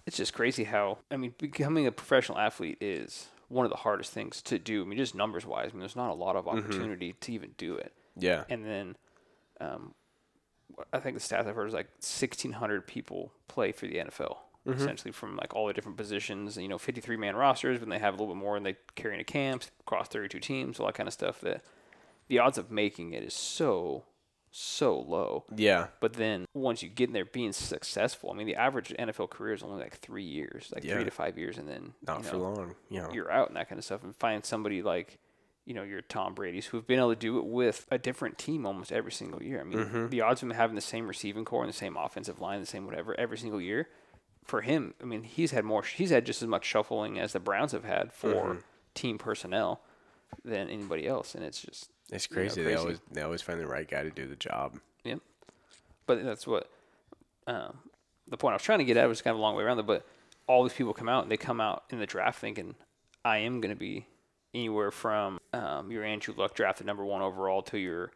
it's 0.05 0.15
just 0.17 0.33
crazy 0.33 0.63
how 0.63 0.99
I 1.11 1.17
mean, 1.17 1.33
becoming 1.37 1.85
a 1.85 1.91
professional 1.91 2.37
athlete 2.37 2.77
is 2.79 3.27
one 3.49 3.65
of 3.65 3.71
the 3.71 3.77
hardest 3.77 4.13
things 4.13 4.41
to 4.43 4.57
do. 4.57 4.81
I 4.83 4.85
mean, 4.85 4.97
just 4.97 5.15
numbers 5.15 5.45
wise. 5.45 5.69
I 5.69 5.71
mean, 5.73 5.79
there's 5.81 5.95
not 5.97 6.11
a 6.11 6.13
lot 6.13 6.35
of 6.37 6.45
Mm-hmm. 6.45 6.57
opportunity 6.57 7.13
to 7.13 7.31
even 7.33 7.51
do 7.57 7.75
it. 7.75 7.93
Yeah. 8.15 8.45
And 8.49 8.65
then, 8.65 8.95
um, 9.59 9.93
I 10.93 10.99
think 10.99 11.17
the 11.17 11.21
stats 11.23 11.45
I've 11.47 11.55
heard 11.55 11.67
is 11.67 11.73
like 11.73 11.89
1,600 12.01 12.87
people 12.87 13.33
play 13.47 13.71
for 13.73 13.85
the 13.87 13.95
NFL, 13.97 14.37
Mm-hmm. 14.65 14.79
essentially 14.79 15.11
from 15.11 15.35
like 15.37 15.53
all 15.55 15.67
the 15.67 15.73
different 15.73 15.97
positions. 15.97 16.57
You 16.57 16.67
know, 16.67 16.77
53 16.77 17.17
man 17.17 17.35
rosters, 17.35 17.79
when 17.79 17.89
they 17.89 17.99
have 17.99 18.13
a 18.13 18.17
little 18.17 18.33
bit 18.33 18.39
more 18.39 18.55
and 18.57 18.65
they 18.65 18.75
carry 18.95 19.13
into 19.13 19.23
camps, 19.25 19.71
across 19.81 20.07
32 20.07 20.39
teams, 20.39 20.79
all 20.79 20.85
that 20.87 20.95
kind 20.95 21.07
of 21.07 21.13
stuff. 21.13 21.41
That 21.41 21.63
the 22.27 22.39
odds 22.39 22.57
of 22.57 22.69
making 22.71 23.11
it 23.13 23.23
is 23.23 23.33
so, 23.33 24.03
so 24.59 24.99
low. 24.99 25.45
Yeah. 25.55 25.87
But 25.99 26.13
then 26.13 26.45
once 26.53 26.81
you 26.81 26.89
get 26.89 27.09
in 27.09 27.13
there 27.13 27.25
being 27.25 27.51
successful, 27.53 28.31
I 28.31 28.33
mean, 28.33 28.47
the 28.47 28.55
average 28.55 28.89
NFL 28.97 29.29
career 29.29 29.53
is 29.53 29.61
only 29.63 29.81
like 29.83 29.97
three 29.97 30.23
years, 30.23 30.71
like 30.73 30.83
Yeah. 30.83 30.95
three 30.95 31.03
to 31.03 31.11
five 31.11 31.37
years, 31.37 31.57
and 31.57 31.67
then 31.67 31.93
Not 32.05 32.19
you 32.19 32.23
for 32.23 32.35
know, 32.37 32.41
long. 32.43 32.75
You 32.89 33.01
know. 33.01 33.09
you're 33.13 33.31
out 33.31 33.47
and 33.49 33.57
that 33.57 33.69
kind 33.69 33.77
of 33.77 33.85
stuff, 33.85 34.03
and 34.03 34.15
find 34.15 34.43
somebody 34.43 34.81
like, 34.81 35.19
you 35.65 35.73
know, 35.73 35.83
your 35.83 36.01
Tom 36.01 36.33
Brady's 36.33 36.65
who've 36.67 36.87
been 36.87 36.97
able 36.99 37.09
to 37.13 37.15
do 37.19 37.37
it 37.37 37.45
with 37.45 37.85
a 37.91 37.97
different 37.97 38.37
team 38.37 38.65
almost 38.65 38.91
every 38.91 39.11
single 39.11 39.43
year. 39.43 39.59
I 39.59 39.63
mean, 39.63 39.79
Mm-hmm. 39.79 40.07
the 40.09 40.21
odds 40.21 40.41
of 40.41 40.49
him 40.49 40.55
having 40.55 40.75
the 40.75 40.81
same 40.81 41.07
receiving 41.07 41.45
corps 41.45 41.63
and 41.63 41.71
the 41.71 41.77
same 41.77 41.95
offensive 41.97 42.39
line, 42.39 42.59
the 42.59 42.65
same 42.65 42.85
whatever, 42.85 43.13
every 43.19 43.37
single 43.37 43.61
year, 43.61 43.89
for 44.43 44.61
him, 44.61 44.93
I 45.01 45.05
mean, 45.05 45.23
he's 45.23 45.51
had 45.51 45.65
more, 45.65 45.83
he's 45.83 46.09
had 46.09 46.25
just 46.25 46.41
as 46.41 46.47
much 46.47 46.65
shuffling 46.65 47.19
as 47.19 47.33
the 47.33 47.39
Browns 47.39 47.73
have 47.73 47.83
had 47.83 48.11
for 48.13 48.33
Mm-hmm. 48.33 48.59
team 48.95 49.17
personnel 49.17 49.81
than 50.43 50.69
anybody 50.69 51.05
else, 51.07 51.35
and 51.35 51.43
it's 51.43 51.61
just 51.61 51.89
It's 52.11 52.27
you 52.29 52.35
know, 52.35 52.41
crazy. 52.41 52.63
They 52.63 52.75
always 52.75 52.99
they 53.11 53.21
always 53.21 53.41
find 53.41 53.59
the 53.59 53.67
right 53.67 53.87
guy 53.87 54.03
to 54.03 54.09
do 54.09 54.27
the 54.27 54.35
job. 54.35 54.79
Yep. 55.03 55.19
But 56.05 56.23
that's 56.23 56.47
what 56.47 56.69
um, 57.47 57.77
the 58.27 58.37
point 58.37 58.53
I 58.53 58.55
was 58.55 58.63
trying 58.63 58.79
to 58.79 58.85
get 58.85 58.97
at 58.97 59.07
was 59.07 59.21
kind 59.21 59.33
of 59.33 59.39
a 59.39 59.41
long 59.41 59.55
way 59.55 59.63
around 59.63 59.77
there. 59.77 59.83
But 59.83 60.05
all 60.47 60.63
these 60.63 60.73
people 60.73 60.93
come 60.93 61.09
out 61.09 61.23
and 61.23 61.31
they 61.31 61.37
come 61.37 61.59
out 61.59 61.83
in 61.89 61.99
the 61.99 62.05
draft 62.05 62.39
thinking, 62.39 62.75
I 63.25 63.39
am 63.39 63.59
going 63.59 63.73
to 63.73 63.79
be 63.79 64.07
anywhere 64.53 64.91
from 64.91 65.39
um, 65.53 65.91
your 65.91 66.03
Andrew 66.03 66.33
Luck 66.37 66.53
drafted 66.55 66.87
number 66.87 67.05
one 67.05 67.21
overall 67.21 67.61
to 67.63 67.77
your 67.77 68.11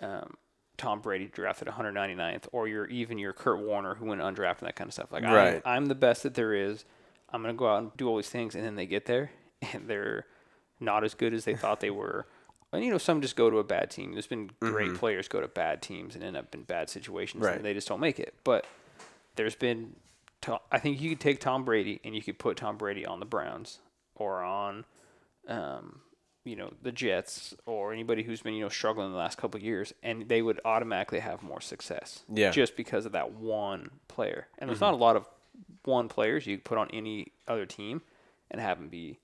um, 0.00 0.34
Tom 0.76 1.00
Brady 1.00 1.26
drafted 1.26 1.68
199th, 1.68 2.44
or 2.52 2.66
your 2.66 2.86
even 2.86 3.18
your 3.18 3.32
Kurt 3.32 3.60
Warner 3.60 3.94
who 3.94 4.06
went 4.06 4.20
undrafted 4.20 4.60
and 4.60 4.68
that 4.68 4.76
kind 4.76 4.88
of 4.88 4.94
stuff. 4.94 5.12
Like 5.12 5.24
Right. 5.24 5.62
I'm, 5.64 5.76
I'm 5.76 5.86
the 5.86 5.94
best 5.94 6.22
that 6.22 6.34
there 6.34 6.54
is. 6.54 6.84
I'm 7.30 7.42
going 7.42 7.54
to 7.54 7.58
go 7.58 7.68
out 7.68 7.82
and 7.82 7.96
do 7.96 8.08
all 8.08 8.16
these 8.16 8.28
things, 8.28 8.54
and 8.54 8.64
then 8.64 8.76
they 8.76 8.86
get 8.86 9.06
there 9.06 9.30
and 9.72 9.88
they're 9.88 10.26
not 10.80 11.04
as 11.04 11.14
good 11.14 11.34
as 11.34 11.44
they 11.44 11.54
thought 11.54 11.80
they 11.80 11.90
were. 11.90 12.26
And 12.72 12.84
you 12.84 12.90
know, 12.90 12.98
some 12.98 13.20
just 13.20 13.36
go 13.36 13.50
to 13.50 13.58
a 13.58 13.64
bad 13.64 13.90
team. 13.90 14.12
There's 14.12 14.26
been 14.26 14.50
great 14.60 14.94
players 14.94 15.28
go 15.28 15.40
to 15.40 15.48
bad 15.48 15.82
teams 15.82 16.14
and 16.14 16.24
end 16.24 16.36
up 16.36 16.54
in 16.54 16.62
bad 16.62 16.88
situations, 16.88 17.44
Right. 17.44 17.56
and 17.56 17.64
they 17.64 17.74
just 17.74 17.86
don't 17.88 18.00
make 18.00 18.18
it. 18.18 18.34
But 18.44 18.66
there's 19.36 19.54
been, 19.54 19.94
I 20.70 20.78
think 20.78 21.00
you 21.00 21.10
could 21.10 21.20
take 21.20 21.38
Tom 21.40 21.64
Brady 21.64 22.00
and 22.04 22.14
you 22.14 22.22
could 22.22 22.38
put 22.38 22.56
Tom 22.56 22.76
Brady 22.78 23.04
on 23.04 23.20
the 23.20 23.26
Browns 23.26 23.78
or 24.14 24.42
on, 24.42 24.84
um, 25.48 26.00
you 26.44 26.56
know, 26.56 26.72
the 26.82 26.92
Jets 26.92 27.54
or 27.66 27.92
anybody 27.92 28.22
who's 28.22 28.40
been 28.42 28.54
you 28.54 28.62
know 28.62 28.68
struggling 28.68 29.06
in 29.06 29.12
the 29.12 29.18
last 29.18 29.38
couple 29.38 29.58
of 29.58 29.64
years, 29.64 29.92
and 30.02 30.28
they 30.28 30.42
would 30.42 30.58
automatically 30.64 31.20
have 31.20 31.42
more 31.42 31.60
success. 31.60 32.24
Yeah. 32.32 32.50
Just 32.50 32.74
because 32.76 33.06
of 33.06 33.12
that 33.12 33.32
one 33.34 33.90
player, 34.08 34.48
and 34.58 34.68
there's 34.68 34.80
not 34.80 34.94
a 34.94 34.96
lot 34.96 35.14
of 35.16 35.28
one 35.84 36.08
players 36.08 36.46
you 36.46 36.56
could 36.56 36.64
put 36.64 36.78
on 36.78 36.88
any 36.92 37.28
other 37.46 37.66
team 37.66 38.02
and 38.50 38.60
have 38.60 38.78
them 38.78 38.88
be 38.88 39.18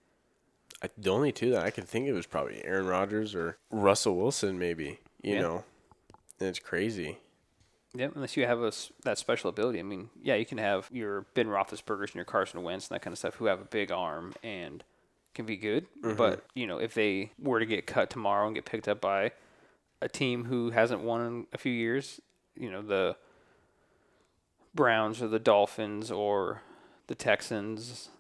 I, 0.83 0.89
the 0.97 1.11
only 1.11 1.33
two 1.33 1.51
that 1.51 1.64
I 1.64 1.70
can 1.70 1.85
think 1.85 2.09
of 2.09 2.16
is 2.16 2.26
probably 2.26 2.64
Aaron 2.64 2.87
Rodgers 2.87 3.35
or 3.35 3.59
Russell 3.70 4.16
Wilson, 4.16 4.59
maybe. 4.59 5.01
You 5.22 5.35
Yeah. 5.35 5.41
know, 5.41 5.64
and 6.39 6.49
it's 6.49 6.59
crazy. 6.61 7.18
Yep, 7.95 8.12
unless 8.14 8.37
you 8.37 8.47
have 8.47 8.62
a, 8.62 8.70
that 9.05 9.18
special 9.18 9.49
ability. 9.51 9.81
I 9.81 9.83
mean, 9.83 10.11
yeah, 10.22 10.35
you 10.37 10.45
can 10.47 10.59
have 10.59 10.89
your 10.93 11.22
Ben 11.35 11.47
Roethlisberger's 11.47 12.11
and 12.11 12.16
your 12.16 12.24
Carson 12.24 12.62
Wentz 12.62 12.89
and 12.89 12.95
that 12.95 13.03
kind 13.03 13.12
of 13.12 13.18
stuff 13.18 13.37
who 13.37 13.47
have 13.47 13.61
a 13.61 13.64
big 13.64 13.91
arm 13.91 14.35
and 14.43 14.85
can 15.35 15.47
be 15.47 15.57
good. 15.57 15.87
Mm-hmm. 16.03 16.16
But, 16.16 16.45
you 16.55 16.66
know, 16.66 16.79
if 16.79 16.95
they 16.95 17.33
were 17.41 17.59
to 17.59 17.66
get 17.66 17.87
cut 17.87 18.11
tomorrow 18.11 18.47
and 18.47 18.55
get 18.55 18.66
picked 18.66 18.87
up 18.89 19.01
by 19.01 19.33
a 20.01 20.09
team 20.09 20.45
who 20.45 20.70
hasn't 20.70 21.01
won 21.01 21.20
in 21.26 21.47
a 21.53 21.59
few 21.59 21.72
years, 21.72 22.20
you 22.55 22.70
know, 22.70 22.83
the 22.83 23.16
Browns 24.74 25.22
or 25.22 25.29
the 25.29 25.39
Dolphins 25.39 26.11
or 26.11 26.62
the 27.07 27.14
Texans, 27.14 28.11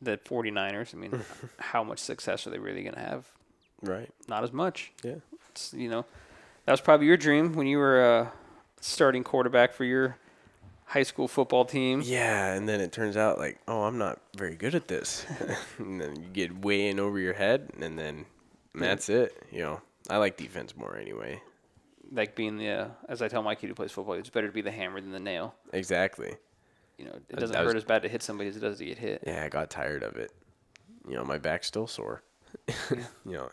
the 0.00 0.18
49ers, 0.18 0.94
I 0.94 0.98
mean, 0.98 1.20
how 1.58 1.82
much 1.84 1.98
success 1.98 2.46
are 2.46 2.50
they 2.50 2.58
really 2.58 2.82
going 2.82 2.94
to 2.94 3.00
have? 3.00 3.26
Right. 3.82 4.10
Not 4.28 4.44
as 4.44 4.52
much. 4.52 4.92
Yeah. 5.02 5.16
It's, 5.50 5.72
you 5.72 5.88
know, 5.88 6.04
that 6.64 6.72
was 6.72 6.80
probably 6.80 7.06
your 7.06 7.16
dream 7.16 7.54
when 7.54 7.66
you 7.66 7.78
were 7.78 8.02
uh, 8.02 8.28
starting 8.80 9.24
quarterback 9.24 9.72
for 9.72 9.84
your 9.84 10.18
high 10.86 11.02
school 11.02 11.28
football 11.28 11.64
team. 11.64 12.02
Yeah, 12.04 12.54
and 12.54 12.68
then 12.68 12.80
it 12.80 12.92
turns 12.92 13.16
out 13.16 13.38
like, 13.38 13.58
oh, 13.68 13.82
I'm 13.82 13.98
not 13.98 14.20
very 14.36 14.56
good 14.56 14.74
at 14.74 14.88
this, 14.88 15.26
and 15.78 16.00
then 16.00 16.16
you 16.16 16.28
get 16.28 16.64
way 16.64 16.88
in 16.88 16.98
over 16.98 17.18
your 17.18 17.34
head, 17.34 17.70
and 17.80 17.98
then 17.98 18.26
that's 18.74 19.08
it. 19.08 19.42
You 19.50 19.62
know, 19.62 19.80
I 20.08 20.16
like 20.16 20.36
defense 20.36 20.76
more 20.76 20.96
anyway. 20.96 21.40
Like 22.12 22.36
being 22.36 22.56
the, 22.56 22.68
uh, 22.68 22.88
as 23.08 23.20
I 23.20 23.28
tell 23.28 23.42
my 23.42 23.56
kid 23.56 23.66
who 23.68 23.74
plays 23.74 23.90
football, 23.90 24.14
it's 24.14 24.30
better 24.30 24.46
to 24.46 24.52
be 24.52 24.62
the 24.62 24.70
hammer 24.70 25.00
than 25.00 25.10
the 25.10 25.20
nail. 25.20 25.54
Exactly. 25.72 26.36
You 26.98 27.04
know, 27.06 27.12
it 27.28 27.36
doesn't 27.36 27.56
was- 27.58 27.66
hurt 27.66 27.76
as 27.76 27.84
bad 27.84 28.02
to 28.02 28.08
hit 28.08 28.22
somebody 28.22 28.48
as 28.48 28.56
it 28.56 28.60
does 28.60 28.78
to 28.78 28.84
get 28.84 28.98
hit. 28.98 29.22
Yeah, 29.26 29.44
I 29.44 29.48
got 29.48 29.70
tired 29.70 30.02
of 30.02 30.16
it. 30.16 30.32
You 31.08 31.14
know, 31.14 31.24
my 31.24 31.38
back's 31.38 31.66
still 31.66 31.86
sore. 31.86 32.22
you 32.90 33.04
know, 33.24 33.48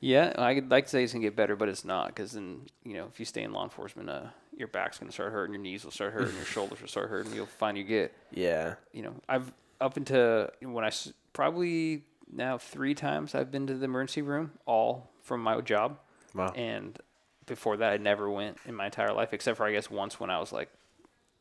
Yeah, 0.00 0.32
I'd 0.36 0.70
like 0.70 0.84
to 0.84 0.90
say 0.90 1.02
it's 1.04 1.12
gonna 1.12 1.24
get 1.24 1.34
better, 1.34 1.56
but 1.56 1.68
it's 1.68 1.84
not 1.84 2.08
because 2.08 2.32
then 2.32 2.66
you 2.84 2.94
know 2.94 3.06
if 3.06 3.18
you 3.18 3.24
stay 3.24 3.42
in 3.42 3.52
law 3.52 3.64
enforcement, 3.64 4.08
uh, 4.10 4.26
your 4.56 4.68
back's 4.68 4.98
gonna 4.98 5.12
start 5.12 5.32
hurting, 5.32 5.54
your 5.54 5.62
knees 5.62 5.84
will 5.84 5.90
start 5.92 6.12
hurting, 6.12 6.36
your 6.36 6.44
shoulders 6.56 6.80
will 6.80 6.88
start 6.88 7.08
hurting. 7.10 7.32
You'll 7.34 7.46
find 7.46 7.76
you 7.78 7.84
get 7.84 8.12
yeah, 8.30 8.74
you 8.92 9.02
know, 9.02 9.14
I've 9.28 9.52
up 9.80 9.96
into 9.96 10.50
I 10.62 10.90
probably 11.32 12.04
now 12.30 12.58
three 12.58 12.94
times 12.94 13.34
I've 13.34 13.50
been 13.50 13.66
to 13.68 13.74
the 13.74 13.84
emergency 13.86 14.22
room, 14.22 14.52
all 14.66 15.10
from 15.22 15.42
my 15.42 15.60
job. 15.60 15.98
Wow. 16.34 16.52
And 16.54 16.98
before 17.46 17.76
that, 17.78 17.92
I 17.92 17.96
never 17.96 18.28
went 18.28 18.58
in 18.66 18.74
my 18.74 18.86
entire 18.86 19.12
life, 19.12 19.32
except 19.32 19.56
for 19.56 19.66
I 19.66 19.72
guess 19.72 19.90
once 19.90 20.20
when 20.20 20.30
I 20.30 20.38
was 20.38 20.52
like, 20.52 20.68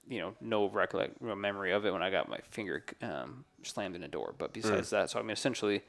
you 0.10 0.20
know, 0.20 0.34
no 0.42 0.70
recollect 0.70 1.22
no 1.22 1.36
memory 1.36 1.72
of 1.74 1.86
it 1.86 1.92
when 1.94 2.02
I 2.02 2.10
got 2.10 2.30
my 2.30 2.40
finger 2.50 2.84
um, 3.02 3.46
slammed 3.64 3.96
in 3.96 4.04
a 4.04 4.08
door. 4.08 4.34
But 4.38 4.54
besides 4.54 4.90
that, 4.92 5.10
so 5.10 5.20
I 5.20 5.22
mean, 5.22 5.32
essentially, 5.32 5.84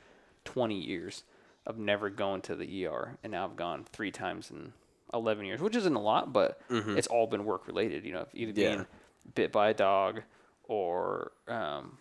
20 0.44 0.74
years 0.74 1.24
of 1.66 1.78
never 1.78 2.10
going 2.10 2.40
to 2.42 2.54
the 2.54 2.86
ER, 2.86 3.18
and 3.22 3.32
now 3.32 3.44
I've 3.44 3.56
gone 3.56 3.84
three 3.92 4.10
times 4.10 4.50
in 4.50 4.72
11 5.14 5.44
years, 5.46 5.60
which 5.60 5.76
isn't 5.76 5.94
a 5.94 6.00
lot, 6.00 6.32
but 6.32 6.60
it's 6.96 7.06
all 7.06 7.26
been 7.26 7.44
work 7.44 7.66
related. 7.66 8.04
You 8.04 8.12
know, 8.14 8.26
either 8.34 8.52
Mm-hmm. 8.52 8.60
Yeah. 8.60 8.74
being 8.76 8.86
bit 9.34 9.52
by 9.52 9.68
a 9.70 9.74
dog 9.74 10.22
or 10.64 11.32
um, 11.48 11.98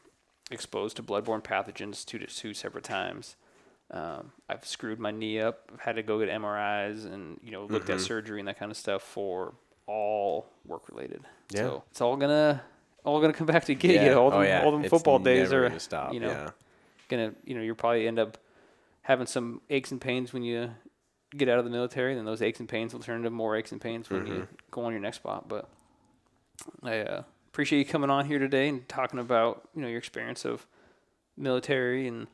exposed 0.51 0.95
to 0.97 1.03
bloodborne 1.03 1.43
pathogens 1.43 2.05
two 2.05 2.18
to 2.20 2.26
two 2.28 2.53
separate 2.53 2.84
times. 2.84 3.36
Um, 3.91 4.32
I've 4.49 4.65
screwed 4.65 4.99
my 4.99 5.11
knee 5.11 5.39
up. 5.39 5.70
I've 5.74 5.80
had 5.82 5.95
to 5.95 6.03
go 6.03 6.20
get 6.20 6.30
MRIs 6.30 7.05
and 7.05 7.39
you 7.43 7.51
know 7.51 7.65
looked 7.65 7.86
Mm-hmm. 7.86 7.93
at 7.93 8.01
surgery 8.01 8.39
and 8.39 8.47
that 8.47 8.59
kind 8.59 8.72
of 8.72 8.78
stuff 8.78 9.01
for 9.01 9.53
all 9.88 10.46
work 10.66 10.88
related. 10.90 11.22
Yeah. 11.50 11.62
So 11.62 11.84
it's 11.92 12.02
all 12.02 12.16
gonna 12.18 12.62
all 13.04 13.20
gonna 13.22 13.34
come 13.34 13.48
back 13.48 13.66
to 13.66 13.76
get 13.76 13.96
Yeah. 13.96 14.06
you. 14.12 14.14
All 14.20 14.30
them, 14.30 14.40
Oh, 14.40 14.44
yeah. 14.44 14.64
all 14.64 14.72
them 14.72 14.82
It's 14.82 14.90
football 14.90 15.18
days 15.20 15.52
are 15.54 15.68
gonna 15.68 15.80
stop, 15.80 16.14
you 16.14 16.20
know 16.20 16.28
yeah. 16.30 16.50
gonna 17.10 17.34
you 17.46 17.56
know 17.56 17.62
you'll 17.62 17.76
probably 17.76 18.08
end 18.08 18.20
up 18.20 18.38
having 19.04 19.26
some 19.28 19.62
aches 19.70 19.92
and 19.92 20.02
pains 20.02 20.34
when 20.34 20.44
you 20.44 20.70
get 21.36 21.48
out 21.50 21.58
of 21.60 21.66
the 21.66 21.72
military. 21.72 22.14
Then 22.16 22.26
those 22.26 22.42
aches 22.42 22.60
and 22.60 22.68
pains 22.70 22.94
will 22.94 23.00
turn 23.02 23.18
into 23.18 23.30
more 23.30 23.56
aches 23.56 23.72
and 23.72 23.80
pains 23.82 24.10
when 24.10 24.24
Mm-hmm. 24.26 24.34
you 24.34 24.48
go 24.72 24.84
on 24.84 24.92
your 24.92 25.02
next 25.02 25.18
spot. 25.18 25.48
But 25.48 25.70
I 26.84 27.00
uh, 27.00 27.24
appreciate 27.50 27.80
you 27.80 27.86
coming 27.86 28.10
on 28.10 28.26
here 28.26 28.40
today 28.40 28.68
and 28.68 28.88
talking 28.90 29.20
about 29.20 29.68
you 29.74 29.82
know 29.82 29.88
your 29.88 30.00
experience 30.00 30.44
of 30.46 30.68
military 31.38 32.08
and 32.08 32.28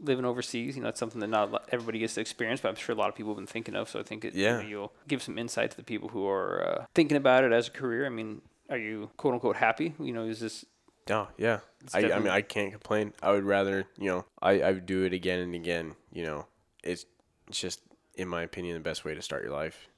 living 0.00 0.24
overseas. 0.24 0.76
You 0.76 0.82
know, 0.82 0.88
it's 0.88 0.98
something 0.98 1.20
that 1.20 1.28
not 1.28 1.68
everybody 1.70 1.98
gets 1.98 2.14
to 2.14 2.20
experience, 2.20 2.60
but 2.60 2.68
I'm 2.68 2.74
sure 2.74 2.94
a 2.94 2.98
lot 2.98 3.08
of 3.08 3.14
people 3.14 3.32
have 3.32 3.38
been 3.38 3.46
thinking 3.46 3.74
of. 3.74 3.88
So 3.88 4.00
I 4.00 4.02
think 4.02 4.24
it, 4.24 4.34
you 4.34 4.42
Yeah. 4.42 4.58
know, 4.58 4.66
you'll 4.68 4.92
give 5.08 5.22
some 5.22 5.38
insight 5.38 5.70
to 5.72 5.76
the 5.76 5.82
people 5.82 6.08
who 6.08 6.26
are 6.26 6.66
uh, 6.66 6.86
thinking 6.94 7.16
about 7.16 7.44
it 7.44 7.52
as 7.52 7.68
a 7.68 7.70
career. 7.70 8.06
I 8.06 8.08
mean, 8.08 8.42
are 8.68 8.78
you 8.78 9.10
quote 9.16 9.34
unquote 9.34 9.56
happy? 9.56 9.94
You 10.00 10.12
know, 10.12 10.24
is 10.24 10.40
this 10.40 10.64
Oh 11.08 11.28
yeah. 11.38 11.60
I, 11.92 12.12
I 12.12 12.18
mean 12.18 12.28
I 12.28 12.40
can't 12.42 12.70
complain. 12.70 13.12
I 13.22 13.32
would 13.32 13.44
rather 13.44 13.86
you 13.98 14.06
know 14.06 14.24
I 14.40 14.60
I 14.62 14.70
would 14.72 14.86
do 14.86 15.04
it 15.04 15.12
again 15.12 15.40
and 15.40 15.54
again. 15.54 15.96
You 16.12 16.24
know 16.24 16.46
it's 16.84 17.04
it's 17.48 17.60
just 17.60 17.80
in 18.14 18.28
my 18.28 18.42
opinion 18.42 18.74
the 18.74 18.80
best 18.80 19.04
way 19.04 19.14
to 19.14 19.22
start 19.22 19.42
your 19.42 19.52
life. 19.52 19.88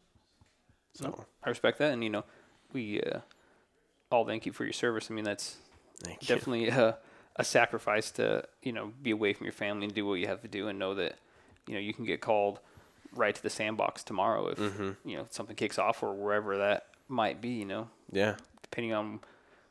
So 0.94 1.26
I 1.42 1.48
respect 1.48 1.78
that, 1.78 1.92
and 1.92 2.04
you 2.04 2.10
know, 2.10 2.24
we 2.72 3.00
uh, 3.00 3.20
all 4.10 4.24
thank 4.26 4.46
you 4.46 4.52
for 4.52 4.64
your 4.64 4.72
service. 4.72 5.10
I 5.10 5.14
mean, 5.14 5.24
that's 5.24 5.56
thank 6.02 6.22
you. 6.22 6.34
definitely 6.34 6.68
a, 6.68 6.98
a 7.36 7.44
sacrifice 7.44 8.10
to 8.12 8.44
you 8.62 8.72
know 8.72 8.92
be 9.02 9.10
away 9.10 9.32
from 9.32 9.44
your 9.46 9.52
family 9.52 9.84
and 9.86 9.94
do 9.94 10.06
what 10.06 10.14
you 10.14 10.26
have 10.26 10.42
to 10.42 10.48
do, 10.48 10.68
and 10.68 10.78
know 10.78 10.94
that 10.94 11.16
you 11.66 11.74
know 11.74 11.80
you 11.80 11.94
can 11.94 12.04
get 12.04 12.20
called 12.20 12.60
right 13.14 13.34
to 13.34 13.42
the 13.42 13.50
sandbox 13.50 14.02
tomorrow 14.02 14.46
if 14.48 14.58
Mm-hmm. 14.58 15.08
you 15.08 15.16
know 15.16 15.26
something 15.30 15.56
kicks 15.56 15.78
off 15.78 16.02
or 16.02 16.12
wherever 16.14 16.58
that 16.58 16.86
might 17.08 17.40
be. 17.40 17.50
You 17.50 17.64
know, 17.66 17.88
Yeah. 18.10 18.36
depending 18.62 18.92
on 18.92 19.20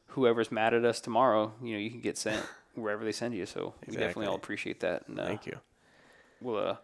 whoever's 0.07 0.51
mad 0.51 0.73
at 0.73 0.83
us 0.85 0.99
tomorrow, 1.01 1.53
you 1.63 1.73
know, 1.73 1.79
you 1.79 1.89
can 1.89 2.01
get 2.01 2.17
sent 2.17 2.45
wherever 2.75 3.03
they 3.03 3.11
send 3.11 3.33
you. 3.33 3.45
So 3.45 3.73
we 3.87 3.95
definitely 3.95 4.27
all 4.27 4.35
appreciate 4.35 4.79
that. 4.81 5.07
And, 5.07 5.19
uh, 5.19 5.25
Thank 5.25 5.45
you. 5.45 5.57
we'll 6.41 6.57
uh, 6.57 6.75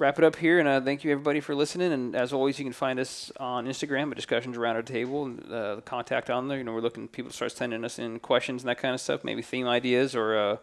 wrap 0.00 0.18
it 0.18 0.24
up 0.24 0.36
here. 0.36 0.58
And 0.58 0.66
uh, 0.66 0.80
thank 0.80 1.04
you 1.04 1.12
everybody 1.12 1.40
for 1.40 1.54
listening. 1.54 1.92
And 1.92 2.16
as 2.16 2.32
always, 2.32 2.58
you 2.58 2.64
can 2.64 2.72
find 2.72 2.98
us 2.98 3.30
on 3.38 3.66
Instagram 3.66 4.10
at 4.10 4.16
Discussions 4.16 4.56
Around 4.56 4.76
Our 4.76 4.82
Table. 4.82 5.26
Uh, 5.26 5.76
the 5.76 5.82
contact 5.82 6.30
on 6.30 6.48
there. 6.48 6.58
You 6.58 6.64
know, 6.64 6.72
we're 6.72 6.80
looking 6.80 7.06
people 7.06 7.30
start 7.30 7.52
sending 7.52 7.84
us 7.84 7.98
in 7.98 8.18
questions 8.18 8.62
and 8.62 8.68
that 8.70 8.78
kind 8.78 8.94
of 8.94 9.00
stuff. 9.00 9.22
Maybe 9.22 9.42
theme 9.42 9.68
ideas 9.68 10.16
or 10.16 10.36
uh, 10.36 10.56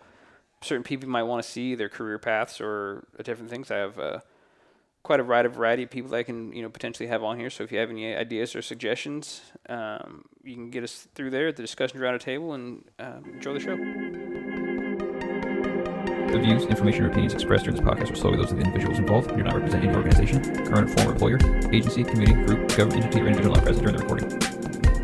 certain 0.61 0.83
people 0.83 1.07
might 1.07 1.23
want 1.23 1.45
to 1.45 1.49
see 1.49 1.75
their 1.75 1.87
career 1.87 2.17
paths 2.17 2.59
or 2.59 3.07
uh, 3.17 3.23
different 3.23 3.49
things. 3.49 3.71
I 3.71 3.77
have. 3.77 3.97
Uh, 3.97 4.19
Quite 5.03 5.21
a 5.21 5.23
wide 5.23 5.49
variety 5.53 5.83
of 5.83 5.89
people 5.89 6.09
that 6.11 6.17
I 6.17 6.23
can, 6.23 6.51
you 6.51 6.61
know, 6.61 6.67
potentially 6.67 7.07
have 7.07 7.23
on 7.23 7.39
here. 7.39 7.49
So 7.49 7.63
if 7.63 7.71
you 7.71 7.77
have 7.77 7.89
any 7.89 8.13
ideas 8.13 8.57
or 8.57 8.61
suggestions, 8.61 9.41
um, 9.69 10.25
you 10.43 10.53
can 10.55 10.69
get 10.69 10.83
us 10.83 11.07
through 11.15 11.29
there 11.29 11.47
at 11.47 11.55
the 11.55 11.61
discussions 11.61 12.01
around 12.01 12.15
a 12.15 12.19
table 12.19 12.51
and 12.51 12.83
um, 12.99 13.23
enjoy 13.33 13.53
the 13.53 13.59
show. 13.61 14.46
The 16.31 16.39
views, 16.39 16.65
information, 16.65 17.05
or 17.05 17.07
opinions 17.07 17.33
expressed 17.33 17.63
during 17.63 17.79
this 17.79 17.85
podcast 17.85 18.11
are 18.11 18.15
solely 18.15 18.37
those 18.37 18.51
of 18.51 18.57
the 18.57 18.63
individuals 18.63 18.99
involved 18.99 19.29
and 19.29 19.37
do 19.37 19.43
not 19.43 19.55
represent 19.55 19.85
any 19.85 19.95
organization, 19.95 20.43
current 20.65 20.89
or 20.89 20.93
former 20.97 21.11
employer, 21.13 21.39
agency, 21.73 22.03
committee, 22.03 22.33
group, 22.33 22.67
government 22.75 23.05
entity, 23.05 23.21
or 23.21 23.27
individual 23.27 23.55
not 23.55 23.63
present 23.63 23.85
during 23.85 23.97
the 23.97 24.03
recording. 24.03 24.29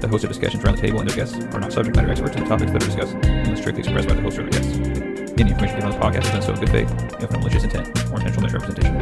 The 0.02 0.08
hosts 0.10 0.26
of 0.26 0.32
discussions 0.32 0.64
around 0.64 0.76
the 0.76 0.82
table 0.82 1.00
and 1.00 1.10
their 1.10 1.16
guests 1.16 1.38
are 1.56 1.62
not 1.62 1.72
subject 1.72 1.96
matter 1.96 2.12
experts 2.12 2.36
in 2.36 2.44
the 2.44 2.50
topics 2.50 2.72
that 2.72 2.84
are 2.84 2.86
discussed 2.86 3.16
unless 3.24 3.60
strictly 3.60 3.84
expressed 3.84 4.10
by 4.10 4.16
the 4.16 4.22
host 4.22 4.38
or 4.38 4.44
their 4.44 4.52
guests. 4.52 4.78
Any 5.40 5.52
information 5.52 5.80
given 5.80 5.92
on 5.92 5.92
this 5.92 6.02
podcast 6.04 6.26
is 6.26 6.32
done 6.32 6.42
so 6.42 6.54
in 6.54 6.60
good 6.60 6.70
faith 6.70 6.92
and 6.92 7.22
with 7.22 7.32
no 7.32 7.40
malicious 7.40 7.64
intent 7.64 7.88
or 8.12 8.20
intentional 8.20 8.44
misrepresentation. 8.44 8.94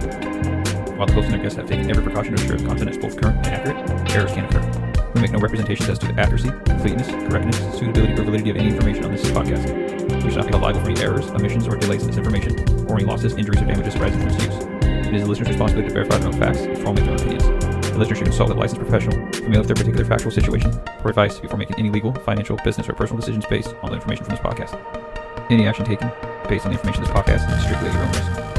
While 0.95 1.07
the 1.07 1.13
host 1.13 1.25
and 1.25 1.33
their 1.33 1.41
guests 1.41 1.57
have 1.57 1.67
taken 1.67 1.89
every 1.89 2.03
precaution 2.03 2.35
to 2.35 2.41
ensure 2.43 2.57
the 2.57 2.67
content 2.67 2.91
is 2.91 2.97
both 2.99 3.19
current 3.19 3.37
and 3.47 3.47
accurate, 3.47 4.11
errors 4.13 4.31
can 4.31 4.45
occur. 4.45 4.80
Make 5.21 5.33
no 5.33 5.39
representations 5.39 5.87
as 5.87 5.99
to 5.99 6.07
the 6.07 6.19
accuracy, 6.19 6.49
completeness, 6.65 7.07
correctness, 7.07 7.77
suitability, 7.77 8.13
or 8.13 8.23
validity 8.23 8.49
of 8.49 8.57
any 8.57 8.69
information 8.69 9.05
on 9.05 9.11
this 9.11 9.21
podcast. 9.29 9.69
We 10.23 10.31
should 10.31 10.37
not 10.37 10.47
be 10.47 10.51
held 10.51 10.63
liable 10.63 10.81
for 10.81 10.89
any 10.89 10.99
errors, 10.99 11.29
omissions, 11.29 11.67
or 11.67 11.77
delays 11.77 12.01
in 12.01 12.07
this 12.07 12.17
information, 12.17 12.57
or 12.89 12.95
any 12.95 13.05
losses, 13.05 13.33
injuries, 13.35 13.61
or 13.61 13.65
damages 13.65 13.95
arising 13.97 14.19
from 14.19 14.29
its 14.29 14.43
use. 14.43 14.55
It 15.05 15.13
is 15.13 15.21
the 15.21 15.27
listener's 15.27 15.49
responsibility 15.49 15.89
to 15.89 15.93
verify 15.93 16.17
their 16.17 16.29
own 16.29 16.39
facts 16.39 16.65
before 16.65 16.95
making 16.95 17.15
their 17.15 17.27
own 17.27 17.35
opinions. 17.35 17.91
The 17.91 17.99
listener 17.99 18.15
should 18.15 18.25
consult 18.25 18.49
a 18.49 18.53
licensed 18.55 18.81
professional 18.81 19.31
familiar 19.31 19.59
with 19.59 19.67
their 19.67 19.75
particular 19.75 20.05
factual 20.05 20.31
situation 20.31 20.71
for 21.03 21.09
advice 21.09 21.37
before 21.39 21.57
making 21.57 21.77
any 21.77 21.91
legal, 21.91 22.13
financial, 22.13 22.57
business, 22.63 22.89
or 22.89 22.93
personal 22.93 23.19
decisions 23.19 23.45
based 23.45 23.75
on 23.83 23.91
the 23.91 23.97
information 23.97 24.25
from 24.25 24.35
this 24.35 24.43
podcast. 24.43 25.51
Any 25.51 25.67
action 25.67 25.85
taken 25.85 26.11
based 26.49 26.65
on 26.65 26.71
the 26.73 26.79
information 26.79 27.03
in 27.03 27.09
this 27.09 27.15
podcast 27.15 27.55
is 27.55 27.63
strictly 27.63 27.89
at 27.89 27.93
your 27.93 28.03
own 28.03 28.11
risk. 28.11 28.50